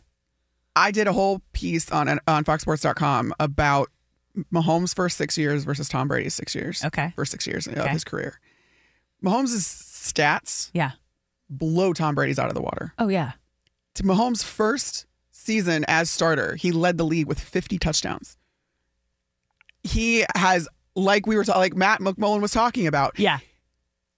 I 0.76 0.92
did 0.92 1.08
a 1.08 1.14
whole 1.14 1.42
piece 1.54 1.90
on 1.92 2.08
on 2.28 2.44
FoxSports.com 2.46 3.34
about 3.40 3.90
Mahomes' 4.54 4.94
first 4.94 5.18
six 5.18 5.38
years 5.38 5.64
versus 5.64 5.90
Tom 5.90 6.08
Brady's 6.08 6.34
six 6.36 6.54
years. 6.54 6.84
Okay. 6.86 7.14
First 7.16 7.32
six 7.32 7.48
years 7.48 7.66
of 7.68 7.78
Okay. 7.78 7.90
his 7.90 8.04
career. 8.04 8.40
Mahomes' 9.24 9.56
stats 9.58 10.70
Yeah. 10.74 10.92
blow 11.50 11.94
Tom 11.94 12.14
Brady's 12.16 12.38
out 12.40 12.48
of 12.50 12.54
the 12.56 12.62
water. 12.62 12.94
Oh 13.00 13.08
yeah. 13.08 13.32
To 13.96 14.04
Mahomes' 14.04 14.44
first 14.44 15.06
season 15.32 15.84
as 15.88 16.10
starter, 16.10 16.56
he 16.56 16.72
led 16.72 16.98
the 16.98 17.06
league 17.06 17.28
with 17.28 17.40
50 17.40 17.78
touchdowns. 17.80 18.38
He 19.84 20.26
has 20.36 20.68
like 20.96 21.26
we 21.26 21.36
were 21.38 21.44
ta- 21.46 21.58
like 21.58 21.76
Matt 21.76 22.00
McMullen 22.02 22.42
was 22.42 22.52
talking 22.52 22.88
about. 22.88 23.18
Yeah. 23.18 23.40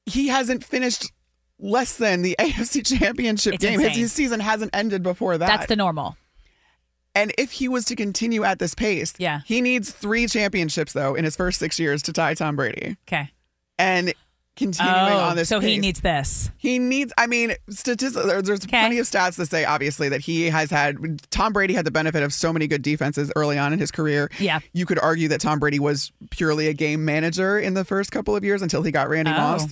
He 0.05 0.27
hasn't 0.27 0.63
finished 0.63 1.11
less 1.59 1.97
than 1.97 2.21
the 2.21 2.35
AFC 2.39 2.85
Championship 2.99 3.55
It's 3.55 3.63
game. 3.63 3.79
His, 3.79 3.87
insane. 3.89 4.01
his 4.01 4.11
season 4.13 4.39
hasn't 4.39 4.75
ended 4.75 5.03
before 5.03 5.37
that. 5.37 5.47
That's 5.47 5.67
the 5.67 5.75
normal. 5.75 6.15
And 7.13 7.33
if 7.37 7.51
he 7.51 7.67
was 7.67 7.85
to 7.85 7.95
continue 7.95 8.43
at 8.43 8.59
this 8.59 8.73
pace, 8.73 9.13
Yeah. 9.17 9.41
he 9.45 9.61
needs 9.61 9.91
three 9.91 10.27
championships 10.27 10.93
though 10.93 11.13
in 11.15 11.25
his 11.25 11.35
first 11.35 11.59
six 11.59 11.77
years 11.79 12.01
to 12.03 12.13
tie 12.13 12.33
Tom 12.35 12.55
Brady. 12.55 12.95
Okay. 13.07 13.29
And 13.77 14.13
continuing 14.55 14.95
Oh, 15.13 15.19
on 15.19 15.35
this, 15.35 15.49
so 15.49 15.59
he 15.59 15.77
needs 15.79 16.01
this. 16.01 16.51
He 16.57 16.77
needs. 16.79 17.11
I 17.17 17.25
mean, 17.27 17.53
statistics. 17.69 18.25
There's, 18.25 18.43
there's 18.43 18.65
plenty 18.65 18.99
of 18.99 19.07
stats 19.07 19.35
that 19.37 19.47
say 19.47 19.65
obviously 19.65 20.07
that 20.09 20.21
he 20.21 20.49
has 20.49 20.69
had. 20.69 20.97
Tom 21.31 21.51
Brady 21.51 21.73
had 21.73 21.85
the 21.85 21.91
benefit 21.91 22.21
of 22.23 22.31
so 22.33 22.53
many 22.53 22.67
good 22.67 22.81
defenses 22.81 23.31
early 23.35 23.57
on 23.57 23.73
in 23.73 23.79
his 23.79 23.91
career. 23.91 24.29
Yeah. 24.39 24.59
You 24.73 24.85
could 24.85 24.99
argue 24.99 25.27
that 25.29 25.41
Tom 25.41 25.59
Brady 25.59 25.79
was 25.79 26.11
purely 26.29 26.67
a 26.67 26.73
game 26.73 27.03
manager 27.05 27.57
in 27.59 27.73
the 27.73 27.83
first 27.83 28.11
couple 28.11 28.35
of 28.35 28.43
years 28.43 28.61
until 28.61 28.83
he 28.83 28.91
got 28.91 29.09
Randy 29.09 29.31
Oh. 29.31 29.35
Moss. 29.37 29.67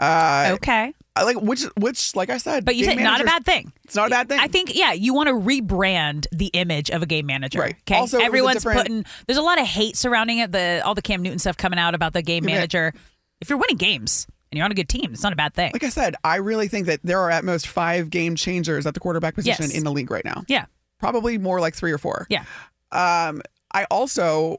Uh, 0.00 0.50
Okay. 0.54 0.94
I 1.16 1.24
like 1.24 1.40
which 1.42 1.64
which 1.76 2.14
like 2.16 2.30
I 2.30 2.38
said, 2.38 2.64
But 2.64 2.76
you 2.76 2.84
said 2.84 2.96
not 2.98 3.20
a 3.20 3.24
bad 3.24 3.44
thing. 3.44 3.72
It's 3.84 3.96
not 3.96 4.06
a 4.06 4.10
bad 4.10 4.28
thing. 4.28 4.38
I 4.40 4.46
think, 4.46 4.74
yeah, 4.74 4.92
you 4.92 5.12
want 5.12 5.28
to 5.28 5.34
rebrand 5.34 6.26
the 6.32 6.46
image 6.48 6.88
of 6.90 7.02
a 7.02 7.06
game 7.06 7.26
manager. 7.26 7.58
Right. 7.58 7.74
Okay. 7.80 7.96
Also, 7.96 8.16
it 8.16 8.20
was 8.20 8.22
a 8.22 8.26
Everyone's 8.26 8.54
different- 8.58 8.78
putting, 8.80 9.04
there's 9.26 9.36
a 9.36 9.42
lot 9.42 9.60
of 9.60 9.66
hate 9.66 9.96
surrounding 9.96 10.38
it. 10.38 10.52
The 10.52 10.80
All 10.84 10.94
the 10.94 11.02
Cam 11.02 11.20
Newton 11.20 11.38
stuff 11.40 11.56
coming 11.56 11.78
out 11.78 11.94
about 11.94 12.12
the 12.12 12.22
game 12.22 12.48
Yeah. 12.48 12.54
manager. 12.54 12.94
If 13.40 13.50
you're 13.50 13.58
winning 13.58 13.76
games 13.76 14.26
and 14.50 14.56
you're 14.56 14.64
on 14.64 14.70
a 14.70 14.74
good 14.74 14.88
team, 14.88 15.10
it's 15.12 15.22
not 15.22 15.32
a 15.32 15.36
bad 15.36 15.52
thing. 15.52 15.72
Like 15.72 15.84
I 15.84 15.88
said, 15.90 16.14
I 16.22 16.36
really 16.36 16.68
think 16.68 16.86
that 16.86 17.00
there 17.02 17.18
are 17.20 17.30
at 17.30 17.44
most 17.44 17.66
five 17.66 18.08
game 18.08 18.36
changers 18.36 18.86
at 18.86 18.94
the 18.94 19.00
quarterback 19.00 19.34
position 19.34 19.66
Yes. 19.66 19.74
in 19.76 19.82
the 19.84 19.90
league 19.92 20.10
right 20.12 20.24
now. 20.24 20.44
Yeah. 20.46 20.66
Probably 21.00 21.38
more 21.38 21.60
like 21.60 21.74
three 21.74 21.92
or 21.92 21.98
four. 21.98 22.26
Yeah. 22.30 22.44
Um, 22.92 23.42
I 23.72 23.84
also, 23.90 24.58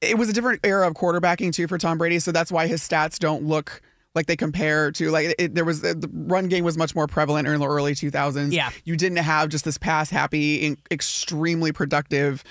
it 0.00 0.16
was 0.16 0.28
a 0.28 0.32
different 0.32 0.60
era 0.64 0.86
of 0.86 0.94
quarterbacking 0.94 1.52
too 1.52 1.66
for 1.66 1.76
Tom 1.76 1.98
Brady, 1.98 2.18
so 2.20 2.30
that's 2.32 2.52
why 2.52 2.66
his 2.68 2.80
stats 2.86 3.18
don't 3.18 3.42
look 3.44 3.82
like 4.14 4.26
they 4.26 4.36
compare 4.36 4.90
to 4.92 5.10
like 5.10 5.34
it, 5.38 5.54
there 5.54 5.64
was 5.64 5.80
the 5.82 6.08
run 6.12 6.48
game 6.48 6.64
was 6.64 6.76
much 6.76 6.94
more 6.94 7.06
prevalent 7.06 7.46
in 7.46 7.58
the 7.60 7.66
early 7.68 7.94
2000s. 7.94 8.52
Yeah. 8.52 8.70
you 8.84 8.96
didn't 8.96 9.18
have 9.18 9.48
just 9.48 9.64
this 9.64 9.78
pass 9.78 10.10
happy, 10.10 10.76
extremely 10.90 11.72
productive. 11.72 12.42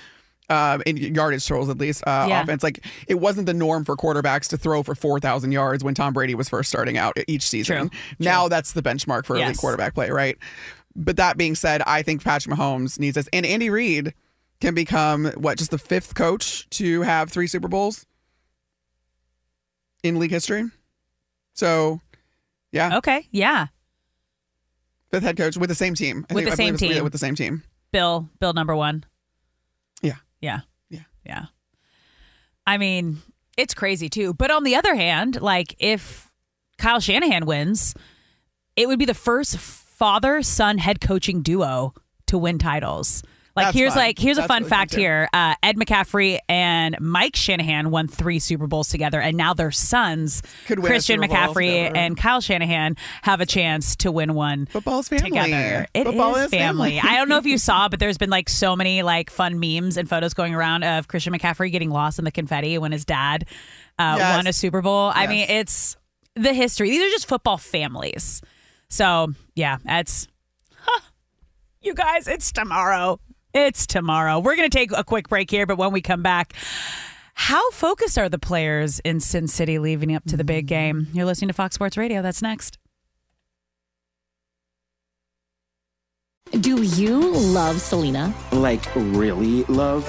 Um, 0.50 0.82
in 0.86 0.96
yardage 0.96 1.46
totals, 1.46 1.68
at 1.68 1.76
least 1.76 2.02
uh, 2.06 2.24
Yeah. 2.26 2.42
offense, 2.42 2.62
like 2.62 2.82
it 3.06 3.16
wasn't 3.16 3.44
the 3.44 3.52
norm 3.52 3.84
for 3.84 3.96
quarterbacks 3.96 4.48
to 4.48 4.56
throw 4.56 4.82
for 4.82 4.94
four 4.94 5.20
thousand 5.20 5.52
yards 5.52 5.84
when 5.84 5.94
Tom 5.94 6.14
Brady 6.14 6.34
was 6.34 6.48
first 6.48 6.70
starting 6.70 6.96
out 6.96 7.18
each 7.28 7.42
season. 7.46 7.90
True. 7.90 7.98
Now 8.18 8.48
that's 8.48 8.72
the 8.72 8.80
benchmark 8.80 9.26
for 9.26 9.36
elite 9.36 9.58
quarterback 9.58 9.92
play, 9.94 10.08
right? 10.10 10.38
But 10.96 11.18
that 11.18 11.36
being 11.36 11.54
said, 11.54 11.82
I 11.86 12.00
think 12.00 12.24
Patrick 12.24 12.56
Mahomes 12.56 12.98
needs 12.98 13.16
this, 13.16 13.28
and 13.30 13.44
Andy 13.44 13.68
Reid 13.68 14.14
can 14.62 14.74
become 14.74 15.26
what 15.36 15.58
just 15.58 15.70
the 15.70 15.76
fifth 15.76 16.14
coach 16.14 16.66
to 16.70 17.02
have 17.02 17.30
three 17.30 17.46
Super 17.46 17.68
Bowls 17.68 18.06
in 20.02 20.18
league 20.18 20.30
history. 20.30 20.64
So, 21.58 22.00
yeah, 22.70 22.98
Okay. 22.98 23.26
Yeah. 23.32 23.66
fifth 25.10 25.24
head 25.24 25.36
coach 25.36 25.56
with 25.56 25.68
the 25.68 25.74
same 25.74 25.94
team. 25.96 26.24
I 26.30 26.34
With 26.34 26.44
the 26.44 26.54
same 26.54 26.76
team. 26.76 27.02
With 27.02 27.10
the 27.12 27.18
same 27.18 27.34
team. 27.34 27.64
Bill, 27.90 28.28
Bill 28.38 28.52
number 28.52 28.76
one. 28.76 29.04
Yeah. 30.00 30.18
Yeah. 30.40 30.60
Yeah. 30.88 31.02
Yeah. 31.26 31.46
I 32.64 32.78
mean, 32.78 33.18
it's 33.56 33.74
crazy 33.74 34.08
too. 34.08 34.34
But 34.34 34.52
on 34.52 34.62
the 34.62 34.76
other 34.76 34.94
hand, 34.94 35.40
like 35.40 35.74
if 35.80 36.30
Kyle 36.76 37.00
Shanahan 37.00 37.44
wins, 37.44 37.92
it 38.76 38.86
would 38.86 39.00
be 39.00 39.04
the 39.04 39.12
first 39.14 39.58
father 39.58 40.42
son 40.42 40.78
head 40.78 41.00
coaching 41.00 41.42
duo 41.42 41.92
to 42.28 42.38
win 42.38 42.58
titles. 42.58 43.24
Like 43.56 43.66
That's 43.66 43.76
here's 43.76 43.94
fun. 43.94 44.02
like 44.04 44.18
here's 44.20 44.38
a 44.38 44.42
That's 44.42 44.48
fun 44.48 44.62
fun, 44.62 44.70
fact 44.70 44.94
here. 44.94 45.28
Uh, 45.32 45.54
Ed 45.64 45.76
McCaffrey 45.76 46.38
and 46.48 46.96
Mike 47.00 47.34
Shanahan 47.34 47.90
won 47.90 48.06
three 48.06 48.38
Super 48.38 48.68
Bowls 48.68 48.88
together, 48.88 49.20
and 49.20 49.36
now 49.36 49.52
their 49.52 49.72
sons, 49.72 50.42
Could 50.66 50.80
Christian 50.80 51.20
McCaffrey 51.20 51.90
and 51.96 52.16
Kyle 52.16 52.40
Shanahan, 52.40 52.94
have 53.22 53.40
a 53.40 53.46
chance 53.46 53.96
to 53.96 54.12
win 54.12 54.34
one 54.34 54.66
Football's 54.66 55.08
family. 55.08 55.30
together. 55.30 55.86
It 55.92 56.00
is 56.00 56.04
Football 56.06 56.36
is 56.36 56.50
family. 56.50 56.98
family. 56.98 57.00
I 57.00 57.16
don't 57.16 57.28
know 57.28 57.38
if 57.38 57.46
you 57.46 57.58
saw, 57.68 57.88
but 57.88 57.98
there's 57.98 58.18
been 58.18 58.30
like 58.30 58.48
so 58.48 58.76
many 58.76 59.02
like 59.02 59.28
fun 59.28 59.58
memes 59.58 59.96
and 59.96 60.08
photos 60.08 60.34
going 60.34 60.54
around 60.54 60.84
of 60.84 61.08
Christian 61.08 61.32
McCaffrey 61.32 61.72
getting 61.72 61.90
lost 61.90 62.20
in 62.20 62.24
the 62.24 62.30
confetti 62.30 62.78
when 62.78 62.92
his 62.92 63.04
dad 63.04 63.44
uh, 63.98 64.14
Yes. 64.18 64.36
won 64.36 64.46
a 64.46 64.52
Super 64.52 64.82
Bowl. 64.82 65.10
I 65.12 65.26
mean, 65.26 65.46
it's 65.50 65.96
the 66.36 66.52
history. 66.54 66.90
These 66.90 67.02
are 67.02 67.10
just 67.10 67.26
football 67.26 67.56
families. 67.58 68.40
So 68.88 69.32
yeah, 69.56 69.78
that's 69.84 70.28
huh. 70.78 71.00
you 71.82 71.94
guys. 71.94 72.28
It's 72.28 72.52
tomorrow. 72.52 73.18
It's 73.54 73.86
tomorrow. 73.86 74.38
We're 74.40 74.56
gonna 74.56 74.68
take 74.68 74.92
a 74.92 75.04
quick 75.04 75.28
break 75.28 75.50
here, 75.50 75.66
but 75.66 75.78
when 75.78 75.92
we 75.92 76.00
come 76.00 76.22
back. 76.22 76.52
How 77.34 77.70
focused 77.70 78.18
are 78.18 78.28
the 78.28 78.38
players 78.38 78.98
in 79.00 79.20
Sin 79.20 79.46
City 79.46 79.78
leading 79.78 80.14
up 80.14 80.24
to 80.24 80.36
the 80.36 80.42
big 80.44 80.66
game? 80.66 81.06
You're 81.12 81.24
listening 81.24 81.48
to 81.48 81.54
Fox 81.54 81.76
Sports 81.76 81.96
Radio. 81.96 82.20
That's 82.20 82.42
next. 82.42 82.78
Do 86.50 86.82
you 86.82 87.20
love 87.30 87.80
Selena? 87.80 88.34
Like, 88.52 88.84
really 88.96 89.62
love? 89.64 90.04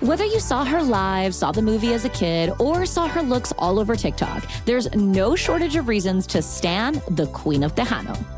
Whether 0.00 0.24
you 0.24 0.38
saw 0.38 0.64
her 0.64 0.82
live, 0.82 1.34
saw 1.34 1.50
the 1.50 1.62
movie 1.62 1.94
as 1.94 2.04
a 2.04 2.10
kid, 2.10 2.52
or 2.60 2.86
saw 2.86 3.08
her 3.08 3.22
looks 3.22 3.52
all 3.58 3.80
over 3.80 3.96
TikTok, 3.96 4.44
there's 4.64 4.92
no 4.94 5.34
shortage 5.34 5.74
of 5.76 5.88
reasons 5.88 6.26
to 6.28 6.42
stan 6.42 7.02
the 7.10 7.26
Queen 7.28 7.64
of 7.64 7.74
Tejano. 7.74 8.37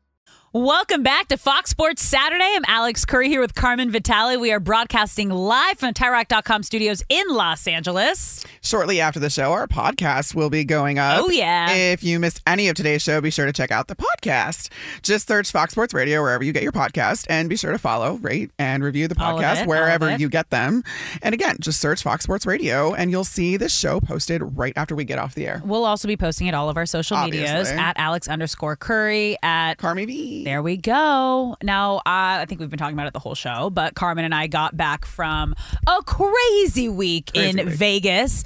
Welcome 0.53 1.01
back 1.01 1.29
to 1.29 1.37
Fox 1.37 1.69
Sports 1.69 2.03
Saturday. 2.03 2.43
I'm 2.43 2.65
Alex 2.67 3.05
Curry 3.05 3.29
here 3.29 3.39
with 3.39 3.55
Carmen 3.55 3.89
Vitali. 3.89 4.35
We 4.35 4.51
are 4.51 4.59
broadcasting 4.59 5.29
live 5.29 5.79
from 5.79 5.93
TireRack.com 5.93 6.63
studios 6.63 7.01
in 7.07 7.25
Los 7.29 7.67
Angeles. 7.67 8.45
Shortly 8.61 8.99
after 8.99 9.17
the 9.17 9.29
show, 9.29 9.53
our 9.53 9.65
podcast 9.65 10.35
will 10.35 10.49
be 10.49 10.65
going 10.65 10.99
up. 10.99 11.21
Oh, 11.23 11.29
yeah. 11.29 11.71
If 11.71 12.03
you 12.03 12.19
missed 12.19 12.41
any 12.45 12.67
of 12.67 12.75
today's 12.75 13.01
show, 13.01 13.21
be 13.21 13.29
sure 13.29 13.45
to 13.45 13.53
check 13.53 13.71
out 13.71 13.87
the 13.87 13.95
podcast. 13.95 14.67
Just 15.03 15.29
search 15.29 15.49
Fox 15.49 15.71
Sports 15.71 15.93
Radio 15.93 16.21
wherever 16.21 16.43
you 16.43 16.51
get 16.51 16.63
your 16.63 16.73
podcast 16.73 17.27
and 17.29 17.47
be 17.47 17.55
sure 17.55 17.71
to 17.71 17.79
follow, 17.79 18.15
rate, 18.15 18.51
and 18.59 18.83
review 18.83 19.07
the 19.07 19.15
podcast 19.15 19.61
it, 19.61 19.67
wherever 19.69 20.13
you 20.17 20.27
get 20.27 20.49
them. 20.49 20.83
And 21.21 21.33
again, 21.33 21.55
just 21.61 21.79
search 21.79 22.03
Fox 22.03 22.25
Sports 22.25 22.45
Radio 22.45 22.93
and 22.93 23.09
you'll 23.09 23.23
see 23.23 23.55
the 23.55 23.69
show 23.69 24.01
posted 24.01 24.41
right 24.57 24.73
after 24.75 24.97
we 24.97 25.05
get 25.05 25.17
off 25.17 25.33
the 25.33 25.47
air. 25.47 25.61
We'll 25.63 25.85
also 25.85 26.09
be 26.09 26.17
posting 26.17 26.47
it 26.47 26.53
all 26.53 26.69
of 26.69 26.75
our 26.75 26.85
social 26.85 27.15
medias 27.23 27.69
at 27.69 27.93
Alex 27.97 28.27
underscore 28.27 28.75
Curry 28.75 29.37
at 29.41 29.75
Carmi 29.77 30.05
V. 30.05 30.40
There 30.43 30.61
we 30.61 30.77
go. 30.77 31.55
Now, 31.63 31.97
uh, 31.97 32.01
I 32.05 32.45
think 32.47 32.59
we've 32.59 32.69
been 32.69 32.79
talking 32.79 32.95
about 32.95 33.07
it 33.07 33.13
the 33.13 33.19
whole 33.19 33.35
show, 33.35 33.69
but 33.69 33.95
Carmen 33.95 34.25
and 34.25 34.33
I 34.35 34.47
got 34.47 34.75
back 34.75 35.05
from 35.05 35.55
a 35.87 36.01
crazy 36.03 36.89
week 36.89 37.31
Crazy 37.33 37.59
in 37.59 37.65
week. 37.65 37.75
Vegas 37.75 38.43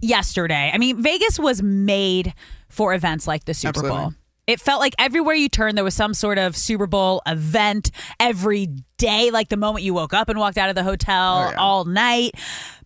yesterday. 0.00 0.70
I 0.72 0.78
mean, 0.78 1.02
Vegas 1.02 1.38
was 1.38 1.62
made 1.62 2.34
for 2.68 2.94
events 2.94 3.26
like 3.26 3.44
the 3.44 3.54
Super 3.54 3.68
Absolutely. 3.70 3.98
Bowl. 3.98 4.14
It 4.46 4.60
felt 4.60 4.78
like 4.80 4.94
everywhere 4.98 5.34
you 5.34 5.48
turned, 5.48 5.78
there 5.78 5.84
was 5.84 5.94
some 5.94 6.12
sort 6.12 6.36
of 6.36 6.54
Super 6.54 6.86
Bowl 6.86 7.22
event 7.26 7.90
every 8.20 8.68
day, 8.98 9.30
like 9.30 9.48
the 9.48 9.56
moment 9.56 9.84
you 9.84 9.94
woke 9.94 10.12
up 10.12 10.28
and 10.28 10.38
walked 10.38 10.58
out 10.58 10.68
of 10.68 10.74
the 10.74 10.82
hotel 10.82 11.50
Oh, 11.54 11.58
all 11.58 11.84
night. 11.86 12.32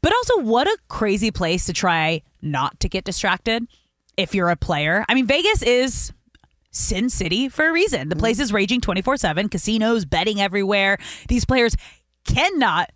But 0.00 0.12
also, 0.12 0.38
what 0.42 0.68
a 0.68 0.78
crazy 0.86 1.32
place 1.32 1.64
to 1.66 1.72
try 1.72 2.22
not 2.42 2.78
to 2.78 2.88
get 2.88 3.02
distracted 3.04 3.66
if 4.16 4.36
you're 4.36 4.50
a 4.50 4.56
player. 4.56 5.04
I 5.08 5.14
mean, 5.14 5.26
Vegas 5.26 5.62
is 5.62 6.12
Sin 6.78 7.10
City 7.10 7.48
for 7.48 7.68
a 7.68 7.72
reason. 7.72 8.08
The 8.08 8.14
Mm-hmm. 8.14 8.20
place 8.20 8.38
is 8.40 8.52
raging 8.52 8.80
24 8.80 9.16
7, 9.18 9.48
casinos, 9.48 10.04
betting 10.04 10.40
everywhere. 10.40 10.98
These 11.28 11.44
players 11.44 11.74
cannot 12.24 12.90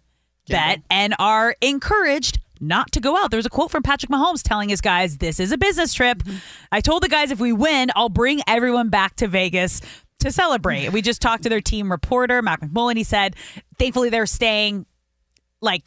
bet 0.49 0.81
and 0.91 1.15
are 1.19 1.55
encouraged 1.61 2.41
not 2.61 2.93
to 2.93 3.01
go 3.01 3.17
out. 3.17 3.31
There's 3.31 3.47
a 3.47 3.51
quote 3.51 3.71
from 3.71 3.83
Patrick 3.83 4.11
Mahomes 4.11 4.43
telling 4.43 4.69
his 4.69 4.81
guys, 4.81 5.19
This 5.19 5.41
is 5.41 5.53
a 5.53 5.59
business 5.59 5.95
trip. 5.95 6.23
Mm-hmm. 6.23 6.37
I 6.71 6.81
told 6.81 7.03
the 7.03 7.09
guys 7.09 7.31
if 7.31 7.41
we 7.41 7.53
win, 7.53 7.91
I'll 7.97 8.09
bring 8.09 8.41
everyone 8.47 8.89
back 8.89 9.17
to 9.17 9.29
Vegas 9.29 9.81
to 10.21 10.31
celebrate. 10.31 10.93
we 10.93 11.03
just 11.03 11.21
talked 11.21 11.43
to 11.43 11.49
their 11.49 11.61
team 11.61 11.91
reporter, 11.91 12.41
Matt 12.43 12.61
McMullen. 12.61 12.97
He 12.97 13.03
said, 13.05 13.35
thankfully, 13.79 14.09
they're 14.11 14.27
staying 14.27 14.87
like, 15.61 15.83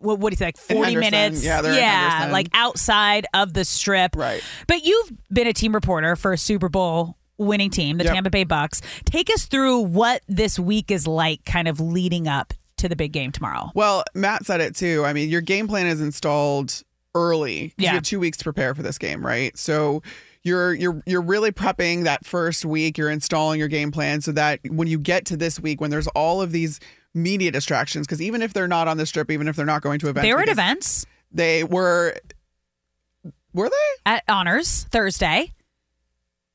what 0.00 0.18
what 0.20 0.32
he 0.32 0.36
say, 0.36 0.44
like 0.46 0.56
40 0.58 0.96
minutes. 0.96 1.44
Yeah, 1.44 1.56
Henderson. 1.62 2.30
like 2.32 2.48
outside 2.54 3.26
of 3.34 3.52
the 3.52 3.64
strip. 3.64 4.14
Right. 4.14 4.42
But 4.66 4.84
you've 4.84 5.10
been 5.32 5.46
a 5.48 5.52
team 5.52 5.74
reporter 5.74 6.14
for 6.14 6.32
a 6.32 6.38
Super 6.38 6.68
Bowl 6.68 7.16
winning 7.38 7.70
team, 7.70 7.98
the 7.98 8.04
Yep. 8.04 8.12
Tampa 8.14 8.30
Bay 8.30 8.44
Bucs. 8.44 8.80
Take 9.04 9.30
us 9.30 9.46
through 9.46 9.80
what 9.80 10.22
this 10.28 10.58
week 10.58 10.90
is 10.90 11.06
like, 11.06 11.44
kind 11.44 11.68
of 11.68 11.80
leading 11.80 12.28
up 12.28 12.52
to 12.78 12.88
the 12.88 12.96
big 12.96 13.12
game 13.12 13.32
tomorrow. 13.32 13.70
Well, 13.74 14.04
Matt 14.14 14.44
said 14.46 14.60
it 14.60 14.76
too. 14.76 15.04
I 15.04 15.12
mean, 15.12 15.28
your 15.30 15.40
game 15.40 15.66
plan 15.68 15.86
is 15.86 16.00
installed 16.00 16.82
early. 17.14 17.74
Yeah. 17.78 17.90
You 17.90 17.94
have 17.96 18.02
two 18.04 18.20
weeks 18.20 18.38
to 18.38 18.44
prepare 18.44 18.74
for 18.74 18.82
this 18.82 18.98
game, 18.98 19.24
right? 19.24 19.56
So 19.58 20.02
you're 20.44 20.72
you're 20.74 21.02
you're 21.04 21.20
really 21.22 21.50
prepping 21.50 22.04
that 22.04 22.24
first 22.24 22.64
week. 22.64 22.96
You're 22.96 23.10
installing 23.10 23.58
your 23.58 23.68
game 23.68 23.90
plan 23.90 24.20
so 24.20 24.30
that 24.32 24.60
when 24.68 24.86
you 24.86 24.98
get 24.98 25.24
to 25.26 25.36
this 25.36 25.58
week, 25.58 25.80
when 25.80 25.90
there's 25.90 26.06
all 26.08 26.40
of 26.40 26.52
these 26.52 26.78
media 27.14 27.50
distractions, 27.50 28.06
because 28.06 28.22
even 28.22 28.42
if 28.42 28.52
they're 28.52 28.68
not 28.68 28.86
on 28.86 28.96
the 28.96 29.06
strip, 29.06 29.30
even 29.30 29.48
if 29.48 29.56
they're 29.56 29.66
not 29.66 29.82
going 29.82 29.98
to 29.98 30.08
events, 30.08 30.24
They 30.24 30.32
were 30.34 30.42
at 30.42 30.48
events 30.48 31.06
They 31.32 31.64
were. 31.64 32.14
Were 33.54 33.68
they? 33.68 34.12
at 34.12 34.22
Honors 34.28 34.84
Thursday. 34.90 35.52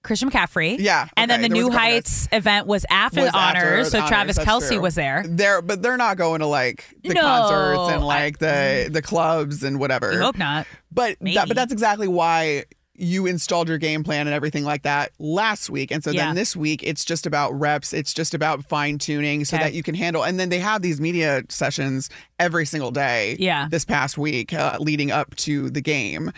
Christian 0.04 0.30
McCaffrey. 0.30 0.78
Yeah, 0.80 1.08
And 1.18 1.32
then 1.32 1.41
the 1.41 1.49
New 1.49 1.72
Heights 1.72 2.28
event 2.32 2.68
was 2.68 2.86
after 2.89 3.22
was 3.22 3.32
the 3.32 3.38
Honors. 3.38 3.89
so 3.91 4.06
Travis 4.06 4.38
Kelce 4.38 4.68
true. 4.70 4.82
was 4.82 4.95
there. 4.95 5.24
There, 5.28 5.62
but 5.62 5.82
they're 5.82 5.97
not 5.97 6.18
going 6.18 6.41
to 6.41 6.45
like 6.47 6.86
the 7.04 7.14
No, 7.14 7.22
concerts 7.22 7.93
and 7.93 8.04
I- 8.04 8.06
like 8.06 8.38
the 8.39 8.89
the 8.91 9.01
clubs 9.01 9.64
and 9.64 9.80
whatever. 9.80 10.10
We 10.12 10.18
hope 10.18 10.38
not. 10.38 10.68
But 10.91 11.18
that, 11.22 11.47
but 11.47 11.56
that's 11.56 11.72
exactly 11.74 12.08
why 12.08 12.66
you 12.95 13.26
installed 13.26 13.68
your 13.70 13.80
game 13.80 14.04
plan 14.04 14.28
and 14.28 14.36
everything 14.36 14.64
like 14.64 14.84
that 14.84 15.12
last 15.18 15.68
week. 15.70 15.89
And 15.89 16.04
so 16.04 16.12
Yeah. 16.12 16.28
then 16.28 16.36
this 16.36 16.56
week 16.56 16.84
it's 16.84 17.04
just 17.04 17.26
about 17.26 17.51
reps. 17.60 17.91
It's 17.91 18.14
just 18.14 18.36
about 18.36 18.66
fine 18.66 18.99
tuning 18.99 19.45
so 19.45 19.56
Okay. 19.58 19.64
that 19.66 19.74
you 19.74 19.82
can 19.82 19.95
handle. 19.95 20.24
And 20.24 20.39
then 20.39 20.49
they 20.49 20.60
have 20.60 20.84
these 20.84 21.01
media 21.01 21.41
sessions 21.49 22.10
every 22.39 22.68
single 22.68 22.91
day. 22.91 23.36
Yeah. 23.39 23.68
This 23.72 23.84
past 23.84 24.16
week, 24.18 24.54
uh, 24.54 24.78
leading 24.80 25.10
up 25.10 25.36
to 25.38 25.72
the 25.72 25.82
game. 25.82 26.32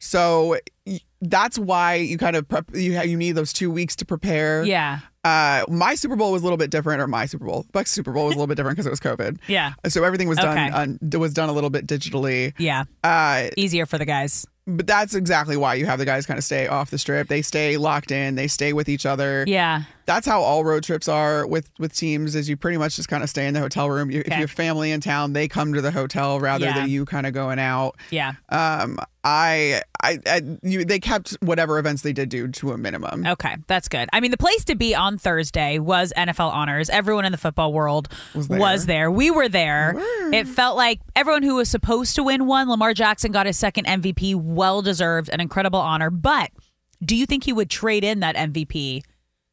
So 0.00 0.58
that's 1.22 1.58
why 1.58 1.94
you 1.94 2.18
kind 2.18 2.36
of 2.36 2.46
prep. 2.48 2.66
You 2.74 3.00
you 3.02 3.16
need 3.16 3.32
those 3.32 3.52
two 3.52 3.70
weeks 3.70 3.96
to 3.96 4.04
prepare. 4.04 4.64
Yeah. 4.64 4.98
Uh, 5.24 5.64
my 5.68 5.94
Super 5.94 6.16
Bowl 6.16 6.32
was 6.32 6.42
a 6.42 6.44
little 6.44 6.56
bit 6.58 6.70
different, 6.70 7.00
or 7.00 7.06
my 7.06 7.26
Super 7.26 7.44
Bowl, 7.46 7.64
Bucs 7.72 7.88
Super 7.88 8.10
Bowl 8.12 8.24
was 8.26 8.34
a 8.34 8.38
little 8.38 8.48
bit 8.48 8.56
different 8.56 8.76
because 8.76 8.86
it 8.86 8.90
was 8.90 8.98
COVID. 8.98 9.38
Yeah. 9.46 9.74
So 9.86 10.02
everything 10.02 10.26
was 10.28 10.36
done 10.38 10.58
Okay. 10.58 10.70
on, 10.76 10.98
was 11.20 11.32
done 11.32 11.48
a 11.48 11.52
little 11.52 11.70
bit 11.70 11.86
digitally. 11.86 12.52
Yeah. 12.58 12.84
Uh, 13.04 13.48
Easier 13.56 13.86
for 13.86 13.98
the 13.98 14.04
guys. 14.04 14.44
but 14.66 14.84
that's 14.88 15.14
exactly 15.14 15.56
why 15.56 15.74
you 15.74 15.86
have 15.86 16.00
the 16.00 16.04
guys 16.04 16.26
kind 16.26 16.38
of 16.38 16.44
stay 16.44 16.66
off 16.66 16.90
the 16.90 16.98
strip. 16.98 17.28
They 17.28 17.40
stay 17.42 17.76
locked 17.76 18.10
in. 18.10 18.34
They 18.34 18.48
stay 18.48 18.72
with 18.72 18.88
each 18.88 19.06
other. 19.06 19.44
Yeah. 19.46 19.82
That's 20.06 20.26
how 20.26 20.40
all 20.42 20.64
road 20.64 20.82
trips 20.84 21.08
are 21.08 21.46
with 21.46 21.68
with 21.78 21.94
teams. 21.94 22.34
Is 22.34 22.48
you 22.48 22.56
pretty 22.56 22.78
much 22.78 22.96
just 22.96 23.08
kind 23.08 23.22
of 23.22 23.30
stay 23.30 23.46
in 23.46 23.54
the 23.54 23.60
hotel 23.60 23.88
room. 23.90 24.10
You, 24.10 24.20
If 24.20 24.26
Okay. 24.26 24.36
you 24.36 24.40
have 24.42 24.50
family 24.50 24.90
in 24.92 25.00
town, 25.00 25.32
they 25.32 25.48
come 25.48 25.74
to 25.74 25.80
the 25.80 25.90
hotel 25.90 26.40
rather 26.40 26.66
Yeah. 26.66 26.74
than 26.74 26.88
you 26.90 27.04
kind 27.04 27.26
of 27.26 27.32
going 27.32 27.58
out. 27.58 27.96
Yeah. 28.10 28.32
Um, 28.48 28.98
I, 29.24 29.82
I, 30.02 30.18
I 30.26 30.42
you, 30.64 30.84
they 30.84 30.98
kept 30.98 31.36
whatever 31.40 31.78
events 31.78 32.02
they 32.02 32.12
did 32.12 32.28
do 32.28 32.48
to 32.48 32.72
a 32.72 32.78
minimum. 32.78 33.24
Okay, 33.24 33.56
that's 33.68 33.86
good. 33.88 34.08
I 34.12 34.18
mean, 34.18 34.32
the 34.32 34.36
place 34.36 34.64
to 34.64 34.74
be 34.74 34.96
on 34.96 35.16
Thursday 35.16 35.78
was 35.78 36.12
NFL 36.16 36.50
Honors. 36.52 36.90
Everyone 36.90 37.24
in 37.24 37.30
the 37.30 37.38
football 37.38 37.72
world 37.72 38.08
was 38.34 38.48
there. 38.48 38.86
there. 38.86 39.10
We 39.12 39.30
were 39.30 39.48
there. 39.48 39.94
It 40.32 40.48
felt 40.48 40.76
like 40.76 41.00
everyone 41.14 41.44
who 41.44 41.54
was 41.54 41.68
supposed 41.68 42.16
to 42.16 42.24
win 42.24 42.46
won. 42.46 42.68
Lamar 42.68 42.94
Jackson 42.94 43.30
got 43.30 43.46
his 43.46 43.56
second 43.56 43.86
MVP, 43.86 44.34
well 44.34 44.82
deserved, 44.82 45.28
an 45.32 45.40
incredible 45.40 45.78
honor. 45.78 46.10
But 46.10 46.50
do 47.04 47.14
you 47.14 47.24
think 47.26 47.44
he 47.44 47.52
would 47.52 47.70
trade 47.70 48.02
in 48.02 48.20
that 48.20 48.34
MVP 48.34 49.02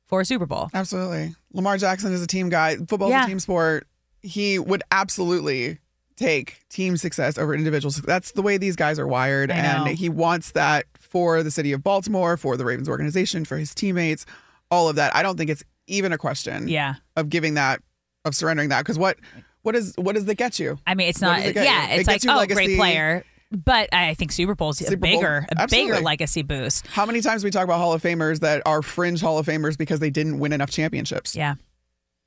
for 0.10 0.20
a 0.22 0.26
Super 0.26 0.46
Bowl? 0.46 0.70
Absolutely. 0.74 1.34
Lamar 1.54 1.78
Jackson 1.78 2.12
is 2.12 2.22
a 2.22 2.28
team 2.28 2.50
guy. 2.50 2.76
Football's 2.76 3.12
Yeah. 3.12 3.24
a 3.24 3.28
team 3.28 3.40
sport. 3.40 3.88
He 4.22 4.60
would 4.60 4.84
absolutely 4.92 5.80
take 6.18 6.60
team 6.70 6.98
success 6.98 7.38
over 7.38 7.56
individual 7.56 7.92
success. 7.92 8.08
That's 8.08 8.32
the 8.34 8.42
way 8.42 8.58
these 8.58 8.76
guys 8.76 9.00
are 9.00 9.08
wired. 9.08 9.50
And 9.52 9.88
he 9.88 10.10
wants 10.10 10.52
that 10.52 10.86
for 11.00 11.42
the 11.44 11.52
city 11.52 11.72
of 11.72 11.82
Baltimore, 11.82 12.36
for 12.36 12.58
the 12.58 12.66
Ravens 12.66 12.90
organization, 12.90 13.46
for 13.46 13.58
his 13.58 13.74
teammates, 13.74 14.26
all 14.70 14.90
of 14.90 14.98
that. 14.98 15.16
I 15.16 15.24
don't 15.24 15.38
think 15.38 15.50
it's 15.50 15.64
even 15.88 16.12
a 16.12 16.18
question 16.18 16.68
Yeah. 16.68 16.96
of 17.16 17.30
giving 17.30 17.54
that, 17.54 17.82
of 18.26 18.36
surrendering 18.36 18.68
that. 18.70 18.80
Because 18.80 19.00
what, 19.00 19.18
what 19.62 19.76
is, 19.76 19.94
what 19.96 20.16
does 20.16 20.26
that 20.26 20.36
get 20.36 20.60
you? 20.60 20.78
I 20.86 20.94
mean, 20.96 21.08
it's 21.08 21.22
not. 21.22 21.40
it 21.40 21.56
Yeah, 21.56 21.88
you? 21.88 21.94
It 21.94 22.00
it's 22.00 22.08
like 22.08 22.16
gets 22.22 22.28
oh, 22.34 22.36
legacy. 22.38 22.66
great 22.66 22.78
player. 22.78 23.24
But 23.52 23.90
I 23.92 24.14
think 24.14 24.32
Super 24.32 24.54
Bowl's 24.54 24.80
a 24.80 24.84
Super 24.84 24.98
Bowl- 24.98 25.10
bigger, 25.10 25.46
a 25.50 25.62
Absolutely. 25.62 25.92
bigger 25.94 26.04
legacy 26.06 26.42
boost. 26.44 26.86
How 26.88 27.06
many 27.06 27.20
times 27.22 27.44
we 27.44 27.50
talk 27.50 27.64
about 27.64 27.80
Hall 27.80 27.94
of 27.94 28.02
Famers 28.04 28.42
that 28.42 28.62
are 28.66 28.82
fringe 28.84 29.22
Hall 29.22 29.40
of 29.40 29.48
Famers 29.48 29.78
because 29.78 30.00
they 30.00 30.12
didn't 30.12 30.38
win 30.40 30.54
enough 30.54 30.70
championships 30.70 31.36
Yeah, 31.36 31.56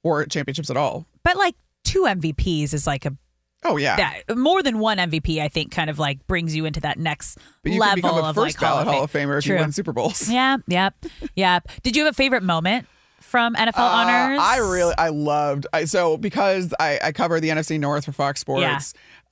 or 0.03 0.25
championships 0.27 0.69
at 0.71 0.77
all? 0.77 1.07
but 1.23 1.37
like 1.37 1.55
two 1.85 2.03
MVPs 2.03 2.75
is 2.75 2.87
like 2.87 3.05
a 3.07 3.17
Oh 3.65 3.77
yeah. 3.77 3.95
that 4.27 4.37
more 4.37 4.61
than 4.65 4.81
one 4.81 4.99
MVP, 4.99 5.41
I 5.41 5.47
think, 5.47 5.71
kind 5.71 5.89
of 5.89 5.97
like 6.01 6.27
brings 6.27 6.57
you 6.57 6.65
into 6.65 6.81
that 6.81 6.99
next 6.99 7.39
But 7.63 7.71
you 7.71 7.79
level 7.79 7.95
can 7.95 8.03
become 8.03 8.25
a 8.25 8.29
of 8.31 8.35
first 8.35 8.57
like 8.61 8.69
Hall 8.69 8.79
ballot 8.79 8.89
of, 8.89 8.95
Hall 8.95 9.05
of 9.05 9.13
Famer 9.13 9.39
if 9.39 9.45
True. 9.45 9.55
you 9.55 9.61
win 9.61 9.71
Super 9.71 9.93
Bowls. 9.93 10.29
Yeah, 10.33 10.57
yep, 10.67 10.95
yep. 11.37 11.69
Did 11.85 11.95
you 11.95 12.05
have 12.05 12.13
a 12.13 12.17
favorite 12.17 12.43
moment 12.43 12.89
from 13.21 13.55
NFL 13.55 13.79
Uh, 13.79 13.83
honors? 13.83 14.41
I 14.43 14.57
really, 14.59 14.95
I 14.99 15.11
loved. 15.11 15.69
I 15.73 15.85
so 15.85 16.17
because 16.17 16.75
I, 16.81 16.99
I 17.05 17.13
cover 17.13 17.39
the 17.39 17.51
NFC 17.51 17.79
North 17.79 18.05
for 18.07 18.11
Fox 18.13 18.41
Sports. 18.41 18.63
Yeah. 18.63 18.81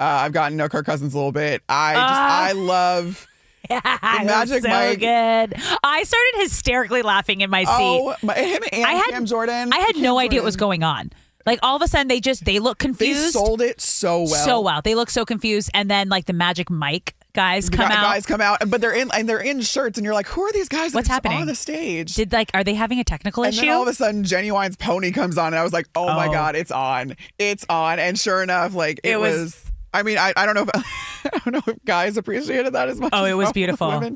Uh, 0.00 0.04
I've 0.04 0.32
gotten 0.32 0.52
to 0.56 0.64
know 0.64 0.68
Kirk 0.68 0.86
Cousins 0.86 1.12
a 1.14 1.16
little 1.16 1.30
bit. 1.32 1.62
I 1.68 1.92
just, 1.92 2.02
Ah. 2.04 2.44
I 2.46 2.52
love. 2.52 3.26
Yeah, 3.70 3.80
Magic 4.24 4.62
so 4.64 4.68
Mike- 4.68 4.98
good. 4.98 5.54
I 5.84 6.02
started 6.02 6.32
hysterically 6.38 7.02
laughing 7.02 7.40
in 7.42 7.50
my 7.50 7.62
seat. 7.62 7.68
Oh, 7.70 8.16
my, 8.22 8.34
him 8.34 8.62
and 8.72 8.84
I 8.84 8.94
had 8.94 9.10
Cam 9.10 9.26
Jordan. 9.26 9.72
I 9.72 9.76
had 9.78 9.94
Cam 9.94 10.02
no 10.02 10.18
idea 10.18 10.40
what 10.40 10.46
was 10.46 10.56
going 10.56 10.82
on. 10.82 11.10
Like 11.46 11.60
all 11.62 11.76
of 11.76 11.82
a 11.82 11.86
sudden, 11.86 12.08
they 12.08 12.18
just 12.20 12.44
they 12.44 12.58
look 12.58 12.78
confused. 12.78 13.26
They 13.26 13.30
sold 13.38 13.60
it 13.60 13.80
so 13.80 14.22
well. 14.22 14.44
So 14.44 14.60
well. 14.60 14.80
They 14.82 14.96
look 14.96 15.08
so 15.10 15.24
confused, 15.24 15.70
and 15.72 15.88
then 15.88 16.08
like 16.08 16.24
the 16.24 16.32
Magic 16.32 16.68
Mike 16.68 17.14
guys 17.32 17.68
come 17.70 17.82
out. 17.92 18.02
Guys 18.02 18.26
come 18.26 18.40
out, 18.40 18.58
but 18.68 18.80
they're 18.80 18.94
in 18.94 19.08
and 19.12 19.28
they're 19.28 19.38
in 19.38 19.60
shirts, 19.60 19.98
and 19.98 20.04
you're 20.04 20.14
like, 20.14 20.26
who 20.26 20.42
are 20.42 20.52
these 20.52 20.68
guys? 20.68 20.92
What's 20.92 21.06
happening? 21.08 21.38
on 21.38 21.46
the 21.46 21.54
stage? 21.54 22.14
Did 22.14 22.32
like 22.32 22.50
are 22.54 22.64
they 22.64 22.74
having 22.74 22.98
a 22.98 23.04
technical 23.04 23.44
and 23.44 23.52
issue? 23.54 23.66
then 23.66 23.70
all 23.74 23.82
of 23.82 23.88
a 23.88 23.94
sudden, 23.94 24.24
Ginuwine's 24.24 24.76
pony 24.76 25.12
comes 25.12 25.38
on, 25.38 25.48
and 25.48 25.56
I 25.56 25.62
was 25.62 25.72
like, 25.72 25.86
"Oh, 25.94 26.06
my 26.06 26.26
Oh. 26.26 26.32
god, 26.32 26.56
it's 26.56 26.72
on! 26.72 27.14
It's 27.38 27.64
on!" 27.68 28.00
And 28.00 28.18
sure 28.18 28.42
enough, 28.42 28.74
like 28.74 28.98
it, 29.04 29.10
It 29.12 29.20
was, 29.20 29.36
was- 29.40 29.69
I 29.92 30.02
mean, 30.02 30.18
I, 30.18 30.32
I 30.36 30.46
don't 30.46 30.54
know 30.54 30.66
if 30.72 31.24
I 31.24 31.38
don't 31.38 31.52
know 31.54 31.72
if 31.72 31.84
guys 31.84 32.16
appreciated 32.16 32.72
that 32.74 32.88
as 32.88 33.00
much. 33.00 33.10
Oh, 33.12 33.24
as 33.24 33.30
it 33.32 33.34
was 33.34 33.52
beautiful. 33.52 33.90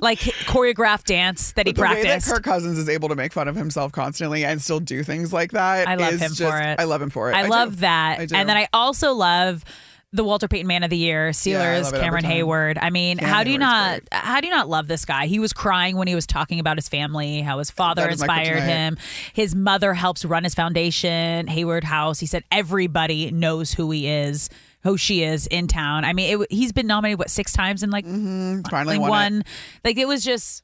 Like 0.00 0.20
choreographed 0.20 1.04
dance 1.04 1.52
that 1.52 1.66
he 1.66 1.72
the 1.72 1.82
way 1.82 1.88
that 1.88 2.02
practiced. 2.02 2.32
Kirk 2.32 2.44
Cousins 2.44 2.78
is 2.78 2.88
able 2.88 3.08
to 3.08 3.16
make 3.16 3.32
fun 3.32 3.48
of 3.48 3.56
himself 3.56 3.90
constantly 3.90 4.44
and 4.44 4.62
still 4.62 4.78
do 4.78 5.02
things 5.02 5.32
like 5.32 5.52
that. 5.52 5.88
I 5.88 5.96
love 5.96 6.12
is 6.14 6.20
him 6.20 6.32
just- 6.34 6.40
for 6.40 6.56
it. 6.58 6.78
I 6.78 6.84
love 6.84 7.02
him 7.02 7.10
for 7.10 7.30
it. 7.30 7.34
I, 7.34 7.42
do. 7.42 7.48
love 7.48 7.80
that. 7.80 8.20
I 8.20 8.26
do. 8.26 8.36
And 8.36 8.48
then 8.48 8.56
I 8.56 8.68
also 8.72 9.12
love 9.12 9.64
the 10.12 10.24
Walter 10.24 10.48
Payton 10.48 10.66
Man 10.66 10.84
of 10.84 10.90
the 10.90 10.96
Year, 10.96 11.24
Yeah, 11.24 11.28
I 11.28 11.32
Steelers, 11.32 11.86
every 11.92 12.00
Cameron. 12.00 12.24
Heyward. 12.24 12.78
I 12.80 12.90
mean, 12.90 13.18
Cam 13.18 13.28
how 13.28 13.44
do 13.44 13.50
you 13.50 13.58
Heyward's 13.58 14.08
not 14.10 14.24
how 14.24 14.40
do 14.40 14.46
you 14.46 14.52
not 14.52 14.68
love 14.68 14.88
this 14.88 15.04
guy? 15.04 15.26
He 15.26 15.38
was 15.38 15.52
crying 15.52 15.96
when 15.96 16.08
he 16.08 16.14
was 16.14 16.26
talking 16.26 16.60
about 16.60 16.78
his 16.78 16.88
family, 16.88 17.42
how 17.42 17.58
his 17.58 17.70
father 17.70 18.08
inspired 18.08 18.62
him. 18.62 18.96
His 19.34 19.54
mother 19.54 19.92
helps 19.94 20.24
run 20.24 20.44
his 20.44 20.54
foundation, 20.54 21.46
Heyward 21.46 21.84
House. 21.84 22.20
He 22.20 22.26
said 22.26 22.44
everybody 22.50 23.30
knows 23.30 23.74
who 23.74 23.90
he 23.90 24.08
is, 24.08 24.48
who 24.88 24.96
she 24.96 25.22
is 25.22 25.46
in 25.46 25.68
town. 25.68 26.04
I 26.04 26.12
mean, 26.12 26.40
it, 26.40 26.46
he's 26.50 26.72
been 26.72 26.86
nominated 26.86 27.18
what 27.18 27.30
six 27.30 27.52
times 27.52 27.82
and 27.82 27.92
like 27.92 28.06
mm-hmm. 28.06 28.62
finally 28.70 28.98
like 28.98 29.08
won 29.08 29.10
it. 29.10 29.36
one. 29.36 29.44
Like 29.84 29.98
it 29.98 30.08
was 30.08 30.24
just, 30.24 30.62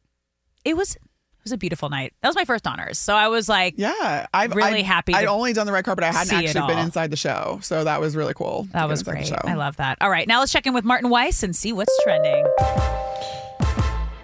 it 0.65 0.77
was. 0.77 0.97
It 0.97 1.49
was 1.49 1.53
a 1.53 1.59
beautiful 1.59 1.91
night. 1.91 2.15
That 2.23 2.29
was 2.31 2.37
my 2.37 2.47
first 2.47 2.67
honors, 2.67 2.99
so 2.99 3.15
I 3.15 3.29
was 3.29 3.51
like, 3.51 3.75
Yeah, 3.77 4.27
I'm 4.33 4.51
really 4.53 4.81
I've, 4.81 4.87
happy 4.87 5.13
I'd 5.13 5.27
only 5.27 5.53
done 5.53 5.67
the 5.67 5.73
red 5.73 5.85
carpet. 5.85 6.03
I 6.03 6.11
hadn't 6.11 6.33
actually 6.33 6.67
been 6.69 6.79
inside 6.79 7.11
the 7.11 7.19
show, 7.19 7.59
so 7.61 7.85
that 7.85 8.01
was 8.01 8.17
really 8.17 8.33
cool. 8.33 8.67
That 8.73 8.89
was 8.89 9.01
inside 9.01 9.13
great. 9.13 9.27
show. 9.27 9.39
I 9.45 9.53
love 9.53 9.77
that. 9.77 9.99
All 10.01 10.09
right, 10.09 10.27
now 10.27 10.41
let's 10.41 10.51
check 10.51 10.67
in 10.67 10.73
with 10.73 10.87
Martin 10.87 11.11
Weiss 11.11 11.43
and 11.43 11.55
see 11.55 11.75
what's 11.75 11.95
trending. 12.03 12.47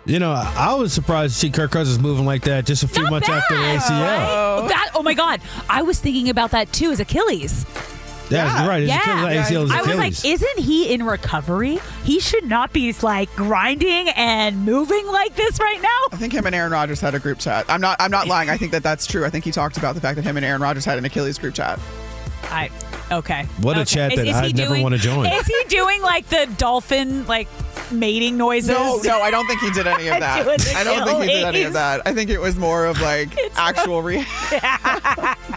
You 0.06 0.18
know, 0.18 0.32
I 0.32 0.72
was 0.72 0.94
surprised 0.94 1.35
to 1.35 1.39
see 1.40 1.51
Kirk 1.51 1.72
Cousins 1.72 1.98
moving 1.98 2.24
like 2.24 2.40
that 2.44 2.64
just 2.64 2.85
a 2.85 2.89
few 2.89 3.09
months 3.10 3.28
after 3.28 3.55
the 3.55 3.60
ACL. 3.60 4.62
Right? 4.62 4.68
That 4.68 4.93
oh 4.94 5.02
my 5.02 5.12
god, 5.12 5.43
I 5.68 5.82
was 5.82 6.01
thinking 6.01 6.31
about 6.31 6.52
that 6.52 6.72
too 6.72 6.90
as 6.90 7.01
Achilles. 7.01 7.66
Yeah, 8.31 8.66
right. 8.69 8.81
His 8.81 8.89
Yeah. 8.90 9.27
Achilles, 9.27 9.47
ACL 9.47 9.65
is 9.65 9.70
I 9.70 9.82
was 9.82 9.97
like, 9.97 10.24
isn't 10.24 10.59
he 10.59 10.93
in 10.93 11.02
recovery? 11.05 11.78
He 12.05 12.20
should 12.20 12.47
not 12.47 12.73
be 12.73 12.93
like 13.02 13.35
grinding 13.36 14.09
and 14.11 14.65
moving 14.65 15.07
like 15.07 15.35
this 15.36 15.59
right 15.61 15.81
now. 15.82 15.89
I 16.12 16.16
think 16.16 16.32
him 16.32 16.47
and 16.47 16.55
Aaron 16.55 16.73
Rodgers 16.73 17.01
had 17.01 17.15
a 17.15 17.19
group 17.19 17.39
chat. 17.39 17.66
I'm 17.69 17.81
not. 17.81 17.97
I'm 18.01 18.11
not 18.11 18.27
lying. 18.28 18.48
I 18.51 18.57
think 18.57 18.73
that 18.73 18.82
that's 18.82 19.07
true. 19.07 19.24
I 19.24 19.31
think 19.31 19.44
he 19.44 19.51
talked 19.51 19.77
about 19.77 19.94
the 19.94 20.01
fact 20.01 20.16
that 20.16 20.23
him 20.23 20.36
and 20.36 20.47
Aaron 20.47 20.62
Rodgers 20.62 20.85
had 20.85 20.98
an 20.98 21.05
Achilles 21.05 21.39
group 21.39 21.55
chat. 21.55 21.78
I 22.44 22.70
okay. 23.12 23.44
What 23.61 23.77
a 23.77 23.81
Okay. 23.82 23.94
chat 23.94 24.16
that 24.16 24.24
he 24.27 24.32
I'd 24.32 24.57
never 24.57 24.81
wanna 24.81 24.98
join. 24.98 25.27
Is 25.27 25.47
he 25.47 25.62
doing 25.69 26.01
like 26.02 26.27
the 26.28 26.48
dolphin 26.57 27.27
like 27.27 27.48
mating 27.93 28.36
noises? 28.36 28.70
No, 28.70 28.98
no, 29.05 29.20
I 29.20 29.31
don't 29.31 29.47
think 29.47 29.61
he 29.61 29.70
did 29.70 29.86
any 29.86 30.09
of 30.09 30.20
that. 30.20 30.47
I 30.77 30.85
don't 30.85 31.07
think 31.07 31.23
he 31.31 31.36
did 31.39 31.44
any 31.44 31.62
of 31.62 31.73
that. 31.74 32.02
I 32.07 32.12
think 32.15 32.31
it 32.31 32.39
was 32.40 32.57
more 32.57 32.86
of 32.86 33.01
like 33.01 33.36
actual 33.57 34.02
re. 34.02 34.24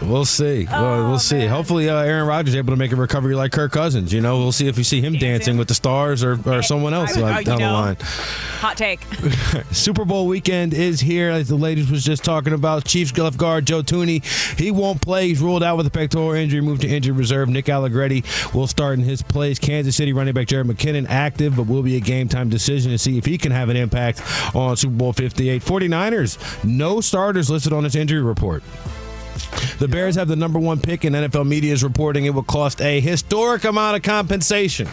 We'll 0.02 0.24
see. 0.24 0.66
Oh, 0.70 0.82
well, 0.82 1.08
we'll 1.10 1.18
see. 1.18 1.46
Hopefully, 1.46 1.88
uh, 1.88 1.96
Aaron 1.96 2.26
Rodgers 2.26 2.50
is 2.50 2.56
able 2.58 2.72
to 2.72 2.76
make 2.76 2.92
a 2.92 2.96
recovery 2.96 3.34
like 3.34 3.52
Kirk 3.52 3.72
Cousins. 3.72 4.12
You 4.12 4.20
know, 4.20 4.36
we'll 4.38 4.52
see 4.52 4.66
if 4.66 4.76
we 4.76 4.82
see 4.82 5.00
him 5.00 5.14
dancing, 5.14 5.56
with 5.56 5.68
the 5.68 5.74
stars 5.74 6.22
or, 6.22 6.38
or 6.46 6.62
someone 6.62 6.92
else 6.92 7.16
I- 7.16 7.36
I- 7.36 7.38
you 7.38 7.44
down 7.44 7.58
the 7.58 7.64
know. 7.66 7.72
line. 7.72 7.96
Hot 8.60 8.76
take. 8.76 9.00
Super 9.70 10.04
Bowl 10.04 10.26
weekend 10.26 10.74
is 10.74 11.00
here, 11.00 11.30
as 11.30 11.48
the 11.48 11.54
ladies 11.54 11.90
was 11.90 12.04
just 12.04 12.24
talking 12.24 12.52
about. 12.52 12.84
Chiefs 12.84 13.16
left 13.16 13.38
guard 13.38 13.66
Joe 13.66 13.82
Thuney, 13.82 14.22
he 14.58 14.70
won't 14.70 15.00
play. 15.00 15.28
He's 15.28 15.40
ruled 15.40 15.62
out 15.62 15.76
with 15.76 15.86
a 15.86 15.90
pectoral 15.90 16.32
injury, 16.32 16.60
moved 16.60 16.82
to 16.82 16.88
injured 16.88 17.16
reserve. 17.16 17.48
Nick 17.48 17.68
Allegretti 17.68 18.24
will 18.52 18.66
start 18.66 18.98
in 18.98 19.04
his 19.04 19.22
place. 19.22 19.58
Kansas 19.58 19.96
City 19.96 20.12
running 20.12 20.34
back 20.34 20.48
Jerick 20.48 20.64
McKinnon 20.70 21.06
active, 21.08 21.56
but 21.56 21.66
will 21.66 21.82
be 21.82 21.96
a 21.96 22.00
game 22.14 22.28
time 22.28 22.48
decision 22.48 22.92
to 22.92 22.98
see 22.98 23.18
if 23.18 23.24
he 23.24 23.36
can 23.36 23.52
have 23.52 23.68
an 23.68 23.76
impact 23.76 24.22
on 24.54 24.76
Super 24.76 24.94
Bowl 24.94 25.12
58. 25.12 25.62
49ers, 25.62 26.64
no 26.64 27.00
starters 27.00 27.50
listed 27.50 27.72
on 27.72 27.84
his 27.84 27.96
injury 27.96 28.22
report. 28.22 28.62
The 29.78 29.88
Bears 29.88 30.14
have 30.16 30.28
the 30.28 30.36
number 30.36 30.58
one 30.58 30.80
pick, 30.80 31.04
and 31.04 31.14
NFL 31.14 31.46
media 31.46 31.72
is 31.72 31.82
reporting 31.82 32.24
it 32.24 32.34
will 32.34 32.42
cost 32.42 32.80
a 32.80 33.00
historic 33.00 33.64
amount 33.64 33.96
of 33.96 34.02
compensation 34.02 34.88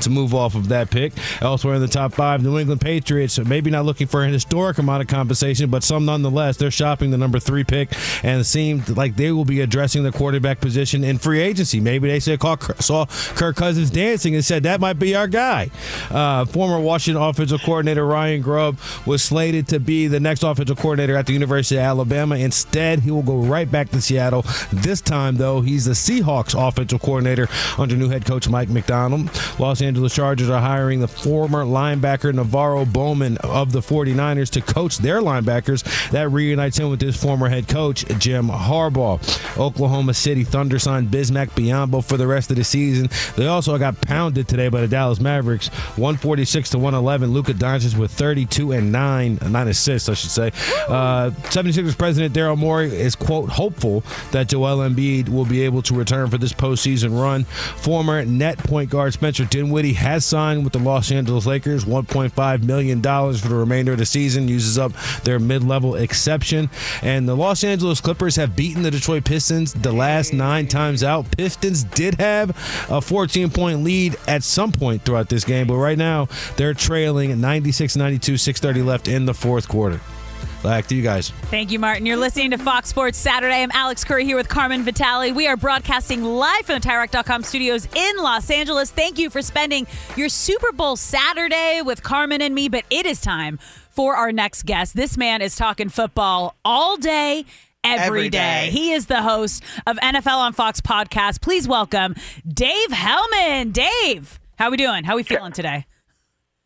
to 0.00 0.10
move 0.10 0.34
off 0.34 0.54
of 0.54 0.68
that 0.68 0.90
pick. 0.90 1.12
Elsewhere 1.40 1.74
in 1.74 1.80
the 1.80 1.88
top 1.88 2.12
five, 2.12 2.42
New 2.42 2.58
England 2.58 2.80
Patriots 2.80 3.38
maybe 3.38 3.70
not 3.70 3.84
looking 3.84 4.06
for 4.06 4.22
an 4.22 4.32
historic 4.32 4.78
amount 4.78 5.02
of 5.02 5.08
compensation, 5.08 5.70
but 5.70 5.82
some 5.82 6.04
nonetheless. 6.04 6.56
They're 6.56 6.70
shopping 6.70 7.10
the 7.10 7.18
number 7.18 7.38
three 7.38 7.64
pick, 7.64 7.90
and 8.22 8.40
it 8.40 8.44
seemed 8.44 8.96
like 8.96 9.16
they 9.16 9.32
will 9.32 9.44
be 9.44 9.60
addressing 9.60 10.02
the 10.02 10.12
quarterback 10.12 10.60
position 10.60 11.04
in 11.04 11.18
free 11.18 11.40
agency. 11.40 11.80
Maybe 11.80 12.08
they 12.08 12.20
said 12.20 12.40
saw 12.80 13.06
Kirk 13.34 13.56
Cousins 13.56 13.90
dancing 13.90 14.34
and 14.34 14.44
said 14.44 14.64
that 14.64 14.80
might 14.80 14.98
be 14.98 15.14
our 15.14 15.28
guy. 15.28 15.70
Uh, 16.10 16.44
former 16.44 16.78
Washington 16.80 17.22
offensive 17.22 17.62
coordinator 17.62 18.06
Ryan 18.06 18.42
Grubb 18.42 18.78
was 19.06 19.22
slated 19.22 19.68
to 19.68 19.80
be 19.80 20.06
the 20.06 20.20
next 20.20 20.42
offensive 20.42 20.78
coordinator 20.78 21.16
at 21.16 21.26
the 21.26 21.32
University 21.32 21.76
of 21.76 21.82
Alabama. 21.82 22.36
Instead, 22.36 23.00
he 23.00 23.10
will 23.10 23.22
go 23.22 23.36
right 23.38 23.70
back 23.70 23.90
to 23.90 24.00
Seattle. 24.04 24.44
This 24.72 25.00
time, 25.00 25.36
though, 25.36 25.60
he's 25.60 25.84
the 25.84 25.92
Seahawks 25.92 26.54
offensive 26.56 27.00
coordinator 27.00 27.48
under 27.78 27.96
new 27.96 28.08
head 28.08 28.24
coach 28.24 28.48
Mike 28.48 28.68
Macdonald. 28.68 29.30
Los 29.58 29.82
Angeles 29.82 30.14
Chargers 30.14 30.50
are 30.50 30.60
hiring 30.60 31.00
the 31.00 31.08
former 31.08 31.64
linebacker 31.64 32.32
NaVorro 32.32 32.90
Bowman 32.90 33.36
of 33.38 33.72
the 33.72 33.80
49ers 33.80 34.50
to 34.50 34.60
coach 34.60 34.98
their 34.98 35.20
linebackers. 35.20 35.82
That 36.10 36.30
reunites 36.30 36.78
him 36.78 36.90
with 36.90 37.00
his 37.00 37.16
former 37.16 37.48
head 37.48 37.68
coach, 37.68 38.04
Jim 38.18 38.48
Harbaugh. 38.48 39.20
Oklahoma 39.58 40.14
City 40.14 40.44
Thunder 40.44 40.78
signed 40.78 41.08
Bismack 41.10 41.50
Biyombo 41.50 42.04
for 42.04 42.16
the 42.16 42.26
rest 42.26 42.50
of 42.50 42.56
the 42.56 42.64
season. 42.64 43.08
They 43.36 43.46
also 43.46 43.76
got 43.78 44.00
pounded 44.00 44.48
today 44.48 44.68
by 44.68 44.80
the 44.80 44.88
Dallas 44.88 45.20
Mavericks, 45.20 45.68
146 45.96 46.70
to 46.70 46.78
111. 46.78 47.32
Luka 47.32 47.52
Doncic 47.54 47.96
with 47.96 48.10
32 48.10 48.72
and 48.72 48.92
9, 48.92 49.38
9 49.48 49.68
assists, 49.68 50.08
I 50.08 50.14
should 50.14 50.30
say. 50.30 50.48
Uh, 50.88 51.30
76ers 51.44 51.96
president 51.96 52.34
Daryl 52.34 52.56
Morey 52.56 52.94
is, 52.94 53.14
quote, 53.14 53.48
hopeful 53.48 53.93
that 54.32 54.48
Joel 54.48 54.78
Embiid 54.88 55.28
will 55.28 55.44
be 55.44 55.62
able 55.62 55.82
to 55.82 55.94
return 55.94 56.28
for 56.30 56.38
this 56.38 56.52
postseason 56.52 57.20
run. 57.20 57.44
Former 57.44 58.24
net 58.24 58.58
point 58.58 58.90
guard 58.90 59.12
Spencer 59.12 59.44
Dinwiddie 59.44 59.92
has 59.94 60.24
signed 60.24 60.64
with 60.64 60.72
the 60.72 60.78
Los 60.78 61.10
Angeles 61.10 61.46
Lakers, 61.46 61.84
$1.5 61.84 62.62
million 62.64 63.02
for 63.02 63.48
the 63.48 63.54
remainder 63.54 63.92
of 63.92 63.98
the 63.98 64.06
season, 64.06 64.48
uses 64.48 64.78
up 64.78 64.92
their 65.24 65.38
mid 65.38 65.64
level 65.64 65.96
exception. 65.96 66.70
And 67.02 67.28
the 67.28 67.36
Los 67.36 67.64
Angeles 67.64 68.00
Clippers 68.00 68.36
have 68.36 68.56
beaten 68.56 68.82
the 68.82 68.90
Detroit 68.90 69.24
Pistons 69.24 69.72
the 69.72 69.92
last 69.92 70.32
nine 70.32 70.66
times 70.66 71.02
out. 71.02 71.30
Pistons 71.36 71.84
did 71.84 72.14
have 72.14 72.50
a 72.90 73.00
14 73.00 73.50
point 73.50 73.84
lead 73.84 74.16
at 74.26 74.42
some 74.42 74.72
point 74.72 75.02
throughout 75.02 75.28
this 75.28 75.44
game, 75.44 75.66
but 75.66 75.76
right 75.76 75.98
now 75.98 76.28
they're 76.56 76.74
trailing 76.74 77.40
96 77.40 77.96
92, 77.96 78.36
630 78.36 78.86
left 78.86 79.08
in 79.08 79.26
the 79.26 79.34
fourth 79.34 79.68
quarter. 79.68 80.00
Back 80.64 80.86
to 80.86 80.94
you 80.94 81.02
guys. 81.02 81.28
Thank 81.50 81.70
you, 81.70 81.78
Martin. 81.78 82.06
You're 82.06 82.16
listening 82.16 82.50
to 82.52 82.58
Fox 82.58 82.88
Sports 82.88 83.18
Saturday. 83.18 83.62
I'm 83.62 83.70
Alex 83.74 84.02
Curry 84.02 84.24
here 84.24 84.34
with 84.38 84.48
Carmen 84.48 84.82
Vitali. 84.82 85.30
We 85.30 85.46
are 85.46 85.58
broadcasting 85.58 86.24
live 86.24 86.64
from 86.64 86.80
the 86.80 86.88
TireRack.com 86.88 87.42
studios 87.42 87.86
in 87.94 88.16
Los 88.16 88.50
Angeles. 88.50 88.90
Thank 88.90 89.18
you 89.18 89.28
for 89.28 89.42
spending 89.42 89.86
your 90.16 90.30
Super 90.30 90.72
Bowl 90.72 90.96
Saturday 90.96 91.82
with 91.84 92.02
Carmen 92.02 92.40
and 92.40 92.54
me, 92.54 92.70
but 92.70 92.86
it 92.88 93.04
is 93.04 93.20
time 93.20 93.58
for 93.90 94.16
our 94.16 94.32
next 94.32 94.64
guest. 94.64 94.96
This 94.96 95.18
man 95.18 95.42
is 95.42 95.54
talking 95.54 95.90
football 95.90 96.56
all 96.64 96.96
day. 96.96 97.44
Every 97.84 98.06
Every 98.06 98.30
day. 98.30 98.38
day. 98.38 98.70
He 98.70 98.92
is 98.92 99.04
the 99.04 99.20
host 99.20 99.62
of 99.86 99.98
NFL 99.98 100.38
on 100.38 100.54
Fox 100.54 100.80
podcast. 100.80 101.42
Please 101.42 101.68
welcome 101.68 102.14
Dave 102.48 102.90
Helman. 102.90 103.72
Dave, 103.72 104.40
how 104.56 104.70
we 104.70 104.78
doing? 104.78 105.04
How 105.04 105.16
we 105.16 105.24
feeling 105.24 105.52
today? 105.52 105.84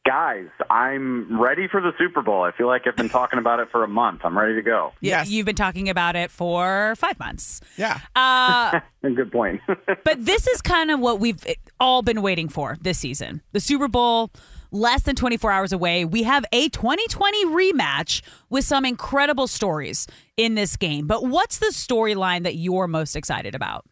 Guys, 0.08 0.46
I'm 0.70 1.38
ready 1.38 1.68
for 1.68 1.82
the 1.82 1.92
Super 1.98 2.22
Bowl. 2.22 2.42
I 2.42 2.50
feel 2.52 2.66
like 2.66 2.86
I've 2.86 2.96
been 2.96 3.10
talking 3.10 3.38
about 3.38 3.60
it 3.60 3.68
for 3.70 3.84
a 3.84 3.88
month. 3.88 4.22
I'm 4.24 4.38
ready 4.38 4.54
to 4.54 4.62
go. 4.62 4.94
Yeah, 5.02 5.22
You've 5.26 5.44
been 5.44 5.54
talking 5.54 5.90
about 5.90 6.16
it 6.16 6.30
for 6.30 6.94
five 6.96 7.18
months. 7.18 7.60
Yeah. 7.76 8.00
Uh, 8.16 8.80
Good 9.02 9.30
point. 9.30 9.60
but 9.66 10.24
this 10.24 10.46
is 10.46 10.62
kind 10.62 10.90
of 10.90 10.98
what 10.98 11.20
we've 11.20 11.44
all 11.78 12.00
been 12.00 12.22
waiting 12.22 12.48
for 12.48 12.78
this 12.80 12.98
season. 12.98 13.42
The 13.52 13.60
Super 13.60 13.86
Bowl, 13.86 14.30
less 14.70 15.02
than 15.02 15.14
24 15.14 15.52
hours 15.52 15.72
away. 15.74 16.06
We 16.06 16.22
have 16.22 16.46
a 16.52 16.70
2020 16.70 17.44
rematch 17.44 18.22
with 18.48 18.64
some 18.64 18.86
incredible 18.86 19.46
stories 19.46 20.06
in 20.38 20.54
this 20.54 20.76
game. 20.76 21.06
But 21.06 21.26
what's 21.26 21.58
the 21.58 21.66
storyline 21.66 22.44
that 22.44 22.54
you're 22.54 22.86
most 22.86 23.14
excited 23.14 23.54
about? 23.54 23.84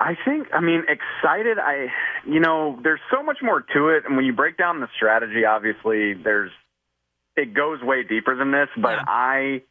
I 0.00 0.16
think, 0.24 0.48
I 0.52 0.60
mean, 0.60 0.82
excited. 0.88 1.58
I, 1.58 1.86
you 2.26 2.40
know, 2.40 2.78
there's 2.82 3.00
so 3.12 3.22
much 3.22 3.38
more 3.42 3.60
to 3.60 3.88
it. 3.90 4.04
And 4.06 4.16
when 4.16 4.24
you 4.24 4.32
break 4.32 4.56
down 4.56 4.80
the 4.80 4.88
strategy, 4.96 5.44
obviously, 5.44 6.14
there's, 6.14 6.50
it 7.36 7.54
goes 7.54 7.80
way 7.82 8.02
deeper 8.02 8.36
than 8.36 8.50
this. 8.50 8.68
But 8.76 8.98
I, 9.06 9.62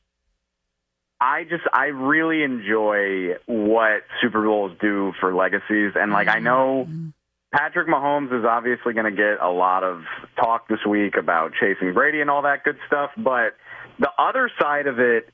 I 1.19 1.43
just, 1.43 1.63
I 1.71 1.87
really 1.87 2.41
enjoy 2.43 3.35
what 3.45 4.03
Super 4.21 4.43
Bowls 4.43 4.77
do 4.79 5.13
for 5.19 5.33
legacies. 5.35 5.91
And 5.95 6.11
like, 6.11 6.29
I 6.29 6.39
know 6.39 6.85
mm-hmm. 6.87 7.09
Patrick 7.51 7.87
Mahomes 7.87 8.37
is 8.37 8.45
obviously 8.45 8.93
going 8.93 9.05
to 9.05 9.15
get 9.15 9.39
a 9.41 9.51
lot 9.51 9.83
of 9.83 10.03
talk 10.37 10.67
this 10.67 10.85
week 10.89 11.15
about 11.17 11.51
chasing 11.59 11.93
Brady 11.93 12.21
and 12.21 12.29
all 12.29 12.43
that 12.43 12.63
good 12.63 12.77
stuff. 12.87 13.11
But 13.17 13.55
the 13.99 14.09
other 14.17 14.49
side 14.59 14.87
of 14.87 14.99
it, 14.99 15.29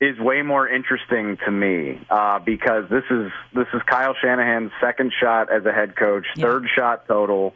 is 0.00 0.18
way 0.18 0.40
more 0.42 0.66
interesting 0.66 1.36
to 1.44 1.50
me 1.50 2.00
uh, 2.08 2.38
because 2.38 2.84
this 2.88 3.04
is 3.10 3.30
this 3.54 3.66
is 3.74 3.82
Kyle 3.86 4.14
Shanahan's 4.20 4.72
second 4.80 5.12
shot 5.20 5.52
as 5.52 5.64
a 5.66 5.72
head 5.72 5.94
coach, 5.94 6.26
third 6.36 6.66
shot 6.74 7.06
total. 7.06 7.54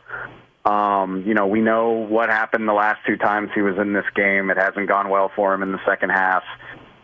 Um, 0.65 1.25
you 1.27 1.35
know, 1.35 1.47
we 1.47 1.61
know 1.61 1.91
what 1.91 2.29
happened 2.29 2.69
the 2.69 2.75
last 2.75 2.99
two 3.07 3.17
times 3.17 3.51
he 3.55 3.63
was 3.63 3.77
in 3.79 3.93
this 3.93 4.05
game. 4.15 4.51
It 4.51 4.59
hasn't 4.59 4.89
gone 4.89 5.09
well 5.09 5.31
for 5.35 5.55
him 5.55 5.63
in 5.63 5.73
the 5.73 5.81
second 5.87 6.11
half, 6.11 6.43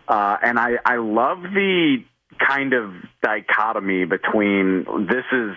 uh, 0.09 0.37
and 0.43 0.59
I 0.59 0.73
I 0.85 0.97
love 0.97 1.43
the 1.43 2.05
kind 2.39 2.75
of 2.75 2.93
dichotomy 3.23 4.05
between 4.05 4.85
this 5.09 5.25
is 5.33 5.57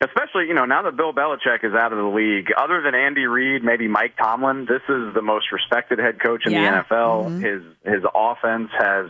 especially 0.00 0.46
you 0.48 0.54
know 0.54 0.64
now 0.64 0.82
that 0.82 0.96
Bill 0.96 1.12
Belichick 1.12 1.64
is 1.64 1.72
out 1.74 1.92
of 1.92 1.98
the 1.98 2.04
league, 2.04 2.48
other 2.56 2.82
than 2.82 2.94
Andy 2.94 3.26
Reid, 3.26 3.64
maybe 3.64 3.88
Mike 3.88 4.16
Tomlin, 4.16 4.66
this 4.66 4.82
is 4.88 5.14
the 5.14 5.22
most 5.22 5.50
respected 5.52 5.98
head 5.98 6.20
coach 6.20 6.46
in 6.46 6.52
Yeah. 6.52 6.82
the 6.82 6.94
NFL. 6.94 7.40
His 7.40 7.62
his 7.84 8.02
offense 8.14 8.70
has 8.78 9.06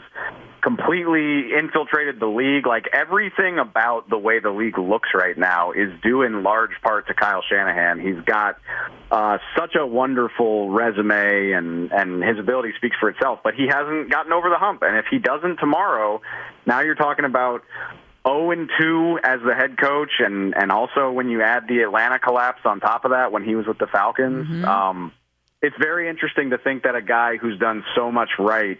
completely 0.62 1.54
infiltrated 1.56 2.18
the 2.18 2.26
league. 2.26 2.66
Like 2.66 2.88
everything 2.92 3.58
about 3.58 4.08
the 4.10 4.18
way 4.18 4.40
the 4.40 4.50
league 4.50 4.78
looks 4.78 5.10
right 5.14 5.36
now 5.36 5.72
is 5.72 5.92
due 6.02 6.22
in 6.22 6.42
large 6.42 6.72
part 6.82 7.06
to 7.08 7.14
Kyle 7.14 7.42
Shanahan. 7.48 8.00
He's 8.00 8.20
got 8.24 8.58
uh, 9.10 9.38
such 9.56 9.74
a 9.76 9.86
wonderful 9.86 10.70
resume, 10.70 11.52
and 11.52 11.92
and 11.92 12.22
his 12.22 12.38
ability 12.38 12.72
speaks 12.76 12.96
for 12.98 13.08
itself. 13.08 13.40
But 13.42 13.54
he 13.54 13.66
hasn't 13.68 14.10
gotten 14.10 14.32
over 14.32 14.48
the 14.50 14.58
hump, 14.58 14.82
and 14.82 14.96
if 14.96 15.06
he 15.10 15.18
doesn't 15.18 15.56
tomorrow, 15.58 16.20
now 16.64 16.80
you're 16.80 16.94
talking 16.96 17.24
about 17.24 17.62
0 18.26 18.50
and 18.50 18.70
2 18.80 19.20
as 19.22 19.40
the 19.46 19.54
head 19.54 19.78
coach, 19.78 20.10
and 20.18 20.54
and 20.56 20.72
also 20.72 21.10
when 21.10 21.28
you 21.28 21.42
add 21.42 21.64
the 21.68 21.80
Atlanta 21.80 22.18
collapse 22.18 22.60
on 22.64 22.80
top 22.80 23.04
of 23.04 23.12
that 23.12 23.32
when 23.32 23.44
he 23.44 23.54
was 23.54 23.66
with 23.66 23.78
the 23.78 23.86
Falcons, 23.86 24.64
um, 24.64 25.12
it's 25.62 25.76
very 25.78 26.08
interesting 26.08 26.50
to 26.50 26.58
think 26.58 26.82
that 26.82 26.94
a 26.94 27.02
guy 27.02 27.36
who's 27.36 27.58
done 27.58 27.84
so 27.94 28.10
much 28.10 28.30
right 28.38 28.78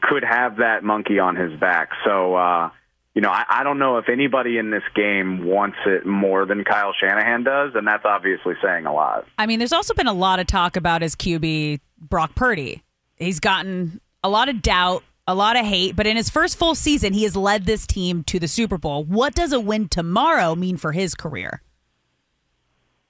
could 0.00 0.24
have 0.24 0.56
that 0.56 0.84
monkey 0.84 1.18
on 1.18 1.36
his 1.36 1.58
back. 1.58 1.90
So. 2.04 2.34
uh 2.34 2.70
you 3.14 3.22
know, 3.22 3.30
I, 3.30 3.44
I 3.48 3.62
don't 3.62 3.78
know 3.78 3.98
if 3.98 4.08
anybody 4.08 4.58
in 4.58 4.70
this 4.70 4.82
game 4.94 5.44
wants 5.44 5.76
it 5.86 6.04
more 6.04 6.46
than 6.46 6.64
Kyle 6.64 6.92
Shanahan 6.98 7.44
does, 7.44 7.70
and 7.76 7.86
that's 7.86 8.04
obviously 8.04 8.54
saying 8.60 8.86
a 8.86 8.92
lot. 8.92 9.24
I 9.38 9.46
mean, 9.46 9.60
there's 9.60 9.72
also 9.72 9.94
been 9.94 10.08
a 10.08 10.12
lot 10.12 10.40
of 10.40 10.48
talk 10.48 10.76
about 10.76 11.00
his 11.00 11.14
QB, 11.14 11.80
Brock 12.00 12.34
Purdy. 12.34 12.82
He's 13.14 13.38
gotten 13.38 14.00
a 14.24 14.28
lot 14.28 14.48
of 14.48 14.60
doubt 14.62 15.04
a 15.26 15.34
lot 15.34 15.56
of 15.56 15.64
hate, 15.64 15.96
but 15.96 16.06
in 16.06 16.16
his 16.16 16.28
first 16.28 16.56
full 16.58 16.74
season, 16.74 17.12
he 17.12 17.22
has 17.22 17.34
led 17.36 17.64
this 17.64 17.86
team 17.86 18.22
to 18.24 18.38
the 18.38 18.48
Super 18.48 18.76
Bowl. 18.78 19.04
What 19.04 19.34
does 19.34 19.52
a 19.52 19.60
win 19.60 19.88
tomorrow 19.88 20.54
mean 20.54 20.76
for 20.76 20.92
his 20.92 21.14
career? 21.14 21.62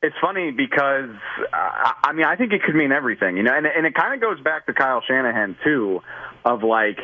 It's 0.02 0.14
funny 0.20 0.50
because 0.50 1.10
uh, 1.52 1.92
I 2.04 2.12
mean 2.12 2.26
I 2.26 2.36
think 2.36 2.52
it 2.52 2.62
could 2.62 2.74
mean 2.74 2.92
everything, 2.92 3.38
you 3.38 3.42
know, 3.42 3.54
and 3.56 3.66
and 3.66 3.86
it 3.86 3.94
kind 3.94 4.12
of 4.14 4.20
goes 4.20 4.38
back 4.44 4.66
to 4.66 4.74
Kyle 4.74 5.00
Shanahan 5.06 5.56
too, 5.64 6.02
of 6.44 6.62
like 6.62 6.98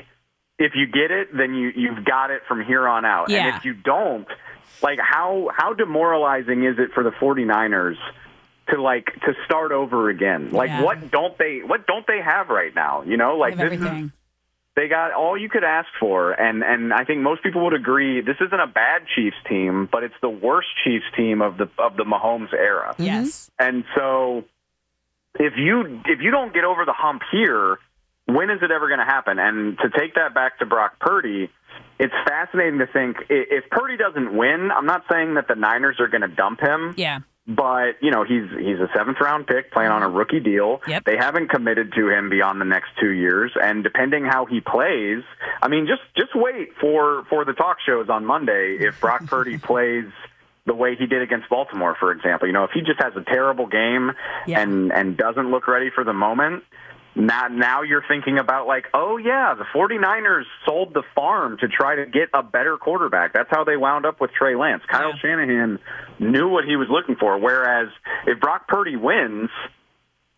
if 0.59 0.73
you 0.75 0.87
get 0.87 1.11
it, 1.11 1.29
then 1.35 1.55
you 1.55 1.73
you've 1.75 2.05
got 2.05 2.31
it 2.31 2.43
from 2.47 2.63
here 2.63 2.87
on 2.87 3.07
out, 3.07 3.31
Yeah. 3.31 3.47
and 3.49 3.57
if 3.57 3.65
you 3.65 3.73
don't, 3.73 4.29
like 4.83 4.99
how 5.01 5.49
how 5.57 5.73
demoralizing 5.73 6.65
is 6.65 6.79
it 6.79 6.91
for 6.93 7.03
the 7.03 7.11
49ers 7.13 7.97
to 8.69 8.81
like 8.83 9.07
to 9.25 9.33
start 9.47 9.73
over 9.73 10.11
again? 10.11 10.51
Like 10.51 10.69
Yeah. 10.69 10.83
what 10.83 11.11
don't 11.11 11.39
they 11.39 11.61
what 11.65 11.87
don't 11.87 12.07
they 12.07 12.21
have 12.21 12.51
right 12.51 12.75
now? 12.75 13.01
You 13.03 13.17
know, 13.17 13.39
like 13.39 13.57
this 13.57 13.73
is 13.73 13.81
everything. 13.83 14.13
They 14.77 14.89
got 14.89 15.13
all 15.13 15.37
you 15.37 15.49
could 15.49 15.65
ask 15.65 15.89
for 15.99 16.33
and 16.33 16.63
and 16.63 16.93
I 16.93 17.05
think 17.05 17.21
most 17.21 17.43
people 17.43 17.65
would 17.65 17.75
agree 17.75 18.21
this 18.21 18.37
isn't 18.41 18.61
a 18.61 18.67
bad 18.67 19.03
Chiefs 19.15 19.37
team, 19.49 19.89
but 19.91 20.05
it's 20.05 20.15
the 20.23 20.31
worst 20.31 20.69
Chiefs 20.85 21.05
team 21.17 21.43
of 21.43 21.57
the 21.57 21.69
of 21.79 21.97
the 21.97 22.05
Mahomes 22.05 22.53
era. 22.53 22.95
Yes. 22.99 23.51
Mm-hmm. 23.61 23.69
And 23.69 23.85
so 23.95 24.45
if 25.39 25.55
you 25.57 26.01
if 26.07 26.21
you 26.21 26.31
don't 26.31 26.55
get 26.55 26.65
over 26.65 26.85
the 26.85 26.93
hump 26.93 27.23
here, 27.33 27.79
when 28.27 28.51
is 28.51 28.59
it 28.63 28.71
ever 28.71 28.89
going 28.89 29.01
to 29.01 29.05
happen? 29.05 29.39
And 29.39 29.79
to 29.79 29.91
take 29.91 30.15
that 30.15 30.35
back 30.35 30.59
to 30.61 30.67
Brock 30.67 30.99
Purdy, 31.01 31.51
it's 31.99 32.15
fascinating 32.27 32.79
to 32.79 32.87
think 32.87 33.17
if 33.29 33.69
Purdy 33.71 33.97
doesn't 33.97 34.37
win, 34.37 34.71
I'm 34.75 34.87
not 34.87 35.05
saying 35.11 35.35
that 35.35 35.49
the 35.49 35.55
Niners 35.55 35.97
are 36.01 36.09
going 36.09 36.23
to 36.23 36.29
dump 36.29 36.61
him. 36.61 36.95
Yeah. 36.97 37.21
But 37.51 38.01
you 38.01 38.13
know 38.13 38.23
he's 38.23 38.49
he's 38.51 38.79
a 38.79 38.89
seventh 38.95 39.19
round 39.21 39.49
pick 39.49 39.73
playing 39.73 39.91
on 39.91 40.05
a 40.05 40.09
rookie 40.09 40.39
deal. 40.39 40.81
Yep. 40.87 41.05
They 41.05 41.17
haven't 41.17 41.49
committed 41.49 41.93
to 41.95 42.09
him 42.09 42.31
beyond 42.31 42.61
the 42.61 42.65
next 42.65 42.91
two 43.01 43.11
years, 43.11 43.51
and 43.61 43.83
depending 43.83 44.25
how 44.25 44.47
he 44.47 44.61
plays, 44.61 45.25
I 45.61 45.67
mean, 45.67 45.89
just 45.89 46.03
just 46.17 46.31
wait 46.37 46.77
for 46.81 47.25
for 47.29 47.45
the 47.45 47.53
talk 47.53 47.79
shows 47.85 48.09
on 48.09 48.25
Monday. 48.25 48.77
If 48.79 49.01
Brock 49.01 49.25
Purdy 49.27 49.59
plays 49.59 50.05
the 50.67 50.75
way 50.75 50.95
he 50.95 51.07
did 51.07 51.23
against 51.23 51.49
Baltimore, 51.49 51.97
for 51.99 52.13
example, 52.13 52.47
you 52.47 52.53
know, 52.53 52.63
if 52.63 52.71
he 52.71 52.83
just 52.83 53.03
has 53.03 53.15
a 53.17 53.25
terrible 53.25 53.67
game 53.67 54.13
and 54.47 54.93
and 54.93 55.17
doesn't 55.17 55.51
look 55.51 55.67
ready 55.67 55.91
for 55.93 56.05
the 56.05 56.13
moment, 56.13 56.63
now 57.15 57.49
now 57.49 57.83
you're 57.83 58.05
thinking 58.07 58.39
about 58.39 58.67
like, 58.67 58.87
oh 58.95 59.17
yeah, 59.17 59.55
the 59.55 59.65
49ers 59.75 60.45
sold 60.65 60.95
the 60.95 61.03
farm 61.15 61.59
to 61.59 61.69
try 61.69 61.97
to 61.97 62.07
get 62.07 62.29
a 62.33 62.43
better 62.43 62.77
quarterback. 62.77 63.33
That's 63.33 63.51
how 63.51 63.65
they 63.65 63.77
wound 63.77 64.07
up 64.07 64.21
with 64.21 64.31
Trey 64.33 64.55
Lance. 64.55 64.83
Kyle 64.89 65.13
Shanahan 65.21 65.79
knew 66.19 66.49
what 66.49 66.65
he 66.65 66.77
was 66.77 66.89
looking 66.89 67.17
for. 67.17 67.39
Whereas 67.39 67.89
if 68.27 68.41
Brock 68.41 68.69
Purdy 68.69 68.97
wins, 68.97 69.51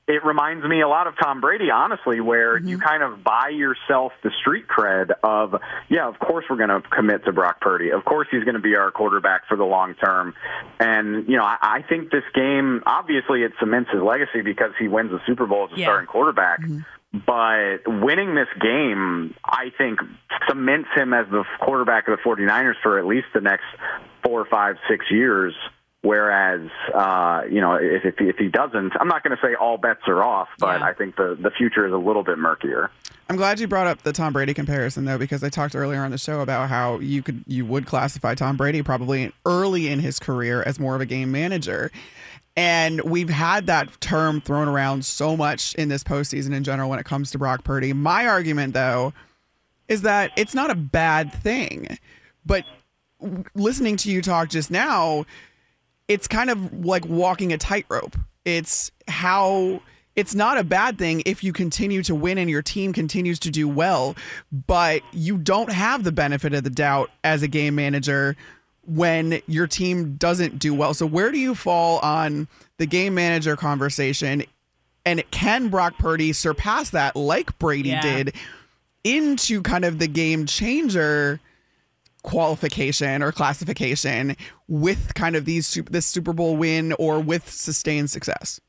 it 0.08 0.24
reminds 0.24 0.64
me 0.66 0.80
a 0.80 0.88
lot 0.88 1.06
of 1.06 1.14
Tom 1.16 1.40
Brady, 1.40 1.70
honestly, 1.70 2.20
where 2.20 2.58
you 2.58 2.76
mm-hmm. 2.76 2.86
kind 2.86 3.02
of 3.04 3.22
buy 3.22 3.50
yourself 3.50 4.12
the 4.24 4.32
street 4.40 4.66
cred 4.66 5.12
of, 5.22 5.54
yeah, 5.88 6.08
of 6.08 6.18
course 6.18 6.44
we're 6.50 6.56
going 6.56 6.70
to 6.70 6.82
commit 6.88 7.24
to 7.24 7.32
Brock 7.32 7.60
Purdy. 7.60 7.90
Of 7.90 8.04
course 8.04 8.26
he's 8.30 8.42
going 8.42 8.56
to 8.56 8.60
be 8.60 8.74
our 8.74 8.90
quarterback 8.90 9.46
for 9.46 9.56
the 9.56 9.64
long 9.64 9.94
term. 9.94 10.34
And, 10.80 11.28
you 11.28 11.36
know, 11.36 11.44
I, 11.44 11.56
I 11.60 11.82
think 11.88 12.10
this 12.10 12.24
game, 12.34 12.82
obviously, 12.84 13.42
it 13.42 13.52
cements 13.60 13.90
his 13.92 14.02
legacy 14.02 14.42
because 14.42 14.72
he 14.78 14.88
wins 14.88 15.12
the 15.12 15.20
Super 15.24 15.46
Bowl 15.46 15.68
as 15.70 15.76
a 15.76 15.80
Yeah. 15.80 15.86
starting 15.86 16.08
quarterback. 16.08 16.60
Mm-hmm. 16.62 16.80
But 17.26 17.86
winning 17.86 18.34
this 18.34 18.48
game, 18.60 19.34
I 19.44 19.70
think, 19.76 20.00
cements 20.48 20.88
him 20.96 21.12
as 21.12 21.26
the 21.30 21.44
quarterback 21.60 22.08
of 22.08 22.18
the 22.18 22.22
49ers 22.28 22.74
for 22.82 22.98
at 22.98 23.06
least 23.06 23.26
the 23.34 23.40
next 23.40 23.66
four, 24.24 24.46
five, 24.46 24.76
six 24.88 25.06
years. 25.10 25.54
Whereas, 26.02 26.68
uh, 26.92 27.42
you 27.48 27.60
know, 27.60 27.74
if, 27.74 28.04
if, 28.04 28.18
he- 28.18 28.24
if 28.28 28.36
he 28.36 28.48
doesn't, 28.48 28.92
I'm 29.00 29.06
not 29.08 29.22
going 29.22 29.36
to 29.36 29.42
say 29.42 29.54
all 29.54 29.78
bets 29.78 30.02
are 30.08 30.22
off, 30.22 30.48
but 30.58 30.82
I 30.82 30.92
think 30.94 31.14
the, 31.16 31.38
the 31.40 31.50
future 31.52 31.86
is 31.86 31.92
a 31.92 31.96
little 31.96 32.24
bit 32.24 32.38
murkier. 32.38 32.90
I'm 33.30 33.36
glad 33.36 33.60
you 33.60 33.68
brought 33.68 33.86
up 33.86 34.02
the 34.02 34.12
Tom 34.12 34.32
Brady 34.32 34.52
comparison 34.52 35.04
though, 35.04 35.16
because 35.16 35.44
I 35.44 35.48
talked 35.48 35.76
earlier 35.76 36.02
on 36.02 36.10
the 36.10 36.18
show 36.18 36.40
about 36.40 36.68
how 36.68 36.98
you 36.98 37.22
could 37.22 37.44
you 37.46 37.64
would 37.64 37.86
classify 37.86 38.34
Tom 38.34 38.56
Brady 38.56 38.82
probably 38.82 39.32
early 39.46 39.88
in 39.88 40.00
his 40.00 40.18
career 40.18 40.62
as 40.64 40.78
more 40.80 40.94
of 40.96 41.00
a 41.00 41.06
game 41.06 41.30
manager. 41.30 41.90
And 42.56 43.00
we've 43.02 43.30
had 43.30 43.68
that 43.68 43.98
term 44.00 44.40
thrown 44.42 44.68
around 44.68 45.04
so 45.06 45.36
much 45.36 45.74
in 45.76 45.88
this 45.88 46.02
postseason 46.04 46.52
in 46.52 46.64
general 46.64 46.90
when 46.90 46.98
it 46.98 47.06
comes 47.06 47.30
to 47.30 47.38
Brock 47.38 47.64
Purdy. 47.64 47.92
My 47.94 48.26
argument 48.26 48.74
though 48.74 49.14
is 49.88 50.02
that 50.02 50.32
it's 50.36 50.54
not 50.54 50.70
a 50.70 50.74
bad 50.74 51.32
thing. 51.32 51.96
But 52.44 52.64
listening 53.54 53.96
to 53.98 54.10
you 54.10 54.20
talk 54.20 54.48
just 54.50 54.70
now, 54.70 55.24
it's 56.08 56.28
kind 56.28 56.50
of 56.50 56.84
like 56.84 57.04
walking 57.06 57.52
a 57.52 57.58
tightrope. 57.58 58.16
It's 58.44 58.90
how 59.08 59.80
it's 60.16 60.34
not 60.34 60.58
a 60.58 60.64
bad 60.64 60.98
thing 60.98 61.22
if 61.24 61.42
you 61.42 61.52
continue 61.52 62.02
to 62.02 62.14
win 62.14 62.36
and 62.38 62.50
your 62.50 62.62
team 62.62 62.92
continues 62.92 63.38
to 63.40 63.50
do 63.50 63.66
well, 63.68 64.14
but 64.66 65.02
you 65.12 65.38
don't 65.38 65.72
have 65.72 66.04
the 66.04 66.12
benefit 66.12 66.52
of 66.52 66.64
the 66.64 66.70
doubt 66.70 67.10
as 67.24 67.42
a 67.42 67.48
game 67.48 67.74
manager 67.74 68.36
when 68.84 69.40
your 69.46 69.66
team 69.66 70.16
doesn't 70.16 70.58
do 70.58 70.74
well. 70.74 70.92
So 70.92 71.06
where 71.06 71.30
do 71.30 71.38
you 71.38 71.54
fall 71.54 71.98
on 72.00 72.48
the 72.78 72.86
game 72.86 73.14
manager 73.14 73.56
conversation? 73.56 74.44
And 75.06 75.22
can 75.30 75.68
Brock 75.68 75.98
Purdy 75.98 76.32
surpass 76.32 76.90
that 76.90 77.16
like 77.16 77.58
Brady 77.58 77.90
Yeah. 77.90 78.02
did 78.02 78.34
into 79.04 79.62
kind 79.62 79.84
of 79.84 79.98
the 79.98 80.06
game 80.08 80.46
changer 80.46 81.40
qualification 82.22 83.22
or 83.22 83.32
classification 83.32 84.36
with 84.68 85.14
kind 85.14 85.36
of 85.36 85.44
these 85.44 85.74
this 85.90 86.06
Super 86.06 86.32
Bowl 86.32 86.56
win 86.56 86.92
or 86.98 87.20
with 87.20 87.48
sustained 87.48 88.10
success? 88.10 88.60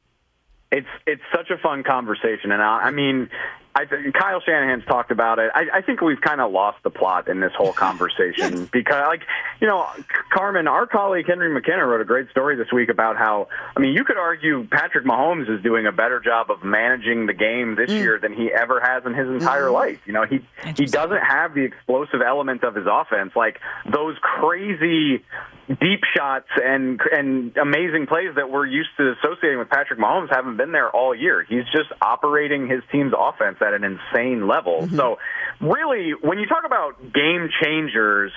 It's 0.72 0.88
it's 1.06 1.22
such 1.32 1.50
a 1.50 1.58
fun 1.58 1.84
conversation, 1.84 2.52
and 2.52 2.62
I, 2.62 2.84
I 2.84 2.92
mean, 2.92 3.30
I 3.76 3.86
think 3.86 4.14
Kyle 4.14 4.40
Shanahan's 4.40 4.86
talked 4.86 5.12
about 5.12 5.40
it. 5.40 5.52
I, 5.54 5.66
I 5.76 5.82
think 5.82 6.02
we've 6.02 6.22
kind 6.22 6.42
of 6.42 6.52
lost 6.52 6.84
the 6.84 6.92
plot 6.92 7.28
in 7.28 7.40
this 7.40 7.54
whole 7.58 7.74
conversation 7.74 8.66
because, 8.72 9.04
like, 9.08 9.22
you 9.60 9.68
know, 9.68 9.88
Carmen, 10.32 10.68
our 10.68 10.86
colleague 10.86 11.26
Henry 11.28 11.52
McKenna 11.52 11.86
wrote 11.86 12.02
a 12.02 12.06
great 12.06 12.30
story 12.30 12.56
this 12.56 12.72
week 12.72 12.90
about 12.90 13.18
how, 13.18 13.48
I 13.76 13.80
mean, 13.80 13.94
you 13.94 14.04
could 14.04 14.18
argue 14.18 14.68
Patrick 14.68 15.06
Mahomes 15.06 15.50
is 15.50 15.64
doing 15.64 15.88
a 15.88 15.92
better 15.92 16.20
job 16.20 16.52
of 16.52 16.64
managing 16.64 17.26
the 17.26 17.34
game 17.34 17.76
this 17.76 17.90
mm. 17.90 17.98
year 17.98 18.20
than 18.20 18.34
he 18.34 18.52
ever 18.52 18.80
has 18.80 19.06
in 19.06 19.16
his 19.16 19.28
entire 19.28 19.66
mm-hmm. 19.66 19.74
life. 19.74 20.00
You 20.06 20.14
know, 20.14 20.26
he 20.26 20.42
he 20.78 20.86
doesn't 20.86 21.22
have 21.22 21.56
the 21.56 21.62
explosive 21.62 22.22
element 22.22 22.64
of 22.64 22.76
his 22.76 22.86
offense, 22.90 23.32
like 23.36 23.60
those 23.92 24.16
crazy 24.22 25.24
deep 25.68 26.02
shots 26.16 26.48
and 26.62 27.00
and 27.12 27.56
amazing 27.58 28.06
plays 28.08 28.36
that 28.36 28.50
we're 28.50 28.66
used 28.66 28.90
to 28.98 29.14
associating 29.14 29.60
with 29.60 29.70
Patrick 29.70 30.00
Mahomes 30.00 30.30
haven't 30.30 30.58
been 30.58 30.72
there 30.72 30.90
all 30.90 31.16
year. 31.16 31.46
He's 31.48 31.66
just 31.72 31.90
operating 32.02 32.68
his 32.68 32.82
team's 32.92 33.14
offense 33.18 33.58
at 33.62 33.74
an 33.74 33.84
insane 33.84 34.48
level. 34.48 34.82
Mm-hmm. 34.84 34.96
So, 34.96 35.20
really, 35.62 36.12
when 36.12 36.40
you 36.40 36.48
talk 36.48 36.66
about 36.66 37.02
game 37.14 37.50
changers, 37.62 38.32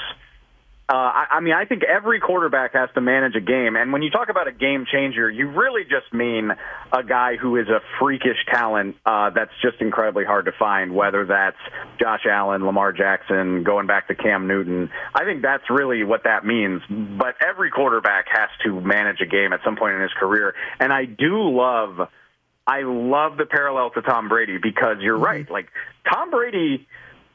uh, 0.89 0.93
I, 0.95 1.27
I 1.33 1.41
mean, 1.41 1.53
I 1.53 1.65
think 1.65 1.83
every 1.83 2.21
quarterback 2.21 2.75
has 2.75 2.89
to 2.95 3.01
manage 3.01 3.35
a 3.35 3.41
game. 3.41 3.75
And 3.75 3.93
when 3.93 4.03
you 4.03 4.11
talk 4.11 4.29
about 4.29 4.47
a 4.47 4.53
game 4.53 4.87
changer, 4.91 5.29
you 5.29 5.51
really 5.51 5.83
just 5.83 6.15
mean 6.15 6.53
a 6.93 7.03
guy 7.03 7.35
who 7.35 7.57
is 7.57 7.67
a 7.69 7.81
freakish 7.99 8.37
talent 8.53 8.95
uh, 9.05 9.31
that's 9.31 9.51
just 9.63 9.81
incredibly 9.81 10.25
hard 10.25 10.45
to 10.45 10.53
find, 10.57 10.95
whether 10.95 11.27
that's 11.27 11.57
Josh 11.99 12.25
Allen, 12.31 12.65
Lamar 12.65 12.93
Jackson, 12.93 13.65
going 13.65 13.89
back 13.89 14.07
to 14.09 14.15
Cam 14.15 14.47
Newton. 14.47 14.89
I 15.13 15.25
think 15.25 15.43
that's 15.43 15.69
really 15.71 16.05
what 16.05 16.23
that 16.23 16.47
means. 16.47 16.83
But 16.89 17.35
every 17.45 17.73
quarterback 17.73 18.27
has 18.31 18.51
to 18.65 18.81
manage 18.81 19.21
a 19.21 19.27
game 19.27 19.53
at 19.53 19.61
some 19.65 19.75
point 19.75 19.97
in 19.97 20.03
his 20.03 20.13
career. 20.13 20.55
And 20.79 20.93
I 20.93 21.05
do 21.05 21.51
love. 21.51 22.09
I 22.65 22.83
love 22.83 23.37
the 23.39 23.47
parallel 23.47 23.91
to 23.91 24.03
Tom 24.03 24.29
Brady 24.29 24.59
because 24.63 24.99
you're 25.01 25.19
right. 25.19 25.51
Like 25.51 25.67
Tom 26.13 26.31
Brady 26.31 26.87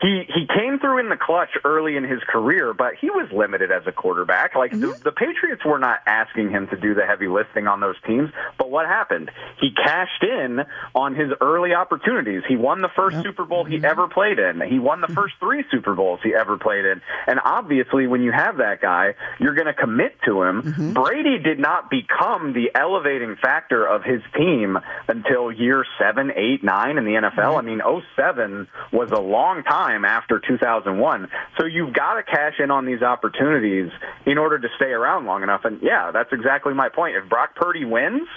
he 0.02 0.24
he 0.28 0.48
came 0.48 0.80
through 0.80 1.00
in 1.00 1.10
the 1.10 1.18
clutch 1.18 1.52
early 1.64 1.96
in 1.96 2.04
his 2.04 2.20
career, 2.28 2.74
but 2.74 2.96
he 3.00 3.10
was 3.10 3.30
limited 3.32 3.72
as 3.72 3.84
a 3.86 3.92
quarterback. 3.92 4.56
Like 4.56 4.72
the, 4.72 4.78
mm-hmm. 4.78 5.04
the 5.04 5.12
Patriots 5.12 5.64
were 5.64 5.78
not 5.78 6.00
asking 6.08 6.50
him 6.50 6.68
to 6.70 6.78
do 6.78 6.96
the 6.96 7.06
heavy 7.06 7.28
lifting 7.28 7.68
on 7.68 7.80
those 7.80 7.96
teams. 8.08 8.30
But 8.58 8.72
what 8.72 8.88
happened? 8.88 9.30
He 9.60 9.70
cashed 9.72 10.24
in 10.24 10.62
on 10.96 11.16
his 11.16 11.30
early 11.40 11.74
opportunities. 11.74 12.42
He 12.48 12.56
won 12.56 12.82
the 12.82 12.90
1st 12.90 13.22
Super 13.22 13.46
Bowl 13.46 13.64
he 13.64 13.76
mm-hmm. 13.76 13.86
ever 13.86 14.08
played 14.08 14.40
in. 14.40 14.62
He 14.62 14.80
won 14.80 15.02
the 15.02 15.08
first 15.14 15.36
three 15.40 15.64
Super 15.70 15.94
Bowls 15.94 16.20
he 16.24 16.34
ever 16.34 16.58
played 16.58 16.86
in. 16.86 17.02
And 17.28 17.40
obviously, 17.44 18.08
when 18.08 18.22
you 18.22 18.32
have 18.32 18.58
that 18.58 18.82
guy, 18.82 19.14
you're 19.40 19.56
going 19.56 19.68
to 19.68 19.74
commit 19.74 20.16
to 20.26 20.42
him. 20.42 20.64
Mm-hmm. 20.64 20.94
Brady 20.94 21.38
did 21.38 21.60
not 21.60 21.92
become 21.92 22.54
the 22.54 22.72
elevating 22.74 23.36
factor 23.36 23.86
of 23.86 24.04
his 24.04 24.22
team 24.36 24.80
until 25.08 25.52
year 25.52 25.86
seven, 26.00 26.32
eight, 26.36 26.64
nine 26.64 26.98
in 26.98 27.06
the 27.06 27.12
NFL. 27.12 27.60
I 27.60 27.62
mean, 27.62 27.82
07 28.16 28.68
was 28.92 29.12
a 29.12 29.20
long 29.20 29.64
time 29.64 29.91
after 30.06 30.40
2001. 30.40 31.28
So 31.60 31.66
you've 31.66 31.94
got 31.94 32.16
to 32.16 32.24
cash 32.24 32.54
in 32.60 32.72
on 32.72 32.86
these 32.86 33.02
opportunities 33.02 33.92
in 34.26 34.38
order 34.38 34.60
to 34.60 34.68
stay 34.76 34.92
around 34.92 35.26
long 35.26 35.44
enough. 35.44 35.62
And 35.66 35.82
yeah, 35.82 36.12
that's 36.12 36.32
exactly 36.32 36.74
my 36.74 36.90
point. 36.90 37.16
If 37.16 37.30
Brock 37.30 37.56
Purdy 37.56 37.86
wins, 37.86 38.28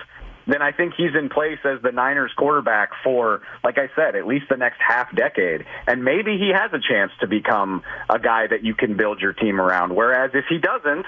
then 0.46 0.62
I 0.62 0.72
think 0.72 0.94
he's 0.96 1.14
in 1.18 1.28
place 1.28 1.58
as 1.64 1.80
the 1.82 1.92
Niners 1.92 2.32
quarterback 2.36 2.90
for, 3.02 3.42
like 3.62 3.78
I 3.78 3.88
said, 3.96 4.14
at 4.14 4.26
least 4.26 4.46
the 4.50 4.56
next 4.56 4.78
half 4.86 5.14
decade. 5.14 5.64
And 5.86 6.04
maybe 6.04 6.36
he 6.38 6.52
has 6.54 6.70
a 6.72 6.80
chance 6.80 7.12
to 7.20 7.26
become 7.26 7.82
a 8.10 8.18
guy 8.18 8.46
that 8.46 8.62
you 8.62 8.74
can 8.74 8.96
build 8.96 9.20
your 9.20 9.32
team 9.32 9.60
around. 9.60 9.94
Whereas 9.94 10.32
if 10.34 10.44
he 10.48 10.58
doesn't, 10.58 11.06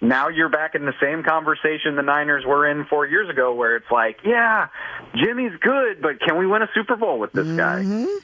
now 0.00 0.28
you're 0.28 0.50
back 0.50 0.74
in 0.74 0.84
the 0.84 0.92
same 1.00 1.22
conversation 1.22 1.96
the 1.96 2.02
Niners 2.02 2.44
were 2.44 2.68
in 2.68 2.84
four 2.84 3.06
years 3.06 3.30
ago, 3.30 3.54
where 3.54 3.76
it's 3.76 3.90
like, 3.90 4.18
yeah, 4.24 4.68
Jimmy's 5.14 5.58
good, 5.60 6.02
but 6.02 6.20
can 6.20 6.36
we 6.36 6.46
win 6.46 6.62
a 6.62 6.68
Super 6.74 6.96
Bowl 6.96 7.18
with 7.18 7.32
this 7.32 7.46
guy? 7.56 7.82
Mm-hmm. 7.82 8.18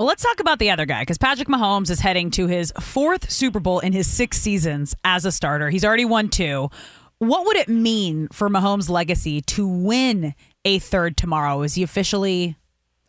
Well, 0.00 0.06
let's 0.06 0.22
talk 0.22 0.40
about 0.40 0.58
the 0.58 0.70
other 0.70 0.86
guy 0.86 1.02
because 1.02 1.18
Patrick 1.18 1.48
Mahomes 1.48 1.90
is 1.90 2.00
heading 2.00 2.30
to 2.30 2.46
his 2.46 2.72
fourth 2.80 3.30
Super 3.30 3.60
Bowl 3.60 3.80
in 3.80 3.92
his 3.92 4.06
six 4.06 4.38
seasons 4.38 4.96
as 5.04 5.26
a 5.26 5.30
starter. 5.30 5.68
He's 5.68 5.84
already 5.84 6.06
won 6.06 6.30
two. 6.30 6.70
What 7.18 7.44
would 7.44 7.58
it 7.58 7.68
mean 7.68 8.28
for 8.32 8.48
Mahomes' 8.48 8.88
legacy 8.88 9.42
to 9.42 9.68
win 9.68 10.34
a 10.64 10.78
third 10.78 11.18
tomorrow? 11.18 11.60
Is 11.60 11.74
he 11.74 11.82
officially 11.82 12.56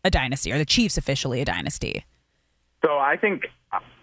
a 0.03 0.09
dynasty? 0.09 0.51
Are 0.51 0.57
the 0.57 0.65
Chiefs 0.65 0.97
officially 0.97 1.39
a 1.39 1.45
dynasty? 1.45 2.03
So 2.83 2.97
I 2.97 3.15
think 3.15 3.43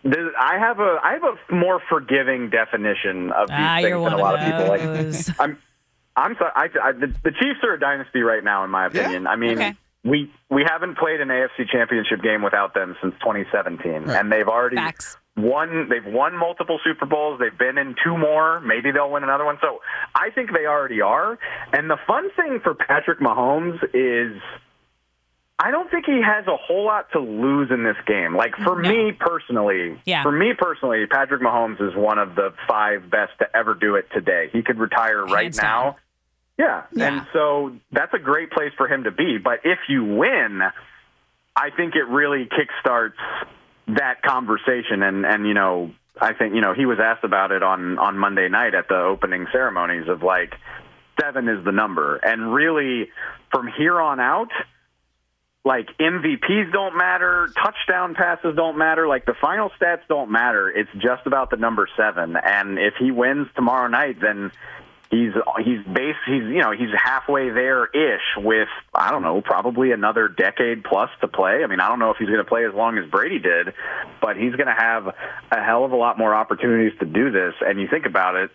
this, 0.02 0.16
I 0.40 0.56
have 0.58 0.80
a 0.80 0.98
I 1.04 1.12
have 1.12 1.24
a 1.24 1.54
more 1.54 1.82
forgiving 1.90 2.48
definition 2.48 3.32
of 3.32 3.48
these 3.48 3.56
Ah, 3.58 3.76
things 3.82 3.88
you're 3.90 4.02
than 4.02 4.14
a 4.14 4.16
lot 4.16 4.36
of 4.36 4.40
of 4.40 4.46
people. 4.46 4.66
Like. 4.66 5.14
I'm 5.38 5.58
I'm 6.16 6.36
sorry. 6.38 6.52
I, 6.54 6.68
I, 6.82 6.92
the, 6.92 7.14
the 7.22 7.32
Chiefs 7.32 7.60
are 7.64 7.74
a 7.74 7.78
dynasty 7.78 8.22
right 8.22 8.42
now, 8.42 8.64
in 8.64 8.70
my 8.70 8.86
opinion. 8.86 9.26
I 9.26 9.36
mean, 9.36 9.58
Okay. 9.58 9.74
We 10.04 10.30
we 10.50 10.64
haven't 10.68 10.96
played 10.98 11.20
an 11.20 11.28
AFC 11.28 11.68
Championship 11.70 12.22
game 12.22 12.42
without 12.42 12.74
them 12.74 12.96
since 13.02 13.14
2017, 13.20 14.08
and 14.10 14.30
they've 14.32 14.46
already 14.48 14.76
Facts. 14.76 15.16
won. 15.36 15.88
They've 15.88 16.04
won 16.12 16.36
multiple 16.36 16.78
Super 16.84 17.04
Bowls. 17.06 17.40
They've 17.40 17.56
been 17.58 17.78
in 17.78 17.94
two 18.04 18.16
more. 18.16 18.60
Maybe 18.60 18.90
they'll 18.92 19.10
win 19.10 19.24
another 19.24 19.44
one. 19.44 19.58
So 19.60 19.80
I 20.14 20.30
think 20.30 20.50
they 20.52 20.66
already 20.66 21.00
are. 21.00 21.38
And 21.72 21.90
the 21.90 21.98
fun 22.06 22.30
thing 22.36 22.60
for 22.62 22.74
Patrick 22.74 23.20
Mahomes 23.20 23.78
is. 23.94 24.40
I 25.60 25.72
don't 25.72 25.90
think 25.90 26.04
he 26.06 26.20
has 26.24 26.46
a 26.46 26.56
whole 26.56 26.84
lot 26.86 27.10
to 27.14 27.18
lose 27.18 27.72
in 27.72 27.82
this 27.82 27.96
game. 28.06 28.36
Like 28.36 28.54
for 28.62 28.76
me 28.76 29.10
personally, 29.18 30.00
Yeah. 30.04 30.22
for 30.22 30.30
me 30.30 30.52
personally, 30.56 31.04
Patrick 31.10 31.42
Mahomes 31.42 31.80
is 31.80 31.96
one 31.96 32.18
of 32.20 32.36
the 32.36 32.54
five 32.68 33.10
best 33.10 33.32
to 33.40 33.56
ever 33.56 33.74
do 33.74 33.96
it 33.96 34.06
today. 34.14 34.50
He 34.52 34.62
could 34.62 34.78
retire 34.78 35.24
right 35.24 35.46
Hands 35.46 35.56
now. 35.60 35.96
Down. 36.58 36.84
Yeah. 36.94 37.08
And 37.08 37.26
so 37.32 37.72
that's 37.92 38.12
a 38.14 38.18
great 38.18 38.50
place 38.50 38.72
for 38.76 38.88
him 38.88 39.04
to 39.04 39.10
be. 39.10 39.38
But 39.38 39.60
if 39.64 39.78
you 39.88 40.04
win, 40.04 40.60
I 41.56 41.70
think 41.76 41.94
it 41.94 42.08
really 42.08 42.46
kickstarts 42.46 43.18
that 43.88 44.22
conversation 44.22 45.02
and 45.02 45.24
and 45.24 45.46
you 45.46 45.54
know, 45.54 45.92
I 46.20 46.32
think, 46.34 46.54
you 46.54 46.60
know, 46.60 46.74
he 46.74 46.84
was 46.84 46.98
asked 47.00 47.24
about 47.24 47.52
it 47.52 47.62
on 47.62 47.98
on 47.98 48.18
Monday 48.18 48.48
night 48.48 48.74
at 48.74 48.88
the 48.88 48.98
opening 48.98 49.46
ceremonies 49.52 50.08
of 50.08 50.22
like 50.22 50.54
7 51.20 51.48
is 51.48 51.64
the 51.64 51.72
number. 51.72 52.16
And 52.16 52.52
really 52.52 53.08
from 53.50 53.68
here 53.78 54.00
on 54.00 54.20
out, 54.20 54.50
like 55.64 55.88
MVPs 55.98 56.72
don't 56.72 56.96
matter, 56.96 57.48
touchdown 57.62 58.14
passes 58.14 58.54
don't 58.56 58.78
matter, 58.78 59.08
like 59.08 59.26
the 59.26 59.34
final 59.40 59.70
stats 59.80 60.02
don't 60.08 60.30
matter. 60.30 60.70
It's 60.70 60.90
just 60.94 61.26
about 61.26 61.50
the 61.50 61.56
number 61.56 61.88
7 61.96 62.36
and 62.36 62.78
if 62.78 62.94
he 62.98 63.10
wins 63.10 63.48
tomorrow 63.54 63.88
night 63.88 64.16
then 64.20 64.50
he's 65.10 65.32
he's 65.64 65.84
base 65.86 66.16
he's 66.26 66.42
you 66.42 66.60
know 66.60 66.72
he's 66.72 66.90
halfway 66.96 67.50
there 67.50 67.86
ish 67.86 68.36
with 68.36 68.68
I 68.94 69.10
don't 69.10 69.22
know 69.22 69.40
probably 69.40 69.92
another 69.92 70.28
decade 70.28 70.84
plus 70.84 71.10
to 71.20 71.28
play. 71.28 71.62
I 71.64 71.66
mean 71.66 71.80
I 71.80 71.88
don't 71.88 71.98
know 71.98 72.10
if 72.10 72.16
he's 72.18 72.28
going 72.28 72.44
to 72.44 72.48
play 72.48 72.66
as 72.66 72.74
long 72.74 72.98
as 72.98 73.10
Brady 73.10 73.38
did, 73.38 73.74
but 74.20 74.36
he's 74.36 74.54
going 74.54 74.66
to 74.66 74.76
have 74.78 75.06
a 75.06 75.62
hell 75.62 75.84
of 75.84 75.92
a 75.92 75.96
lot 75.96 76.18
more 76.18 76.34
opportunities 76.34 76.98
to 77.00 77.06
do 77.06 77.30
this. 77.30 77.54
And 77.60 77.80
you 77.80 77.88
think 77.88 78.06
about 78.06 78.36
it, 78.36 78.50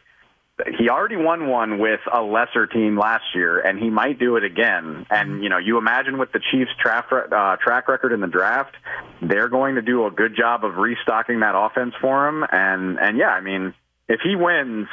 he 0.78 0.90
already 0.90 1.16
won 1.16 1.48
one 1.48 1.80
with 1.80 2.00
a 2.12 2.22
lesser 2.22 2.68
team 2.68 2.98
last 2.98 3.24
year, 3.34 3.60
and 3.60 3.80
he 3.80 3.90
might 3.90 4.20
do 4.20 4.36
it 4.36 4.44
again. 4.44 5.06
And 5.10 5.44
you 5.44 5.50
know, 5.50 5.58
you 5.58 5.78
imagine 5.78 6.20
with 6.20 6.32
the 6.32 6.40
Chiefs' 6.52 6.72
track 6.80 7.08
uh, 7.12 7.58
track 7.58 7.88
record 7.88 8.14
in 8.14 8.22
the 8.22 8.28
draft, 8.28 8.76
they're 9.22 9.50
going 9.50 9.76
to 9.76 9.82
do 9.82 10.06
a 10.06 10.12
good 10.12 10.36
job 10.38 10.64
of 10.64 10.76
restocking 10.76 11.40
that 11.40 11.56
offense 11.56 11.96
for 12.00 12.28
him. 12.28 12.46
And 12.52 13.00
and 13.00 13.18
yeah, 13.18 13.30
I 13.30 13.42
mean, 13.42 13.74
if 14.08 14.22
he 14.24 14.36
wins. 14.36 14.88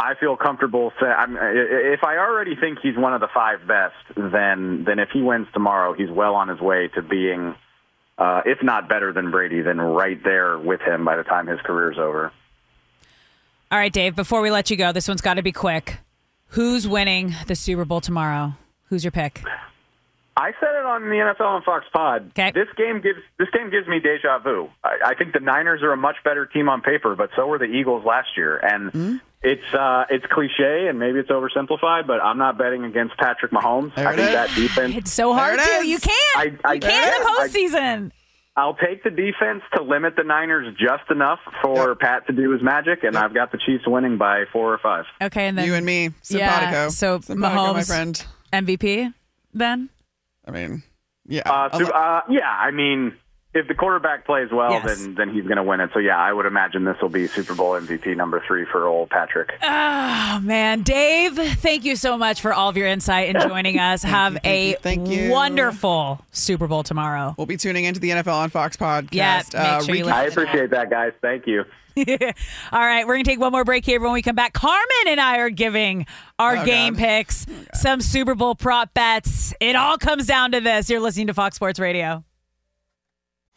I 0.00 0.14
feel 0.20 0.36
comfortable. 0.36 0.92
Say, 1.00 1.06
I'm, 1.06 1.36
if 1.36 2.04
I 2.04 2.18
already 2.18 2.54
think 2.54 2.78
he's 2.80 2.96
one 2.96 3.14
of 3.14 3.20
the 3.20 3.28
five 3.34 3.66
best, 3.66 3.96
then 4.16 4.84
then 4.86 4.98
if 5.00 5.08
he 5.12 5.20
wins 5.22 5.48
tomorrow, 5.52 5.92
he's 5.92 6.08
well 6.10 6.36
on 6.36 6.48
his 6.48 6.60
way 6.60 6.88
to 6.94 7.02
being, 7.02 7.56
uh, 8.16 8.42
if 8.46 8.58
not 8.62 8.88
better 8.88 9.12
than 9.12 9.30
Brady, 9.32 9.60
then 9.60 9.80
right 9.80 10.22
there 10.22 10.56
with 10.58 10.80
him 10.82 11.04
by 11.04 11.16
the 11.16 11.24
time 11.24 11.48
his 11.48 11.60
career's 11.64 11.98
over. 11.98 12.32
All 13.72 13.78
right, 13.78 13.92
Dave, 13.92 14.14
before 14.14 14.40
we 14.40 14.50
let 14.50 14.70
you 14.70 14.76
go, 14.76 14.92
this 14.92 15.08
one's 15.08 15.20
got 15.20 15.34
to 15.34 15.42
be 15.42 15.52
quick. 15.52 15.98
Who's 16.52 16.88
winning 16.88 17.34
the 17.46 17.54
Super 17.56 17.84
Bowl 17.84 18.00
tomorrow? 18.00 18.54
Who's 18.84 19.04
your 19.04 19.10
pick? 19.10 19.42
I 20.36 20.52
said 20.60 20.70
it 20.78 20.86
on 20.86 21.02
the 21.02 21.16
NFL 21.16 21.56
and 21.56 21.64
Fox 21.64 21.84
Pod. 21.92 22.32
This 22.54 22.68
game 22.76 23.00
gives 23.02 23.18
this 23.38 23.48
game 23.52 23.70
gives 23.70 23.88
me 23.88 23.98
deja 23.98 24.38
vu. 24.38 24.68
I, 24.84 24.98
I 25.06 25.14
think 25.16 25.32
the 25.32 25.40
Niners 25.40 25.82
are 25.82 25.92
a 25.92 25.96
much 25.96 26.16
better 26.24 26.46
team 26.46 26.68
on 26.68 26.80
paper, 26.80 27.16
but 27.16 27.30
so 27.34 27.48
were 27.48 27.58
the 27.58 27.64
Eagles 27.64 28.04
last 28.06 28.28
year. 28.36 28.56
And 28.56 28.90
Hmm? 28.92 29.16
It's 29.42 29.74
uh, 29.74 30.04
it's 30.10 30.24
cliche 30.26 30.88
and 30.88 30.98
maybe 30.98 31.18
it's 31.20 31.30
oversimplified, 31.30 32.06
but 32.06 32.20
I'm 32.22 32.38
not 32.38 32.58
betting 32.58 32.84
against 32.84 33.16
Patrick 33.16 33.52
Mahomes. 33.52 33.92
I 33.96 34.16
think 34.16 34.32
that 34.32 34.48
defense. 34.54 34.94
It's 34.96 35.12
so 35.12 35.32
hard 35.32 35.58
to. 35.60 35.86
You 35.86 35.98
can't. 35.98 36.36
I, 36.36 36.52
I, 36.64 36.72
you 36.74 36.80
can't 36.80 37.16
in 37.16 37.26
I- 37.26 37.48
postseason. 37.48 38.12
I'll 38.56 38.74
take 38.74 39.04
the 39.04 39.10
defense 39.10 39.62
to 39.76 39.82
limit 39.84 40.16
the 40.16 40.24
Niners 40.24 40.74
just 40.76 41.08
enough 41.12 41.38
for 41.62 41.94
Pat 41.94 42.26
to 42.26 42.32
do 42.32 42.50
his 42.50 42.60
magic, 42.60 43.04
and 43.04 43.16
I've 43.16 43.32
got 43.32 43.52
the 43.52 43.58
Chiefs 43.58 43.84
winning 43.86 44.18
by 44.18 44.46
four 44.52 44.74
or 44.74 44.78
five. 44.78 45.04
Okay, 45.22 45.46
and 45.46 45.56
then 45.56 45.64
You 45.64 45.74
and 45.74 45.86
me, 45.86 46.06
Yeah, 46.06 46.10
simpatico. 46.22 46.88
so 46.88 47.20
Simpatico, 47.20 47.60
Mahomes, 47.60 47.74
my 47.74 47.82
friend. 47.84 48.26
MVP. 48.52 49.14
Then 49.54 49.90
I 50.44 50.50
mean, 50.50 50.82
yeah, 51.28 51.42
Uh, 51.48 51.78
so, 51.78 51.86
uh, 51.88 52.22
yeah. 52.28 52.50
I 52.50 52.72
mean, 52.72 53.12
if 53.58 53.68
the 53.68 53.74
quarterback 53.74 54.24
plays 54.24 54.48
well, 54.52 54.70
Yes. 54.70 54.84
then 55.02 55.14
then 55.14 55.28
he's 55.34 55.44
going 55.44 55.56
to 55.56 55.62
win 55.62 55.80
it. 55.80 55.90
So 55.92 55.98
yeah, 55.98 56.16
I 56.18 56.32
would 56.32 56.46
imagine 56.46 56.84
this 56.84 56.96
will 57.02 57.08
be 57.08 57.26
Super 57.26 57.54
Bowl 57.54 57.72
MVP 57.72 58.16
number 58.16 58.42
three 58.46 58.64
for 58.64 58.86
old 58.86 59.10
Patrick. 59.10 59.50
Oh 59.62 60.40
man, 60.42 60.82
Dave, 60.82 61.34
thank 61.36 61.84
you 61.84 61.96
so 61.96 62.16
much 62.16 62.40
for 62.40 62.52
all 62.54 62.68
of 62.68 62.76
your 62.76 62.86
insight 62.86 63.34
and 63.34 63.48
joining 63.48 63.78
us. 63.78 64.02
Have 64.02 64.38
a 64.44 64.76
you. 64.84 65.30
wonderful 65.30 66.24
Super 66.32 66.66
Bowl 66.66 66.82
tomorrow. 66.82 67.34
We'll 67.36 67.46
be 67.46 67.56
tuning 67.56 67.84
into 67.84 68.00
the 68.00 68.10
NFL 68.10 68.34
on 68.34 68.50
Fox 68.50 68.76
podcast. 68.76 69.12
Yeah, 69.12 69.42
make 69.52 69.54
uh, 69.54 69.82
sure 69.82 69.94
you 69.94 70.06
I 70.08 70.24
appreciate 70.24 70.70
that, 70.70 70.90
guys. 70.90 71.12
Thank 71.20 71.46
you. 71.46 71.64
All 71.98 72.04
right, 72.80 73.04
we're 73.06 73.14
going 73.14 73.24
to 73.24 73.30
take 73.30 73.40
one 73.40 73.50
more 73.50 73.64
break 73.64 73.84
here. 73.84 74.00
When 74.00 74.12
we 74.12 74.22
come 74.22 74.36
back, 74.36 74.52
Carmen 74.52 74.86
and 75.08 75.20
I 75.20 75.38
are 75.38 75.50
giving 75.50 76.06
our 76.38 76.58
Oh, 76.58 76.64
game 76.64 76.94
God. 76.94 77.00
picks, 77.00 77.44
oh, 77.50 77.52
some 77.74 78.00
Super 78.00 78.36
Bowl 78.36 78.54
prop 78.54 78.94
bets. 78.94 79.52
It 79.60 79.74
all 79.74 79.98
comes 79.98 80.26
down 80.26 80.52
to 80.52 80.60
this. 80.60 80.88
You're 80.88 81.00
listening 81.00 81.26
to 81.26 81.34
Fox 81.34 81.56
Sports 81.56 81.80
Radio. 81.80 82.22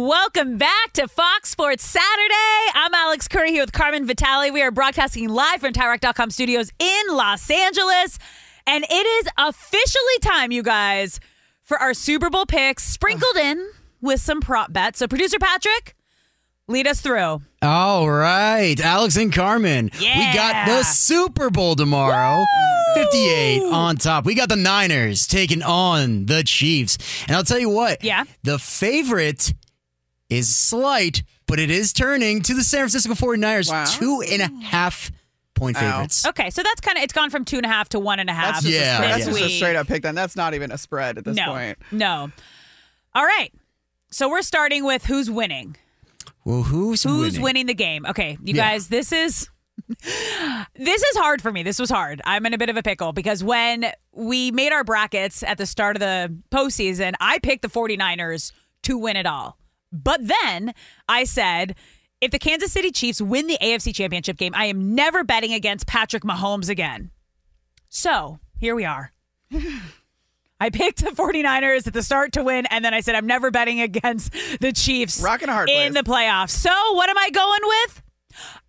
Welcome 0.00 0.58
back 0.58 0.92
to 0.92 1.08
Fox 1.08 1.50
Sports 1.50 1.82
Saturday. 1.82 2.70
I'm 2.72 2.94
Alex 2.94 3.26
Curry 3.26 3.50
here 3.50 3.64
with 3.64 3.72
Carmen 3.72 4.06
Vitali. 4.06 4.52
We 4.52 4.62
are 4.62 4.70
broadcasting 4.70 5.28
live 5.28 5.58
from 5.58 5.72
TireRack.com 5.72 6.30
studios 6.30 6.70
in 6.78 7.02
Los 7.10 7.50
Angeles. 7.50 8.20
And 8.64 8.84
it 8.88 8.94
is 8.94 9.28
officially 9.36 10.18
time, 10.22 10.52
you 10.52 10.62
guys, 10.62 11.18
for 11.64 11.78
our 11.78 11.94
Super 11.94 12.30
Bowl 12.30 12.46
picks 12.46 12.84
sprinkled 12.84 13.36
in 13.38 13.70
with 14.00 14.20
some 14.20 14.40
prop 14.40 14.72
bets. 14.72 15.00
So, 15.00 15.08
producer 15.08 15.40
Patrick, 15.40 15.96
lead 16.68 16.86
us 16.86 17.00
through. 17.00 17.42
All 17.60 18.08
right, 18.08 18.80
Alex 18.80 19.16
and 19.16 19.32
Carmen. 19.32 19.90
We 19.98 20.32
got 20.32 20.68
the 20.68 20.84
Super 20.84 21.50
Bowl 21.50 21.74
tomorrow. 21.74 22.44
58 22.94 23.62
on 23.72 23.96
top. 23.96 24.24
We 24.24 24.36
got 24.36 24.48
the 24.48 24.54
Niners 24.54 25.26
taking 25.26 25.64
on 25.64 26.26
the 26.26 26.44
Chiefs. 26.44 26.98
And 27.26 27.36
I'll 27.36 27.42
tell 27.42 27.58
you 27.58 27.68
what. 27.68 28.04
Yeah. 28.04 28.22
The 28.44 28.60
favorite 28.60 29.52
is 30.30 30.54
slight, 30.54 31.22
but 31.46 31.58
it 31.58 31.70
is 31.70 31.92
turning 31.92 32.42
to 32.42 32.54
the 32.54 32.62
San 32.62 32.80
Francisco 32.80 33.14
49ers. 33.14 33.98
Two 33.98 34.22
and 34.30 34.42
a 34.42 34.64
half 34.66 35.10
point 35.54 35.76
favorites. 35.76 36.24
Okay, 36.26 36.50
so 36.50 36.62
that's 36.62 36.80
kind 36.80 36.98
of 36.98 37.04
it's 37.04 37.12
gone 37.12 37.30
from 37.30 37.44
two 37.44 37.56
and 37.56 37.66
a 37.66 37.68
half 37.68 37.88
to 37.90 37.98
one 37.98 38.20
and 38.20 38.30
a 38.30 38.32
half. 38.32 38.54
That's 38.54 38.66
just, 38.66 38.74
Yeah, 38.78 38.98
a, 38.98 39.00
that's 39.08 39.26
yeah. 39.26 39.32
just 39.32 39.44
a 39.44 39.48
straight 39.48 39.76
up 39.76 39.86
pick. 39.88 40.02
Then 40.02 40.14
that's 40.14 40.36
not 40.36 40.54
even 40.54 40.70
a 40.70 40.78
spread 40.78 41.18
at 41.18 41.24
this 41.24 41.36
no, 41.36 41.46
point. 41.46 41.78
no. 41.90 42.30
All 43.14 43.24
right, 43.24 43.52
so 44.10 44.28
we're 44.28 44.42
starting 44.42 44.84
with 44.84 45.04
who's 45.06 45.30
winning. 45.30 45.76
Well, 46.44 46.62
who's, 46.62 47.02
Who's 47.02 47.32
winning? 47.32 47.42
winning 47.42 47.66
the 47.66 47.74
game? 47.74 48.06
Okay, 48.06 48.38
you 48.42 48.54
Yeah. 48.54 48.70
guys, 48.70 48.88
this 48.88 49.12
is 49.12 49.48
this 49.88 51.02
is 51.02 51.16
hard 51.16 51.42
for 51.42 51.50
me. 51.52 51.62
This 51.62 51.78
was 51.78 51.90
hard. 51.90 52.20
I'm 52.24 52.46
in 52.46 52.54
a 52.54 52.58
bit 52.58 52.68
of 52.70 52.76
a 52.76 52.82
pickle 52.82 53.12
because 53.12 53.42
when 53.42 53.86
we 54.12 54.50
made 54.50 54.72
our 54.72 54.84
brackets 54.84 55.42
at 55.42 55.58
the 55.58 55.66
start 55.66 55.96
of 55.96 56.00
the 56.00 56.34
postseason, 56.50 57.14
I 57.20 57.38
picked 57.38 57.62
the 57.62 57.68
49ers 57.68 58.52
to 58.84 58.98
win 58.98 59.16
it 59.16 59.26
all. 59.26 59.58
But 59.92 60.20
then 60.26 60.74
I 61.08 61.24
said, 61.24 61.74
if 62.20 62.30
the 62.30 62.38
Kansas 62.38 62.72
City 62.72 62.90
Chiefs 62.90 63.20
win 63.20 63.46
the 63.46 63.58
AFC 63.62 63.94
Championship 63.94 64.36
game, 64.36 64.52
I 64.54 64.66
am 64.66 64.94
never 64.94 65.24
betting 65.24 65.52
against 65.52 65.86
Patrick 65.86 66.24
Mahomes 66.24 66.68
again. 66.68 67.10
So 67.88 68.40
here 68.58 68.74
we 68.74 68.84
are. 68.84 69.12
I 70.60 70.70
picked 70.70 71.04
the 71.04 71.10
49ers 71.10 71.86
at 71.86 71.92
the 71.92 72.02
start 72.02 72.32
to 72.32 72.42
win, 72.42 72.66
and 72.66 72.84
then 72.84 72.92
I 72.92 73.00
said 73.00 73.14
I'm 73.14 73.28
never 73.28 73.50
betting 73.50 73.80
against 73.80 74.32
the 74.60 74.72
Chiefs 74.72 75.22
Rocking 75.22 75.48
hard 75.48 75.70
in 75.70 75.92
place. 75.92 76.04
the 76.04 76.10
playoffs. 76.10 76.50
So 76.50 76.70
what 76.94 77.08
am 77.08 77.16
I 77.16 77.30
going 77.30 77.60
with? 77.62 78.02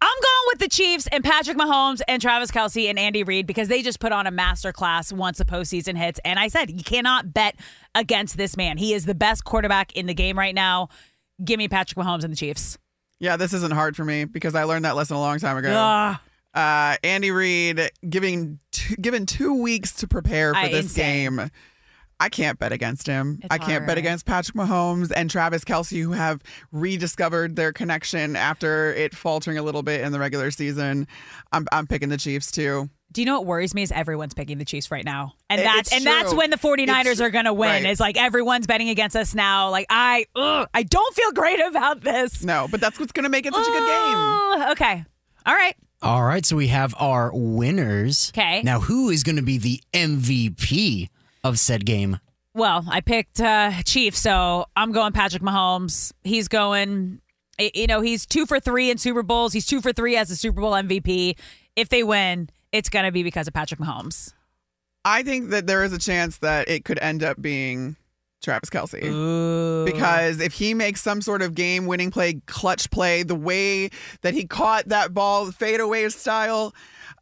I'm 0.02 0.08
going 0.22 0.44
with 0.48 0.60
the 0.60 0.68
Chiefs 0.70 1.08
and 1.12 1.24
Patrick 1.24 1.58
Mahomes 1.58 2.02
and 2.08 2.22
Travis 2.22 2.52
Kelce 2.52 2.90
and 2.90 2.98
Andy 2.98 3.24
Reid 3.24 3.46
because 3.48 3.68
they 3.68 3.82
just 3.82 4.00
put 4.00 4.12
on 4.12 4.28
a 4.28 4.32
masterclass 4.32 5.12
once 5.14 5.38
the 5.38 5.46
postseason 5.46 5.98
hits. 5.98 6.20
And 6.24 6.40
I 6.40 6.48
said, 6.48 6.70
you 6.72 6.84
cannot 6.84 7.34
bet 7.34 7.56
against 7.96 8.38
this 8.38 8.56
man. 8.58 8.78
He 8.78 8.94
is 8.94 9.06
the 9.06 9.16
best 9.16 9.44
quarterback 9.44 9.94
in 9.96 10.06
the 10.06 10.14
game 10.14 10.38
right 10.38 10.56
now. 10.56 10.90
Give 11.44 11.58
me 11.58 11.68
Patrick 11.68 11.98
Mahomes 12.04 12.24
and 12.24 12.32
the 12.34 12.38
Chiefs. 12.38 12.78
Yeah, 13.20 13.36
this 13.38 13.54
isn't 13.54 13.74
hard 13.74 13.96
for 13.96 14.06
me 14.06 14.26
because 14.26 14.56
I 14.56 14.64
learned 14.64 14.86
that 14.86 14.96
lesson 14.96 15.18
a 15.18 15.20
long 15.20 15.40
time 15.40 15.58
ago. 15.58 15.72
Ah. 15.74 16.22
Uh, 16.54 16.98
Andy 17.04 17.32
Reid 17.32 17.92
giving 18.10 18.60
two, 18.72 18.96
given 18.96 19.26
two 19.26 19.62
weeks 19.62 19.94
to 19.96 20.08
prepare 20.08 20.54
for 20.54 20.60
I- 20.60 20.70
this 20.70 20.86
insane. 20.86 21.36
game. 21.38 21.52
I 22.20 22.30
can't 22.30 22.60
bet 22.60 22.72
against 22.72 23.08
him. 23.08 23.40
It's 23.42 23.48
I 23.50 23.58
can't 23.58 23.88
bet 23.88 23.98
against 23.98 24.26
Patrick 24.26 24.56
Mahomes 24.56 25.12
and 25.16 25.30
Travis 25.30 25.64
Kelce, 25.64 26.02
who 26.02 26.12
have 26.12 26.44
rediscovered 26.72 27.56
their 27.56 27.72
connection 27.72 28.36
after 28.36 28.94
it 28.94 29.16
faltering 29.16 29.58
a 29.58 29.64
little 29.64 29.84
bit 29.84 30.02
in 30.02 30.12
the 30.12 30.20
regular 30.20 30.52
season. 30.52 31.08
I'm, 31.52 31.66
I'm 31.72 31.88
picking 31.88 32.10
the 32.10 32.18
Chiefs 32.18 32.52
too. 32.52 32.90
Do 33.12 33.22
you 33.22 33.26
know 33.26 33.38
what 33.40 33.48
worries 33.48 33.74
me 33.74 33.82
is 33.82 33.92
everyone's 33.92 34.34
picking 34.36 34.60
the 34.60 34.66
Chiefs 34.66 34.92
right 34.92 35.04
now. 35.04 35.34
And 35.50 35.62
that's 35.62 35.92
it's 35.92 35.94
and 35.94 36.06
that's 36.06 36.34
when 36.34 36.52
the 36.52 36.58
49ers 36.58 37.00
It's- 37.00 37.20
are 37.22 37.30
going 37.32 37.46
to 37.46 37.54
win. 37.54 37.70
right. 37.70 37.86
It's 37.86 38.00
like 38.00 38.18
everyone's 38.18 38.68
betting 38.68 38.90
against 38.90 39.16
us 39.16 39.34
now. 39.34 39.72
Like 39.72 39.88
I 39.90 40.26
ugh, 40.36 40.68
I 40.74 40.84
don't 40.84 41.16
feel 41.16 41.32
great 41.32 41.60
about 41.60 42.02
this. 42.02 42.44
No, 42.44 42.68
but 42.70 42.82
that's 42.82 43.00
what's 43.00 43.12
going 43.12 43.24
to 43.24 43.30
make 43.30 43.46
it 43.48 43.54
such 43.54 43.66
a 43.66 43.72
good 43.72 43.88
game. 43.88 44.72
Okay. 44.74 45.06
All 45.46 45.56
right. 45.56 45.76
All 46.02 46.24
right, 46.24 46.46
so 46.46 46.56
we 46.56 46.68
have 46.68 46.96
our 46.98 47.30
winners. 47.34 48.32
Okay. 48.34 48.62
Now, 48.64 48.80
who 48.80 49.10
is 49.10 49.24
going 49.24 49.36
to 49.36 49.42
be 49.42 49.58
the 49.58 49.82
MVP 49.94 51.10
of 51.44 51.60
said 51.60 51.86
game? 51.86 52.20
Well, 52.54 52.86
I 52.90 53.02
picked 53.02 53.40
uh, 53.40 53.72
Chiefs, 53.84 54.20
so 54.20 54.66
I'm 54.76 54.92
going 54.92 55.14
Patrick 55.14 55.44
Mahomes. 55.44 56.12
He's 56.24 56.48
going, 56.48 57.22
you 57.60 57.88
know, 57.88 58.02
he's 58.02 58.26
two 58.26 58.46
for 58.46 58.60
three 58.60 58.90
in 58.90 58.98
Super 58.98 59.24
Bowls. 59.24 59.54
He's 59.54 59.66
two 59.66 59.82
for 59.82 59.94
three 59.94 60.18
as 60.18 60.32
a 60.32 60.36
Super 60.36 60.62
Bowl 60.62 60.72
MVP. 60.72 61.38
If 61.76 61.90
they 61.90 62.04
win, 62.04 62.50
it's 62.72 62.90
going 62.90 63.06
to 63.06 63.12
be 63.12 63.24
because 63.24 63.48
of 63.48 63.54
Patrick 63.54 63.80
Mahomes. 63.80 64.34
I 65.06 65.24
think 65.24 65.52
that 65.52 65.68
there 65.68 65.84
is 65.84 65.94
a 65.94 66.00
chance 66.00 66.38
that 66.40 66.68
it 66.68 66.86
could 66.86 67.00
end 67.00 67.24
up 67.24 67.42
being 67.42 67.96
Travis 68.42 68.70
Kelce. 68.70 69.04
Ooh. 69.04 69.86
Because 69.86 70.40
if 70.40 70.54
he 70.54 70.74
makes 70.74 71.02
some 71.02 71.22
sort 71.22 71.42
of 71.42 71.56
game 71.56 71.86
winning 71.86 72.12
play, 72.12 72.42
clutch 72.46 72.90
play, 72.90 73.24
the 73.24 73.36
way 73.36 73.90
that 74.22 74.34
he 74.34 74.46
caught 74.46 74.90
that 74.90 75.14
ball, 75.14 75.52
fadeaway 75.52 76.10
style, 76.10 76.74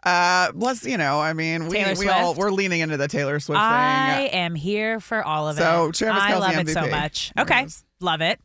uh, 0.07 0.51
plus, 0.53 0.85
you 0.85 0.97
know, 0.97 1.19
I 1.19 1.33
mean, 1.33 1.67
we, 1.67 1.77
Taylor 1.77 1.95
we 1.99 2.07
all, 2.09 2.33
Swift. 2.33 2.39
we're 2.39 2.51
leaning 2.51 2.79
into 2.81 2.97
the 2.97 3.07
Taylor 3.07 3.39
Swift 3.39 3.59
thing. 3.59 3.65
I 3.67 4.15
thing. 4.15 4.29
am 4.31 4.55
here 4.55 4.99
for 4.99 5.23
all 5.23 5.49
of 5.49 5.57
So, 5.57 5.87
it. 5.89 5.95
Travis 5.95 6.23
I 6.23 6.31
Kelce 6.31 6.39
love 6.39 6.57
it 6.57 6.69
so 6.69 6.81
MVP. 6.81 6.91
much. 6.91 7.31
Okay. 7.37 7.63
is. 7.63 7.83
Love 7.99 8.21
it. 8.21 8.39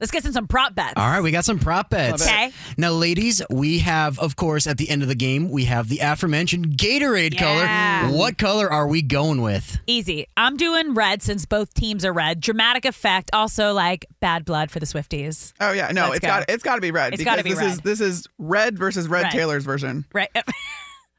Let's 0.00 0.10
get 0.10 0.24
in 0.26 0.32
some 0.32 0.48
prop 0.48 0.74
bets. 0.74 0.94
All 0.96 1.08
right, 1.08 1.22
we 1.22 1.30
got 1.30 1.44
some 1.44 1.58
prop 1.60 1.88
bets. 1.88 2.26
Okay. 2.26 2.50
Now, 2.76 2.90
ladies, 2.90 3.40
we 3.48 3.78
have, 3.78 4.18
of 4.18 4.34
course, 4.34 4.66
at 4.66 4.76
the 4.76 4.90
end 4.90 5.02
of 5.02 5.08
the 5.08 5.14
game, 5.14 5.48
we 5.48 5.64
have 5.66 5.88
the 5.88 6.00
aforementioned 6.00 6.76
Gatorade 6.76 7.34
Yeah. 7.34 8.02
color. 8.08 8.12
What 8.18 8.36
color 8.36 8.70
are 8.70 8.88
we 8.88 9.02
going 9.02 9.40
with? 9.40 9.78
Easy. 9.86 10.26
I'm 10.36 10.56
doing 10.56 10.94
red 10.94 11.22
since 11.22 11.46
both 11.46 11.72
teams 11.74 12.04
are 12.04 12.12
red. 12.12 12.40
Dramatic 12.40 12.84
effect. 12.84 13.30
Also, 13.32 13.72
like 13.72 14.04
bad 14.20 14.44
blood 14.44 14.70
for 14.72 14.80
the 14.80 14.86
Swifties. 14.86 15.52
Oh 15.60 15.70
yeah, 15.72 15.90
no, 15.92 16.06
Let's 16.06 16.16
it's 16.16 16.22
go. 16.22 16.28
got 16.28 16.44
it's 16.50 16.62
got 16.64 16.74
to 16.74 16.80
be 16.80 16.90
red. 16.90 17.14
It's 17.14 17.20
because 17.20 17.36
gotta 17.36 17.44
be 17.44 17.50
this 17.50 17.58
red. 17.60 17.70
is 17.70 17.78
this 17.80 18.00
is 18.00 18.26
red 18.36 18.76
versus 18.76 19.06
Red, 19.06 19.22
Red. 19.24 19.32
Taylor's 19.32 19.64
version. 19.64 20.04
Right. 20.12 20.28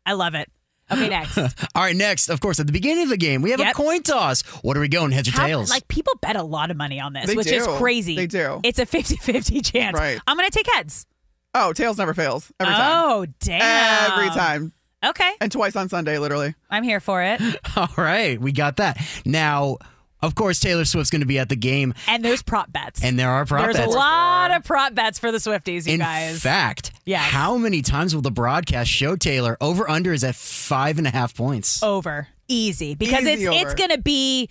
I 0.06 0.14
love 0.14 0.36
it. 0.36 0.50
Okay, 0.92 1.10
next. 1.10 1.38
All 1.76 1.82
right, 1.84 1.96
next, 1.96 2.30
of 2.30 2.40
course, 2.40 2.60
at 2.60 2.68
the 2.68 2.72
beginning 2.72 3.04
of 3.04 3.10
the 3.10 3.18
game, 3.18 3.42
we 3.42 3.50
have 3.52 3.60
a 3.60 3.72
coin 3.74 4.04
toss. 4.04 4.44
What 4.62 4.78
are 4.78 4.80
we 4.80 4.88
going, 4.88 5.12
heads 5.12 5.28
or 5.28 5.32
How- 5.32 5.48
tails? 5.48 5.70
like 5.72 5.88
people 5.88 6.14
bet 6.22 6.36
a 6.36 6.44
lot 6.44 6.70
of 6.70 6.78
money 6.78 7.00
on 7.00 7.14
this, 7.14 7.26
They 7.26 7.36
which 7.36 7.48
is 7.52 7.66
crazy. 7.66 8.16
They 8.16 8.28
do. 8.28 8.60
It's 8.64 8.78
a 8.78 8.86
50-50 8.86 9.66
chance. 9.72 9.98
Right. 9.98 10.20
I'm 10.28 10.38
gonna 10.38 10.50
take 10.52 10.68
heads. 10.74 11.08
Oh, 11.56 11.74
tails 11.74 11.98
never 11.98 12.14
fails 12.14 12.52
every 12.60 12.74
time. 12.74 12.92
Oh, 13.06 13.26
damn. 13.40 14.12
Every 14.12 14.30
time. 14.30 14.74
Okay. 15.04 15.32
And 15.42 15.52
twice 15.52 15.76
on 15.76 15.88
Sunday, 15.90 16.20
literally. 16.20 16.54
I'm 16.70 16.84
here 16.84 17.00
for 17.00 17.24
it. 17.24 17.42
All 17.78 17.88
right, 17.98 18.40
we 18.40 18.52
got 18.52 18.78
that. 18.78 18.98
Now, 19.26 19.78
of 20.26 20.36
course, 20.36 20.60
Taylor 20.60 20.86
Swift's 20.86 21.10
going 21.10 21.22
to 21.22 21.26
be 21.28 21.40
at 21.40 21.50
the 21.50 21.56
game, 21.56 21.94
And 22.08 22.24
there's 22.26 22.42
prop 22.44 22.72
bets. 22.72 23.04
and 23.04 23.18
there 23.18 23.30
are 23.30 23.46
prop 23.46 23.64
There's 23.66 23.76
bets. 23.78 23.86
There's 23.86 23.96
a 23.96 23.98
lot 23.98 24.52
of 24.52 24.64
prop 24.64 24.94
bets 24.96 25.20
for 25.20 25.32
the 25.32 25.38
Swifties, 25.38 25.86
you 25.88 25.94
In 25.94 26.00
guys. 26.00 26.42
fact, 26.42 26.92
Yes. 27.06 27.32
how 27.32 27.58
many 27.58 27.82
times 27.82 28.14
will 28.16 28.22
the 28.22 28.32
broadcast 28.32 28.90
show 28.90 29.16
Taylor? 29.16 29.58
Over 29.62 29.90
under 29.90 30.12
is 30.14 30.24
at 30.24 30.36
five 30.36 30.98
and 30.98 31.08
a 31.08 31.12
half 31.12 31.36
points. 31.36 31.82
over. 31.84 32.28
Easy. 32.48 32.94
Because 32.96 33.22
Easy 33.24 33.32
it's 33.32 33.44
over. 33.46 33.58
it's 33.58 33.74
gonna 33.74 33.98
be 33.98 34.50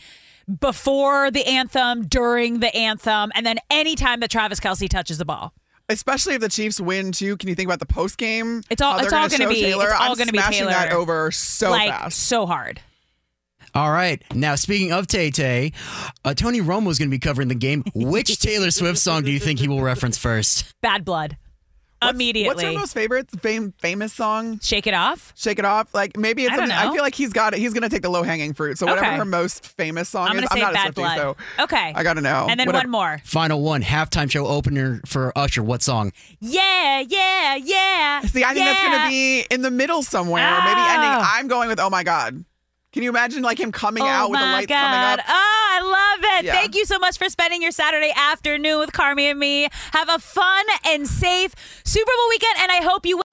before 0.61 1.31
the 1.31 1.47
anthem, 1.47 2.07
during 2.07 2.61
the 2.61 2.75
anthem, 2.77 3.33
and 3.35 3.45
then 3.47 3.59
anytime 3.71 4.21
that 4.21 4.31
Travis 4.31 4.61
Kelce 4.61 4.89
touches 4.89 5.19
the 5.19 5.25
ball. 5.25 5.53
Especially 5.89 6.35
if 6.35 6.41
the 6.41 6.49
Chiefs 6.49 6.81
win 6.81 7.13
too. 7.13 7.37
Can 7.37 7.49
you 7.49 7.55
think 7.55 7.67
about 7.69 7.79
the 7.79 7.87
post 7.87 8.17
game? 8.17 8.63
It's 8.71 8.81
all- 8.81 8.99
it's 8.99 9.13
all 9.13 9.29
gonna 9.29 9.49
be- 9.49 9.61
Taylor. 9.61 9.85
it's 9.91 9.95
all 9.95 10.13
I'm 10.13 10.17
gonna 10.19 10.33
be 10.33 10.39
smashing 10.39 10.67
that 10.67 10.89
Taylor. 10.89 11.01
over 11.01 11.31
so 11.31 11.71
like 11.71 11.91
fast. 11.91 12.19
so 12.21 12.47
hard. 12.47 12.81
All 13.75 13.91
right. 13.91 14.23
Now, 14.35 14.55
speaking 14.55 14.93
of 14.93 15.07
Tay 15.09 15.31
Tay, 15.31 15.73
uh, 16.25 16.35
Tony 16.35 16.61
Romo 16.61 16.89
is 16.91 16.99
going 16.99 17.09
to 17.09 17.15
be 17.15 17.19
covering 17.19 17.49
the 17.49 17.55
game. 17.57 17.83
Which 17.95 18.39
Taylor 18.41 18.71
Swift 18.71 18.99
song 18.99 19.23
do 19.25 19.33
you 19.33 19.41
think 19.41 19.59
he 19.59 19.67
will 19.69 19.83
reference 19.83 20.17
first? 20.17 20.73
Bad 20.81 21.05
blood. 21.05 21.37
What's- 22.01 22.15
Immediately. 22.15 22.49
What's 22.49 22.63
your 22.63 22.73
most 22.79 22.93
favorite 22.93 23.31
fame, 23.41 23.73
famous 23.79 24.13
song? 24.13 24.59
Shake 24.61 24.87
it 24.87 24.93
off? 24.93 25.33
Shake 25.37 25.59
it 25.59 25.65
off. 25.65 25.95
Like 25.95 26.19
maybe 26.19 26.45
it's. 26.45 26.53
I 26.53 26.57
don't 26.57 26.69
something- 26.69 26.89
I 26.91 26.93
feel 26.93 27.03
like 27.03 27.15
he's 27.15 27.33
got 27.33 27.55
it. 27.55 27.61
He's 27.61 27.73
gonna 27.73 27.89
take 27.89 28.03
the 28.03 28.11
low 28.11 28.23
hanging 28.23 28.53
fruit. 28.53 28.77
So 28.77 28.85
whatever 28.85 29.07
Okay. 29.07 29.17
her 29.17 29.25
most 29.25 29.65
famous 29.79 30.11
song 30.11 30.29
I'm 30.29 30.37
is, 30.39 30.45
gonna 30.47 30.49
I'm 30.51 30.57
say 30.57 30.61
not 30.61 30.71
a 30.71 30.75
bad 30.75 30.91
Swiftie, 30.93 30.95
blood. 30.97 31.17
so 31.59 31.65
okay. 31.65 31.93
I 31.97 32.03
gotta 32.03 32.21
know. 32.21 32.47
And 32.51 32.61
then 32.61 32.67
Whatever- 32.67 32.85
one 32.85 32.91
more. 32.91 33.23
Final 33.25 33.63
one, 33.63 33.81
halftime 33.83 34.31
show 34.31 34.47
opener 34.47 35.01
for 35.07 35.33
Usher. 35.37 35.63
What 35.63 35.83
song? 35.83 36.13
Yeah, 36.41 37.01
yeah, 37.09 37.55
yeah. 37.57 38.21
See, 38.23 38.45
I 38.45 38.53
think 38.53 38.67
that's 38.67 38.83
gonna 38.83 39.09
be 39.09 39.47
in 39.51 39.63
the 39.63 39.71
middle 39.71 40.03
somewhere, 40.03 40.47
or 40.47 40.59
maybe 40.63 40.81
ending. 40.81 41.09
Oh. 41.11 41.23
I'm 41.25 41.49
going 41.49 41.69
with 41.71 41.81
Oh 41.81 41.89
my 41.89 42.03
God. 42.05 42.45
Can 42.95 43.03
you 43.03 43.09
imagine 43.09 43.43
like 43.43 43.59
him 43.59 43.73
coming 43.73 44.05
oh 44.05 44.07
out 44.07 44.31
with 44.31 44.39
the 44.39 44.47
lights 44.47 44.67
God. 44.69 44.81
coming 44.81 45.01
up? 45.01 45.21
Oh, 45.29 45.33
I 45.33 45.81
love 45.83 46.39
it. 46.39 46.45
Yeah. 46.45 46.53
Thank 46.53 46.77
you 46.77 46.87
so 46.87 47.01
much 47.01 47.19
for 47.19 47.29
spending 47.29 47.61
your 47.61 47.73
Saturday 47.73 48.13
afternoon 48.15 48.79
with 48.79 48.93
Carmi 48.93 49.23
and 49.23 49.39
me. 49.39 49.69
Have 49.93 50.09
a 50.09 50.21
fun 50.21 50.65
and 50.87 51.05
safe 51.05 51.57
Super 51.85 52.13
Bowl 52.17 52.29
weekend, 52.29 52.55
and 52.61 52.71
I 52.71 52.85
hope 52.85 53.05
you. 53.05 53.24